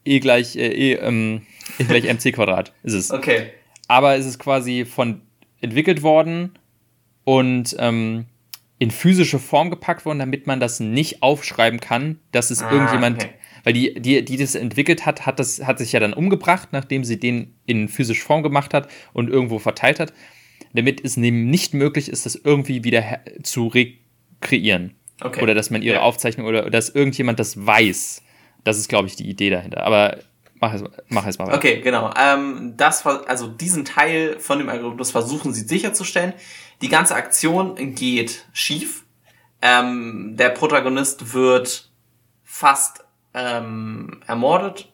E 0.05 0.19
gleich 0.19 0.55
äh, 0.55 0.67
E, 0.67 0.93
ähm, 0.95 1.43
e 1.77 1.84
gleich 1.84 2.05
mc 2.05 2.32
Quadrat 2.34 2.73
ist 2.84 2.93
es. 2.93 3.11
Okay. 3.11 3.51
Aber 3.88 4.15
es 4.15 4.25
ist 4.25 4.39
quasi 4.39 4.86
von 4.86 5.21
entwickelt 5.61 6.01
worden 6.01 6.57
und 7.30 7.75
ähm, 7.77 8.25
in 8.80 8.91
physische 8.91 9.38
Form 9.38 9.69
gepackt 9.69 10.05
worden, 10.05 10.19
damit 10.19 10.47
man 10.47 10.59
das 10.59 10.80
nicht 10.80 11.21
aufschreiben 11.21 11.80
kann, 11.80 12.19
dass 12.32 12.49
es 12.49 12.63
ah, 12.63 12.71
irgendjemand 12.71 13.23
okay 13.23 13.34
weil 13.63 13.73
die, 13.73 13.93
die, 13.99 14.23
die 14.23 14.38
das 14.38 14.55
entwickelt 14.55 15.05
hat, 15.05 15.25
hat, 15.25 15.38
das, 15.38 15.61
hat 15.65 15.80
sich 15.80 15.91
ja 15.91 15.99
dann 15.99 16.13
umgebracht, 16.13 16.69
nachdem 16.71 17.03
sie 17.03 17.19
den 17.19 17.55
in 17.65 17.88
physische 17.89 18.23
Form 18.23 18.41
gemacht 18.41 18.73
hat 18.73 18.89
und 19.11 19.30
irgendwo 19.30 19.59
verteilt 19.59 19.99
hat, 19.99 20.13
damit 20.73 21.03
es 21.03 21.17
nicht 21.17 21.73
möglich 21.73 22.09
ist, 22.09 22.25
das 22.25 22.36
irgendwie 22.36 22.84
wieder 22.84 23.19
zu 23.43 23.67
rekreieren. 23.67 24.95
Okay. 25.21 25.41
Oder 25.41 25.55
dass 25.55 25.69
man 25.69 25.82
ihre 25.82 25.97
ja. 25.97 26.01
Aufzeichnung 26.01 26.47
oder 26.47 26.69
dass 26.69 26.89
irgendjemand 26.89 27.39
das 27.39 27.65
weiß. 27.65 28.23
Das 28.63 28.77
ist, 28.77 28.88
glaube 28.88 29.07
ich, 29.07 29.17
die 29.17 29.30
Idee 29.30 29.49
dahinter. 29.49 29.84
Aber 29.84 30.17
mach 30.59 30.73
es, 30.73 30.84
mach 31.09 31.27
es 31.27 31.38
mal 31.38 31.47
weiter. 31.47 31.57
Okay, 31.57 31.82
genau. 31.82 32.13
Ähm, 32.17 32.75
das, 32.77 33.05
also 33.05 33.47
diesen 33.47 33.84
Teil 33.84 34.39
von 34.39 34.59
dem 34.59 34.69
Algorithmus 34.69 35.11
versuchen 35.11 35.53
sie 35.53 35.67
sicherzustellen. 35.67 36.34
Die 36.82 36.89
ganze 36.89 37.15
Aktion 37.15 37.75
geht 37.95 38.45
schief. 38.53 39.05
Ähm, 39.61 40.36
der 40.38 40.49
Protagonist 40.49 41.34
wird 41.34 41.91
fast 42.43 43.03
ähm, 43.34 44.21
ermordet, 44.25 44.91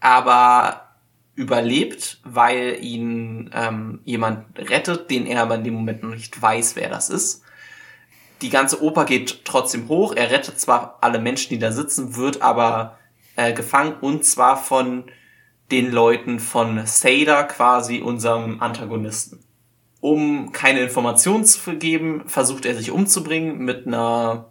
aber 0.00 0.88
überlebt, 1.34 2.20
weil 2.24 2.78
ihn 2.82 3.50
ähm, 3.54 4.00
jemand 4.04 4.58
rettet, 4.58 5.10
den 5.10 5.26
er 5.26 5.42
aber 5.42 5.54
in 5.54 5.64
dem 5.64 5.74
Moment 5.74 6.02
noch 6.02 6.10
nicht 6.10 6.40
weiß, 6.40 6.76
wer 6.76 6.88
das 6.88 7.08
ist. 7.08 7.42
Die 8.42 8.50
ganze 8.50 8.82
Oper 8.82 9.04
geht 9.04 9.44
trotzdem 9.44 9.88
hoch. 9.88 10.14
Er 10.14 10.30
rettet 10.30 10.58
zwar 10.58 10.98
alle 11.00 11.18
Menschen, 11.18 11.50
die 11.50 11.58
da 11.58 11.72
sitzen, 11.72 12.16
wird 12.16 12.42
aber 12.42 12.98
äh, 13.36 13.52
gefangen 13.52 13.94
und 14.00 14.24
zwar 14.24 14.56
von 14.56 15.04
den 15.70 15.92
Leuten 15.92 16.40
von 16.40 16.84
Sada, 16.86 17.44
quasi 17.44 18.00
unserem 18.00 18.60
Antagonisten. 18.60 19.44
Um 20.00 20.52
keine 20.52 20.80
Informationen 20.80 21.44
zu 21.44 21.60
geben, 21.76 22.22
versucht 22.26 22.64
er 22.64 22.74
sich 22.74 22.90
umzubringen 22.90 23.58
mit 23.58 23.86
einer 23.86 24.50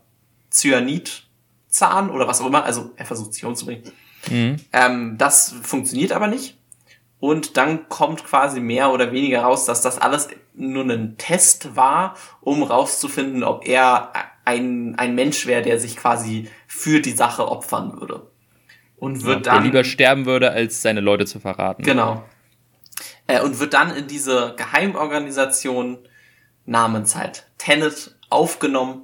Cyanid 0.52 1.24
Zahn 1.70 2.10
oder 2.10 2.28
was 2.28 2.42
auch 2.42 2.48
immer. 2.48 2.64
Also 2.64 2.92
er 2.96 3.06
versucht 3.06 3.34
sich 3.34 3.46
umzubringen. 3.46 3.84
Mhm. 4.30 4.58
Ähm, 4.74 5.18
das 5.18 5.56
funktioniert 5.64 6.12
aber 6.12 6.28
nicht. 6.28 6.58
Und 7.20 7.58
dann 7.58 7.90
kommt 7.90 8.24
quasi 8.24 8.60
mehr 8.60 8.92
oder 8.92 9.12
weniger 9.12 9.42
raus, 9.42 9.66
dass 9.66 9.82
das 9.82 9.98
alles 10.00 10.30
nur 10.54 10.84
ein 10.86 11.18
Test 11.18 11.76
war, 11.76 12.16
um 12.42 12.64
rauszufinden, 12.64 13.44
ob 13.44 13.68
er 13.68 14.12
ein, 14.46 14.96
ein 14.98 15.16
Mensch 15.16 15.46
wäre, 15.46 15.62
der 15.62 15.80
sich 15.80 15.98
quasi 15.98 16.48
für 16.68 17.02
die 17.02 17.12
Sache 17.12 17.48
opfern 17.48 18.00
würde. 18.00 18.28
Und 18.98 19.24
wird 19.24 19.46
ja, 19.46 19.54
dann. 19.54 19.64
Der 19.64 19.72
lieber 19.72 19.84
sterben 19.84 20.26
würde, 20.26 20.52
als 20.52 20.82
seine 20.82 21.02
Leute 21.02 21.26
zu 21.26 21.40
verraten. 21.40 21.84
Genau. 21.84 22.24
Äh, 23.30 23.42
und 23.42 23.60
wird 23.60 23.76
dann 23.76 23.96
in 23.96 24.08
diese 24.08 24.56
Geheimorganisation 24.58 26.00
namens 26.66 27.16
halt 27.16 27.46
Tenet 27.60 28.18
aufgenommen 28.32 29.04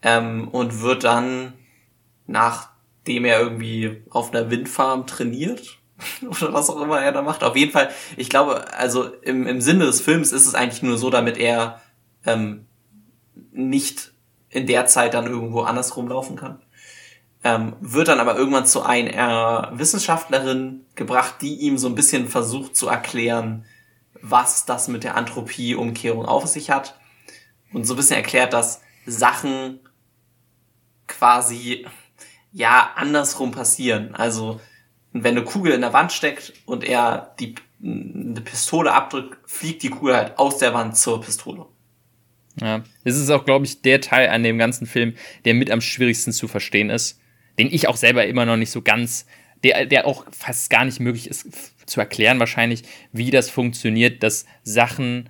ähm, 0.00 0.48
und 0.48 0.80
wird 0.80 1.04
dann 1.04 1.52
nachdem 2.26 3.26
er 3.26 3.40
irgendwie 3.40 4.02
auf 4.08 4.32
einer 4.32 4.50
Windfarm 4.50 5.06
trainiert 5.06 5.78
oder 6.22 6.54
was 6.54 6.70
auch 6.70 6.80
immer 6.80 7.02
er 7.02 7.12
da 7.12 7.20
macht. 7.20 7.44
Auf 7.44 7.54
jeden 7.54 7.70
Fall, 7.70 7.90
ich 8.16 8.30
glaube, 8.30 8.72
also 8.72 9.12
im, 9.20 9.46
im 9.46 9.60
Sinne 9.60 9.84
des 9.84 10.00
Films 10.00 10.32
ist 10.32 10.46
es 10.46 10.54
eigentlich 10.54 10.82
nur 10.82 10.96
so, 10.96 11.10
damit 11.10 11.36
er 11.36 11.82
ähm, 12.24 12.64
nicht 13.52 14.14
in 14.48 14.66
der 14.66 14.86
Zeit 14.86 15.12
dann 15.12 15.26
irgendwo 15.26 15.60
anders 15.60 15.94
rumlaufen 15.98 16.36
kann. 16.36 16.62
Ähm, 17.46 17.76
wird 17.80 18.08
dann 18.08 18.20
aber 18.20 18.36
irgendwann 18.36 18.66
zu 18.66 18.82
einer 18.82 19.70
Wissenschaftlerin 19.74 20.86
gebracht, 20.94 21.34
die 21.42 21.56
ihm 21.56 21.76
so 21.76 21.88
ein 21.88 21.94
bisschen 21.94 22.28
versucht 22.28 22.74
zu 22.74 22.88
erklären, 22.88 23.66
was 24.22 24.64
das 24.64 24.88
mit 24.88 25.04
der 25.04 25.16
Entropie-Umkehrung 25.16 26.24
auf 26.24 26.46
sich 26.46 26.70
hat. 26.70 26.98
Und 27.72 27.84
so 27.84 27.94
ein 27.94 27.96
bisschen 27.98 28.16
erklärt, 28.16 28.54
dass 28.54 28.80
Sachen 29.04 29.80
quasi 31.06 31.86
ja 32.52 32.92
andersrum 32.96 33.50
passieren. 33.50 34.14
Also 34.14 34.60
wenn 35.12 35.36
eine 35.36 35.44
Kugel 35.44 35.72
in 35.72 35.82
der 35.82 35.92
Wand 35.92 36.12
steckt 36.12 36.54
und 36.64 36.82
er 36.82 37.34
die 37.38 37.56
eine 37.82 38.40
Pistole 38.40 38.92
abdrückt, 38.92 39.38
fliegt 39.48 39.82
die 39.82 39.90
Kugel 39.90 40.16
halt 40.16 40.38
aus 40.38 40.58
der 40.58 40.72
Wand 40.72 40.96
zur 40.96 41.20
Pistole. 41.20 41.66
Ja, 42.60 42.82
das 43.04 43.16
ist 43.16 43.30
auch, 43.30 43.44
glaube 43.44 43.66
ich, 43.66 43.82
der 43.82 44.00
Teil 44.00 44.28
an 44.28 44.42
dem 44.42 44.58
ganzen 44.58 44.86
Film, 44.86 45.14
der 45.44 45.54
mit 45.54 45.70
am 45.70 45.80
schwierigsten 45.80 46.32
zu 46.32 46.48
verstehen 46.48 46.88
ist, 46.88 47.20
den 47.58 47.72
ich 47.72 47.88
auch 47.88 47.96
selber 47.96 48.26
immer 48.26 48.46
noch 48.46 48.56
nicht 48.56 48.70
so 48.70 48.82
ganz, 48.82 49.26
der, 49.62 49.86
der 49.86 50.06
auch 50.06 50.24
fast 50.30 50.70
gar 50.70 50.84
nicht 50.84 51.00
möglich 51.00 51.28
ist 51.28 51.46
zu 51.86 52.00
erklären 52.00 52.38
wahrscheinlich, 52.38 52.82
wie 53.12 53.30
das 53.30 53.50
funktioniert, 53.50 54.22
dass 54.22 54.46
Sachen 54.62 55.28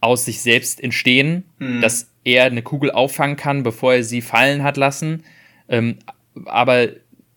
aus 0.00 0.24
sich 0.24 0.40
selbst 0.40 0.82
entstehen, 0.82 1.44
mhm. 1.58 1.80
dass 1.80 2.08
er 2.24 2.44
eine 2.44 2.62
Kugel 2.62 2.90
auffangen 2.90 3.36
kann, 3.36 3.62
bevor 3.62 3.94
er 3.94 4.04
sie 4.04 4.20
fallen 4.20 4.62
hat 4.62 4.76
lassen. 4.76 5.24
Ähm, 5.68 5.98
aber 6.46 6.88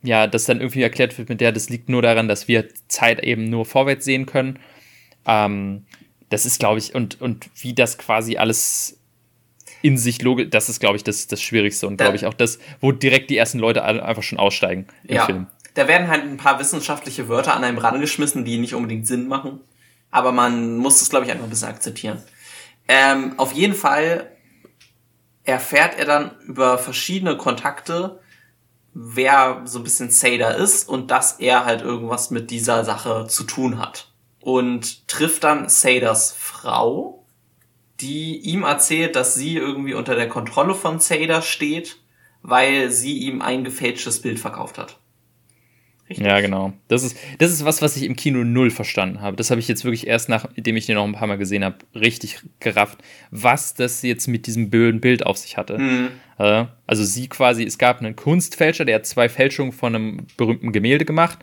ja, 0.02 0.28
das 0.28 0.46
dann 0.46 0.60
irgendwie 0.60 0.82
erklärt 0.82 1.18
wird 1.18 1.30
mit 1.30 1.42
der, 1.42 1.52
das 1.52 1.70
liegt 1.70 1.90
nur 1.90 2.02
daran, 2.02 2.28
dass 2.28 2.48
wir 2.48 2.68
Zeit 2.88 3.24
eben 3.24 3.50
nur 3.50 3.66
vorwärts 3.66 4.06
sehen 4.06 4.26
können. 4.26 4.60
Ähm, 5.26 5.86
das 6.30 6.46
ist, 6.46 6.60
glaube 6.60 6.80
ich, 6.80 6.96
und, 6.96 7.22
und 7.22 7.50
wie 7.56 7.74
das 7.74 7.98
quasi 7.98 8.38
alles 8.38 9.00
in 9.86 10.00
sich 10.00 10.20
logisch, 10.24 10.48
das 10.50 10.68
ist, 10.68 10.80
glaube 10.80 10.96
ich, 10.96 11.04
das, 11.04 11.28
das 11.28 11.40
Schwierigste 11.44 11.86
und 11.86 11.98
glaube 11.98 12.16
ich 12.16 12.26
auch 12.26 12.34
das, 12.34 12.58
wo 12.82 12.92
direkt 12.92 13.30
die 13.30 13.38
ersten 13.38 13.60
Leute 13.60 13.84
einfach 13.84 14.24
schon 14.24 14.40
aussteigen 14.40 14.88
im 15.04 15.16
ja, 15.18 15.26
Film. 15.28 15.46
Da 15.76 15.88
werden 15.88 16.08
halt 16.08 16.24
ein 16.24 16.38
paar 16.38 16.60
wissenschaftliche 16.60 17.30
Wörter 17.30 17.56
an 17.56 17.64
einem 17.64 17.78
rangeschmissen, 17.78 18.46
die 18.46 18.58
nicht 18.58 18.74
unbedingt 18.74 19.06
Sinn 19.06 19.28
machen. 19.28 19.60
Aber 20.10 20.32
man 20.32 20.78
muss 20.78 21.00
das, 21.00 21.12
glaube 21.12 21.26
ich, 21.26 21.32
einfach 21.32 21.44
ein 21.44 21.52
bisschen 21.52 21.68
akzeptieren. 21.70 22.24
Ähm, 22.88 23.36
auf 23.38 23.52
jeden 23.52 23.76
Fall 23.76 24.32
erfährt 25.44 26.00
er 26.00 26.06
dann 26.06 26.32
über 26.48 26.80
verschiedene 26.80 27.38
Kontakte, 27.38 28.20
wer 28.96 29.62
so 29.66 29.80
ein 29.80 29.84
bisschen 29.84 30.10
Sader 30.10 30.56
ist 30.56 30.90
und 30.90 31.12
dass 31.12 31.34
er 31.34 31.66
halt 31.66 31.84
irgendwas 31.84 32.32
mit 32.32 32.50
dieser 32.50 32.84
Sache 32.84 33.28
zu 33.28 33.44
tun 33.44 33.78
hat. 33.78 34.12
Und 34.40 35.08
trifft 35.08 35.44
dann 35.44 35.70
Saders 35.70 36.32
Frau, 36.32 37.15
die 38.02 38.38
ihm 38.40 38.64
erzählt, 38.64 39.16
dass 39.16 39.36
sie 39.36 39.56
irgendwie 39.56 39.94
unter 39.94 40.16
der 40.16 40.28
Kontrolle 40.28 40.76
von 40.76 41.00
Sader 41.00 41.42
steht, 41.42 41.98
weil 42.42 42.92
sie 42.92 43.20
ihm 43.20 43.42
ein 43.42 43.64
gefälschtes 43.64 44.22
Bild 44.22 44.40
verkauft 44.40 44.78
hat. 44.78 45.00
Richtig. 46.08 46.28
Ja, 46.28 46.40
genau. 46.40 46.74
Das 46.88 47.04
ist, 47.04 47.18
das 47.40 47.52
ist 47.52 47.66
was, 47.66 47.82
was 47.82 47.98
ich 47.98 48.04
im 48.04 48.16
Kino 48.16 48.44
null 48.44 48.70
verstanden 48.70 49.22
habe. 49.22 49.36
Das 49.36 49.50
habe 49.50 49.60
ich 49.60 49.68
jetzt 49.68 49.86
wirklich 49.86 50.06
erst, 50.06 50.30
nachdem 50.30 50.76
ich 50.76 50.86
den 50.86 50.96
noch 50.96 51.04
ein 51.04 51.14
paar 51.14 51.28
Mal 51.28 51.40
gesehen 51.40 51.64
habe, 51.64 51.78
richtig 51.96 52.42
gerafft, 52.60 53.00
was 53.32 53.74
das 53.74 54.04
jetzt 54.04 54.28
mit 54.28 54.46
diesem 54.46 54.70
blöden 54.70 55.02
Bild 55.02 55.26
auf 55.26 55.38
sich 55.38 55.58
hatte. 55.58 55.80
Mhm. 55.80 56.10
Äh, 56.38 56.66
also 56.86 57.04
sie 57.04 57.28
quasi, 57.28 57.64
es 57.64 57.80
gab 57.80 58.00
einen 58.00 58.16
Kunstfälscher, 58.16 58.86
der 58.86 58.96
hat 58.96 59.08
zwei 59.08 59.30
Fälschungen 59.30 59.72
von 59.72 59.96
einem 59.96 60.28
berühmten 60.38 60.72
Gemälde 60.72 61.06
gemacht. 61.06 61.40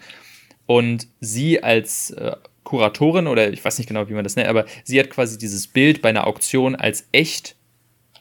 Und 0.67 1.09
sie 1.19 1.61
als 1.61 2.11
äh, 2.11 2.37
Kuratorin, 2.65 3.27
oder 3.27 3.53
ich 3.53 3.65
weiß 3.65 3.79
nicht 3.79 3.89
genau, 3.89 4.09
wie 4.09 4.15
man 4.15 4.25
das 4.25 4.37
nennt, 4.37 4.49
aber 4.49 4.67
sie 4.85 4.99
hat 5.01 5.11
quasi 5.11 5.39
dieses 5.39 5.67
Bild 5.67 6.03
bei 6.03 6.11
einer 6.11 6.27
Auktion 6.27 6.77
als 6.77 7.09
echt 7.13 7.57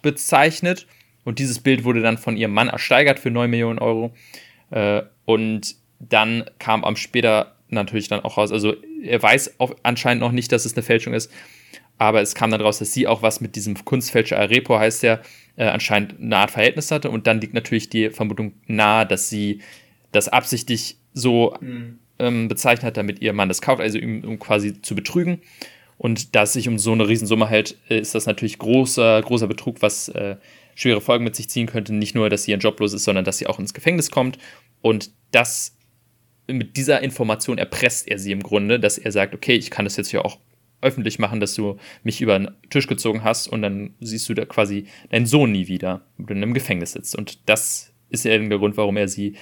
bezeichnet. 0.01 0.87
Und 1.23 1.37
dieses 1.37 1.59
Bild 1.59 1.83
wurde 1.83 2.01
dann 2.01 2.17
von 2.17 2.35
ihrem 2.35 2.53
Mann 2.53 2.69
ersteigert 2.69 3.19
für 3.19 3.29
9 3.29 3.49
Millionen 3.49 3.77
Euro. 3.77 4.11
Äh, 4.71 5.03
und 5.25 5.75
dann 5.99 6.45
kam 6.57 6.83
am 6.83 6.95
später 6.95 7.55
natürlich 7.69 8.07
dann 8.07 8.21
auch 8.21 8.37
raus, 8.37 8.51
also 8.51 8.75
er 9.03 9.21
weiß 9.21 9.55
anscheinend 9.83 10.21
noch 10.21 10.31
nicht, 10.31 10.51
dass 10.51 10.65
es 10.65 10.73
eine 10.73 10.83
Fälschung 10.83 11.13
ist, 11.13 11.31
aber 11.97 12.21
es 12.21 12.35
kam 12.35 12.51
dann 12.51 12.61
raus, 12.61 12.79
dass 12.79 12.93
sie 12.93 13.07
auch 13.07 13.21
was 13.21 13.41
mit 13.41 13.55
diesem 13.55 13.85
Kunstfälscher 13.85 14.37
Arepo 14.37 14.77
heißt 14.77 15.03
der, 15.03 15.21
äh, 15.55 15.65
anscheinend 15.65 16.19
eine 16.19 16.37
Art 16.37 16.51
Verhältnis 16.51 16.91
hatte 16.91 17.09
und 17.09 17.27
dann 17.27 17.39
liegt 17.39 17.53
natürlich 17.53 17.89
die 17.89 18.09
Vermutung 18.09 18.53
nahe, 18.67 19.05
dass 19.05 19.29
sie 19.29 19.61
das 20.11 20.27
absichtlich 20.27 20.97
so 21.13 21.55
mhm. 21.61 21.99
Ähm, 22.21 22.47
bezeichnet 22.47 22.83
hat, 22.85 22.97
damit 22.97 23.21
ihr 23.21 23.33
Mann 23.33 23.49
das 23.49 23.61
kauft, 23.61 23.81
also 23.81 23.99
um, 23.99 24.23
um 24.23 24.39
quasi 24.39 24.81
zu 24.81 24.95
betrügen. 24.95 25.41
Und 25.97 26.35
da 26.35 26.43
es 26.43 26.53
sich 26.53 26.67
um 26.67 26.79
so 26.79 26.93
eine 26.93 27.07
Riesensumme 27.07 27.47
hält, 27.47 27.77
äh, 27.89 27.99
ist 27.99 28.15
das 28.15 28.25
natürlich 28.25 28.57
großer, 28.57 29.21
großer 29.21 29.47
Betrug, 29.47 29.81
was 29.81 30.09
äh, 30.09 30.37
schwere 30.75 31.01
Folgen 31.01 31.23
mit 31.23 31.35
sich 31.35 31.49
ziehen 31.49 31.67
könnte. 31.67 31.93
Nicht 31.93 32.15
nur, 32.15 32.29
dass 32.29 32.43
sie 32.43 32.51
ihren 32.51 32.59
Job 32.59 32.79
los 32.79 32.93
ist, 32.93 33.03
sondern 33.03 33.25
dass 33.25 33.37
sie 33.37 33.47
auch 33.47 33.59
ins 33.59 33.73
Gefängnis 33.73 34.09
kommt. 34.09 34.37
Und 34.81 35.11
das 35.31 35.77
mit 36.47 36.77
dieser 36.77 37.01
Information 37.01 37.57
erpresst 37.57 38.07
er 38.07 38.19
sie 38.19 38.31
im 38.31 38.43
Grunde, 38.43 38.79
dass 38.79 38.97
er 38.97 39.11
sagt, 39.11 39.33
okay, 39.33 39.55
ich 39.55 39.69
kann 39.69 39.85
das 39.85 39.97
jetzt 39.97 40.11
ja 40.11 40.21
auch 40.21 40.39
öffentlich 40.81 41.19
machen, 41.19 41.39
dass 41.39 41.53
du 41.53 41.77
mich 42.03 42.21
über 42.21 42.37
den 42.37 42.49
Tisch 42.69 42.87
gezogen 42.87 43.23
hast 43.23 43.47
und 43.47 43.61
dann 43.61 43.93
siehst 43.99 44.27
du 44.27 44.33
da 44.33 44.45
quasi 44.45 44.85
deinen 45.09 45.27
Sohn 45.27 45.51
nie 45.51 45.67
wieder, 45.67 46.01
wenn 46.17 46.25
du 46.25 46.33
in 46.33 46.43
einem 46.43 46.53
Gefängnis 46.53 46.93
sitzt. 46.93 47.15
Und 47.15 47.47
das 47.47 47.93
ist 48.09 48.25
ja 48.25 48.35
der 48.37 48.57
Grund, 48.57 48.77
warum 48.77 48.97
er 48.97 49.07
sie 49.07 49.35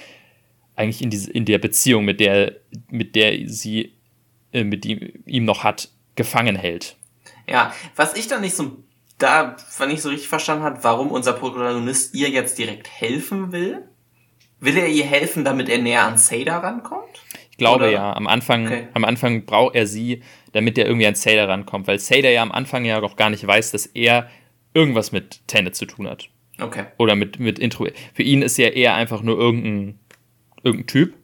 eigentlich 0.80 1.02
in, 1.02 1.10
diese, 1.10 1.30
in 1.30 1.44
der 1.44 1.58
Beziehung, 1.58 2.04
mit 2.04 2.20
der, 2.20 2.56
mit 2.90 3.14
der 3.14 3.48
sie 3.48 3.94
äh, 4.52 4.64
mit 4.64 4.84
ihm, 4.86 5.12
ihm 5.26 5.44
noch 5.44 5.62
hat, 5.62 5.90
gefangen 6.16 6.56
hält. 6.56 6.96
Ja, 7.48 7.72
was 7.96 8.16
ich 8.16 8.26
dann 8.26 8.40
nicht 8.40 8.54
so, 8.54 8.82
da, 9.18 9.56
wenn 9.78 9.90
ich 9.90 10.02
so 10.02 10.08
richtig 10.08 10.28
verstanden 10.28 10.64
hat, 10.64 10.82
warum 10.82 11.10
unser 11.10 11.32
Protagonist 11.32 12.14
ihr 12.14 12.30
jetzt 12.30 12.58
direkt 12.58 12.88
helfen 12.88 13.52
will, 13.52 13.90
Will 14.60 14.76
er 14.76 14.88
ihr 14.88 15.06
helfen, 15.06 15.44
damit 15.44 15.68
er 15.68 15.78
näher 15.78 16.04
an 16.04 16.18
Sada 16.18 16.58
rankommt? 16.58 17.24
Ich 17.50 17.56
glaube 17.56 17.84
Oder? 17.84 17.92
ja. 17.92 18.14
Am 18.14 18.26
Anfang, 18.26 18.66
okay. 18.66 18.88
am 18.92 19.04
Anfang 19.04 19.46
braucht 19.46 19.74
er 19.74 19.86
sie, 19.86 20.22
damit 20.52 20.76
er 20.76 20.86
irgendwie 20.86 21.06
an 21.06 21.14
Sada 21.14 21.46
rankommt, 21.46 21.86
weil 21.86 21.98
Sada 21.98 22.28
ja 22.28 22.42
am 22.42 22.52
Anfang 22.52 22.84
ja 22.84 23.00
noch 23.00 23.16
gar 23.16 23.30
nicht 23.30 23.46
weiß, 23.46 23.72
dass 23.72 23.86
er 23.86 24.28
irgendwas 24.74 25.12
mit 25.12 25.46
Tenet 25.48 25.74
zu 25.74 25.86
tun 25.86 26.06
hat. 26.06 26.28
Okay. 26.60 26.84
Oder 26.98 27.16
mit, 27.16 27.40
mit 27.40 27.58
Intro. 27.58 27.88
Für 28.12 28.22
ihn 28.22 28.42
ist 28.42 28.58
er 28.58 28.76
eher 28.76 28.94
einfach 28.94 29.22
nur 29.22 29.38
irgendein, 29.38 29.98
irgendein 30.62 30.86
Typ. 30.86 31.14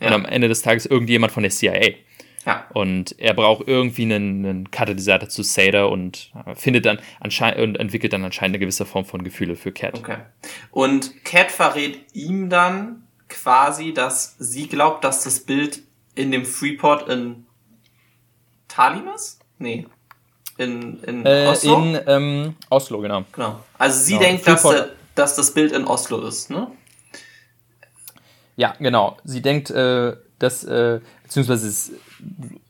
Ja. 0.00 0.08
Und 0.08 0.12
am 0.12 0.24
Ende 0.24 0.48
des 0.48 0.62
Tages 0.62 0.86
irgendjemand 0.86 1.32
von 1.32 1.42
der 1.42 1.50
CIA. 1.50 1.94
Ja. 2.44 2.64
Und 2.74 3.18
er 3.18 3.34
braucht 3.34 3.66
irgendwie 3.66 4.02
einen, 4.02 4.46
einen 4.46 4.70
Katalysator 4.70 5.28
zu 5.28 5.42
Sader 5.42 5.90
und 5.90 6.30
findet 6.54 6.86
dann 6.86 7.00
anscheinend 7.18 7.60
und 7.60 7.76
entwickelt 7.76 8.12
dann 8.12 8.24
anscheinend 8.24 8.54
eine 8.54 8.60
gewisse 8.60 8.86
Form 8.86 9.04
von 9.04 9.24
Gefühle 9.24 9.56
für 9.56 9.72
Cat. 9.72 9.98
Okay. 9.98 10.18
Und 10.70 11.24
Cat 11.24 11.50
verrät 11.50 11.98
ihm 12.12 12.48
dann 12.48 13.02
quasi, 13.28 13.92
dass 13.92 14.36
sie 14.38 14.68
glaubt, 14.68 15.02
dass 15.02 15.24
das 15.24 15.40
Bild 15.40 15.82
in 16.14 16.30
dem 16.30 16.44
Freeport 16.44 17.08
in 17.08 17.46
Tallinn 18.68 19.08
ist? 19.14 19.40
Nee. 19.58 19.86
In, 20.58 21.00
in 21.02 21.26
äh, 21.26 21.46
Oslo? 21.48 21.78
In 21.78 22.00
ähm, 22.06 22.56
Oslo, 22.70 23.00
genau. 23.00 23.24
Genau. 23.32 23.60
Also 23.78 24.04
sie 24.04 24.12
genau. 24.12 24.24
denkt, 24.24 24.46
dass, 24.46 24.62
der, 24.62 24.90
dass 25.14 25.36
das 25.36 25.52
Bild 25.52 25.72
in 25.72 25.84
Oslo 25.84 26.20
ist, 26.26 26.50
ne? 26.50 26.70
Ja, 28.56 28.74
genau. 28.78 29.16
Sie 29.24 29.42
denkt, 29.42 29.70
äh, 29.70 30.16
dass, 30.38 30.64
äh, 30.64 31.00
beziehungsweise 31.22 31.68
es, 31.68 31.92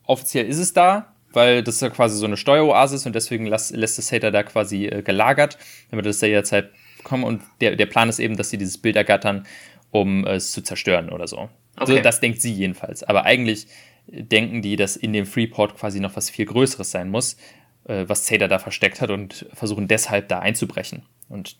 offiziell 0.05 0.45
ist 0.45 0.59
es 0.59 0.73
da, 0.73 1.13
weil 1.33 1.63
das 1.63 1.81
ja 1.81 1.89
quasi 1.89 2.17
so 2.17 2.25
eine 2.25 2.37
Steueroasis 2.37 3.05
und 3.05 3.13
deswegen 3.13 3.45
lässt, 3.45 3.75
lässt 3.75 3.97
das 3.97 4.11
Hater 4.11 4.31
da 4.31 4.43
quasi 4.43 4.85
äh, 4.85 5.01
gelagert, 5.01 5.57
damit 5.91 6.05
das 6.05 6.19
da 6.19 6.27
jederzeit 6.27 6.71
kommen 7.03 7.23
und 7.23 7.41
der, 7.61 7.75
der 7.75 7.85
Plan 7.85 8.09
ist 8.09 8.19
eben, 8.19 8.37
dass 8.37 8.49
sie 8.49 8.57
dieses 8.57 8.77
Bild 8.77 8.95
ergattern, 8.95 9.45
um 9.91 10.25
äh, 10.25 10.35
es 10.35 10.51
zu 10.51 10.61
zerstören 10.61 11.09
oder 11.09 11.27
so. 11.27 11.49
Okay. 11.79 11.97
so. 11.97 11.99
Das 11.99 12.19
denkt 12.19 12.41
sie 12.41 12.51
jedenfalls. 12.51 13.03
Aber 13.03 13.25
eigentlich 13.25 13.67
denken 14.07 14.61
die, 14.61 14.75
dass 14.75 14.95
in 14.95 15.13
dem 15.13 15.25
Freeport 15.25 15.77
quasi 15.77 15.99
noch 15.99 16.15
was 16.15 16.29
viel 16.29 16.45
Größeres 16.45 16.91
sein 16.91 17.09
muss, 17.09 17.37
äh, 17.85 18.05
was 18.07 18.25
Zeta 18.25 18.47
da 18.47 18.59
versteckt 18.59 19.01
hat 19.01 19.09
und 19.09 19.45
versuchen 19.53 19.87
deshalb 19.87 20.27
da 20.29 20.39
einzubrechen. 20.39 21.03
Und 21.29 21.57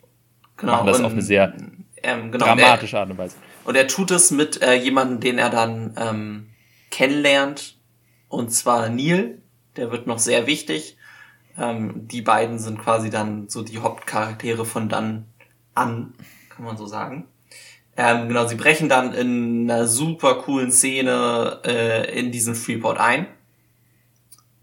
genau, 0.55 0.73
machen 0.73 0.87
das 0.87 1.01
auf 1.01 1.11
eine 1.11 1.21
sehr 1.21 1.53
ähm, 2.03 2.31
genau, 2.31 2.45
dramatische 2.45 2.99
Art 2.99 3.09
und 3.09 3.17
Weise. 3.17 3.35
Und 3.67 3.75
er 3.75 3.89
tut 3.89 4.11
es 4.11 4.31
mit 4.31 4.61
äh, 4.61 4.75
jemandem, 4.75 5.19
den 5.19 5.37
er 5.37 5.49
dann 5.49 5.93
ähm, 5.97 6.47
kennenlernt, 6.89 7.77
und 8.29 8.49
zwar 8.49 8.87
Neil, 8.87 9.41
der 9.75 9.91
wird 9.91 10.07
noch 10.07 10.19
sehr 10.19 10.47
wichtig. 10.47 10.95
Ähm, 11.57 12.07
die 12.07 12.21
beiden 12.21 12.59
sind 12.59 12.79
quasi 12.79 13.09
dann 13.09 13.49
so 13.49 13.63
die 13.63 13.79
Hauptcharaktere 13.79 14.63
von 14.63 14.87
dann 14.87 15.25
an, 15.75 16.13
kann 16.47 16.63
man 16.63 16.77
so 16.77 16.85
sagen. 16.85 17.27
Ähm, 17.97 18.29
genau, 18.29 18.47
sie 18.47 18.55
brechen 18.55 18.87
dann 18.87 19.13
in 19.13 19.69
einer 19.69 19.85
super 19.85 20.35
coolen 20.35 20.71
Szene 20.71 21.59
äh, 21.65 22.17
in 22.17 22.31
diesen 22.31 22.55
Freeport 22.55 22.97
ein 22.97 23.27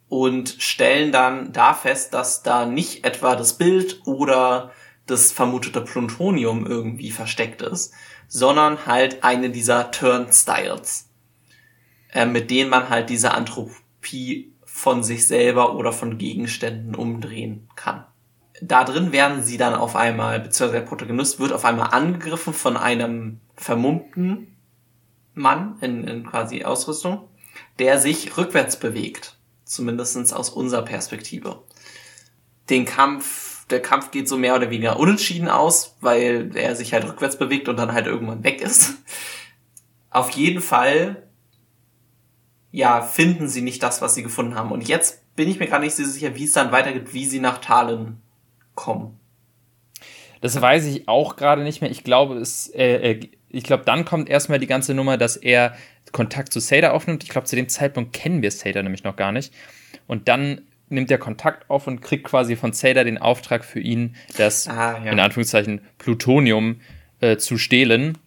und 0.08 0.56
stellen 0.60 1.12
dann 1.12 1.52
da 1.52 1.74
fest, 1.74 2.14
dass 2.14 2.42
da 2.42 2.64
nicht 2.64 3.04
etwa 3.04 3.36
das 3.36 3.58
Bild 3.58 4.00
oder 4.06 4.70
das 5.04 5.30
vermutete 5.30 5.82
Plutonium 5.82 6.64
irgendwie 6.64 7.10
versteckt 7.10 7.60
ist, 7.60 7.92
sondern 8.28 8.86
halt 8.86 9.24
eine 9.24 9.50
dieser 9.50 9.90
Turnstiles, 9.90 11.08
äh, 12.12 12.26
mit 12.26 12.50
denen 12.50 12.70
man 12.70 12.88
halt 12.88 13.10
diese 13.10 13.32
Anthropie 13.32 14.52
von 14.64 15.02
sich 15.02 15.26
selber 15.26 15.76
oder 15.76 15.92
von 15.92 16.18
Gegenständen 16.18 16.94
umdrehen 16.94 17.68
kann. 17.76 18.04
Da 18.60 18.84
drin 18.84 19.12
werden 19.12 19.42
sie 19.42 19.56
dann 19.56 19.74
auf 19.74 19.96
einmal, 19.96 20.40
beziehungsweise 20.40 20.80
der 20.80 20.88
Protagonist 20.88 21.40
wird 21.40 21.52
auf 21.52 21.64
einmal 21.64 21.88
angegriffen 21.92 22.54
von 22.54 22.76
einem 22.76 23.40
vermummten 23.56 24.56
Mann 25.34 25.76
in, 25.80 26.04
in 26.04 26.26
quasi 26.26 26.64
Ausrüstung, 26.64 27.28
der 27.78 27.98
sich 27.98 28.36
rückwärts 28.36 28.78
bewegt. 28.78 29.36
Zumindest 29.64 30.32
aus 30.32 30.50
unserer 30.50 30.82
Perspektive. 30.82 31.62
Den 32.70 32.84
Kampf, 32.84 33.53
der 33.70 33.80
Kampf 33.80 34.10
geht 34.10 34.28
so 34.28 34.36
mehr 34.36 34.54
oder 34.54 34.70
weniger 34.70 34.98
unentschieden 34.98 35.48
aus, 35.48 35.96
weil 36.00 36.54
er 36.54 36.76
sich 36.76 36.92
halt 36.92 37.04
rückwärts 37.04 37.38
bewegt 37.38 37.68
und 37.68 37.76
dann 37.76 37.92
halt 37.92 38.06
irgendwann 38.06 38.44
weg 38.44 38.60
ist. 38.60 38.94
Auf 40.10 40.30
jeden 40.30 40.60
Fall, 40.60 41.22
ja, 42.70 43.02
finden 43.02 43.48
sie 43.48 43.62
nicht 43.62 43.82
das, 43.82 44.02
was 44.02 44.14
sie 44.14 44.22
gefunden 44.22 44.54
haben. 44.54 44.70
Und 44.70 44.86
jetzt 44.86 45.22
bin 45.34 45.48
ich 45.48 45.58
mir 45.58 45.66
gar 45.66 45.80
nicht 45.80 45.94
so 45.94 46.04
sicher, 46.04 46.36
wie 46.36 46.44
es 46.44 46.52
dann 46.52 46.72
weitergeht, 46.72 47.12
wie 47.12 47.24
sie 47.24 47.40
nach 47.40 47.58
Talen 47.58 48.20
kommen. 48.74 49.18
Das 50.40 50.60
weiß 50.60 50.84
ich 50.86 51.08
auch 51.08 51.36
gerade 51.36 51.62
nicht 51.62 51.80
mehr. 51.80 51.90
Ich 51.90 52.04
glaube, 52.04 52.36
es, 52.36 52.68
äh, 52.74 53.12
äh 53.12 53.28
ich 53.48 53.64
glaube, 53.64 53.84
dann 53.84 54.04
kommt 54.04 54.28
erstmal 54.28 54.58
die 54.58 54.66
ganze 54.66 54.94
Nummer, 54.94 55.16
dass 55.16 55.36
er 55.36 55.74
Kontakt 56.12 56.52
zu 56.52 56.60
Sada 56.60 56.90
aufnimmt. 56.90 57.22
Ich 57.22 57.30
glaube, 57.30 57.46
zu 57.46 57.56
dem 57.56 57.68
Zeitpunkt 57.68 58.12
kennen 58.12 58.42
wir 58.42 58.50
Sada 58.50 58.82
nämlich 58.82 59.04
noch 59.04 59.16
gar 59.16 59.32
nicht. 59.32 59.52
Und 60.06 60.28
dann 60.28 60.62
nimmt 60.88 61.10
er 61.10 61.18
Kontakt 61.18 61.68
auf 61.70 61.86
und 61.86 62.00
kriegt 62.00 62.24
quasi 62.24 62.56
von 62.56 62.72
Sada 62.72 63.04
den 63.04 63.18
Auftrag 63.18 63.64
für 63.64 63.80
ihn, 63.80 64.16
das 64.36 64.68
ah, 64.68 65.02
ja. 65.04 65.12
in 65.12 65.20
Anführungszeichen 65.20 65.80
Plutonium 65.98 66.80
äh, 67.20 67.36
zu 67.36 67.58
stehlen, 67.58 68.18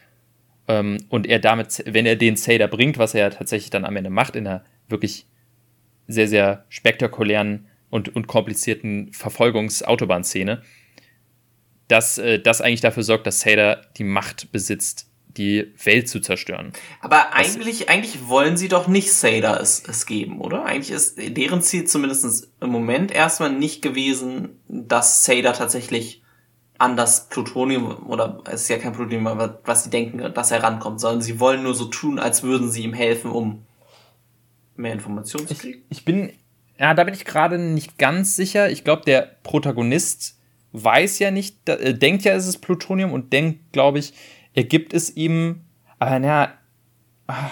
Ähm, 0.69 0.99
und 1.09 1.27
er 1.27 1.39
damit, 1.39 1.83
wenn 1.87 2.07
er 2.07 2.17
den 2.17 2.37
Sader 2.37 2.69
bringt, 2.69 2.99
was 2.99 3.14
er 3.14 3.21
ja 3.21 3.31
tatsächlich 3.31 3.71
dann 3.71 3.85
am 3.85 3.97
Ende 3.97 4.11
macht, 4.11 4.37
in 4.37 4.47
einer 4.47 4.64
wirklich 4.89 5.27
sehr, 6.07 6.29
sehr 6.29 6.64
spektakulären 6.69 7.67
und, 7.91 8.14
und 8.14 8.27
komplizierten 8.27 9.12
Verfolgungsautobahn-Szene, 9.12 10.62
dass 11.89 12.19
äh, 12.19 12.39
das 12.41 12.61
eigentlich 12.61 12.81
dafür 12.81 13.03
sorgt, 13.03 13.27
dass 13.27 13.41
Sader 13.41 13.83
die 13.97 14.05
Macht 14.05 14.53
besitzt, 14.53 15.09
die 15.37 15.72
Welt 15.82 16.09
zu 16.09 16.20
zerstören. 16.20 16.72
Aber 17.01 17.32
eigentlich, 17.32 17.89
eigentlich 17.89 18.28
wollen 18.28 18.57
sie 18.57 18.68
doch 18.68 18.89
nicht 18.89 19.12
Sader 19.12 19.61
es, 19.61 19.82
es 19.87 20.07
geben, 20.07 20.41
oder? 20.41 20.64
Eigentlich 20.64 20.91
ist 20.91 21.18
deren 21.18 21.62
Ziel 21.62 21.84
zumindest 21.84 22.49
im 22.61 22.70
Moment 22.70 23.12
erstmal 23.12 23.53
nicht 23.53 23.82
gewesen, 23.82 24.61
dass 24.68 25.24
Sader 25.24 25.53
tatsächlich 25.53 26.22
an 26.78 26.97
das 26.97 27.28
Plutonium, 27.28 28.07
oder 28.07 28.43
es 28.47 28.62
ist 28.62 28.68
ja 28.68 28.78
kein 28.78 28.93
Plutonium, 28.93 29.26
aber 29.26 29.61
was 29.64 29.84
sie 29.84 29.91
denken, 29.91 30.32
dass 30.34 30.51
er 30.51 30.62
rankommt, 30.62 31.01
sondern 31.01 31.22
sie 31.22 31.41
wollen 31.41 31.62
nur 31.62 31.74
so 31.74 31.87
tun, 31.87 32.18
als 32.18 32.43
würden 32.43 32.70
sie 32.70 32.82
ihm 32.82 32.93
helfen, 32.93 33.30
um 33.30 33.64
mehr 34.76 34.93
Informationen 34.93 35.49
zu 35.49 35.55
kriegen. 35.55 35.82
Ich, 35.89 35.99
ich 35.99 36.05
bin, 36.05 36.32
ja, 36.78 36.93
da 36.95 37.05
bin 37.05 37.14
ich 37.14 37.24
gerade 37.24 37.59
nicht 37.59 37.99
ganz 37.99 38.37
sicher. 38.37 38.70
Ich 38.70 38.84
glaube, 38.84 39.03
der 39.07 39.37
Protagonist 39.43 40.39
weiß 40.72 41.18
ja 41.18 41.30
nicht, 41.30 41.68
äh, 41.68 41.95
denkt 41.95 42.24
ja, 42.24 42.34
es 42.34 42.47
ist 42.47 42.59
Plutonium 42.59 43.12
und 43.12 43.32
denkt, 43.32 43.72
glaube 43.72 43.99
ich, 43.99 44.12
er 44.57 44.65
gibt 44.65 44.93
es 44.95 45.15
ihm, 45.17 45.61
aber 46.01 46.19
naja, 46.19 46.55
ah, 47.29 47.51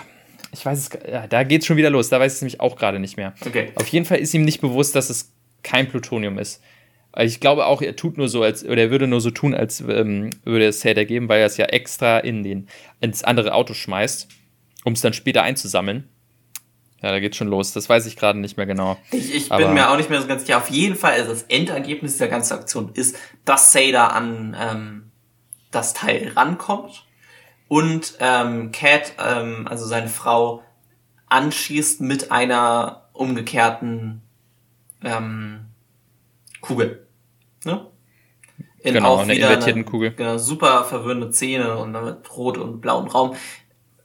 ich 0.52 0.64
weiß 0.64 0.78
es, 0.78 0.90
ja, 1.08 1.26
da 1.26 1.44
geht 1.44 1.60
es 1.60 1.66
schon 1.66 1.76
wieder 1.76 1.90
los, 1.90 2.08
da 2.08 2.18
weiß 2.18 2.32
ich 2.32 2.36
es 2.36 2.42
nämlich 2.42 2.60
auch 2.60 2.76
gerade 2.76 2.98
nicht 2.98 3.16
mehr. 3.16 3.34
Okay. 3.46 3.72
Auf 3.76 3.86
jeden 3.88 4.06
Fall 4.06 4.18
ist 4.18 4.34
ihm 4.34 4.42
nicht 4.42 4.60
bewusst, 4.60 4.96
dass 4.96 5.10
es 5.10 5.32
kein 5.62 5.88
Plutonium 5.88 6.38
ist. 6.38 6.62
Ich 7.16 7.38
glaube 7.38 7.66
auch, 7.66 7.80
er 7.82 7.94
tut 7.94 8.18
nur 8.18 8.28
so, 8.28 8.42
als, 8.42 8.64
oder 8.64 8.82
er 8.82 8.90
würde 8.90 9.06
nur 9.06 9.20
so 9.20 9.30
tun, 9.30 9.54
als 9.54 9.80
ähm, 9.80 10.30
würde 10.44 10.66
es 10.66 10.84
Hater 10.84 11.04
geben, 11.04 11.28
weil 11.28 11.40
er 11.40 11.46
es 11.46 11.58
ja 11.58 11.66
extra 11.66 12.18
in 12.18 12.42
den, 12.42 12.68
ins 13.00 13.22
andere 13.22 13.54
Auto 13.54 13.74
schmeißt, 13.74 14.28
um 14.84 14.94
es 14.94 15.00
dann 15.00 15.12
später 15.12 15.42
einzusammeln. 15.42 16.08
Ja, 17.02 17.10
da 17.10 17.20
geht 17.20 17.36
schon 17.36 17.48
los. 17.48 17.72
Das 17.74 17.88
weiß 17.88 18.06
ich 18.06 18.16
gerade 18.16 18.38
nicht 18.38 18.56
mehr 18.56 18.66
genau. 18.66 18.96
Ich, 19.12 19.34
ich 19.34 19.48
bin 19.50 19.74
mir 19.74 19.90
auch 19.90 19.98
nicht 19.98 20.08
mehr 20.08 20.22
so 20.22 20.26
ganz 20.26 20.42
sicher. 20.46 20.56
Auf 20.56 20.70
jeden 20.70 20.96
Fall, 20.96 21.12
also 21.12 21.30
das 21.30 21.42
Endergebnis 21.44 22.16
der 22.16 22.28
ganzen 22.28 22.54
Aktion 22.54 22.90
ist, 22.94 23.16
dass 23.44 23.72
Sader 23.72 24.14
an 24.14 24.56
ähm, 24.58 25.03
das 25.74 25.94
Teil 25.94 26.32
rankommt 26.34 27.06
und 27.68 28.16
ähm, 28.20 28.72
Cat, 28.72 29.14
ähm, 29.18 29.66
also 29.68 29.86
seine 29.86 30.08
Frau, 30.08 30.62
anschießt 31.28 32.00
mit 32.00 32.30
einer 32.30 33.08
umgekehrten 33.12 34.22
ähm, 35.02 35.66
Kugel. 36.60 37.06
Ne? 37.64 37.86
In 38.80 38.94
genau, 38.94 39.16
auch 39.16 39.24
wieder 39.24 39.34
invertierten 39.34 39.82
eine, 39.82 39.84
Kugel. 39.84 40.12
Genau, 40.12 40.38
super 40.38 40.84
verwirrende 40.84 41.32
Szene 41.32 41.76
und 41.76 41.92
dann 41.94 42.04
mit 42.04 42.36
rot 42.36 42.58
und 42.58 42.80
blauen 42.80 43.08
Raum. 43.08 43.34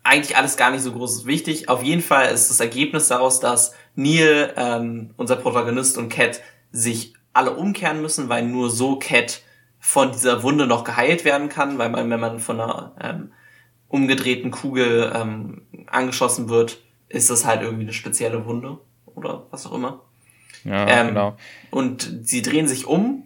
Eigentlich 0.04 0.38
alles 0.38 0.56
gar 0.56 0.72
nicht 0.72 0.82
so 0.82 0.94
groß 0.94 1.26
wichtig. 1.26 1.68
Auf 1.68 1.84
jeden 1.84 2.02
Fall 2.02 2.34
ist 2.34 2.50
das 2.50 2.60
Ergebnis 2.62 3.10
daraus, 3.10 3.40
dass 3.40 3.74
Neil, 3.96 4.54
ähm, 4.56 5.12
unser 5.18 5.36
Protagonist 5.36 5.98
und 5.98 6.10
Cat 6.10 6.42
sich 6.72 7.14
alle 7.34 7.56
umkehren 7.56 8.02
müssen, 8.02 8.30
weil 8.30 8.44
nur 8.46 8.70
so 8.70 8.98
Cat 8.98 9.42
von 9.80 10.12
dieser 10.12 10.44
Wunde 10.44 10.68
noch 10.68 10.84
geheilt 10.84 11.26
werden 11.26 11.50
kann, 11.50 11.78
weil 11.78 11.90
man, 11.90 12.10
wenn 12.10 12.20
man 12.20 12.40
von 12.40 12.60
einer 12.60 12.96
ähm, 13.02 13.32
umgedrehten 13.88 14.52
Kugel 14.52 15.12
ähm, 15.16 15.62
angeschossen 15.88 16.50
wird, 16.50 16.80
ist 17.08 17.30
das 17.30 17.46
halt 17.46 17.62
irgendwie 17.62 17.84
eine 17.84 17.94
spezielle 17.94 18.46
Wunde 18.46 18.78
oder 19.06 19.48
was 19.52 19.66
auch 19.66 19.74
immer. 19.74 20.02
Ja, 20.64 20.88
ähm, 20.88 21.08
genau. 21.08 21.38
Und 21.72 22.20
sie 22.24 22.42
drehen 22.42 22.68
sich 22.68 22.86
um 22.86 23.24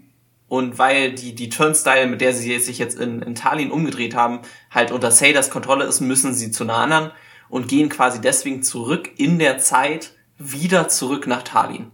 und 0.48 0.78
weil 0.78 1.14
die, 1.14 1.34
die 1.34 1.50
Turnstyle, 1.50 2.08
mit 2.08 2.22
der 2.22 2.34
sie 2.34 2.60
sich 2.60 2.78
jetzt 2.78 2.98
in, 2.98 3.22
in 3.22 3.36
Tallinn 3.36 3.72
umgedreht 3.72 4.16
haben, 4.16 4.42
halt 4.70 4.92
unter 4.92 5.12
Saders 5.12 5.50
Kontrolle 5.50 5.86
ist, 5.86 6.00
müssen 6.00 6.34
sie 6.34 6.52
zu 6.52 6.64
einer 6.64 6.76
anderen 6.76 7.12
und 7.50 7.68
gehen 7.68 7.90
quasi 7.90 8.22
deswegen 8.22 8.64
zurück 8.64 9.10
in 9.18 9.40
der 9.40 9.58
Zeit 9.58 10.12
wieder 10.38 10.88
zurück 10.90 11.28
nach 11.28 11.44
Tallinn. 11.44 11.92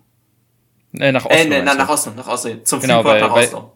Äh, 0.93 1.11
nach 1.11 1.25
Oslo. 1.25 1.37
Äh, 1.37 1.45
ne, 1.45 1.63
nach 1.63 1.89
Oslo, 1.89 2.11
nach 2.15 2.27
Oslo, 2.27 2.55
zum 2.63 2.81
genau, 2.81 3.01
Freeport 3.01 3.21
nach 3.21 3.31
Oslo. 3.31 3.73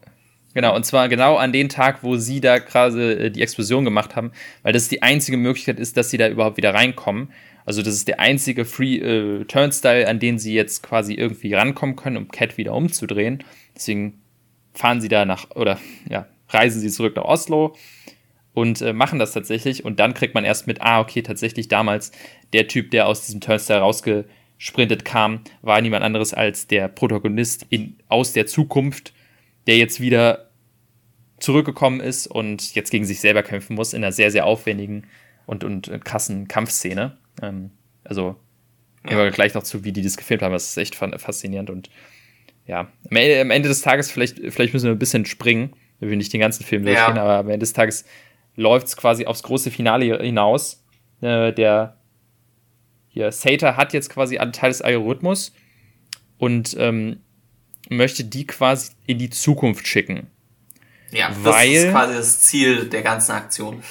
Genau, 0.53 0.75
und 0.75 0.85
zwar 0.85 1.09
genau 1.09 1.37
an 1.37 1.51
den 1.51 1.69
Tag, 1.69 2.03
wo 2.03 2.17
sie 2.17 2.39
da 2.39 2.59
gerade 2.59 3.25
äh, 3.25 3.31
die 3.31 3.41
Explosion 3.41 3.85
gemacht 3.85 4.15
haben, 4.15 4.31
weil 4.61 4.73
das 4.73 4.87
die 4.87 5.01
einzige 5.01 5.37
Möglichkeit 5.37 5.79
ist, 5.79 5.97
dass 5.97 6.09
sie 6.09 6.17
da 6.17 6.29
überhaupt 6.29 6.57
wieder 6.57 6.73
reinkommen. 6.73 7.29
Also 7.65 7.81
das 7.81 7.95
ist 7.95 8.07
der 8.07 8.19
einzige 8.19 8.65
Free 8.65 8.97
äh, 8.97 9.45
Turnstile, 9.45 10.07
an 10.07 10.19
den 10.19 10.37
sie 10.37 10.53
jetzt 10.53 10.83
quasi 10.83 11.13
irgendwie 11.13 11.53
rankommen 11.53 11.95
können, 11.95 12.17
um 12.17 12.27
Cat 12.27 12.57
wieder 12.57 12.73
umzudrehen. 12.73 13.43
Deswegen 13.75 14.21
fahren 14.73 15.01
sie 15.01 15.07
da 15.07 15.25
nach, 15.25 15.51
oder 15.55 15.79
ja, 16.09 16.27
reisen 16.49 16.81
sie 16.81 16.89
zurück 16.89 17.15
nach 17.15 17.25
Oslo 17.25 17.75
und 18.53 18.81
äh, 18.81 18.93
machen 18.93 19.19
das 19.19 19.31
tatsächlich. 19.31 19.85
Und 19.85 19.99
dann 19.99 20.13
kriegt 20.13 20.35
man 20.35 20.45
erst 20.45 20.67
mit, 20.67 20.81
ah, 20.81 20.99
okay, 20.99 21.21
tatsächlich 21.21 21.67
damals 21.67 22.11
der 22.51 22.67
Typ, 22.67 22.91
der 22.91 23.07
aus 23.07 23.25
diesem 23.25 23.41
Turnstile 23.41 23.79
rausgesprintet 23.79 25.05
kam, 25.05 25.41
war 25.61 25.81
niemand 25.81 26.03
anderes 26.03 26.33
als 26.33 26.67
der 26.67 26.87
Protagonist 26.89 27.65
in, 27.69 27.97
aus 28.07 28.33
der 28.33 28.45
Zukunft, 28.45 29.13
der 29.67 29.77
jetzt 29.77 30.01
wieder 30.01 30.49
zurückgekommen 31.39 31.99
ist 31.99 32.27
und 32.27 32.75
jetzt 32.75 32.91
gegen 32.91 33.05
sich 33.05 33.19
selber 33.19 33.43
kämpfen 33.43 33.75
muss 33.75 33.93
in 33.93 34.03
einer 34.03 34.11
sehr, 34.11 34.31
sehr 34.31 34.45
aufwendigen 34.45 35.07
und, 35.45 35.63
und 35.63 35.91
krassen 36.03 36.47
Kampfszene. 36.47 37.17
Ähm, 37.41 37.71
also, 38.03 38.35
gehen 39.03 39.17
wir 39.17 39.31
gleich 39.31 39.53
noch 39.53 39.63
zu, 39.63 39.83
wie 39.83 39.91
die 39.91 40.01
das 40.01 40.17
gefilmt 40.17 40.43
haben. 40.43 40.53
Das 40.53 40.69
ist 40.69 40.77
echt 40.77 40.95
faszinierend 40.95 41.69
und 41.69 41.89
ja, 42.65 42.87
am 43.09 43.17
Ende, 43.17 43.41
am 43.41 43.51
Ende 43.51 43.69
des 43.69 43.81
Tages, 43.81 44.09
vielleicht, 44.09 44.39
vielleicht 44.53 44.73
müssen 44.73 44.85
wir 44.85 44.93
ein 44.93 44.99
bisschen 44.99 45.25
springen, 45.25 45.73
wenn 45.99 46.09
wir 46.09 46.17
nicht 46.17 46.31
den 46.31 46.39
ganzen 46.39 46.63
Film 46.63 46.85
durchgehen, 46.85 47.17
ja. 47.17 47.21
aber 47.21 47.37
am 47.39 47.47
Ende 47.47 47.59
des 47.59 47.73
Tages 47.73 48.05
läuft 48.55 48.87
es 48.87 48.97
quasi 48.97 49.25
aufs 49.25 49.43
große 49.43 49.71
Finale 49.71 50.17
hinaus. 50.19 50.83
Äh, 51.21 51.51
der 51.53 51.97
hier, 53.09 53.31
Sater 53.31 53.77
hat 53.77 53.93
jetzt 53.93 54.09
quasi 54.09 54.37
einen 54.37 54.53
Teil 54.53 54.69
des 54.69 54.81
Algorithmus 54.81 55.53
und 56.37 56.75
ähm, 56.79 57.19
möchte 57.89 58.23
die 58.23 58.47
quasi 58.47 58.93
in 59.05 59.19
die 59.19 59.29
Zukunft 59.29 59.87
schicken. 59.87 60.27
Ja, 61.13 61.31
weil, 61.41 61.73
das 61.73 61.83
ist 61.83 61.91
quasi 61.91 62.13
das 62.15 62.41
Ziel 62.41 62.89
der 62.89 63.01
ganzen 63.01 63.31
Aktion. 63.31 63.83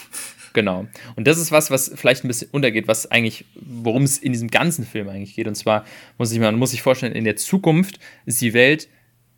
Genau. 0.52 0.86
Und 1.16 1.26
das 1.26 1.38
ist 1.38 1.50
was, 1.50 1.70
was 1.70 1.92
vielleicht 1.94 2.24
ein 2.24 2.28
bisschen 2.28 2.50
untergeht, 2.50 2.88
was 2.88 3.10
eigentlich, 3.10 3.46
worum 3.54 4.02
es 4.02 4.18
in 4.18 4.32
diesem 4.32 4.48
ganzen 4.48 4.84
Film 4.84 5.08
eigentlich 5.08 5.34
geht. 5.34 5.48
Und 5.48 5.54
zwar 5.54 5.84
muss 6.18 6.32
ich, 6.32 6.38
man 6.38 6.56
muss 6.56 6.72
sich 6.72 6.82
vorstellen, 6.82 7.14
in 7.14 7.24
der 7.24 7.36
Zukunft 7.36 7.98
ist 8.26 8.40
die 8.40 8.52
Welt 8.52 8.88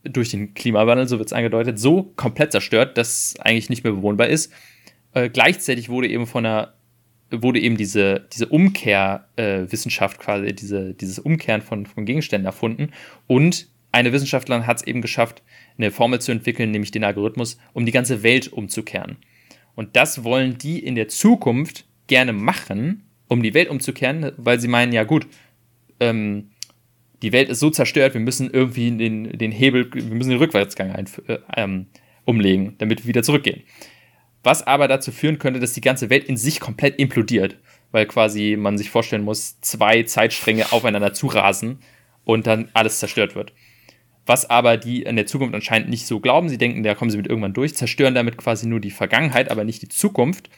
durch 0.03 0.31
den 0.31 0.55
Klimawandel, 0.55 1.09
so 1.09 1.19
wird 1.19 1.29
es 1.29 1.33
angedeutet, 1.33 1.79
so 1.79 2.13
komplett 2.17 2.53
zerstört, 2.53 2.99
dass 2.99 3.09
es 3.09 3.41
eigentlich 3.41 3.71
nicht 3.71 3.85
mehr 3.85 3.93
bewohnbar 3.93 4.29
ist. 4.29 4.53
Äh, 5.13 5.31
gleichzeitig 5.31 5.89
wurde 5.89 6.09
eben 6.09 6.27
von 6.27 6.45
einer 6.45 6.75
wurde 7.31 7.59
eben 7.59 7.77
diese, 7.77 8.29
diese 8.33 8.47
Umkehrwissenschaft 8.47 10.21
äh, 10.21 10.23
quasi, 10.23 10.55
diese, 10.55 10.95
dieses 10.95 11.19
Umkehren 11.19 11.63
von, 11.63 11.87
von 11.87 12.05
Gegenständen 12.05 12.47
erfunden 12.47 12.93
und 13.27 13.67
eine 13.93 14.13
Wissenschaftlerin 14.13 14.67
hat 14.67 14.79
es 14.79 14.87
eben 14.87 15.01
geschafft, 15.01 15.43
eine 15.77 15.91
Formel 15.91 16.21
zu 16.21 16.33
entwickeln, 16.33 16.71
nämlich 16.71 16.91
den 16.91 17.05
Algorithmus, 17.05 17.59
um 17.73 17.87
die 17.87 17.93
ganze 17.93 18.23
Welt 18.23 18.53
umzukehren. 18.53 19.17
Und 19.75 19.97
das 19.97 20.25
wollen 20.25 20.59
die 20.59 20.79
in 20.79 20.95
der 20.95 21.09
Zukunft 21.09 21.87
gerne 22.07 22.33
machen, 22.33 23.05
um 23.29 23.43
die 23.43 23.55
Welt 23.55 23.69
umzukehren, 23.69 24.33
weil 24.37 24.61
sie 24.61 24.69
meinen, 24.69 24.93
ja 24.93 25.05
gut, 25.05 25.27
ähm, 26.01 26.51
die 27.23 27.33
Welt 27.33 27.49
ist 27.49 27.61
so 27.61 27.71
zerstört, 27.71 28.15
wir 28.15 28.21
müssen 28.21 28.51
irgendwie 28.51 28.91
den, 28.91 29.39
den 29.39 29.51
Hebel, 29.51 29.91
wir 29.93 30.03
müssen 30.03 30.31
den 30.31 30.39
Rückwärtsgang 30.39 30.93
ein, 30.93 31.07
äh, 31.27 31.39
ähm, 31.57 31.87
umlegen, 32.25 32.75
damit 32.79 33.03
wir 33.03 33.09
wieder 33.09 33.23
zurückgehen. 33.23 33.63
Was 34.43 34.67
aber 34.67 34.89
dazu 34.89 35.11
führen 35.11 35.39
könnte, 35.39 35.59
dass 35.59 35.73
die 35.73 35.81
ganze 35.81 36.11
Welt 36.11 36.25
in 36.25 36.37
sich 36.37 36.61
komplett 36.61 36.99
implodiert, 36.99 37.57
weil 37.93 38.07
quasi 38.07 38.57
man 38.59 38.77
sich 38.77 38.91
vorstellen 38.91 39.23
muss, 39.23 39.61
zwei 39.61 40.03
Zeitstränge 40.03 40.73
aufeinander 40.73 41.15
zurasen 41.15 41.79
und 42.25 42.47
dann 42.47 42.69
alles 42.75 42.99
zerstört 42.99 43.35
wird. 43.35 43.53
Was 44.27 44.49
aber 44.49 44.77
die 44.77 45.03
in 45.03 45.17
der 45.17 45.27
Zukunft 45.27 45.55
anscheinend 45.55 45.91
nicht 45.91 46.07
so 46.07 46.21
glauben. 46.21 46.49
Sie 46.49 46.59
denken, 46.59 46.83
da 46.83 46.95
kommen 46.95 47.11
sie 47.11 47.17
mit 47.17 47.27
irgendwann 47.27 47.53
durch, 47.53 47.75
zerstören 47.75 48.15
damit 48.15 48.37
quasi 48.37 48.67
nur 48.67 48.81
die 48.81 48.91
Vergangenheit, 48.91 49.51
aber 49.51 49.65
nicht 49.65 49.83
die 49.83 49.89
Zukunft. 49.89 50.49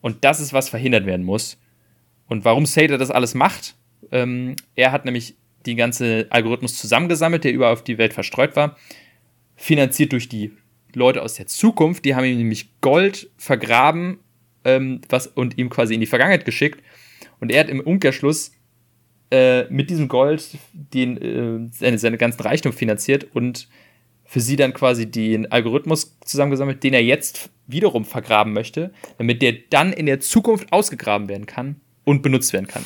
Und 0.00 0.24
das 0.24 0.40
ist, 0.40 0.52
was 0.52 0.68
verhindert 0.68 1.06
werden 1.06 1.24
muss. 1.24 1.58
Und 2.28 2.44
warum 2.44 2.66
Sader 2.66 2.98
das 2.98 3.10
alles 3.10 3.34
macht, 3.34 3.74
ähm, 4.12 4.56
er 4.74 4.92
hat 4.92 5.04
nämlich 5.04 5.36
die 5.66 5.74
ganze 5.74 6.26
Algorithmus 6.30 6.76
zusammengesammelt, 6.76 7.44
der 7.44 7.52
überall 7.52 7.72
auf 7.72 7.82
die 7.82 7.98
Welt 7.98 8.12
verstreut 8.12 8.56
war, 8.56 8.76
finanziert 9.56 10.12
durch 10.12 10.28
die 10.28 10.52
Leute 10.94 11.22
aus 11.22 11.34
der 11.34 11.46
Zukunft, 11.46 12.04
die 12.04 12.14
haben 12.14 12.24
ihm 12.24 12.38
nämlich 12.38 12.80
Gold 12.80 13.30
vergraben 13.36 14.18
ähm, 14.64 15.00
was, 15.08 15.26
und 15.26 15.58
ihm 15.58 15.68
quasi 15.68 15.94
in 15.94 16.00
die 16.00 16.06
Vergangenheit 16.06 16.44
geschickt. 16.44 16.82
Und 17.40 17.52
er 17.52 17.60
hat 17.60 17.68
im 17.68 17.80
Umkehrschluss 17.80 18.52
äh, 19.30 19.64
mit 19.64 19.90
diesem 19.90 20.08
Gold 20.08 20.56
den, 20.72 21.16
äh, 21.18 21.68
seine, 21.72 21.98
seine 21.98 22.18
ganzen 22.18 22.42
Reichtum 22.42 22.72
finanziert 22.72 23.26
und 23.34 23.68
für 24.24 24.40
sie 24.40 24.56
dann 24.56 24.74
quasi 24.74 25.10
den 25.10 25.50
Algorithmus 25.50 26.18
zusammengesammelt, 26.24 26.82
den 26.82 26.94
er 26.94 27.02
jetzt 27.02 27.50
wiederum 27.66 28.04
vergraben 28.04 28.52
möchte, 28.52 28.92
damit 29.16 29.40
der 29.42 29.54
dann 29.70 29.92
in 29.92 30.06
der 30.06 30.20
Zukunft 30.20 30.72
ausgegraben 30.72 31.28
werden 31.28 31.46
kann 31.46 31.80
und 32.04 32.22
benutzt 32.22 32.52
werden 32.52 32.66
kann. 32.66 32.84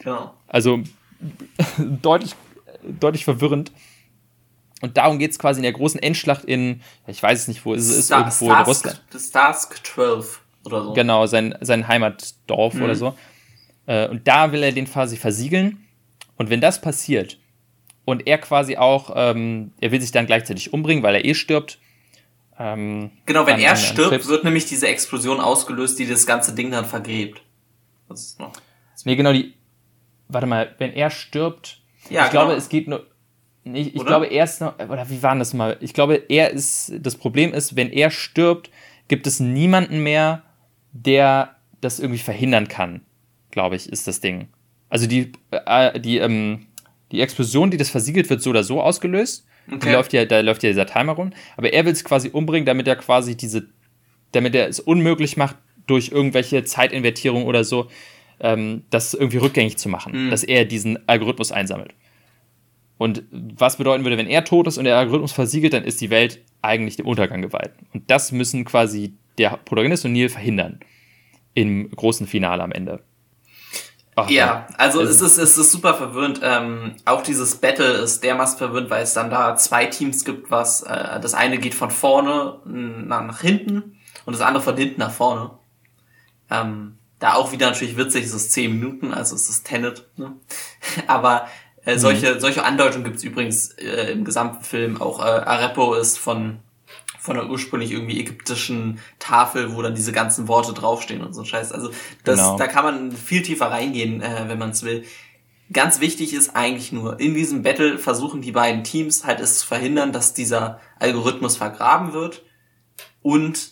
Genau. 0.00 0.34
Also 0.46 0.82
deutlich, 1.78 2.34
deutlich 2.82 3.24
verwirrend. 3.24 3.72
Und 4.82 4.96
darum 4.96 5.18
geht 5.18 5.30
es 5.30 5.38
quasi 5.38 5.60
in 5.60 5.62
der 5.62 5.72
großen 5.72 6.02
Endschlacht 6.02 6.44
in, 6.44 6.80
ich 7.06 7.22
weiß 7.22 7.42
es 7.42 7.48
nicht, 7.48 7.64
wo 7.64 7.74
es 7.74 7.88
ist, 7.88 8.06
Star, 8.06 8.18
irgendwo 8.18 8.46
Starsk, 8.46 8.60
in 8.60 8.66
Russland. 8.66 9.04
Das 9.10 9.28
Starsk 9.28 9.86
12 9.86 10.40
oder 10.64 10.84
so. 10.84 10.92
Genau, 10.92 11.26
sein, 11.26 11.56
sein 11.60 11.86
Heimatdorf 11.86 12.74
mhm. 12.74 12.82
oder 12.82 12.94
so. 12.96 13.14
Äh, 13.86 14.08
und 14.08 14.26
da 14.28 14.52
will 14.52 14.62
er 14.62 14.72
den 14.72 14.86
quasi 14.86 15.16
versiegeln. 15.16 15.86
Und 16.36 16.50
wenn 16.50 16.60
das 16.60 16.80
passiert 16.80 17.38
und 18.04 18.26
er 18.26 18.38
quasi 18.38 18.76
auch, 18.76 19.12
ähm, 19.14 19.72
er 19.80 19.92
will 19.92 20.00
sich 20.00 20.12
dann 20.12 20.26
gleichzeitig 20.26 20.72
umbringen, 20.72 21.02
weil 21.02 21.14
er 21.14 21.24
eh 21.24 21.34
stirbt. 21.34 21.78
Ähm, 22.58 23.10
genau, 23.26 23.46
wenn 23.46 23.58
er 23.58 23.76
stirbt, 23.76 24.26
wird 24.28 24.44
nämlich 24.44 24.66
diese 24.66 24.88
Explosion 24.88 25.40
ausgelöst, 25.40 25.98
die 25.98 26.06
das 26.06 26.26
ganze 26.26 26.54
Ding 26.54 26.70
dann 26.70 26.84
vergräbt. 26.84 27.42
Was 28.08 28.22
ist 28.22 28.40
noch? 28.40 28.52
Nee, 29.04 29.16
genau, 29.16 29.32
die. 29.32 29.54
Warte 30.28 30.46
mal, 30.46 30.74
wenn 30.78 30.92
er 30.92 31.10
stirbt. 31.10 31.80
Ja, 32.08 32.24
ich 32.24 32.30
genau. 32.30 32.44
glaube, 32.44 32.54
es 32.54 32.68
geht 32.68 32.88
nur. 32.88 33.06
Ich, 33.64 33.94
ich 33.94 34.04
glaube, 34.04 34.26
er 34.26 34.44
ist 34.44 34.60
noch. 34.60 34.78
Oder 34.78 35.08
wie 35.08 35.22
war 35.22 35.36
das 35.36 35.54
mal? 35.54 35.76
Ich 35.80 35.94
glaube, 35.94 36.22
er 36.28 36.50
ist. 36.50 36.92
Das 37.00 37.16
Problem 37.16 37.52
ist, 37.52 37.76
wenn 37.76 37.90
er 37.90 38.10
stirbt, 38.10 38.70
gibt 39.08 39.26
es 39.26 39.40
niemanden 39.40 40.02
mehr, 40.02 40.42
der 40.92 41.56
das 41.80 42.00
irgendwie 42.00 42.18
verhindern 42.18 42.68
kann. 42.68 43.02
Glaube 43.52 43.76
ich, 43.76 43.88
ist 43.88 44.08
das 44.08 44.20
Ding. 44.20 44.48
Also 44.88 45.06
die, 45.06 45.30
äh, 45.52 46.00
die, 46.00 46.18
ähm, 46.18 46.66
die 47.12 47.20
Explosion, 47.20 47.70
die 47.70 47.76
das 47.76 47.90
versiegelt, 47.90 48.28
wird 48.28 48.42
so 48.42 48.50
oder 48.50 48.64
so 48.64 48.80
ausgelöst. 48.82 49.46
Okay. 49.70 49.92
Läuft 49.92 50.12
ja, 50.12 50.24
da 50.24 50.40
läuft 50.40 50.64
ja 50.64 50.70
dieser 50.70 50.86
Timer 50.86 51.12
rum. 51.12 51.30
Aber 51.56 51.72
er 51.72 51.84
will 51.84 51.92
es 51.92 52.02
quasi 52.02 52.30
umbringen, 52.30 52.66
damit 52.66 52.88
er 52.88 52.96
quasi 52.96 53.36
diese, 53.36 53.68
damit 54.32 54.56
er 54.56 54.66
es 54.66 54.80
unmöglich 54.80 55.36
macht, 55.36 55.56
durch 55.86 56.10
irgendwelche 56.10 56.64
Zeitinvertierung 56.64 57.44
oder 57.44 57.64
so, 57.64 57.88
ähm, 58.40 58.82
das 58.90 59.14
irgendwie 59.14 59.38
rückgängig 59.38 59.78
zu 59.78 59.88
machen, 59.88 60.26
mhm. 60.26 60.30
dass 60.30 60.42
er 60.42 60.64
diesen 60.64 60.98
Algorithmus 61.08 61.52
einsammelt. 61.52 61.94
Und 62.98 63.24
was 63.30 63.78
bedeuten 63.78 64.04
würde, 64.04 64.18
wenn 64.18 64.28
er 64.28 64.44
tot 64.44 64.66
ist 64.66 64.78
und 64.78 64.84
der 64.84 64.96
Algorithmus 64.96 65.32
versiegelt, 65.32 65.72
dann 65.72 65.84
ist 65.84 66.00
die 66.00 66.10
Welt 66.10 66.40
eigentlich 66.60 66.96
dem 66.96 67.06
Untergang 67.06 67.42
geweiht. 67.42 67.72
Und 67.92 68.10
das 68.10 68.30
müssen 68.30 68.64
quasi 68.64 69.14
der 69.38 69.58
Protagonist 69.64 70.04
und 70.04 70.12
Neil 70.12 70.28
verhindern. 70.28 70.80
Im 71.54 71.90
großen 71.90 72.26
Finale 72.26 72.62
am 72.62 72.72
Ende. 72.72 73.02
Ach, 74.14 74.28
ja, 74.28 74.66
also 74.76 75.00
es 75.00 75.22
ist, 75.22 75.38
es 75.38 75.56
ist 75.56 75.72
super 75.72 75.94
verwirrend. 75.94 76.40
Ähm, 76.42 76.96
auch 77.06 77.22
dieses 77.22 77.56
Battle 77.56 77.92
ist 77.92 78.22
dermaßen 78.22 78.58
verwirrend, 78.58 78.90
weil 78.90 79.02
es 79.02 79.14
dann 79.14 79.30
da 79.30 79.56
zwei 79.56 79.86
Teams 79.86 80.24
gibt, 80.24 80.50
was 80.50 80.82
äh, 80.82 81.18
das 81.20 81.32
eine 81.32 81.58
geht 81.58 81.74
von 81.74 81.90
vorne 81.90 82.58
nach, 82.64 83.22
nach 83.22 83.40
hinten 83.40 83.98
und 84.26 84.34
das 84.34 84.42
andere 84.42 84.62
von 84.62 84.76
hinten 84.76 85.00
nach 85.00 85.12
vorne. 85.12 85.52
Ähm, 86.50 86.98
da 87.18 87.34
auch 87.34 87.52
wieder 87.52 87.70
natürlich 87.70 87.96
witzig, 87.96 88.24
es 88.24 88.34
ist 88.34 88.52
10 88.52 88.78
Minuten, 88.78 89.14
also 89.14 89.34
es 89.34 89.48
ist 89.48 89.64
Tenet. 89.64 90.06
Ne? 90.16 90.32
Aber 91.06 91.46
äh, 91.84 91.96
solche, 91.96 92.34
mhm. 92.34 92.40
solche 92.40 92.64
Andeutungen 92.64 93.04
gibt 93.04 93.16
es 93.16 93.24
übrigens 93.24 93.70
äh, 93.78 94.12
im 94.12 94.24
gesamten 94.24 94.62
Film. 94.62 95.00
Auch 95.00 95.20
äh, 95.20 95.28
Arepo 95.28 95.94
ist 95.94 96.18
von, 96.18 96.58
von 97.22 97.36
der 97.36 97.48
ursprünglich 97.48 97.92
irgendwie 97.92 98.18
ägyptischen 98.18 98.98
Tafel, 99.20 99.76
wo 99.76 99.80
dann 99.80 99.94
diese 99.94 100.10
ganzen 100.10 100.48
Worte 100.48 100.72
draufstehen 100.72 101.22
und 101.22 101.34
so 101.34 101.44
Scheiß. 101.44 101.70
Also 101.70 101.90
das, 102.24 102.40
genau. 102.40 102.56
da 102.56 102.66
kann 102.66 102.84
man 102.84 103.12
viel 103.12 103.42
tiefer 103.42 103.70
reingehen, 103.70 104.20
äh, 104.20 104.46
wenn 104.48 104.58
man 104.58 104.70
es 104.70 104.82
will. 104.82 105.04
Ganz 105.72 106.00
wichtig 106.00 106.34
ist 106.34 106.56
eigentlich 106.56 106.90
nur, 106.90 107.20
in 107.20 107.34
diesem 107.34 107.62
Battle 107.62 107.96
versuchen 107.96 108.42
die 108.42 108.50
beiden 108.50 108.82
Teams 108.82 109.24
halt 109.24 109.38
es 109.38 109.60
zu 109.60 109.68
verhindern, 109.68 110.10
dass 110.10 110.34
dieser 110.34 110.80
Algorithmus 110.98 111.56
vergraben 111.56 112.12
wird 112.12 112.42
und 113.22 113.70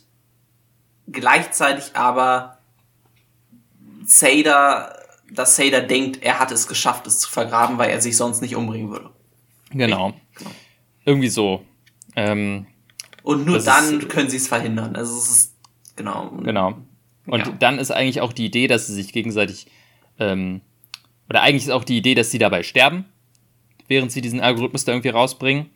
gleichzeitig 1.08 1.96
aber 1.96 2.58
Sader, 4.04 4.96
dass 5.28 5.56
Sader 5.56 5.80
denkt, 5.80 6.22
er 6.22 6.38
hat 6.38 6.52
es 6.52 6.68
geschafft, 6.68 7.08
es 7.08 7.18
zu 7.18 7.28
vergraben, 7.28 7.78
weil 7.78 7.90
er 7.90 8.00
sich 8.00 8.16
sonst 8.16 8.42
nicht 8.42 8.54
umbringen 8.54 8.90
würde. 8.90 9.10
Genau. 9.70 10.14
genau. 10.36 10.50
Irgendwie 11.04 11.28
so. 11.28 11.64
Ähm, 12.14 12.68
und 13.22 13.46
nur 13.46 13.58
dann 13.58 14.00
ist, 14.00 14.08
können 14.08 14.30
sie 14.30 14.36
es 14.36 14.48
verhindern. 14.48 14.96
Also 14.96 15.16
es 15.16 15.30
ist, 15.30 15.56
genau. 15.96 16.30
Genau. 16.42 16.78
Und 17.26 17.46
ja. 17.46 17.52
dann 17.58 17.78
ist 17.78 17.90
eigentlich 17.90 18.20
auch 18.20 18.32
die 18.32 18.46
Idee, 18.46 18.66
dass 18.66 18.86
sie 18.86 18.94
sich 18.94 19.12
gegenseitig, 19.12 19.66
ähm, 20.18 20.60
oder 21.28 21.42
eigentlich 21.42 21.64
ist 21.64 21.70
auch 21.70 21.84
die 21.84 21.98
Idee, 21.98 22.14
dass 22.14 22.30
sie 22.30 22.38
dabei 22.38 22.62
sterben, 22.62 23.04
während 23.88 24.10
sie 24.10 24.20
diesen 24.20 24.40
Algorithmus 24.40 24.84
da 24.84 24.92
irgendwie 24.92 25.10
rausbringen. 25.10 25.70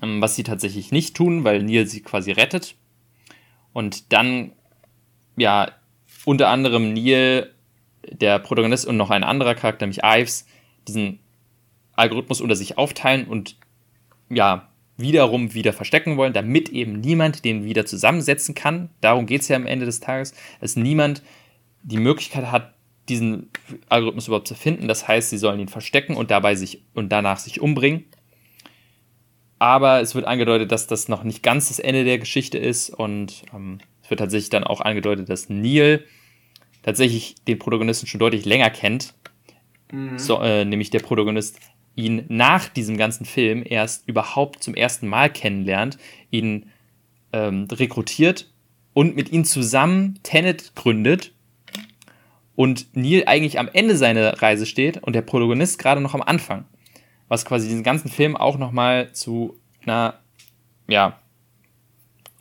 Ähm, 0.00 0.22
was 0.22 0.36
sie 0.36 0.42
tatsächlich 0.42 0.90
nicht 0.90 1.14
tun, 1.16 1.44
weil 1.44 1.62
Neil 1.62 1.86
sie 1.86 2.00
quasi 2.00 2.32
rettet. 2.32 2.76
Und 3.72 4.12
dann, 4.12 4.52
ja, 5.36 5.70
unter 6.24 6.48
anderem 6.48 6.94
Neil 6.94 7.52
der 8.10 8.38
Protagonist 8.38 8.86
und 8.86 8.96
noch 8.96 9.10
ein 9.10 9.24
anderer 9.24 9.54
Charakter, 9.54 9.84
nämlich 9.84 10.02
Ives, 10.02 10.46
diesen 10.88 11.18
Algorithmus 11.94 12.40
unter 12.40 12.56
sich 12.56 12.78
aufteilen 12.78 13.26
und 13.26 13.56
ja, 14.30 14.68
wiederum 14.96 15.54
wieder 15.54 15.72
verstecken 15.72 16.16
wollen, 16.16 16.32
damit 16.32 16.68
eben 16.68 17.00
niemand 17.00 17.44
den 17.44 17.64
wieder 17.64 17.86
zusammensetzen 17.86 18.54
kann. 18.54 18.90
Darum 19.00 19.26
geht 19.26 19.42
es 19.42 19.48
ja 19.48 19.56
am 19.56 19.66
Ende 19.66 19.86
des 19.86 20.00
Tages, 20.00 20.34
dass 20.60 20.76
niemand 20.76 21.22
die 21.82 21.98
Möglichkeit 21.98 22.50
hat, 22.50 22.74
diesen 23.08 23.50
Algorithmus 23.88 24.28
überhaupt 24.28 24.48
zu 24.48 24.54
finden. 24.54 24.88
Das 24.88 25.08
heißt, 25.08 25.30
sie 25.30 25.38
sollen 25.38 25.60
ihn 25.60 25.68
verstecken 25.68 26.14
und 26.14 26.30
dabei 26.30 26.54
sich 26.54 26.84
und 26.94 27.10
danach 27.10 27.38
sich 27.38 27.60
umbringen. 27.60 28.04
Aber 29.58 30.00
es 30.00 30.14
wird 30.14 30.26
angedeutet, 30.26 30.72
dass 30.72 30.86
das 30.86 31.08
noch 31.08 31.22
nicht 31.22 31.42
ganz 31.42 31.68
das 31.68 31.78
Ende 31.78 32.04
der 32.04 32.18
Geschichte 32.18 32.58
ist 32.58 32.90
und 32.90 33.44
ähm, 33.54 33.78
es 34.02 34.10
wird 34.10 34.20
tatsächlich 34.20 34.50
dann 34.50 34.64
auch 34.64 34.80
angedeutet, 34.80 35.28
dass 35.28 35.48
Neil 35.48 36.04
tatsächlich 36.82 37.36
den 37.46 37.58
Protagonisten 37.58 38.06
schon 38.06 38.18
deutlich 38.18 38.44
länger 38.44 38.70
kennt. 38.70 39.14
Mhm. 39.92 40.18
So, 40.18 40.40
äh, 40.40 40.64
nämlich 40.64 40.90
der 40.90 40.98
Protagonist 40.98 41.60
ihn 41.94 42.24
nach 42.28 42.68
diesem 42.68 42.96
ganzen 42.96 43.24
Film 43.24 43.62
erst 43.64 44.08
überhaupt 44.08 44.62
zum 44.62 44.74
ersten 44.74 45.08
Mal 45.08 45.30
kennenlernt, 45.30 45.98
ihn 46.30 46.70
ähm, 47.32 47.68
rekrutiert 47.70 48.50
und 48.94 49.16
mit 49.16 49.32
ihm 49.32 49.44
zusammen 49.44 50.18
Tenet 50.22 50.74
gründet 50.74 51.32
und 52.54 52.86
Neil 52.94 53.24
eigentlich 53.26 53.58
am 53.58 53.68
Ende 53.72 53.96
seiner 53.96 54.40
Reise 54.42 54.66
steht 54.66 55.02
und 55.02 55.14
der 55.14 55.22
Protagonist 55.22 55.78
gerade 55.78 56.00
noch 56.00 56.14
am 56.14 56.22
Anfang. 56.22 56.64
Was 57.28 57.44
quasi 57.44 57.66
diesen 57.68 57.82
ganzen 57.82 58.10
Film 58.10 58.36
auch 58.36 58.58
nochmal 58.58 59.12
zu 59.12 59.58
einer, 59.82 60.20
ja, 60.86 61.18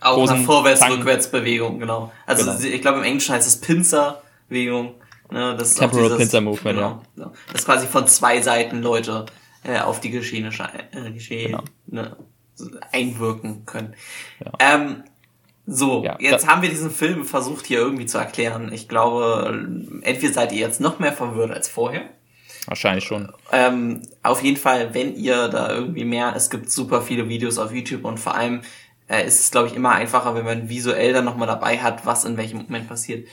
auch 0.02 0.30
eine 0.30 0.44
Vorwärts-Rückwärts-Bewegung, 0.44 1.80
genau. 1.80 2.12
Also 2.26 2.46
genau. 2.46 2.60
ich 2.60 2.82
glaube 2.82 3.00
im 3.00 3.04
Englischen 3.04 3.36
heißt 3.36 3.48
es 3.48 3.62
Pinzer 3.62 4.24
Bewegung. 4.50 4.96
Ne, 5.30 5.56
das 5.58 5.76
Temporal 5.76 6.04
dieses, 6.06 6.18
Pincer 6.18 6.42
Movement, 6.42 6.78
genau, 6.78 7.02
ja. 7.16 7.32
Das 7.54 7.64
quasi 7.64 7.88
von 7.88 8.06
zwei 8.08 8.42
Seiten 8.42 8.82
Leute 8.82 9.28
äh, 9.64 9.80
auf 9.80 10.00
die 10.00 10.12
Geschehnisse 10.12 10.68
äh, 10.92 11.12
Geschehen, 11.12 11.52
genau. 11.52 11.64
ne, 11.88 12.18
einwirken 12.92 13.66
können. 13.66 13.96
Ja. 14.44 14.52
Ähm, 14.60 15.04
so, 15.68 16.04
ja, 16.04 16.18
jetzt 16.20 16.48
haben 16.48 16.62
wir 16.62 16.70
diesen 16.70 16.92
Film 16.92 17.24
versucht 17.26 17.66
hier 17.66 17.80
irgendwie 17.80 18.06
zu 18.06 18.18
erklären. 18.18 18.72
Ich 18.74 18.90
glaube, 18.90 19.68
entweder 20.02 20.34
seid 20.34 20.52
ihr 20.52 20.60
jetzt 20.60 20.82
noch 20.82 21.00
mehr 21.00 21.14
verwirrt 21.14 21.52
als 21.52 21.70
vorher. 21.70 22.10
Wahrscheinlich 22.66 23.06
schon. 23.06 23.32
Ähm, 23.52 24.02
auf 24.22 24.44
jeden 24.44 24.58
Fall, 24.58 24.94
wenn 24.94 25.16
ihr 25.16 25.48
da 25.48 25.74
irgendwie 25.74 26.06
mehr, 26.06 26.34
es 26.36 26.50
gibt 26.50 26.70
super 26.70 27.02
viele 27.02 27.28
Videos 27.30 27.58
auf 27.58 27.74
YouTube 27.74 28.06
und 28.06 28.20
vor 28.20 28.36
allem 28.36 28.62
äh, 29.08 29.26
ist 29.26 29.40
es, 29.40 29.52
glaube 29.52 29.68
ich, 29.68 29.76
immer 29.76 29.92
einfacher, 29.92 30.36
wenn 30.36 30.46
man 30.46 30.70
visuell 30.70 31.14
dann 31.14 31.26
nochmal 31.26 31.48
dabei 31.48 31.80
hat, 31.80 32.06
was 32.06 32.26
in 32.26 32.38
welchem 32.38 32.60
Moment 32.64 32.88
passiert. 32.88 33.28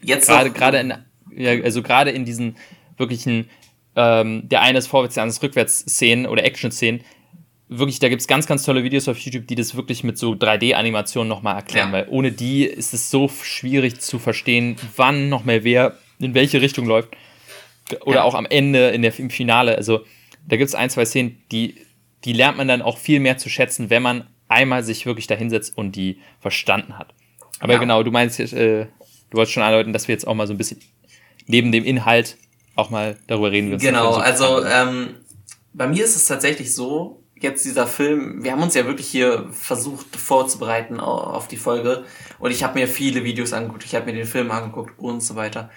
Jetzt 0.00 0.28
gerade 0.28 0.50
gerade 0.50 0.78
in 0.78 0.94
ja, 1.34 1.50
also 1.62 1.82
gerade 1.82 2.10
in 2.10 2.24
diesen 2.24 2.56
wirklichen 2.96 3.48
ähm, 3.96 4.48
der 4.48 4.62
eine 4.62 4.78
ist 4.78 4.86
Vorwärts, 4.86 5.14
der 5.14 5.24
andere 5.24 5.36
ist 5.36 5.42
Rückwärts-Szenen 5.42 6.26
oder 6.26 6.44
Action-Szenen. 6.44 7.00
Wirklich, 7.68 7.98
da 7.98 8.08
gibt 8.08 8.20
es 8.20 8.28
ganz, 8.28 8.46
ganz 8.46 8.62
tolle 8.62 8.84
Videos 8.84 9.08
auf 9.08 9.18
YouTube, 9.18 9.48
die 9.48 9.56
das 9.56 9.74
wirklich 9.74 10.04
mit 10.04 10.18
so 10.18 10.32
3D-Animationen 10.32 11.26
nochmal 11.26 11.56
erklären, 11.56 11.88
ja. 11.88 11.94
weil 11.94 12.06
ohne 12.08 12.30
die 12.30 12.64
ist 12.64 12.94
es 12.94 13.10
so 13.10 13.28
schwierig 13.28 13.98
zu 13.98 14.18
verstehen, 14.18 14.76
wann 14.96 15.28
noch 15.28 15.44
mehr 15.44 15.64
wer 15.64 15.96
in 16.18 16.34
welche 16.34 16.60
Richtung 16.60 16.86
läuft. 16.86 17.08
Oder 18.04 18.18
ja. 18.18 18.22
auch 18.22 18.34
am 18.34 18.46
Ende, 18.46 18.90
in 18.90 19.02
der, 19.02 19.18
im 19.18 19.30
Finale. 19.30 19.76
Also, 19.76 20.04
da 20.46 20.56
gibt 20.56 20.68
es 20.68 20.74
ein, 20.74 20.90
zwei 20.90 21.04
Szenen, 21.04 21.42
die, 21.50 21.76
die 22.24 22.32
lernt 22.32 22.56
man 22.56 22.68
dann 22.68 22.82
auch 22.82 22.98
viel 22.98 23.20
mehr 23.20 23.38
zu 23.38 23.48
schätzen, 23.48 23.90
wenn 23.90 24.02
man 24.02 24.26
einmal 24.48 24.84
sich 24.84 25.06
wirklich 25.06 25.26
da 25.26 25.34
hinsetzt 25.34 25.76
und 25.76 25.96
die 25.96 26.18
verstanden 26.40 26.98
hat. 26.98 27.14
Aber 27.60 27.74
ja. 27.74 27.78
genau, 27.78 28.02
du 28.02 28.10
meinst, 28.10 28.38
äh, 28.40 28.86
du 29.30 29.36
wolltest 29.36 29.54
schon 29.54 29.62
andeuten, 29.62 29.92
dass 29.92 30.08
wir 30.08 30.14
jetzt 30.14 30.26
auch 30.26 30.34
mal 30.34 30.46
so 30.46 30.54
ein 30.54 30.58
bisschen 30.58 30.80
neben 31.46 31.72
dem 31.72 31.84
Inhalt 31.84 32.36
auch 32.76 32.90
mal 32.90 33.16
darüber 33.26 33.50
reden. 33.50 33.72
Wie 33.72 33.84
genau, 33.84 34.12
so 34.12 34.18
also 34.18 34.64
ähm, 34.64 35.16
bei 35.72 35.88
mir 35.88 36.04
ist 36.04 36.16
es 36.16 36.26
tatsächlich 36.26 36.74
so, 36.74 37.22
jetzt 37.38 37.64
dieser 37.64 37.86
Film, 37.86 38.42
wir 38.42 38.52
haben 38.52 38.62
uns 38.62 38.74
ja 38.74 38.86
wirklich 38.86 39.08
hier 39.08 39.48
versucht 39.50 40.16
vorzubereiten 40.16 41.00
auf 41.00 41.48
die 41.48 41.56
Folge 41.56 42.04
und 42.38 42.50
ich 42.50 42.62
habe 42.62 42.78
mir 42.78 42.88
viele 42.88 43.24
Videos 43.24 43.52
angeguckt, 43.52 43.84
ich 43.84 43.94
habe 43.94 44.06
mir 44.06 44.12
den 44.12 44.26
Film 44.26 44.50
angeguckt 44.50 44.98
und 44.98 45.22
so 45.22 45.36
weiter. 45.36 45.70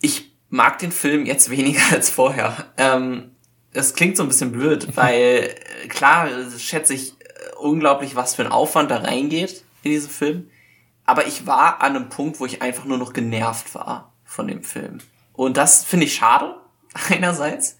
Ich 0.00 0.32
mag 0.48 0.78
den 0.78 0.92
Film 0.92 1.26
jetzt 1.26 1.50
weniger 1.50 1.82
als 1.92 2.10
vorher. 2.10 2.66
Ähm, 2.76 3.32
es 3.72 3.94
klingt 3.94 4.16
so 4.16 4.22
ein 4.22 4.28
bisschen 4.28 4.52
blöd, 4.52 4.88
weil 4.96 5.54
klar 5.88 6.28
schätze 6.58 6.94
ich 6.94 7.12
äh, 7.20 7.56
unglaublich, 7.60 8.16
was 8.16 8.34
für 8.34 8.44
ein 8.44 8.52
Aufwand 8.52 8.90
da 8.90 8.98
reingeht 8.98 9.64
in 9.82 9.90
diesen 9.90 10.10
Film. 10.10 10.50
Aber 11.04 11.26
ich 11.26 11.46
war 11.46 11.82
an 11.82 11.96
einem 11.96 12.08
Punkt, 12.10 12.38
wo 12.40 12.46
ich 12.46 12.60
einfach 12.60 12.84
nur 12.84 12.98
noch 12.98 13.14
genervt 13.14 13.74
war 13.74 14.12
von 14.24 14.46
dem 14.46 14.62
Film. 14.62 14.98
Und 15.38 15.56
das 15.56 15.84
finde 15.84 16.06
ich 16.06 16.16
schade, 16.16 16.56
einerseits, 17.10 17.78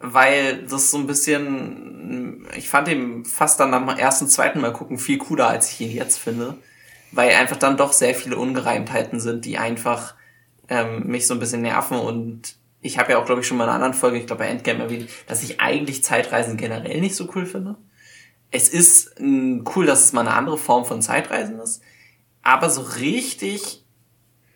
weil 0.00 0.66
das 0.66 0.90
so 0.90 0.98
ein 0.98 1.06
bisschen, 1.06 2.46
ich 2.54 2.68
fand 2.68 2.88
ihn 2.88 3.24
fast 3.24 3.58
dann 3.58 3.72
am 3.72 3.88
ersten, 3.88 4.28
zweiten 4.28 4.60
Mal 4.60 4.74
gucken 4.74 4.98
viel 4.98 5.16
cooler, 5.16 5.48
als 5.48 5.72
ich 5.72 5.80
ihn 5.80 5.90
jetzt 5.90 6.18
finde. 6.18 6.58
Weil 7.10 7.30
einfach 7.30 7.56
dann 7.56 7.78
doch 7.78 7.94
sehr 7.94 8.14
viele 8.14 8.36
Ungereimtheiten 8.36 9.18
sind, 9.18 9.46
die 9.46 9.56
einfach 9.56 10.14
ähm, 10.68 11.06
mich 11.06 11.26
so 11.26 11.32
ein 11.32 11.40
bisschen 11.40 11.62
nerven 11.62 11.98
und 11.98 12.58
ich 12.82 12.98
habe 12.98 13.12
ja 13.12 13.18
auch, 13.18 13.24
glaube 13.24 13.40
ich, 13.40 13.46
schon 13.46 13.56
mal 13.56 13.64
in 13.64 13.70
einer 13.70 13.76
anderen 13.76 13.98
Folge, 13.98 14.18
ich 14.18 14.26
glaube 14.26 14.44
bei 14.44 14.50
Endgame 14.50 14.82
erwähnt, 14.82 15.08
dass 15.26 15.42
ich 15.42 15.62
eigentlich 15.62 16.04
Zeitreisen 16.04 16.58
generell 16.58 17.00
nicht 17.00 17.16
so 17.16 17.30
cool 17.34 17.46
finde. 17.46 17.76
Es 18.50 18.68
ist 18.68 19.14
cool, 19.18 19.86
dass 19.86 20.04
es 20.04 20.12
mal 20.12 20.20
eine 20.20 20.34
andere 20.34 20.58
Form 20.58 20.84
von 20.84 21.00
Zeitreisen 21.00 21.58
ist, 21.60 21.80
aber 22.42 22.68
so 22.68 22.82
richtig, 22.82 23.86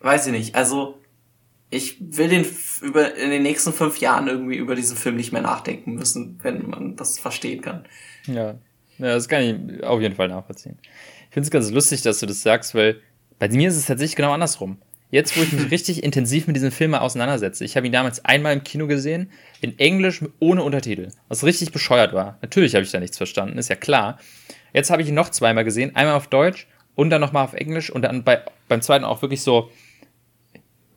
weiß 0.01 0.27
ich 0.27 0.31
nicht, 0.31 0.53
also 0.53 0.99
ich 1.73 1.97
will 1.99 2.29
den 2.29 2.45
über 2.81 3.15
in 3.15 3.31
den 3.31 3.43
nächsten 3.43 3.73
fünf 3.73 3.97
Jahren 3.97 4.27
irgendwie 4.27 4.57
über 4.57 4.75
diesen 4.75 4.95
Film 4.95 5.15
nicht 5.15 5.31
mehr 5.31 5.41
nachdenken 5.41 5.95
müssen, 5.95 6.39
wenn 6.43 6.69
man 6.69 6.95
das 6.95 7.17
verstehen 7.17 7.61
kann. 7.61 7.85
Ja, 8.27 8.55
ja 8.99 9.15
das 9.15 9.27
kann 9.27 9.41
ich 9.41 9.83
auf 9.83 9.99
jeden 9.99 10.15
Fall 10.15 10.27
nachvollziehen. 10.27 10.77
Ich 10.81 11.33
finde 11.33 11.47
es 11.47 11.51
ganz 11.51 11.71
lustig, 11.71 12.03
dass 12.03 12.19
du 12.19 12.27
das 12.27 12.43
sagst, 12.43 12.75
weil 12.75 13.01
bei 13.39 13.49
mir 13.49 13.69
ist 13.69 13.77
es 13.77 13.87
tatsächlich 13.87 14.15
genau 14.15 14.33
andersrum. 14.33 14.77
Jetzt, 15.09 15.35
wo 15.35 15.41
ich 15.41 15.51
mich 15.51 15.71
richtig 15.71 16.03
intensiv 16.03 16.45
mit 16.47 16.55
diesem 16.55 16.71
Film 16.71 16.91
mal 16.91 16.99
auseinandersetze. 16.99 17.65
Ich 17.65 17.75
habe 17.75 17.87
ihn 17.87 17.93
damals 17.93 18.23
einmal 18.23 18.53
im 18.53 18.63
Kino 18.63 18.87
gesehen, 18.87 19.31
in 19.61 19.77
Englisch 19.79 20.23
ohne 20.39 20.63
Untertitel, 20.63 21.09
was 21.27 21.43
richtig 21.43 21.71
bescheuert 21.71 22.13
war. 22.13 22.37
Natürlich 22.41 22.75
habe 22.75 22.83
ich 22.83 22.91
da 22.91 22.99
nichts 22.99 23.17
verstanden, 23.17 23.57
ist 23.57 23.69
ja 23.69 23.75
klar. 23.75 24.19
Jetzt 24.73 24.91
habe 24.91 25.01
ich 25.01 25.07
ihn 25.07 25.15
noch 25.15 25.29
zweimal 25.29 25.63
gesehen, 25.63 25.95
einmal 25.95 26.15
auf 26.15 26.27
Deutsch 26.27 26.67
und 26.95 27.09
dann 27.09 27.21
nochmal 27.21 27.43
auf 27.43 27.53
Englisch 27.53 27.89
und 27.89 28.03
dann 28.03 28.23
bei, 28.23 28.43
beim 28.67 28.81
zweiten 28.81 29.05
auch 29.05 29.21
wirklich 29.23 29.41
so 29.41 29.71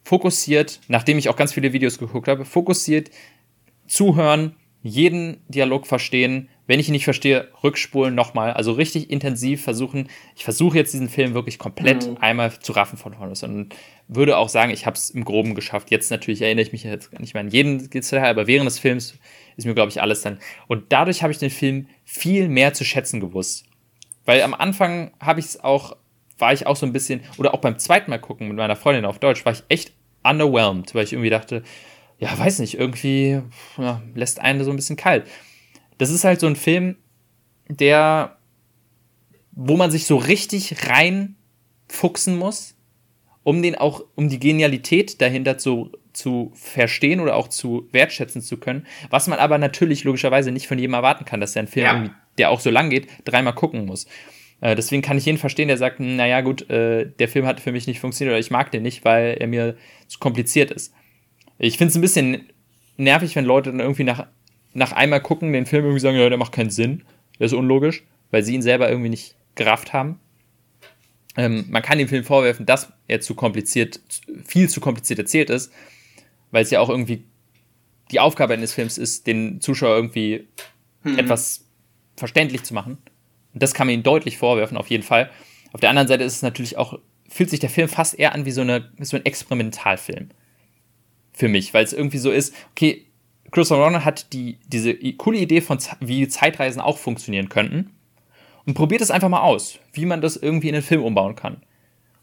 fokussiert, 0.06 0.80
nachdem 0.86 1.18
ich 1.18 1.28
auch 1.28 1.34
ganz 1.34 1.52
viele 1.52 1.72
Videos 1.72 1.98
geguckt 1.98 2.28
habe, 2.28 2.44
fokussiert 2.44 3.10
zuhören, 3.88 4.54
jeden 4.80 5.42
Dialog 5.48 5.84
verstehen, 5.84 6.48
wenn 6.68 6.78
ich 6.78 6.88
ihn 6.88 6.92
nicht 6.92 7.02
verstehe, 7.02 7.48
rückspulen 7.64 8.14
nochmal. 8.14 8.52
Also 8.52 8.70
richtig 8.70 9.10
intensiv 9.10 9.64
versuchen. 9.64 10.08
Ich 10.36 10.44
versuche 10.44 10.78
jetzt 10.78 10.94
diesen 10.94 11.08
Film 11.08 11.34
wirklich 11.34 11.58
komplett 11.58 12.08
mhm. 12.08 12.18
einmal 12.18 12.56
zu 12.60 12.70
raffen 12.70 12.96
von 12.96 13.14
vorne. 13.14 13.34
Und 13.42 13.74
würde 14.06 14.36
auch 14.36 14.48
sagen, 14.48 14.70
ich 14.70 14.86
habe 14.86 14.94
es 14.94 15.10
im 15.10 15.24
Groben 15.24 15.56
geschafft. 15.56 15.90
Jetzt 15.90 16.12
natürlich 16.12 16.40
erinnere 16.40 16.62
ich 16.62 16.70
mich 16.70 16.84
jetzt 16.84 17.18
nicht 17.18 17.34
mehr 17.34 17.40
an 17.40 17.50
jeden 17.50 17.90
Detail, 17.90 18.30
aber 18.30 18.46
während 18.46 18.68
des 18.68 18.78
Films 18.78 19.18
ist 19.56 19.64
mir, 19.64 19.74
glaube 19.74 19.90
ich, 19.90 20.00
alles 20.00 20.22
dann. 20.22 20.38
Und 20.68 20.84
dadurch 20.90 21.24
habe 21.24 21.32
ich 21.32 21.38
den 21.38 21.50
Film 21.50 21.88
viel 22.04 22.48
mehr 22.48 22.74
zu 22.74 22.84
schätzen 22.84 23.18
gewusst. 23.18 23.64
Weil 24.24 24.42
am 24.42 24.54
Anfang 24.54 25.10
habe 25.18 25.40
ich 25.40 25.46
es 25.46 25.64
auch, 25.64 25.96
war 26.38 26.52
ich 26.52 26.68
auch 26.68 26.76
so 26.76 26.86
ein 26.86 26.92
bisschen, 26.92 27.22
oder 27.38 27.54
auch 27.54 27.60
beim 27.60 27.80
zweiten 27.80 28.10
Mal 28.10 28.18
gucken 28.18 28.46
mit 28.46 28.56
meiner 28.56 28.76
Freundin 28.76 29.04
auf 29.04 29.18
Deutsch, 29.18 29.44
war 29.44 29.52
ich 29.52 29.64
echt 29.68 29.95
underwhelmed, 30.28 30.94
weil 30.94 31.04
ich 31.04 31.12
irgendwie 31.12 31.30
dachte, 31.30 31.62
ja, 32.18 32.36
weiß 32.38 32.60
nicht, 32.60 32.78
irgendwie 32.78 33.42
ja, 33.78 34.02
lässt 34.14 34.40
einen 34.40 34.64
so 34.64 34.70
ein 34.70 34.76
bisschen 34.76 34.96
kalt 34.96 35.24
das 35.98 36.10
ist 36.10 36.24
halt 36.24 36.40
so 36.40 36.46
ein 36.46 36.56
Film, 36.56 36.96
der, 37.68 38.38
wo 39.52 39.76
man 39.76 39.90
sich 39.90 40.06
so 40.06 40.16
richtig 40.16 40.88
reinfuchsen 40.88 42.36
muss, 42.36 42.76
um 43.42 43.62
den 43.62 43.76
auch, 43.76 44.04
um 44.14 44.28
die 44.28 44.40
Genialität 44.40 45.20
dahinter 45.20 45.58
zu, 45.58 45.92
zu 46.12 46.52
verstehen 46.54 47.20
oder 47.20 47.36
auch 47.36 47.48
zu 47.48 47.88
wertschätzen 47.92 48.42
zu 48.42 48.58
können, 48.58 48.86
was 49.10 49.28
man 49.28 49.38
aber 49.38 49.58
natürlich 49.58 50.04
logischerweise 50.04 50.52
nicht 50.52 50.66
von 50.66 50.78
jedem 50.78 50.94
erwarten 50.94 51.24
kann, 51.24 51.40
dass 51.40 51.56
er 51.56 51.60
einen 51.60 51.68
Film, 51.68 51.86
ja. 51.86 52.14
der 52.38 52.50
auch 52.50 52.60
so 52.60 52.70
lang 52.70 52.90
geht, 52.90 53.08
dreimal 53.24 53.54
gucken 53.54 53.86
muss. 53.86 54.06
Äh, 54.60 54.74
deswegen 54.74 55.02
kann 55.02 55.18
ich 55.18 55.26
jeden 55.26 55.38
verstehen, 55.38 55.68
der 55.68 55.76
sagt, 55.76 56.00
naja 56.00 56.40
gut, 56.40 56.68
äh, 56.70 57.10
der 57.18 57.28
Film 57.28 57.46
hat 57.46 57.60
für 57.60 57.72
mich 57.72 57.86
nicht 57.86 58.00
funktioniert 58.00 58.32
oder 58.32 58.40
ich 58.40 58.50
mag 58.50 58.70
den 58.70 58.82
nicht, 58.82 59.04
weil 59.04 59.36
er 59.38 59.46
mir 59.46 59.76
zu 60.08 60.18
kompliziert 60.18 60.70
ist. 60.70 60.94
Ich 61.58 61.78
finde 61.78 61.90
es 61.90 61.96
ein 61.96 62.02
bisschen 62.02 62.46
nervig, 62.96 63.36
wenn 63.36 63.44
Leute 63.44 63.70
dann 63.70 63.80
irgendwie 63.80 64.04
nach 64.04 64.26
nach 64.76 64.92
einmal 64.92 65.22
gucken 65.22 65.54
den 65.54 65.64
Film 65.64 65.84
irgendwie 65.84 66.00
sagen, 66.00 66.18
ja, 66.18 66.28
der 66.28 66.36
macht 66.36 66.52
keinen 66.52 66.68
Sinn, 66.68 67.02
der 67.38 67.46
ist 67.46 67.54
unlogisch, 67.54 68.04
weil 68.30 68.42
sie 68.42 68.54
ihn 68.54 68.60
selber 68.60 68.90
irgendwie 68.90 69.08
nicht 69.08 69.34
gerafft 69.54 69.94
haben. 69.94 70.20
Ähm, 71.34 71.64
man 71.70 71.82
kann 71.82 71.96
dem 71.96 72.08
Film 72.08 72.24
vorwerfen, 72.24 72.66
dass 72.66 72.92
er 73.08 73.22
zu 73.22 73.34
kompliziert, 73.34 74.00
viel 74.44 74.68
zu 74.68 74.80
kompliziert 74.80 75.18
erzählt 75.18 75.48
ist, 75.48 75.72
weil 76.50 76.62
es 76.62 76.70
ja 76.70 76.80
auch 76.80 76.90
irgendwie 76.90 77.24
die 78.10 78.20
Aufgabe 78.20 78.52
eines 78.52 78.74
Films 78.74 78.98
ist, 78.98 79.26
den 79.26 79.62
Zuschauer 79.62 79.96
irgendwie 79.96 80.46
mhm. 81.02 81.18
etwas 81.18 81.64
verständlich 82.14 82.62
zu 82.62 82.74
machen. 82.74 82.98
Das 83.58 83.74
kann 83.74 83.86
man 83.86 83.94
ihm 83.94 84.02
deutlich 84.02 84.38
vorwerfen, 84.38 84.76
auf 84.76 84.90
jeden 84.90 85.02
Fall. 85.02 85.30
Auf 85.72 85.80
der 85.80 85.90
anderen 85.90 86.08
Seite 86.08 86.24
ist 86.24 86.36
es 86.36 86.42
natürlich 86.42 86.76
auch, 86.76 86.98
fühlt 87.28 87.50
sich 87.50 87.60
der 87.60 87.70
Film 87.70 87.88
fast 87.88 88.18
eher 88.18 88.34
an 88.34 88.44
wie 88.44 88.50
so, 88.50 88.60
eine, 88.60 88.90
so 89.00 89.16
ein 89.16 89.24
Experimentalfilm. 89.24 90.28
Für 91.32 91.48
mich, 91.48 91.74
weil 91.74 91.84
es 91.84 91.92
irgendwie 91.92 92.18
so 92.18 92.30
ist, 92.30 92.54
okay, 92.70 93.06
Christopher 93.50 93.80
Nolan 93.80 94.04
hat 94.04 94.32
die, 94.32 94.58
diese 94.66 94.94
coole 95.14 95.38
Idee 95.38 95.60
von, 95.60 95.78
wie 96.00 96.28
Zeitreisen 96.28 96.80
auch 96.80 96.98
funktionieren 96.98 97.48
könnten 97.48 97.90
und 98.66 98.74
probiert 98.74 99.00
es 99.00 99.10
einfach 99.10 99.28
mal 99.28 99.40
aus, 99.40 99.78
wie 99.92 100.06
man 100.06 100.20
das 100.20 100.36
irgendwie 100.36 100.68
in 100.68 100.74
einen 100.74 100.84
Film 100.84 101.04
umbauen 101.04 101.36
kann. 101.36 101.62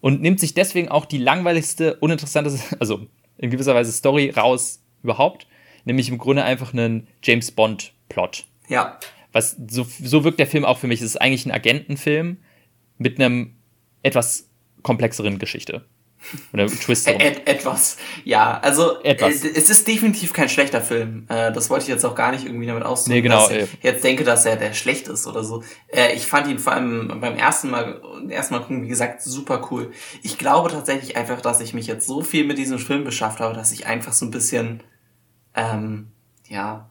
Und 0.00 0.20
nimmt 0.20 0.38
sich 0.38 0.52
deswegen 0.52 0.88
auch 0.90 1.06
die 1.06 1.18
langweiligste, 1.18 1.96
uninteressanteste, 1.96 2.76
also 2.80 3.06
in 3.38 3.50
gewisser 3.50 3.74
Weise 3.74 3.92
Story 3.92 4.30
raus 4.30 4.82
überhaupt, 5.02 5.46
nämlich 5.84 6.08
im 6.08 6.18
Grunde 6.18 6.44
einfach 6.44 6.72
einen 6.72 7.08
James 7.22 7.50
Bond-Plot. 7.50 8.44
Ja. 8.68 8.98
Was, 9.34 9.56
so, 9.68 9.84
so 10.00 10.22
wirkt 10.22 10.38
der 10.38 10.46
Film 10.46 10.64
auch 10.64 10.78
für 10.78 10.86
mich. 10.86 11.00
Es 11.00 11.06
ist 11.06 11.20
eigentlich 11.20 11.44
ein 11.44 11.50
Agentenfilm 11.50 12.38
mit 12.98 13.18
einem 13.18 13.56
etwas 14.04 14.48
komplexeren 14.82 15.40
Geschichte. 15.40 15.84
Oder 16.52 16.68
Twist. 16.68 17.08
Et 17.08 17.46
etwas. 17.48 17.96
Ja, 18.22 18.60
also 18.60 19.02
etwas. 19.02 19.42
es 19.42 19.68
ist 19.68 19.88
definitiv 19.88 20.32
kein 20.32 20.48
schlechter 20.48 20.80
Film. 20.80 21.26
Äh, 21.28 21.52
das 21.52 21.68
wollte 21.68 21.82
ich 21.82 21.88
jetzt 21.88 22.04
auch 22.04 22.14
gar 22.14 22.30
nicht 22.30 22.46
irgendwie 22.46 22.66
damit 22.66 22.84
ausdrücken, 22.84 23.16
nee, 23.16 23.22
genau, 23.22 23.48
dass 23.48 23.50
ich 23.50 23.68
jetzt 23.82 24.04
denke, 24.04 24.22
dass 24.22 24.46
er 24.46 24.54
der 24.54 24.72
schlecht 24.72 25.08
ist 25.08 25.26
oder 25.26 25.42
so. 25.42 25.64
Äh, 25.88 26.14
ich 26.14 26.26
fand 26.26 26.46
ihn 26.46 26.60
vor 26.60 26.72
allem 26.72 27.20
beim 27.20 27.36
ersten 27.36 27.70
Mal, 27.70 28.00
ersten 28.30 28.54
Mal 28.54 28.60
gucken, 28.60 28.84
wie 28.84 28.88
gesagt, 28.88 29.20
super 29.20 29.68
cool. 29.72 29.90
Ich 30.22 30.38
glaube 30.38 30.70
tatsächlich 30.70 31.16
einfach, 31.16 31.40
dass 31.40 31.60
ich 31.60 31.74
mich 31.74 31.88
jetzt 31.88 32.06
so 32.06 32.22
viel 32.22 32.44
mit 32.44 32.56
diesem 32.56 32.78
Film 32.78 33.02
beschafft 33.02 33.40
habe, 33.40 33.52
dass 33.52 33.72
ich 33.72 33.86
einfach 33.86 34.12
so 34.12 34.24
ein 34.26 34.30
bisschen, 34.30 34.80
ähm, 35.56 36.12
ja, 36.48 36.88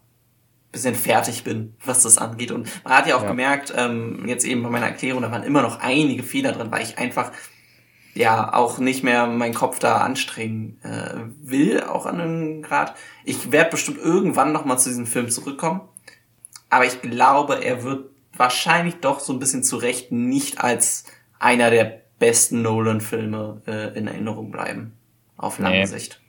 bisschen 0.74 0.94
fertig 0.94 1.44
bin, 1.44 1.74
was 1.84 2.02
das 2.02 2.18
angeht. 2.18 2.50
Und 2.50 2.68
man 2.84 2.92
hat 2.92 3.06
ja 3.06 3.16
auch 3.16 3.22
ja. 3.22 3.28
gemerkt, 3.28 3.72
ähm, 3.76 4.24
jetzt 4.26 4.44
eben 4.44 4.62
bei 4.62 4.68
meiner 4.68 4.86
Erklärung, 4.86 5.22
da 5.22 5.30
waren 5.30 5.42
immer 5.42 5.62
noch 5.62 5.80
einige 5.80 6.22
Fehler 6.22 6.52
drin, 6.52 6.70
weil 6.70 6.82
ich 6.82 6.98
einfach 6.98 7.32
ja 8.14 8.52
auch 8.52 8.78
nicht 8.78 9.02
mehr 9.02 9.26
meinen 9.26 9.54
Kopf 9.54 9.78
da 9.78 9.98
anstrengen 9.98 10.78
äh, 10.82 11.48
will, 11.48 11.82
auch 11.82 12.06
an 12.06 12.20
einem 12.20 12.62
Grad. 12.62 12.94
Ich 13.24 13.50
werde 13.50 13.70
bestimmt 13.70 13.98
irgendwann 13.98 14.52
nochmal 14.52 14.78
zu 14.78 14.88
diesem 14.88 15.06
Film 15.06 15.30
zurückkommen. 15.30 15.80
Aber 16.70 16.84
ich 16.84 17.00
glaube, 17.02 17.64
er 17.64 17.82
wird 17.82 18.10
wahrscheinlich 18.36 18.96
doch 18.96 19.20
so 19.20 19.32
ein 19.32 19.38
bisschen 19.38 19.62
zu 19.62 19.76
Recht 19.76 20.12
nicht 20.12 20.60
als 20.60 21.04
einer 21.38 21.70
der 21.70 22.02
besten 22.18 22.62
Nolan-Filme 22.62 23.62
äh, 23.66 23.98
in 23.98 24.06
Erinnerung 24.06 24.50
bleiben. 24.50 24.92
Auf 25.36 25.58
lange 25.58 25.78
nee. 25.78 25.84
Sicht. 25.86 26.20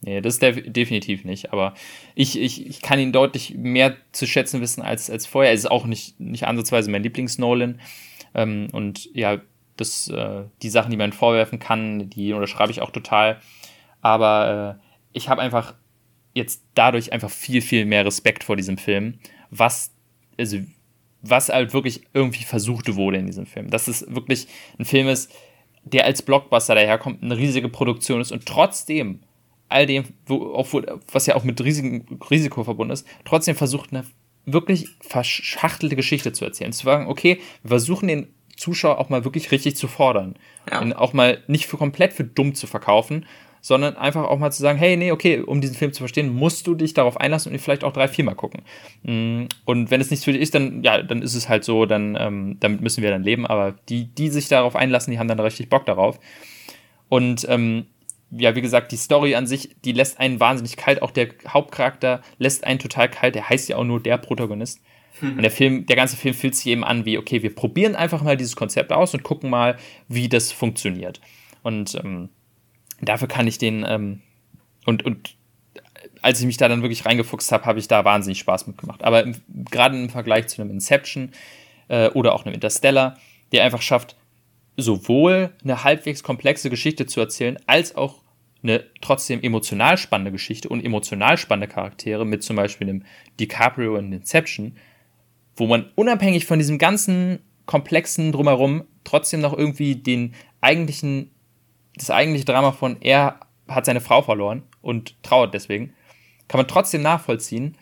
Nee, 0.00 0.20
das 0.20 0.38
def 0.38 0.62
definitiv 0.64 1.24
nicht. 1.24 1.52
Aber 1.52 1.74
ich, 2.14 2.38
ich, 2.38 2.66
ich 2.66 2.82
kann 2.82 3.00
ihn 3.00 3.12
deutlich 3.12 3.54
mehr 3.54 3.96
zu 4.12 4.26
schätzen 4.26 4.60
wissen 4.60 4.82
als, 4.82 5.10
als 5.10 5.26
vorher. 5.26 5.50
Er 5.50 5.54
ist 5.54 5.70
auch 5.70 5.86
nicht, 5.86 6.20
nicht 6.20 6.46
ansatzweise 6.46 6.90
mein 6.90 7.02
Lieblings-Nolan. 7.02 7.80
Ähm, 8.34 8.68
und 8.72 9.12
ja, 9.14 9.40
das, 9.76 10.08
äh, 10.08 10.44
die 10.62 10.70
Sachen, 10.70 10.90
die 10.90 10.96
man 10.96 11.12
vorwerfen 11.12 11.58
kann, 11.58 12.10
die 12.10 12.32
unterschreibe 12.32 12.70
ich 12.70 12.80
auch 12.80 12.90
total. 12.90 13.40
Aber 14.00 14.78
äh, 14.78 14.84
ich 15.12 15.28
habe 15.28 15.42
einfach 15.42 15.74
jetzt 16.34 16.62
dadurch 16.74 17.12
einfach 17.12 17.30
viel, 17.30 17.60
viel 17.60 17.84
mehr 17.84 18.04
Respekt 18.04 18.44
vor 18.44 18.56
diesem 18.56 18.78
Film, 18.78 19.18
was, 19.50 19.92
also, 20.38 20.58
was 21.22 21.48
halt 21.48 21.74
wirklich 21.74 22.02
irgendwie 22.14 22.44
versucht 22.44 22.94
wurde 22.94 23.18
in 23.18 23.26
diesem 23.26 23.46
Film. 23.46 23.70
Dass 23.70 23.88
es 23.88 24.06
wirklich 24.08 24.46
ein 24.78 24.84
Film 24.84 25.08
ist, 25.08 25.32
der 25.82 26.04
als 26.04 26.22
Blockbuster 26.22 26.74
daherkommt, 26.74 27.22
eine 27.22 27.36
riesige 27.36 27.68
Produktion 27.68 28.20
ist 28.20 28.30
und 28.30 28.46
trotzdem 28.46 29.20
all 29.68 29.86
dem, 29.86 30.04
wo, 30.26 30.54
obwohl, 30.54 31.00
was 31.12 31.26
ja 31.26 31.34
auch 31.36 31.44
mit 31.44 31.62
riesigem 31.62 32.04
Risiko 32.30 32.64
verbunden 32.64 32.92
ist, 32.92 33.06
trotzdem 33.24 33.56
versucht, 33.56 33.92
eine 33.92 34.04
wirklich 34.46 34.88
verschachtelte 35.00 35.96
Geschichte 35.96 36.32
zu 36.32 36.44
erzählen. 36.44 36.72
Zu 36.72 36.84
sagen, 36.84 37.06
okay, 37.06 37.38
wir 37.62 37.68
versuchen 37.68 38.08
den 38.08 38.28
Zuschauer 38.56 38.98
auch 38.98 39.08
mal 39.08 39.24
wirklich 39.24 39.50
richtig 39.52 39.76
zu 39.76 39.88
fordern. 39.88 40.34
Ja. 40.70 40.80
Und 40.80 40.94
auch 40.94 41.12
mal 41.12 41.42
nicht 41.46 41.66
für 41.66 41.76
komplett 41.76 42.12
für 42.12 42.24
dumm 42.24 42.54
zu 42.54 42.66
verkaufen, 42.66 43.26
sondern 43.60 43.96
einfach 43.96 44.24
auch 44.24 44.38
mal 44.38 44.50
zu 44.50 44.62
sagen, 44.62 44.78
hey, 44.78 44.96
nee, 44.96 45.12
okay, 45.12 45.40
um 45.40 45.60
diesen 45.60 45.76
Film 45.76 45.92
zu 45.92 45.98
verstehen, 45.98 46.32
musst 46.32 46.66
du 46.66 46.74
dich 46.74 46.94
darauf 46.94 47.18
einlassen 47.18 47.50
und 47.50 47.58
ihn 47.58 47.60
vielleicht 47.60 47.84
auch 47.84 47.92
drei, 47.92 48.08
viermal 48.08 48.34
gucken. 48.34 48.62
Mm, 49.02 49.44
und 49.64 49.90
wenn 49.90 50.00
es 50.00 50.10
nichts 50.10 50.24
für 50.24 50.32
dich 50.32 50.42
ist, 50.42 50.54
dann, 50.54 50.82
ja, 50.82 51.02
dann 51.02 51.22
ist 51.22 51.34
es 51.34 51.48
halt 51.48 51.64
so, 51.64 51.84
dann, 51.84 52.16
ähm, 52.18 52.56
damit 52.60 52.80
müssen 52.80 53.02
wir 53.02 53.10
dann 53.10 53.22
leben, 53.22 53.46
aber 53.46 53.74
die, 53.88 54.06
die 54.06 54.28
sich 54.28 54.48
darauf 54.48 54.76
einlassen, 54.76 55.10
die 55.10 55.18
haben 55.18 55.28
dann 55.28 55.40
richtig 55.40 55.68
Bock 55.68 55.86
darauf. 55.86 56.18
Und 57.08 57.46
ähm, 57.48 57.86
ja, 58.30 58.54
wie 58.54 58.60
gesagt, 58.60 58.92
die 58.92 58.96
Story 58.96 59.34
an 59.34 59.46
sich, 59.46 59.76
die 59.84 59.92
lässt 59.92 60.20
einen 60.20 60.40
wahnsinnig 60.40 60.76
kalt. 60.76 61.02
Auch 61.02 61.10
der 61.10 61.28
Hauptcharakter 61.46 62.22
lässt 62.38 62.64
einen 62.64 62.78
total 62.78 63.08
kalt. 63.08 63.34
Der 63.34 63.48
heißt 63.48 63.68
ja 63.68 63.76
auch 63.76 63.84
nur 63.84 64.02
der 64.02 64.18
Protagonist. 64.18 64.80
Hm. 65.20 65.36
Und 65.36 65.42
der 65.42 65.50
Film, 65.50 65.86
der 65.86 65.96
ganze 65.96 66.16
Film 66.16 66.34
fühlt 66.34 66.54
sich 66.54 66.66
eben 66.66 66.84
an 66.84 67.04
wie, 67.04 67.18
okay, 67.18 67.42
wir 67.42 67.54
probieren 67.54 67.96
einfach 67.96 68.22
mal 68.22 68.36
dieses 68.36 68.56
Konzept 68.56 68.92
aus 68.92 69.14
und 69.14 69.22
gucken 69.22 69.50
mal, 69.50 69.76
wie 70.08 70.28
das 70.28 70.52
funktioniert. 70.52 71.20
Und 71.62 71.94
ähm, 71.96 72.28
dafür 73.00 73.28
kann 73.28 73.46
ich 73.46 73.58
den, 73.58 73.84
ähm, 73.88 74.22
und, 74.84 75.04
und 75.04 75.36
als 76.22 76.40
ich 76.40 76.46
mich 76.46 76.56
da 76.56 76.68
dann 76.68 76.82
wirklich 76.82 77.06
reingefuchst 77.06 77.50
habe, 77.52 77.64
habe 77.64 77.78
ich 77.78 77.88
da 77.88 78.04
wahnsinnig 78.04 78.38
Spaß 78.38 78.66
mitgemacht. 78.66 79.04
Aber 79.04 79.24
gerade 79.48 79.98
im 79.98 80.10
Vergleich 80.10 80.48
zu 80.48 80.60
einem 80.60 80.70
Inception 80.70 81.32
äh, 81.88 82.08
oder 82.10 82.34
auch 82.34 82.44
einem 82.44 82.54
Interstellar, 82.54 83.16
der 83.52 83.64
einfach 83.64 83.82
schafft, 83.82 84.16
sowohl 84.78 85.52
eine 85.62 85.84
halbwegs 85.84 86.22
komplexe 86.22 86.70
Geschichte 86.70 87.04
zu 87.04 87.20
erzählen, 87.20 87.58
als 87.66 87.96
auch 87.96 88.22
eine 88.62 88.84
trotzdem 89.00 89.42
emotional 89.42 89.98
spannende 89.98 90.32
Geschichte 90.32 90.68
und 90.68 90.84
emotional 90.84 91.36
spannende 91.36 91.72
Charaktere 91.72 92.24
mit 92.24 92.42
zum 92.42 92.56
Beispiel 92.56 92.88
einem 92.88 93.04
DiCaprio 93.38 93.96
in 93.96 94.12
Inception, 94.12 94.76
wo 95.56 95.66
man 95.66 95.90
unabhängig 95.96 96.46
von 96.46 96.58
diesem 96.58 96.78
ganzen 96.78 97.40
komplexen 97.66 98.32
drumherum 98.32 98.84
trotzdem 99.04 99.40
noch 99.40 99.56
irgendwie 99.56 99.96
den 99.96 100.34
eigentlichen, 100.60 101.32
das 101.94 102.10
eigentliche 102.10 102.46
Drama 102.46 102.72
von 102.72 103.00
er 103.00 103.40
hat 103.66 103.84
seine 103.84 104.00
Frau 104.00 104.22
verloren 104.22 104.62
und 104.80 105.22
trauert 105.22 105.54
deswegen, 105.54 105.92
kann 106.46 106.58
man 106.58 106.68
trotzdem 106.68 107.02
nachvollziehen. 107.02 107.76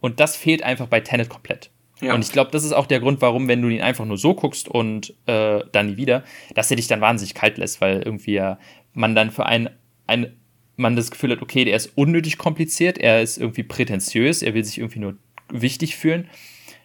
Und 0.00 0.20
das 0.20 0.36
fehlt 0.36 0.62
einfach 0.62 0.86
bei 0.88 1.00
Tenet 1.00 1.28
komplett. 1.28 1.70
Ja. 2.00 2.14
Und 2.14 2.24
ich 2.24 2.32
glaube, 2.32 2.50
das 2.50 2.64
ist 2.64 2.72
auch 2.72 2.86
der 2.86 3.00
Grund, 3.00 3.22
warum, 3.22 3.48
wenn 3.48 3.62
du 3.62 3.68
ihn 3.68 3.80
einfach 3.80 4.04
nur 4.04 4.18
so 4.18 4.34
guckst 4.34 4.68
und 4.68 5.14
äh, 5.26 5.60
dann 5.72 5.86
nie 5.86 5.96
wieder, 5.96 6.24
dass 6.54 6.70
er 6.70 6.76
dich 6.76 6.88
dann 6.88 7.00
wahnsinnig 7.00 7.34
kalt 7.34 7.56
lässt, 7.56 7.80
weil 7.80 8.02
irgendwie 8.02 8.34
ja 8.34 8.58
man 8.92 9.14
dann 9.14 9.30
für 9.30 9.46
einen, 9.46 9.70
ein, 10.06 10.36
man 10.76 10.96
das 10.96 11.10
Gefühl 11.10 11.32
hat, 11.32 11.42
okay, 11.42 11.64
der 11.64 11.76
ist 11.76 11.92
unnötig 11.96 12.38
kompliziert, 12.38 12.98
er 12.98 13.22
ist 13.22 13.38
irgendwie 13.38 13.62
prätentiös, 13.62 14.42
er 14.42 14.54
will 14.54 14.64
sich 14.64 14.78
irgendwie 14.78 14.98
nur 14.98 15.16
wichtig 15.50 15.96
fühlen. 15.96 16.28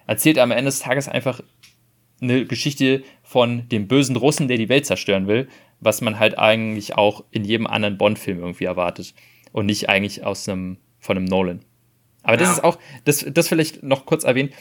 Erzählt 0.08 0.40
am 0.40 0.52
Ende 0.52 0.66
des 0.66 0.80
Tages 0.80 1.08
einfach 1.08 1.42
eine 2.22 2.46
Geschichte 2.46 3.04
von 3.24 3.68
dem 3.70 3.88
bösen 3.88 4.16
Russen, 4.16 4.48
der 4.48 4.58
die 4.58 4.70
Welt 4.70 4.86
zerstören 4.86 5.28
will, 5.28 5.48
was 5.80 6.02
man 6.02 6.20
halt 6.20 6.38
eigentlich 6.38 6.96
auch 6.98 7.24
in 7.32 7.44
jedem 7.44 7.68
anderen 7.68 7.98
Bond-Film 7.98 8.40
irgendwie 8.40 8.66
erwartet. 8.66 9.14
Und 9.52 9.66
nicht 9.66 9.90
eigentlich 9.90 10.24
aus 10.24 10.48
einem, 10.48 10.78
von 11.00 11.18
einem 11.18 11.26
Nolan. 11.26 11.60
Aber 12.24 12.34
ja. 12.34 12.40
das 12.40 12.54
ist 12.54 12.64
auch, 12.64 12.78
das, 13.04 13.26
das 13.30 13.48
vielleicht 13.48 13.84
noch 13.84 14.06
kurz 14.06 14.24
erwähnt, 14.24 14.54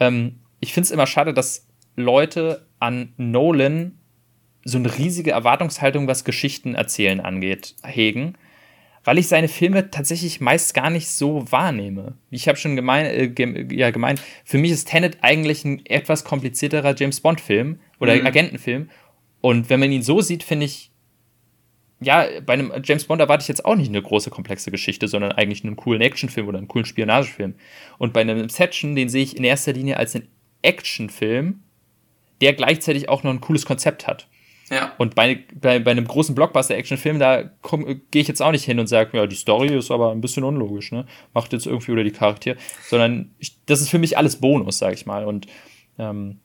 ähm, 0.00 0.40
ich 0.60 0.72
finde 0.72 0.86
es 0.86 0.90
immer 0.90 1.06
schade, 1.06 1.34
dass 1.34 1.66
Leute 1.96 2.66
an 2.78 3.12
Nolan 3.16 3.98
so 4.64 4.78
eine 4.78 4.98
riesige 4.98 5.30
Erwartungshaltung, 5.30 6.08
was 6.08 6.24
Geschichten 6.24 6.74
erzählen 6.74 7.20
angeht, 7.20 7.76
hegen, 7.84 8.34
weil 9.04 9.18
ich 9.18 9.28
seine 9.28 9.46
Filme 9.46 9.90
tatsächlich 9.90 10.40
meist 10.40 10.74
gar 10.74 10.90
nicht 10.90 11.08
so 11.08 11.50
wahrnehme. 11.50 12.14
Ich 12.30 12.48
habe 12.48 12.58
schon 12.58 12.74
gemein, 12.74 13.06
äh, 13.06 13.28
ge 13.28 13.68
ja, 13.72 13.90
gemeint, 13.90 14.20
für 14.44 14.58
mich 14.58 14.72
ist 14.72 14.88
Tenet 14.88 15.18
eigentlich 15.22 15.64
ein 15.64 15.86
etwas 15.86 16.24
komplizierterer 16.24 16.96
James 16.96 17.20
Bond-Film 17.20 17.78
oder 18.00 18.16
mhm. 18.16 18.26
Agentenfilm. 18.26 18.90
Und 19.40 19.70
wenn 19.70 19.78
man 19.78 19.92
ihn 19.92 20.02
so 20.02 20.20
sieht, 20.20 20.42
finde 20.42 20.66
ich, 20.66 20.90
ja, 22.00 22.26
bei 22.44 22.52
einem 22.52 22.72
James 22.84 23.04
Bond 23.04 23.20
erwarte 23.20 23.42
ich 23.42 23.48
jetzt 23.48 23.64
auch 23.64 23.74
nicht 23.74 23.88
eine 23.88 24.02
große, 24.02 24.30
komplexe 24.30 24.70
Geschichte, 24.70 25.08
sondern 25.08 25.32
eigentlich 25.32 25.64
einen 25.64 25.76
coolen 25.76 26.02
Actionfilm 26.02 26.46
oder 26.46 26.58
einen 26.58 26.68
coolen 26.68 26.84
Spionagefilm. 26.84 27.54
Und 27.98 28.12
bei 28.12 28.20
einem 28.20 28.38
Inception, 28.38 28.94
den 28.94 29.08
sehe 29.08 29.22
ich 29.22 29.36
in 29.36 29.44
erster 29.44 29.72
Linie 29.72 29.96
als 29.96 30.14
einen 30.14 30.28
Actionfilm, 30.62 31.62
der 32.42 32.52
gleichzeitig 32.52 33.08
auch 33.08 33.22
noch 33.22 33.30
ein 33.30 33.40
cooles 33.40 33.64
Konzept 33.64 34.06
hat. 34.06 34.28
Ja. 34.70 34.92
Und 34.98 35.14
bei, 35.14 35.44
bei, 35.54 35.78
bei 35.78 35.92
einem 35.92 36.06
großen 36.06 36.34
Blockbuster-Actionfilm, 36.34 37.18
da 37.18 37.44
gehe 38.10 38.22
ich 38.22 38.28
jetzt 38.28 38.42
auch 38.42 38.50
nicht 38.50 38.64
hin 38.64 38.80
und 38.80 38.88
sage, 38.88 39.16
ja, 39.16 39.26
die 39.26 39.36
Story 39.36 39.74
ist 39.74 39.90
aber 39.90 40.10
ein 40.10 40.20
bisschen 40.20 40.44
unlogisch, 40.44 40.90
ne? 40.90 41.06
Macht 41.34 41.52
jetzt 41.52 41.66
irgendwie 41.66 41.92
oder 41.92 42.04
die 42.04 42.10
Charaktere, 42.10 42.56
sondern 42.88 43.30
ich, 43.38 43.56
das 43.66 43.80
ist 43.80 43.90
für 43.90 43.98
mich 43.98 44.18
alles 44.18 44.36
Bonus, 44.36 44.78
sage 44.78 44.94
ich 44.94 45.06
mal. 45.06 45.24
Und 45.24 45.46
ähm, 45.98 46.40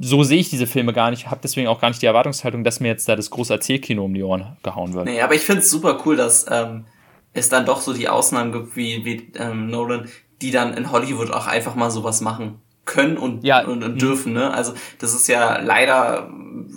so 0.00 0.22
sehe 0.22 0.38
ich 0.38 0.50
diese 0.50 0.66
Filme 0.66 0.92
gar 0.92 1.10
nicht, 1.10 1.30
habe 1.30 1.40
deswegen 1.42 1.68
auch 1.68 1.80
gar 1.80 1.88
nicht 1.88 2.02
die 2.02 2.06
Erwartungshaltung, 2.06 2.64
dass 2.64 2.80
mir 2.80 2.88
jetzt 2.88 3.08
da 3.08 3.16
das 3.16 3.30
große 3.30 3.52
Erzählkino 3.52 4.04
um 4.04 4.14
die 4.14 4.22
Ohren 4.22 4.56
gehauen 4.62 4.94
wird. 4.94 5.06
Nee, 5.06 5.20
aber 5.20 5.34
ich 5.34 5.42
finde 5.42 5.62
es 5.62 5.70
super 5.70 6.02
cool, 6.04 6.16
dass 6.16 6.46
ähm, 6.50 6.84
es 7.32 7.48
dann 7.48 7.66
doch 7.66 7.80
so 7.80 7.92
die 7.92 8.08
Ausnahmen 8.08 8.52
gibt 8.52 8.76
wie, 8.76 9.04
wie 9.04 9.32
ähm, 9.38 9.68
Nolan, 9.68 10.08
die 10.42 10.50
dann 10.50 10.74
in 10.74 10.90
Hollywood 10.90 11.30
auch 11.30 11.46
einfach 11.46 11.74
mal 11.74 11.90
sowas 11.90 12.20
machen 12.20 12.60
können 12.84 13.16
und, 13.16 13.44
ja. 13.44 13.64
und, 13.64 13.82
und 13.82 14.00
dürfen. 14.00 14.32
Ne? 14.32 14.52
Also 14.52 14.74
das 14.98 15.14
ist 15.14 15.28
ja 15.28 15.58
leider, 15.58 16.30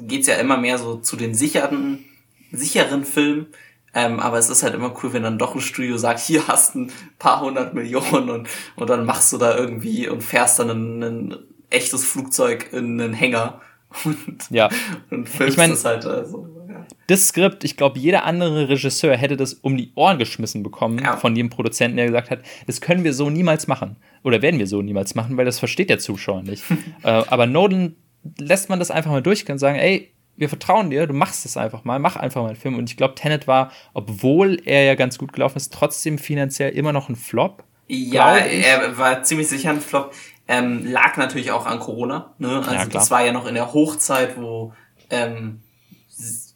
geht's 0.04 0.28
ja 0.28 0.36
immer 0.36 0.58
mehr 0.58 0.78
so 0.78 0.98
zu 0.98 1.16
den 1.16 1.34
sicheren, 1.36 2.06
sicheren 2.52 3.06
Filmen. 3.06 3.48
Ähm, 3.94 4.20
aber 4.20 4.38
es 4.38 4.50
ist 4.50 4.62
halt 4.62 4.76
immer 4.76 4.94
cool, 5.02 5.14
wenn 5.14 5.24
dann 5.24 5.40
doch 5.40 5.56
ein 5.56 5.62
Studio 5.62 5.98
sagt, 5.98 6.20
hier 6.20 6.48
hast 6.48 6.76
ein 6.76 6.92
paar 7.18 7.42
hundert 7.42 7.74
Millionen 7.74 8.30
und, 8.30 8.48
und 8.76 8.90
dann 8.90 9.06
machst 9.06 9.34
du 9.34 9.38
da 9.38 9.58
irgendwie 9.58 10.08
und 10.08 10.24
fährst 10.24 10.60
dann 10.60 10.70
einen, 10.70 11.04
einen 11.04 11.36
echtes 11.70 12.06
Flugzeug 12.06 12.70
in 12.72 13.00
einen 13.00 13.14
Hänger 13.14 13.62
und, 14.06 14.50
ja. 14.50 14.70
und 15.10 15.28
filmst 15.28 15.54
ich 15.54 15.58
mein, 15.58 15.72
das 15.72 15.86
halt. 15.86 16.06
Also, 16.06 16.48
ja. 16.70 16.86
Das 17.08 17.28
Skript, 17.28 17.64
ich 17.64 17.76
glaube, 17.76 17.98
jeder 17.98 18.24
andere 18.24 18.70
Regisseur 18.70 19.18
hätte 19.18 19.36
das 19.36 19.54
um 19.56 19.76
die 19.78 19.92
Ohren 19.96 20.20
geschmissen 20.20 20.62
bekommen 20.62 21.00
ja. 21.00 21.18
von 21.18 21.34
dem 21.34 21.50
Produzenten, 21.50 21.98
der 21.98 22.06
gesagt 22.06 22.30
hat, 22.30 22.42
das 22.68 22.82
können 22.82 23.04
wir 23.04 23.14
so 23.14 23.30
niemals 23.30 23.68
machen. 23.68 23.96
Oder 24.24 24.42
werden 24.42 24.60
wir 24.60 24.68
so 24.68 24.82
niemals 24.82 25.16
machen, 25.16 25.38
weil 25.38 25.46
das 25.46 25.58
versteht 25.58 25.90
der 25.90 26.00
Zuschauer 26.00 26.44
nicht. 26.44 26.64
äh, 27.04 27.08
aber 27.08 27.48
Nolan 27.48 27.96
lässt 28.38 28.70
man 28.70 28.80
das 28.80 28.92
einfach 28.92 29.12
mal 29.12 29.24
durchgehen 29.24 29.54
und 29.54 29.60
sagen, 29.60 29.80
ey, 29.80 30.14
wir 30.40 30.50
vertrauen 30.50 30.90
dir, 30.90 31.06
du 31.06 31.14
machst 31.14 31.46
es 31.46 31.58
einfach 31.58 31.84
mal, 31.84 32.00
mach 32.00 32.16
einfach 32.16 32.42
mal 32.42 32.50
einen 32.50 32.56
Film. 32.56 32.78
Und 32.78 32.90
ich 32.90 32.96
glaube, 32.96 33.16
Tenet 33.16 33.48
war, 33.48 33.72
obwohl 33.94 34.62
er 34.66 34.84
ja 34.84 34.96
ganz 34.96 35.18
gut 35.18 35.34
gelaufen 35.34 35.58
ist, 35.58 35.74
trotzdem 35.74 36.18
finanziell 36.18 36.72
immer 36.72 36.94
noch 36.94 37.10
ein 37.10 37.16
Flop. 37.16 37.64
Ja, 37.88 38.38
er 38.38 38.98
war 38.98 39.24
ziemlich 39.24 39.48
sicher 39.48 39.72
ein 39.72 39.82
Flop. 39.82 40.14
Ähm, 40.52 40.84
lag 40.84 41.16
natürlich 41.16 41.52
auch 41.52 41.68
an 41.68 41.80
Corona. 41.80 42.34
Ne? 42.40 42.58
Also 42.58 42.74
ja, 42.74 42.86
das 42.88 43.12
war 43.12 43.24
ja 43.24 43.32
noch 43.32 43.46
in 43.46 43.54
der 43.54 43.72
Hochzeit, 43.72 44.36
wo 44.36 44.74
ähm, 45.12 45.62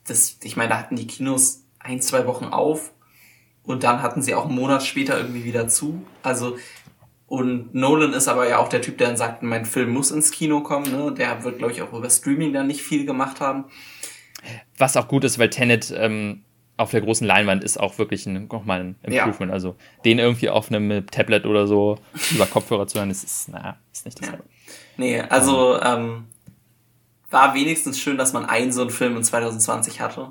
das, 0.08 0.38
ich 0.42 0.58
meine, 0.58 0.70
da 0.70 0.80
hatten 0.80 0.96
die 0.96 1.06
Kinos 1.06 1.62
ein, 1.78 2.02
zwei 2.02 2.26
Wochen 2.26 2.46
auf 2.46 2.92
und 3.62 3.84
dann 3.84 4.02
hatten 4.02 4.24
sie 4.24 4.34
auch 4.34 4.48
einen 4.48 4.56
Monat 4.56 4.84
später 4.84 5.18
irgendwie 5.18 5.44
wieder 5.44 5.68
zu. 5.68 6.04
Also 6.24 6.58
und 7.28 7.74
Nolan 7.74 8.14
ist 8.14 8.28
aber 8.28 8.50
ja 8.50 8.58
auch 8.58 8.68
der 8.68 8.82
Typ, 8.82 8.98
der 8.98 9.08
dann 9.08 9.18
sagt, 9.18 9.42
mein 9.42 9.66
Film 9.66 9.92
muss 9.92 10.12
ins 10.12 10.32
Kino 10.32 10.62
kommen. 10.62 10.92
Ne? 10.92 11.12
Der 11.14 11.44
wird, 11.44 11.58
glaube 11.58 11.74
ich, 11.74 11.82
auch 11.82 11.94
über 11.94 12.10
Streaming 12.10 12.54
dann 12.54 12.68
nicht 12.68 12.82
viel 12.82 13.06
gemacht 13.06 13.42
haben. 13.42 13.66
Was 14.78 14.98
auch 14.98 15.08
gut 15.08 15.24
ist, 15.24 15.40
weil 15.40 15.50
Tenet 15.50 15.94
ähm, 15.96 16.44
auf 16.78 16.92
der 16.92 17.02
großen 17.02 17.26
Leinwand 17.26 17.64
ist 17.64 17.80
auch 17.80 17.98
wirklich 17.98 18.26
ein, 18.26 18.48
nochmal 18.48 18.80
ein 18.80 18.96
Improvement. 19.04 19.50
Ja. 19.50 19.54
Also 19.54 19.76
den 20.06 20.20
irgendwie 20.20 20.50
auf 20.50 20.72
einem 20.72 21.06
Tablet 21.08 21.46
oder 21.46 21.68
so 21.68 21.98
über 22.32 22.46
Kopfhörer 22.46 22.88
zu 22.88 22.98
hören, 22.98 23.10
das 23.10 23.24
ist, 23.24 23.50
naja, 23.50 23.78
ist 23.92 24.06
nicht 24.06 24.22
das. 24.22 24.30
Ja. 24.30 24.40
Nee, 24.98 25.22
also 25.22 25.80
ähm, 25.82 26.26
war 27.30 27.54
wenigstens 27.54 28.00
schön, 28.00 28.18
dass 28.18 28.34
man 28.34 28.46
einen 28.46 28.72
so 28.72 28.82
einen 28.82 28.90
Film 28.90 29.18
in 29.18 29.24
2020 29.24 30.02
hatte. 30.02 30.30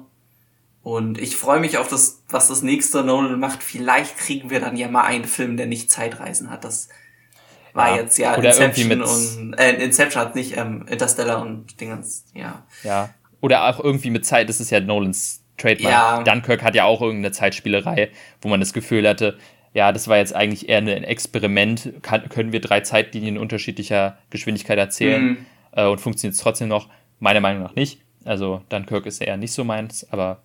Und 0.83 1.19
ich 1.19 1.37
freue 1.37 1.61
mich 1.61 1.79
auf 1.79 1.89
das, 1.89 2.23
was 2.29 2.49
das 2.49 2.63
nächste 2.63 3.05
Nolan 3.05 3.39
macht. 3.39 3.63
Vielleicht 3.63 4.17
kriegen 4.17 4.51
wir 4.51 4.59
dann 4.59 4.77
ja 4.77 4.89
mal 4.89 5.05
einen 5.05 5.25
Film, 5.25 5.57
der 5.57 5.67
nicht 5.67 5.93
Zeitreisen 5.93 6.51
hat. 6.51 6.65
Das 6.65 6.89
war 7.73 7.91
ja, 7.91 8.03
jetzt 8.03 8.19
ja 8.19 8.35
Inception 8.35 9.01
und 9.01 9.55
äh, 9.59 9.85
Inception 9.85 10.23
hat 10.23 10.35
nicht 10.35 10.57
ähm, 10.57 10.85
Interstellar 10.89 11.41
und 11.41 11.81
Dingens, 11.81 12.25
ja. 12.35 12.65
Ja. 12.83 13.11
Oder 13.41 13.69
auch 13.69 13.83
irgendwie 13.83 14.11
mit 14.11 14.27
Zeit, 14.27 14.49
das 14.49 14.61
ist 14.61 14.71
ja 14.71 14.81
Nolans 14.81 15.42
Trademark. 15.57 15.93
Ja. 15.93 16.23
Dunkirk 16.23 16.63
hat 16.63 16.75
ja 16.75 16.85
auch 16.85 17.01
irgendeine 17.01 17.33
Zeitspielerei, 17.33 18.11
wo 18.41 18.49
man 18.49 18.61
das 18.61 18.73
Gefühl 18.73 19.09
hatte, 19.09 19.39
ja, 19.75 19.93
das 19.93 20.09
war 20.09 20.19
jetzt 20.19 20.35
eigentlich 20.35 20.69
eher 20.69 20.79
ein 20.79 20.89
Experiment. 20.89 21.93
Kann, 22.03 22.29
können 22.29 22.53
wir 22.53 22.61
drei 22.61 22.81
Zeitlinien 22.81 23.39
unterschiedlicher 23.39 24.19
Geschwindigkeit 24.31 24.79
erzählen 24.79 25.25
mhm. 25.25 25.47
äh, 25.73 25.87
und 25.87 26.01
funktioniert 26.01 26.35
es 26.35 26.41
trotzdem 26.41 26.69
noch? 26.69 26.89
Meiner 27.21 27.41
Meinung 27.41 27.63
nach 27.63 27.75
nicht. 27.75 28.01
Also 28.25 28.63
Dunkirk 28.69 29.07
ist 29.07 29.21
eher 29.21 29.37
nicht 29.37 29.53
so 29.53 29.65
meins, 29.65 30.07
aber 30.13 30.43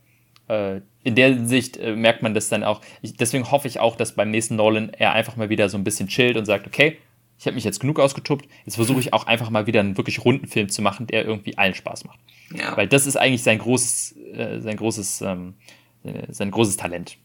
äh, 0.47 0.81
in 1.03 1.15
der 1.15 1.45
Sicht 1.45 1.77
äh, 1.77 1.95
merkt 1.95 2.21
man 2.21 2.34
das 2.34 2.49
dann 2.49 2.63
auch. 2.63 2.81
Ich, 3.01 3.15
deswegen 3.15 3.51
hoffe 3.51 3.67
ich 3.67 3.79
auch, 3.79 3.95
dass 3.95 4.13
beim 4.13 4.31
nächsten 4.31 4.55
Nolan 4.55 4.91
er 4.93 5.13
einfach 5.13 5.35
mal 5.35 5.49
wieder 5.49 5.69
so 5.69 5.77
ein 5.77 5.84
bisschen 5.84 6.07
chillt 6.07 6.38
und 6.38 6.45
sagt, 6.45 6.67
okay, 6.67 6.97
ich 7.39 7.45
habe 7.45 7.55
mich 7.55 7.64
jetzt 7.64 7.80
genug 7.80 7.99
ausgetobt, 7.99 8.47
jetzt 8.65 8.76
versuche 8.76 8.99
ich 8.99 9.14
auch 9.14 9.27
einfach 9.27 9.49
mal 9.49 9.68
wieder 9.68 9.80
einen 9.80 9.97
wirklich 9.97 10.26
runden 10.26 10.47
Film 10.47 10.69
zu 10.69 10.81
machen, 10.81 11.07
der 11.07 11.26
irgendwie 11.26 11.57
allen 11.57 11.76
Spaß 11.76 12.05
macht. 12.05 12.19
Ja. 12.53 12.76
Weil 12.76 12.88
das 12.88 13.05
ist 13.05 13.15
eigentlich 13.15 13.43
sein 13.43 13.59
großes, 13.59 14.15
äh, 14.34 14.59
sein 14.59 14.77
großes, 14.77 15.22
ähm, 15.22 15.55
äh, 16.03 16.31
sein 16.31 16.51
großes 16.51 16.77
Talent. 16.77 17.18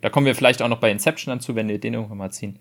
Da 0.00 0.10
kommen 0.10 0.26
wir 0.26 0.34
vielleicht 0.34 0.60
auch 0.60 0.68
noch 0.68 0.80
bei 0.80 0.90
Inception 0.90 1.34
dazu, 1.34 1.54
wenn 1.54 1.68
wir 1.68 1.78
den 1.78 1.94
irgendwann 1.94 2.18
mal 2.18 2.30
ziehen 2.30 2.58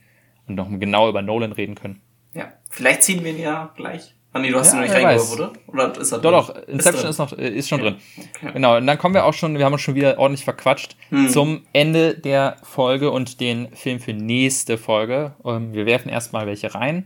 und 0.47 0.55
noch 0.55 0.69
genau 0.79 1.09
über 1.09 1.21
Nolan 1.21 1.51
reden 1.51 1.75
können. 1.75 2.01
Ja, 2.33 2.53
vielleicht 2.69 3.03
ziehen 3.03 3.23
wir 3.23 3.31
ihn 3.31 3.39
ja 3.39 3.73
gleich. 3.75 4.15
Ah 4.35 4.39
nee, 4.39 4.49
du 4.49 4.57
hast 4.57 4.73
ja, 4.73 4.73
ihn 4.73 4.87
noch 4.87 4.87
nicht 4.87 5.05
reingeworfen, 5.05 5.33
oder? 5.35 5.53
Oder 5.67 6.01
ist 6.01 6.11
er 6.11 6.17
drin? 6.17 6.31
Doch, 6.31 6.47
doch, 6.47 6.67
Inception 6.67 7.03
ist, 7.03 7.09
ist 7.11 7.17
noch, 7.19 7.37
äh, 7.37 7.49
ist 7.49 7.69
schon 7.69 7.81
okay. 7.81 7.91
drin. 7.91 8.25
Okay. 8.39 8.53
Genau, 8.53 8.77
und 8.77 8.87
dann 8.87 8.97
kommen 8.97 9.13
wir 9.13 9.25
auch 9.25 9.33
schon, 9.33 9.57
wir 9.59 9.65
haben 9.65 9.73
uns 9.73 9.83
schon 9.83 9.93
wieder 9.93 10.17
ordentlich 10.17 10.43
verquatscht, 10.43 10.95
hm. 11.09 11.29
zum 11.29 11.67
Ende 11.71 12.15
der 12.15 12.57
Folge 12.63 13.11
und 13.11 13.39
den 13.39 13.75
Film 13.75 13.99
für 13.99 14.13
nächste 14.13 14.79
Folge. 14.79 15.35
Ähm, 15.45 15.73
wir 15.73 15.85
werfen 15.85 16.09
erstmal 16.09 16.47
welche 16.47 16.73
rein. 16.73 17.05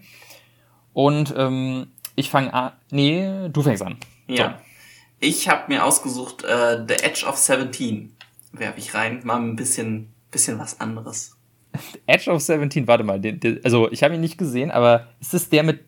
Und 0.93 1.33
ähm, 1.37 1.87
ich 2.15 2.29
fange 2.29 2.53
an. 2.53 2.71
Nee, 2.91 3.49
du 3.49 3.61
fängst 3.61 3.83
an. 3.83 3.97
Ja. 4.27 4.45
So. 4.45 4.65
Ich 5.19 5.49
habe 5.49 5.63
mir 5.67 5.83
ausgesucht, 5.83 6.43
äh, 6.45 6.85
The 6.87 7.03
Edge 7.03 7.25
of 7.27 7.35
17 7.35 8.15
werfe 8.53 8.79
ich 8.79 8.93
rein. 8.93 9.19
Mal 9.23 9.37
ein 9.37 9.55
bisschen, 9.57 10.13
bisschen 10.31 10.59
was 10.59 10.79
anderes. 10.79 11.35
Edge 12.05 12.31
of 12.31 12.41
17, 12.41 12.87
warte 12.87 13.03
mal, 13.03 13.19
den, 13.19 13.39
den, 13.39 13.63
also 13.63 13.91
ich 13.91 14.03
habe 14.03 14.15
ihn 14.15 14.21
nicht 14.21 14.37
gesehen, 14.37 14.71
aber 14.71 15.07
ist 15.19 15.33
das 15.33 15.49
der 15.49 15.63
mit 15.63 15.86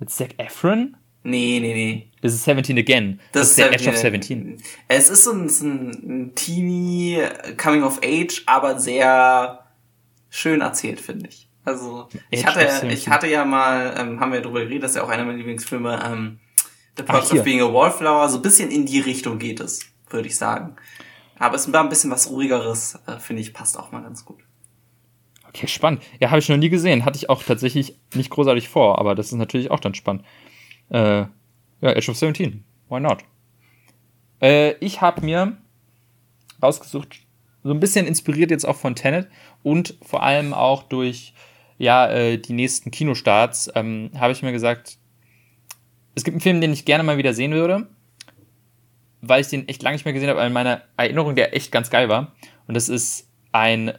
mit 0.00 0.10
Zac 0.10 0.30
Efron? 0.38 0.96
Nee, 1.22 1.60
nee, 1.60 1.74
nee. 1.74 2.10
Das 2.22 2.32
ist 2.32 2.44
17 2.44 2.78
Again. 2.78 3.20
Das, 3.32 3.42
das 3.42 3.50
ist 3.50 3.58
der 3.58 3.72
Edge 3.72 3.90
of 3.90 3.96
17. 3.96 4.60
Es 4.88 5.10
ist 5.10 5.24
so 5.24 5.32
ein, 5.32 5.48
so 5.48 5.66
ein 5.66 6.32
Teenie 6.34 7.22
Coming 7.56 7.82
of 7.82 8.00
Age, 8.02 8.42
aber 8.46 8.80
sehr 8.80 9.66
schön 10.30 10.62
erzählt, 10.62 11.00
finde 11.00 11.28
ich. 11.28 11.48
Also, 11.64 12.08
ich 12.30 12.46
hatte, 12.46 12.86
ich 12.88 13.08
hatte 13.08 13.26
ja 13.26 13.44
mal, 13.44 13.94
ähm, 13.98 14.18
haben 14.18 14.32
wir 14.32 14.40
darüber 14.40 14.60
geredet, 14.60 14.84
das 14.84 14.92
ist 14.92 14.96
ja 14.96 15.02
auch 15.02 15.10
einer 15.10 15.24
meiner 15.24 15.36
Lieblingsfilme, 15.36 16.02
ähm, 16.04 16.38
The 16.96 17.02
Perks 17.02 17.32
of 17.32 17.44
Being 17.44 17.60
a 17.60 17.72
Wallflower, 17.72 18.28
so 18.28 18.38
ein 18.38 18.42
bisschen 18.42 18.70
in 18.70 18.86
die 18.86 19.00
Richtung 19.00 19.38
geht 19.38 19.60
es, 19.60 19.80
würde 20.08 20.26
ich 20.26 20.36
sagen. 20.36 20.76
Aber 21.38 21.56
es 21.56 21.70
war 21.70 21.82
ein 21.82 21.88
bisschen 21.90 22.10
was 22.10 22.30
ruhigeres, 22.30 22.98
äh, 23.06 23.18
finde 23.18 23.42
ich, 23.42 23.52
passt 23.52 23.78
auch 23.78 23.92
mal 23.92 24.02
ganz 24.02 24.24
gut. 24.24 24.40
Okay, 25.50 25.66
spannend. 25.66 26.02
Ja, 26.20 26.30
habe 26.30 26.38
ich 26.38 26.48
noch 26.48 26.56
nie 26.56 26.68
gesehen. 26.68 27.04
Hatte 27.04 27.18
ich 27.18 27.28
auch 27.28 27.42
tatsächlich 27.42 27.96
nicht 28.14 28.30
großartig 28.30 28.68
vor, 28.68 28.98
aber 28.98 29.14
das 29.14 29.26
ist 29.26 29.32
natürlich 29.38 29.70
auch 29.70 29.80
dann 29.80 29.94
spannend. 29.94 30.24
Äh, 30.90 31.26
ja, 31.80 31.92
Edge 31.92 32.10
of 32.10 32.16
17. 32.16 32.64
Why 32.88 33.00
not? 33.00 33.24
Äh, 34.40 34.72
ich 34.78 35.00
habe 35.00 35.24
mir 35.24 35.56
rausgesucht, 36.62 37.20
so 37.64 37.72
ein 37.72 37.80
bisschen 37.80 38.06
inspiriert 38.06 38.50
jetzt 38.50 38.64
auch 38.64 38.76
von 38.76 38.94
Tenet 38.94 39.28
und 39.62 39.98
vor 40.02 40.22
allem 40.22 40.54
auch 40.54 40.84
durch 40.84 41.34
ja, 41.78 42.08
äh, 42.10 42.38
die 42.38 42.52
nächsten 42.52 42.90
Kinostarts, 42.90 43.70
ähm, 43.74 44.10
habe 44.18 44.32
ich 44.32 44.42
mir 44.42 44.52
gesagt, 44.52 44.98
es 46.14 46.24
gibt 46.24 46.34
einen 46.34 46.42
Film, 46.42 46.60
den 46.60 46.72
ich 46.72 46.84
gerne 46.84 47.02
mal 47.02 47.16
wieder 47.16 47.34
sehen 47.34 47.52
würde, 47.52 47.88
weil 49.20 49.40
ich 49.40 49.48
den 49.48 49.66
echt 49.68 49.82
lange 49.82 49.96
nicht 49.96 50.04
mehr 50.04 50.14
gesehen 50.14 50.28
habe, 50.28 50.38
aber 50.38 50.46
in 50.46 50.52
meiner 50.52 50.82
Erinnerung 50.96 51.34
der 51.34 51.56
echt 51.56 51.72
ganz 51.72 51.90
geil 51.90 52.08
war. 52.08 52.34
Und 52.66 52.74
das 52.74 52.88
ist 52.88 53.28
ein 53.52 53.92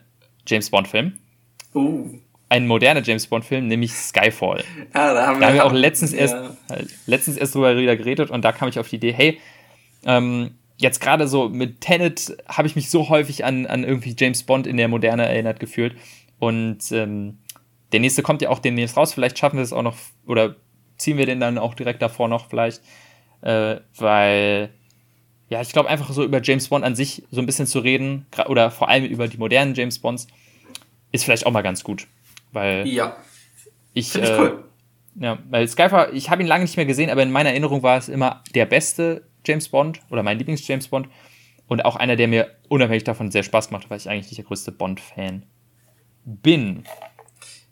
James 0.48 0.70
Bond-Film. 0.70 1.18
Uh. 1.74 2.10
Ein 2.50 2.68
moderner 2.68 3.02
James 3.02 3.28
Bond-Film, 3.28 3.68
nämlich 3.68 3.94
Skyfall. 3.94 4.64
Ja, 4.94 5.14
da 5.14 5.28
haben 5.28 5.36
wir, 5.36 5.42
da 5.42 5.48
haben 5.48 5.54
wir 5.56 5.66
auch 5.66 5.72
letztens, 5.72 6.12
ja. 6.12 6.20
erst, 6.20 6.36
letztens 7.06 7.38
erst 7.38 7.56
drüber 7.56 7.78
wieder 7.78 7.96
geredet 7.96 8.30
und 8.30 8.44
da 8.44 8.52
kam 8.52 8.68
ich 8.68 8.78
auf 8.78 8.90
die 8.90 8.98
Idee, 8.98 9.14
hey, 9.14 9.40
ähm, 10.06 10.52
jetzt 10.82 11.00
gerade 11.00 11.28
so 11.28 11.48
mit 11.48 11.80
Tenet 11.80 12.36
habe 12.48 12.68
ich 12.68 12.76
mich 12.76 12.90
so 12.90 13.10
häufig 13.10 13.46
an, 13.46 13.68
an 13.68 13.84
irgendwie 13.84 14.16
James 14.18 14.44
Bond 14.44 14.68
in 14.68 14.78
der 14.78 14.88
Moderne 14.88 15.26
erinnert 15.26 15.60
gefühlt. 15.60 15.96
Und 16.40 16.92
ähm, 16.92 17.38
der 17.92 18.00
nächste 18.00 18.24
kommt 18.24 18.42
ja 18.42 18.50
auch 18.50 18.60
demnächst 18.60 18.98
raus. 18.98 19.14
Vielleicht 19.14 19.38
schaffen 19.38 19.58
wir 19.58 19.64
es 19.64 19.74
auch 19.74 19.84
noch, 19.84 19.96
oder 20.26 20.56
ziehen 20.98 21.18
wir 21.18 21.26
den 21.26 21.40
dann 21.40 21.58
auch 21.58 21.76
direkt 21.76 22.02
davor 22.02 22.28
noch 22.28 22.50
vielleicht. 22.50 22.82
Äh, 23.42 23.78
weil, 23.96 24.72
ja, 25.50 25.62
ich 25.62 25.72
glaube 25.72 25.90
einfach 25.90 26.12
so 26.12 26.24
über 26.24 26.42
James 26.42 26.68
Bond 26.68 26.84
an 26.84 26.96
sich 26.96 27.24
so 27.32 27.42
ein 27.42 27.46
bisschen 27.46 27.68
zu 27.68 27.80
reden, 27.80 28.26
oder 28.48 28.72
vor 28.72 28.90
allem 28.90 29.06
über 29.06 29.28
die 29.28 29.38
modernen 29.38 29.76
James 29.76 30.00
Bonds, 30.00 30.28
ist 31.12 31.24
vielleicht 31.24 31.46
auch 31.46 31.52
mal 31.52 31.62
ganz 31.62 31.84
gut. 31.84 32.08
Weil 32.52 32.88
ja. 32.88 33.18
ich, 33.94 34.16
ich 34.16 34.22
äh, 34.22 34.38
cool. 34.38 34.64
ja, 35.16 35.38
weil 35.50 35.68
Skyfall, 35.68 36.12
ich 36.14 36.30
habe 36.30 36.42
ihn 36.42 36.48
lange 36.48 36.64
nicht 36.64 36.78
mehr 36.78 36.86
gesehen, 36.86 37.10
aber 37.10 37.24
in 37.24 37.32
meiner 37.32 37.50
Erinnerung 37.50 37.84
war 37.84 37.98
es 37.98 38.10
immer 38.10 38.44
der 38.54 38.66
beste 38.66 39.28
James 39.46 39.70
Bond 39.70 40.02
oder 40.10 40.24
mein 40.24 40.38
Lieblings-James 40.38 40.90
Bond 40.90 41.08
und 41.68 41.86
auch 41.86 41.96
einer, 41.96 42.16
der 42.16 42.28
mir 42.28 42.56
unabhängig 42.68 43.04
davon 43.04 43.32
sehr 43.32 43.44
Spaß 43.44 43.72
macht, 43.72 43.90
weil 43.90 43.98
ich 43.98 44.10
eigentlich 44.10 44.28
nicht 44.28 44.38
der 44.38 44.46
größte 44.46 44.72
Bond-Fan 44.72 45.44
bin. 46.26 46.84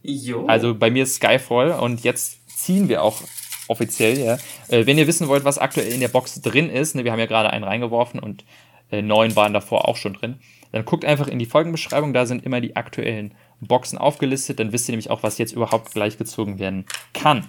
Jo. 0.01 0.45
Also 0.47 0.73
bei 0.75 0.89
mir 0.89 1.03
ist 1.03 1.15
Skyfall 1.15 1.71
und 1.71 2.03
jetzt 2.03 2.47
ziehen 2.47 2.87
wir 2.89 3.03
auch 3.03 3.21
offiziell, 3.67 4.17
ja. 4.17 4.37
Äh, 4.67 4.85
wenn 4.85 4.97
ihr 4.97 5.07
wissen 5.07 5.27
wollt, 5.27 5.45
was 5.45 5.57
aktuell 5.57 5.91
in 5.91 5.99
der 5.99 6.07
Box 6.07 6.41
drin 6.41 6.69
ist, 6.69 6.95
ne, 6.95 7.03
wir 7.03 7.11
haben 7.11 7.19
ja 7.19 7.27
gerade 7.27 7.51
einen 7.51 7.63
reingeworfen 7.63 8.19
und 8.19 8.43
äh, 8.91 9.01
neun 9.01 9.35
waren 9.35 9.53
davor 9.53 9.87
auch 9.87 9.97
schon 9.97 10.13
drin. 10.13 10.39
Dann 10.71 10.85
guckt 10.85 11.03
einfach 11.05 11.27
in 11.27 11.39
die 11.39 11.45
Folgenbeschreibung, 11.45 12.13
da 12.13 12.25
sind 12.25 12.45
immer 12.45 12.61
die 12.61 12.75
aktuellen 12.75 13.33
Boxen 13.59 13.97
aufgelistet, 13.97 14.59
dann 14.59 14.71
wisst 14.71 14.87
ihr 14.87 14.93
nämlich 14.93 15.09
auch, 15.09 15.23
was 15.23 15.37
jetzt 15.37 15.53
überhaupt 15.53 15.93
gleichgezogen 15.93 16.59
werden 16.59 16.85
kann. 17.13 17.47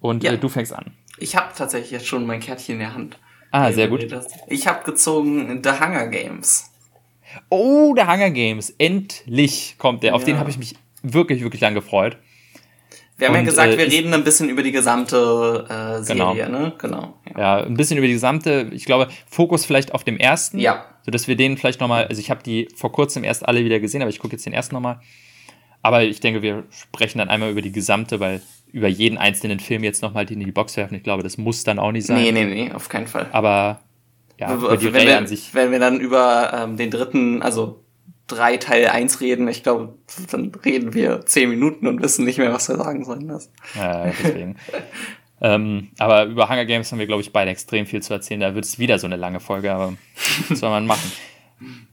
Und 0.00 0.22
ja. 0.22 0.32
äh, 0.32 0.38
du 0.38 0.48
fängst 0.48 0.72
an. 0.72 0.92
Ich 1.18 1.36
habe 1.36 1.48
tatsächlich 1.56 1.90
jetzt 1.90 2.06
schon 2.06 2.26
mein 2.26 2.40
Kärtchen 2.40 2.74
in 2.74 2.80
der 2.80 2.94
Hand. 2.94 3.18
Ah, 3.50 3.72
sehr 3.72 3.88
gut. 3.88 4.06
Ich 4.48 4.66
habe 4.66 4.84
gezogen 4.84 5.60
The 5.62 5.70
Hunger 5.70 6.06
Games. 6.06 6.70
Oh, 7.48 7.94
The 7.96 8.02
Hunger 8.02 8.30
Games. 8.30 8.70
Endlich 8.78 9.74
kommt 9.78 10.02
der. 10.02 10.14
Auf 10.14 10.22
ja. 10.22 10.26
den 10.26 10.38
habe 10.38 10.50
ich 10.50 10.58
mich 10.58 10.74
wirklich, 11.02 11.42
wirklich 11.42 11.60
lang 11.60 11.74
gefreut. 11.74 12.16
Wir 13.20 13.28
haben 13.28 13.34
und, 13.34 13.40
ja 13.40 13.50
gesagt, 13.50 13.74
äh, 13.74 13.78
wir 13.78 13.86
reden 13.86 14.12
ein 14.14 14.24
bisschen 14.24 14.48
über 14.48 14.62
die 14.62 14.72
gesamte 14.72 15.66
äh, 15.68 16.02
Serie, 16.02 16.46
genau. 16.46 16.58
ne? 16.58 16.72
Genau. 16.78 17.14
Ja. 17.36 17.58
ja. 17.58 17.64
ein 17.64 17.74
bisschen 17.74 17.98
über 17.98 18.06
die 18.06 18.14
gesamte, 18.14 18.70
ich 18.72 18.86
glaube, 18.86 19.08
Fokus 19.28 19.64
vielleicht 19.64 19.92
auf 19.94 20.04
dem 20.04 20.16
ersten. 20.16 20.58
Ja. 20.58 20.86
Sodass 21.04 21.28
wir 21.28 21.36
den 21.36 21.56
vielleicht 21.56 21.80
nochmal, 21.80 22.06
also 22.06 22.20
ich 22.20 22.30
habe 22.30 22.42
die 22.42 22.68
vor 22.74 22.92
kurzem 22.92 23.24
erst 23.24 23.46
alle 23.46 23.64
wieder 23.64 23.78
gesehen, 23.80 24.02
aber 24.02 24.10
ich 24.10 24.18
gucke 24.18 24.32
jetzt 24.32 24.46
den 24.46 24.52
ersten 24.52 24.74
nochmal. 24.74 25.00
Aber 25.82 26.02
ich 26.02 26.20
denke, 26.20 26.42
wir 26.42 26.64
sprechen 26.70 27.18
dann 27.18 27.28
einmal 27.28 27.50
über 27.50 27.62
die 27.62 27.72
gesamte, 27.72 28.20
weil 28.20 28.42
über 28.72 28.88
jeden 28.88 29.18
einzelnen 29.18 29.60
Film 29.60 29.82
jetzt 29.84 30.02
nochmal 30.02 30.26
die 30.26 30.34
in 30.34 30.40
die 30.40 30.52
Box 30.52 30.76
werfen, 30.76 30.94
ich 30.94 31.02
glaube, 31.02 31.22
das 31.22 31.38
muss 31.38 31.64
dann 31.64 31.78
auch 31.78 31.92
nicht 31.92 32.06
sein. 32.06 32.22
Nee, 32.22 32.32
nee, 32.32 32.44
nee, 32.44 32.72
auf 32.72 32.88
keinen 32.88 33.06
Fall. 33.06 33.26
Aber 33.32 33.80
ja, 34.38 34.54
über 34.54 34.76
die 34.76 34.92
wenn, 34.92 35.06
wir, 35.06 35.18
an 35.18 35.26
sich. 35.26 35.54
Wenn 35.54 35.70
wir 35.70 35.78
dann 35.78 36.00
über 36.00 36.52
ähm, 36.54 36.76
den 36.76 36.90
dritten, 36.90 37.42
also 37.42 37.84
drei 38.30 38.56
Teil 38.56 38.88
1 38.88 39.20
reden, 39.20 39.48
ich 39.48 39.62
glaube, 39.62 39.94
dann 40.30 40.52
reden 40.64 40.94
wir 40.94 41.24
zehn 41.26 41.50
Minuten 41.50 41.86
und 41.86 42.02
wissen 42.02 42.24
nicht 42.24 42.38
mehr, 42.38 42.52
was 42.52 42.68
wir 42.68 42.76
sagen 42.76 43.04
sollen. 43.04 43.28
Das. 43.28 43.50
Ja, 43.74 44.06
deswegen. 44.06 44.56
ähm, 45.40 45.90
aber 45.98 46.24
über 46.26 46.48
Hunger 46.48 46.64
Games 46.64 46.90
haben 46.90 46.98
wir, 46.98 47.06
glaube 47.06 47.22
ich, 47.22 47.32
beide 47.32 47.50
extrem 47.50 47.86
viel 47.86 48.02
zu 48.02 48.12
erzählen. 48.12 48.40
Da 48.40 48.54
wird 48.54 48.64
es 48.64 48.78
wieder 48.78 48.98
so 48.98 49.06
eine 49.06 49.16
lange 49.16 49.40
Folge, 49.40 49.72
aber 49.72 49.94
was 50.48 50.60
soll 50.60 50.70
man 50.70 50.86
machen? 50.86 51.10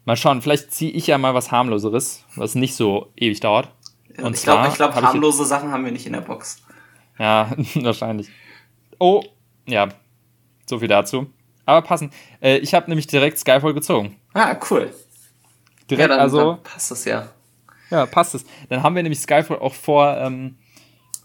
Mal 0.06 0.16
schauen, 0.16 0.42
vielleicht 0.42 0.72
ziehe 0.72 0.92
ich 0.92 1.08
ja 1.08 1.18
mal 1.18 1.34
was 1.34 1.52
harmloseres, 1.52 2.24
was 2.36 2.56
nicht 2.56 2.76
so 2.76 3.12
ewig 3.18 3.40
dauert. 3.40 3.70
Und 4.22 4.36
ich 4.36 4.44
glaube, 4.44 4.70
glaub, 4.76 4.96
harmlose 4.96 5.44
ich 5.44 5.50
Sachen 5.50 5.72
haben 5.72 5.84
wir 5.84 5.92
nicht 5.92 6.06
in 6.06 6.14
der 6.14 6.22
Box. 6.22 6.62
Ja, 7.20 7.52
wahrscheinlich. 7.76 8.30
Oh, 9.00 9.24
ja, 9.68 9.90
so 10.66 10.80
viel 10.80 10.88
dazu. 10.88 11.28
Aber 11.66 11.82
passend. 11.82 12.14
Äh, 12.42 12.58
ich 12.60 12.74
habe 12.74 12.90
nämlich 12.90 13.08
direkt 13.08 13.38
Skyfall 13.38 13.74
gezogen. 13.74 14.16
Ah, 14.34 14.56
cool. 14.72 14.94
Direkt, 15.90 16.10
ja, 16.10 16.16
dann, 16.16 16.20
also. 16.20 16.38
Dann 16.54 16.64
passt 16.64 16.92
es 16.92 17.06
ja. 17.06 17.30
Ja, 17.90 18.06
passt 18.06 18.36
es. 18.36 18.46
Dann 18.70 18.84
haben 18.84 18.96
wir 18.96 19.04
nämlich 19.04 19.20
Skyfall 19.20 19.60
auch 19.60 19.74
vor, 19.74 20.18
ähm, 20.18 20.58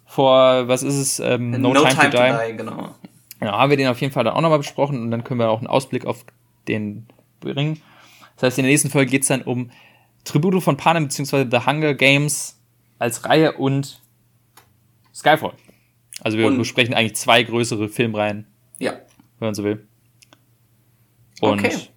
vor, 0.06 0.68
was 0.68 0.82
ist 0.82 0.94
es? 0.94 1.20
Ähm, 1.20 1.50
no, 1.50 1.72
no, 1.72 1.82
Time, 1.82 1.94
time 1.94 2.10
to, 2.10 2.16
die. 2.16 2.30
to, 2.30 2.38
Die. 2.50 2.56
genau. 2.56 2.94
Ja, 3.40 3.58
haben 3.58 3.70
wir 3.70 3.76
den 3.76 3.88
auf 3.88 4.00
jeden 4.00 4.12
Fall 4.12 4.22
dann 4.22 4.34
auch 4.34 4.40
nochmal 4.40 4.58
besprochen 4.58 5.02
und 5.02 5.10
dann 5.10 5.24
können 5.24 5.40
wir 5.40 5.50
auch 5.50 5.58
einen 5.58 5.66
Ausblick 5.66 6.06
auf 6.06 6.24
den 6.68 7.06
bringen. 7.40 7.82
Das 8.36 8.44
heißt, 8.44 8.58
in 8.58 8.64
der 8.64 8.70
nächsten 8.70 8.90
Folge 8.90 9.10
geht 9.10 9.22
es 9.22 9.28
dann 9.28 9.42
um 9.42 9.70
Tribute 10.24 10.62
von 10.62 10.76
Panem 10.76 11.08
bzw. 11.08 11.46
The 11.50 11.66
Hunger 11.66 11.94
Games 11.94 12.60
als 13.00 13.24
Reihe 13.24 13.52
und 13.52 14.00
Skyfall. 15.12 15.54
Also 16.20 16.38
wir 16.38 16.48
besprechen 16.52 16.94
eigentlich 16.94 17.16
zwei 17.16 17.42
größere 17.42 17.88
Filmreihen. 17.88 18.46
Ja. 18.78 18.92
Wenn 19.40 19.48
man 19.48 19.54
so 19.54 19.64
will. 19.64 19.88
Und 21.40 21.58
okay 21.58 21.88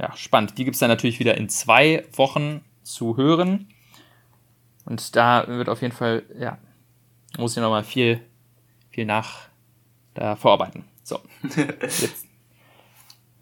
ja, 0.00 0.16
spannend. 0.16 0.58
Die 0.58 0.64
gibt 0.64 0.74
es 0.74 0.80
dann 0.80 0.88
natürlich 0.88 1.20
wieder 1.20 1.36
in 1.36 1.48
zwei 1.48 2.04
Wochen 2.12 2.62
zu 2.82 3.16
hören. 3.16 3.68
Und 4.84 5.16
da 5.16 5.46
wird 5.48 5.68
auf 5.68 5.82
jeden 5.82 5.94
Fall, 5.94 6.24
ja, 6.38 6.58
muss 7.38 7.56
ich 7.56 7.62
nochmal 7.62 7.84
viel, 7.84 8.20
viel 8.90 9.06
nach 9.06 9.48
da 10.14 10.36
vorarbeiten. 10.36 10.84
So. 11.02 11.20
Jetzt. 11.80 12.26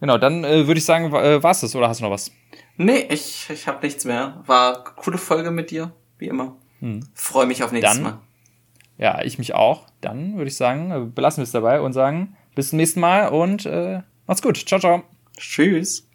Genau, 0.00 0.18
dann 0.18 0.44
äh, 0.44 0.66
würde 0.66 0.78
ich 0.78 0.84
sagen, 0.84 1.12
äh, 1.14 1.42
war 1.42 1.50
es 1.52 1.60
das 1.60 1.76
oder 1.76 1.88
hast 1.88 2.00
du 2.00 2.04
noch 2.04 2.10
was? 2.10 2.32
Nee, 2.76 3.06
ich, 3.10 3.48
ich 3.50 3.68
habe 3.68 3.84
nichts 3.84 4.04
mehr. 4.04 4.42
War 4.46 4.84
eine 4.84 4.94
coole 4.96 5.18
Folge 5.18 5.50
mit 5.50 5.70
dir, 5.70 5.92
wie 6.18 6.26
immer. 6.26 6.56
Hm. 6.80 7.06
Freue 7.14 7.46
mich 7.46 7.62
auf 7.62 7.70
nächstes 7.70 7.94
dann, 7.94 8.02
Mal. 8.02 8.18
Ja, 8.98 9.22
ich 9.22 9.38
mich 9.38 9.54
auch. 9.54 9.86
Dann 10.00 10.36
würde 10.36 10.48
ich 10.48 10.56
sagen, 10.56 10.90
äh, 10.90 11.06
belassen 11.06 11.38
wir 11.38 11.44
es 11.44 11.52
dabei 11.52 11.80
und 11.80 11.92
sagen, 11.92 12.36
bis 12.54 12.70
zum 12.70 12.78
nächsten 12.78 13.00
Mal 13.00 13.28
und 13.28 13.66
äh, 13.66 14.02
macht's 14.26 14.42
gut. 14.42 14.56
Ciao, 14.56 14.80
ciao. 14.80 15.02
Tschüss. 15.36 16.08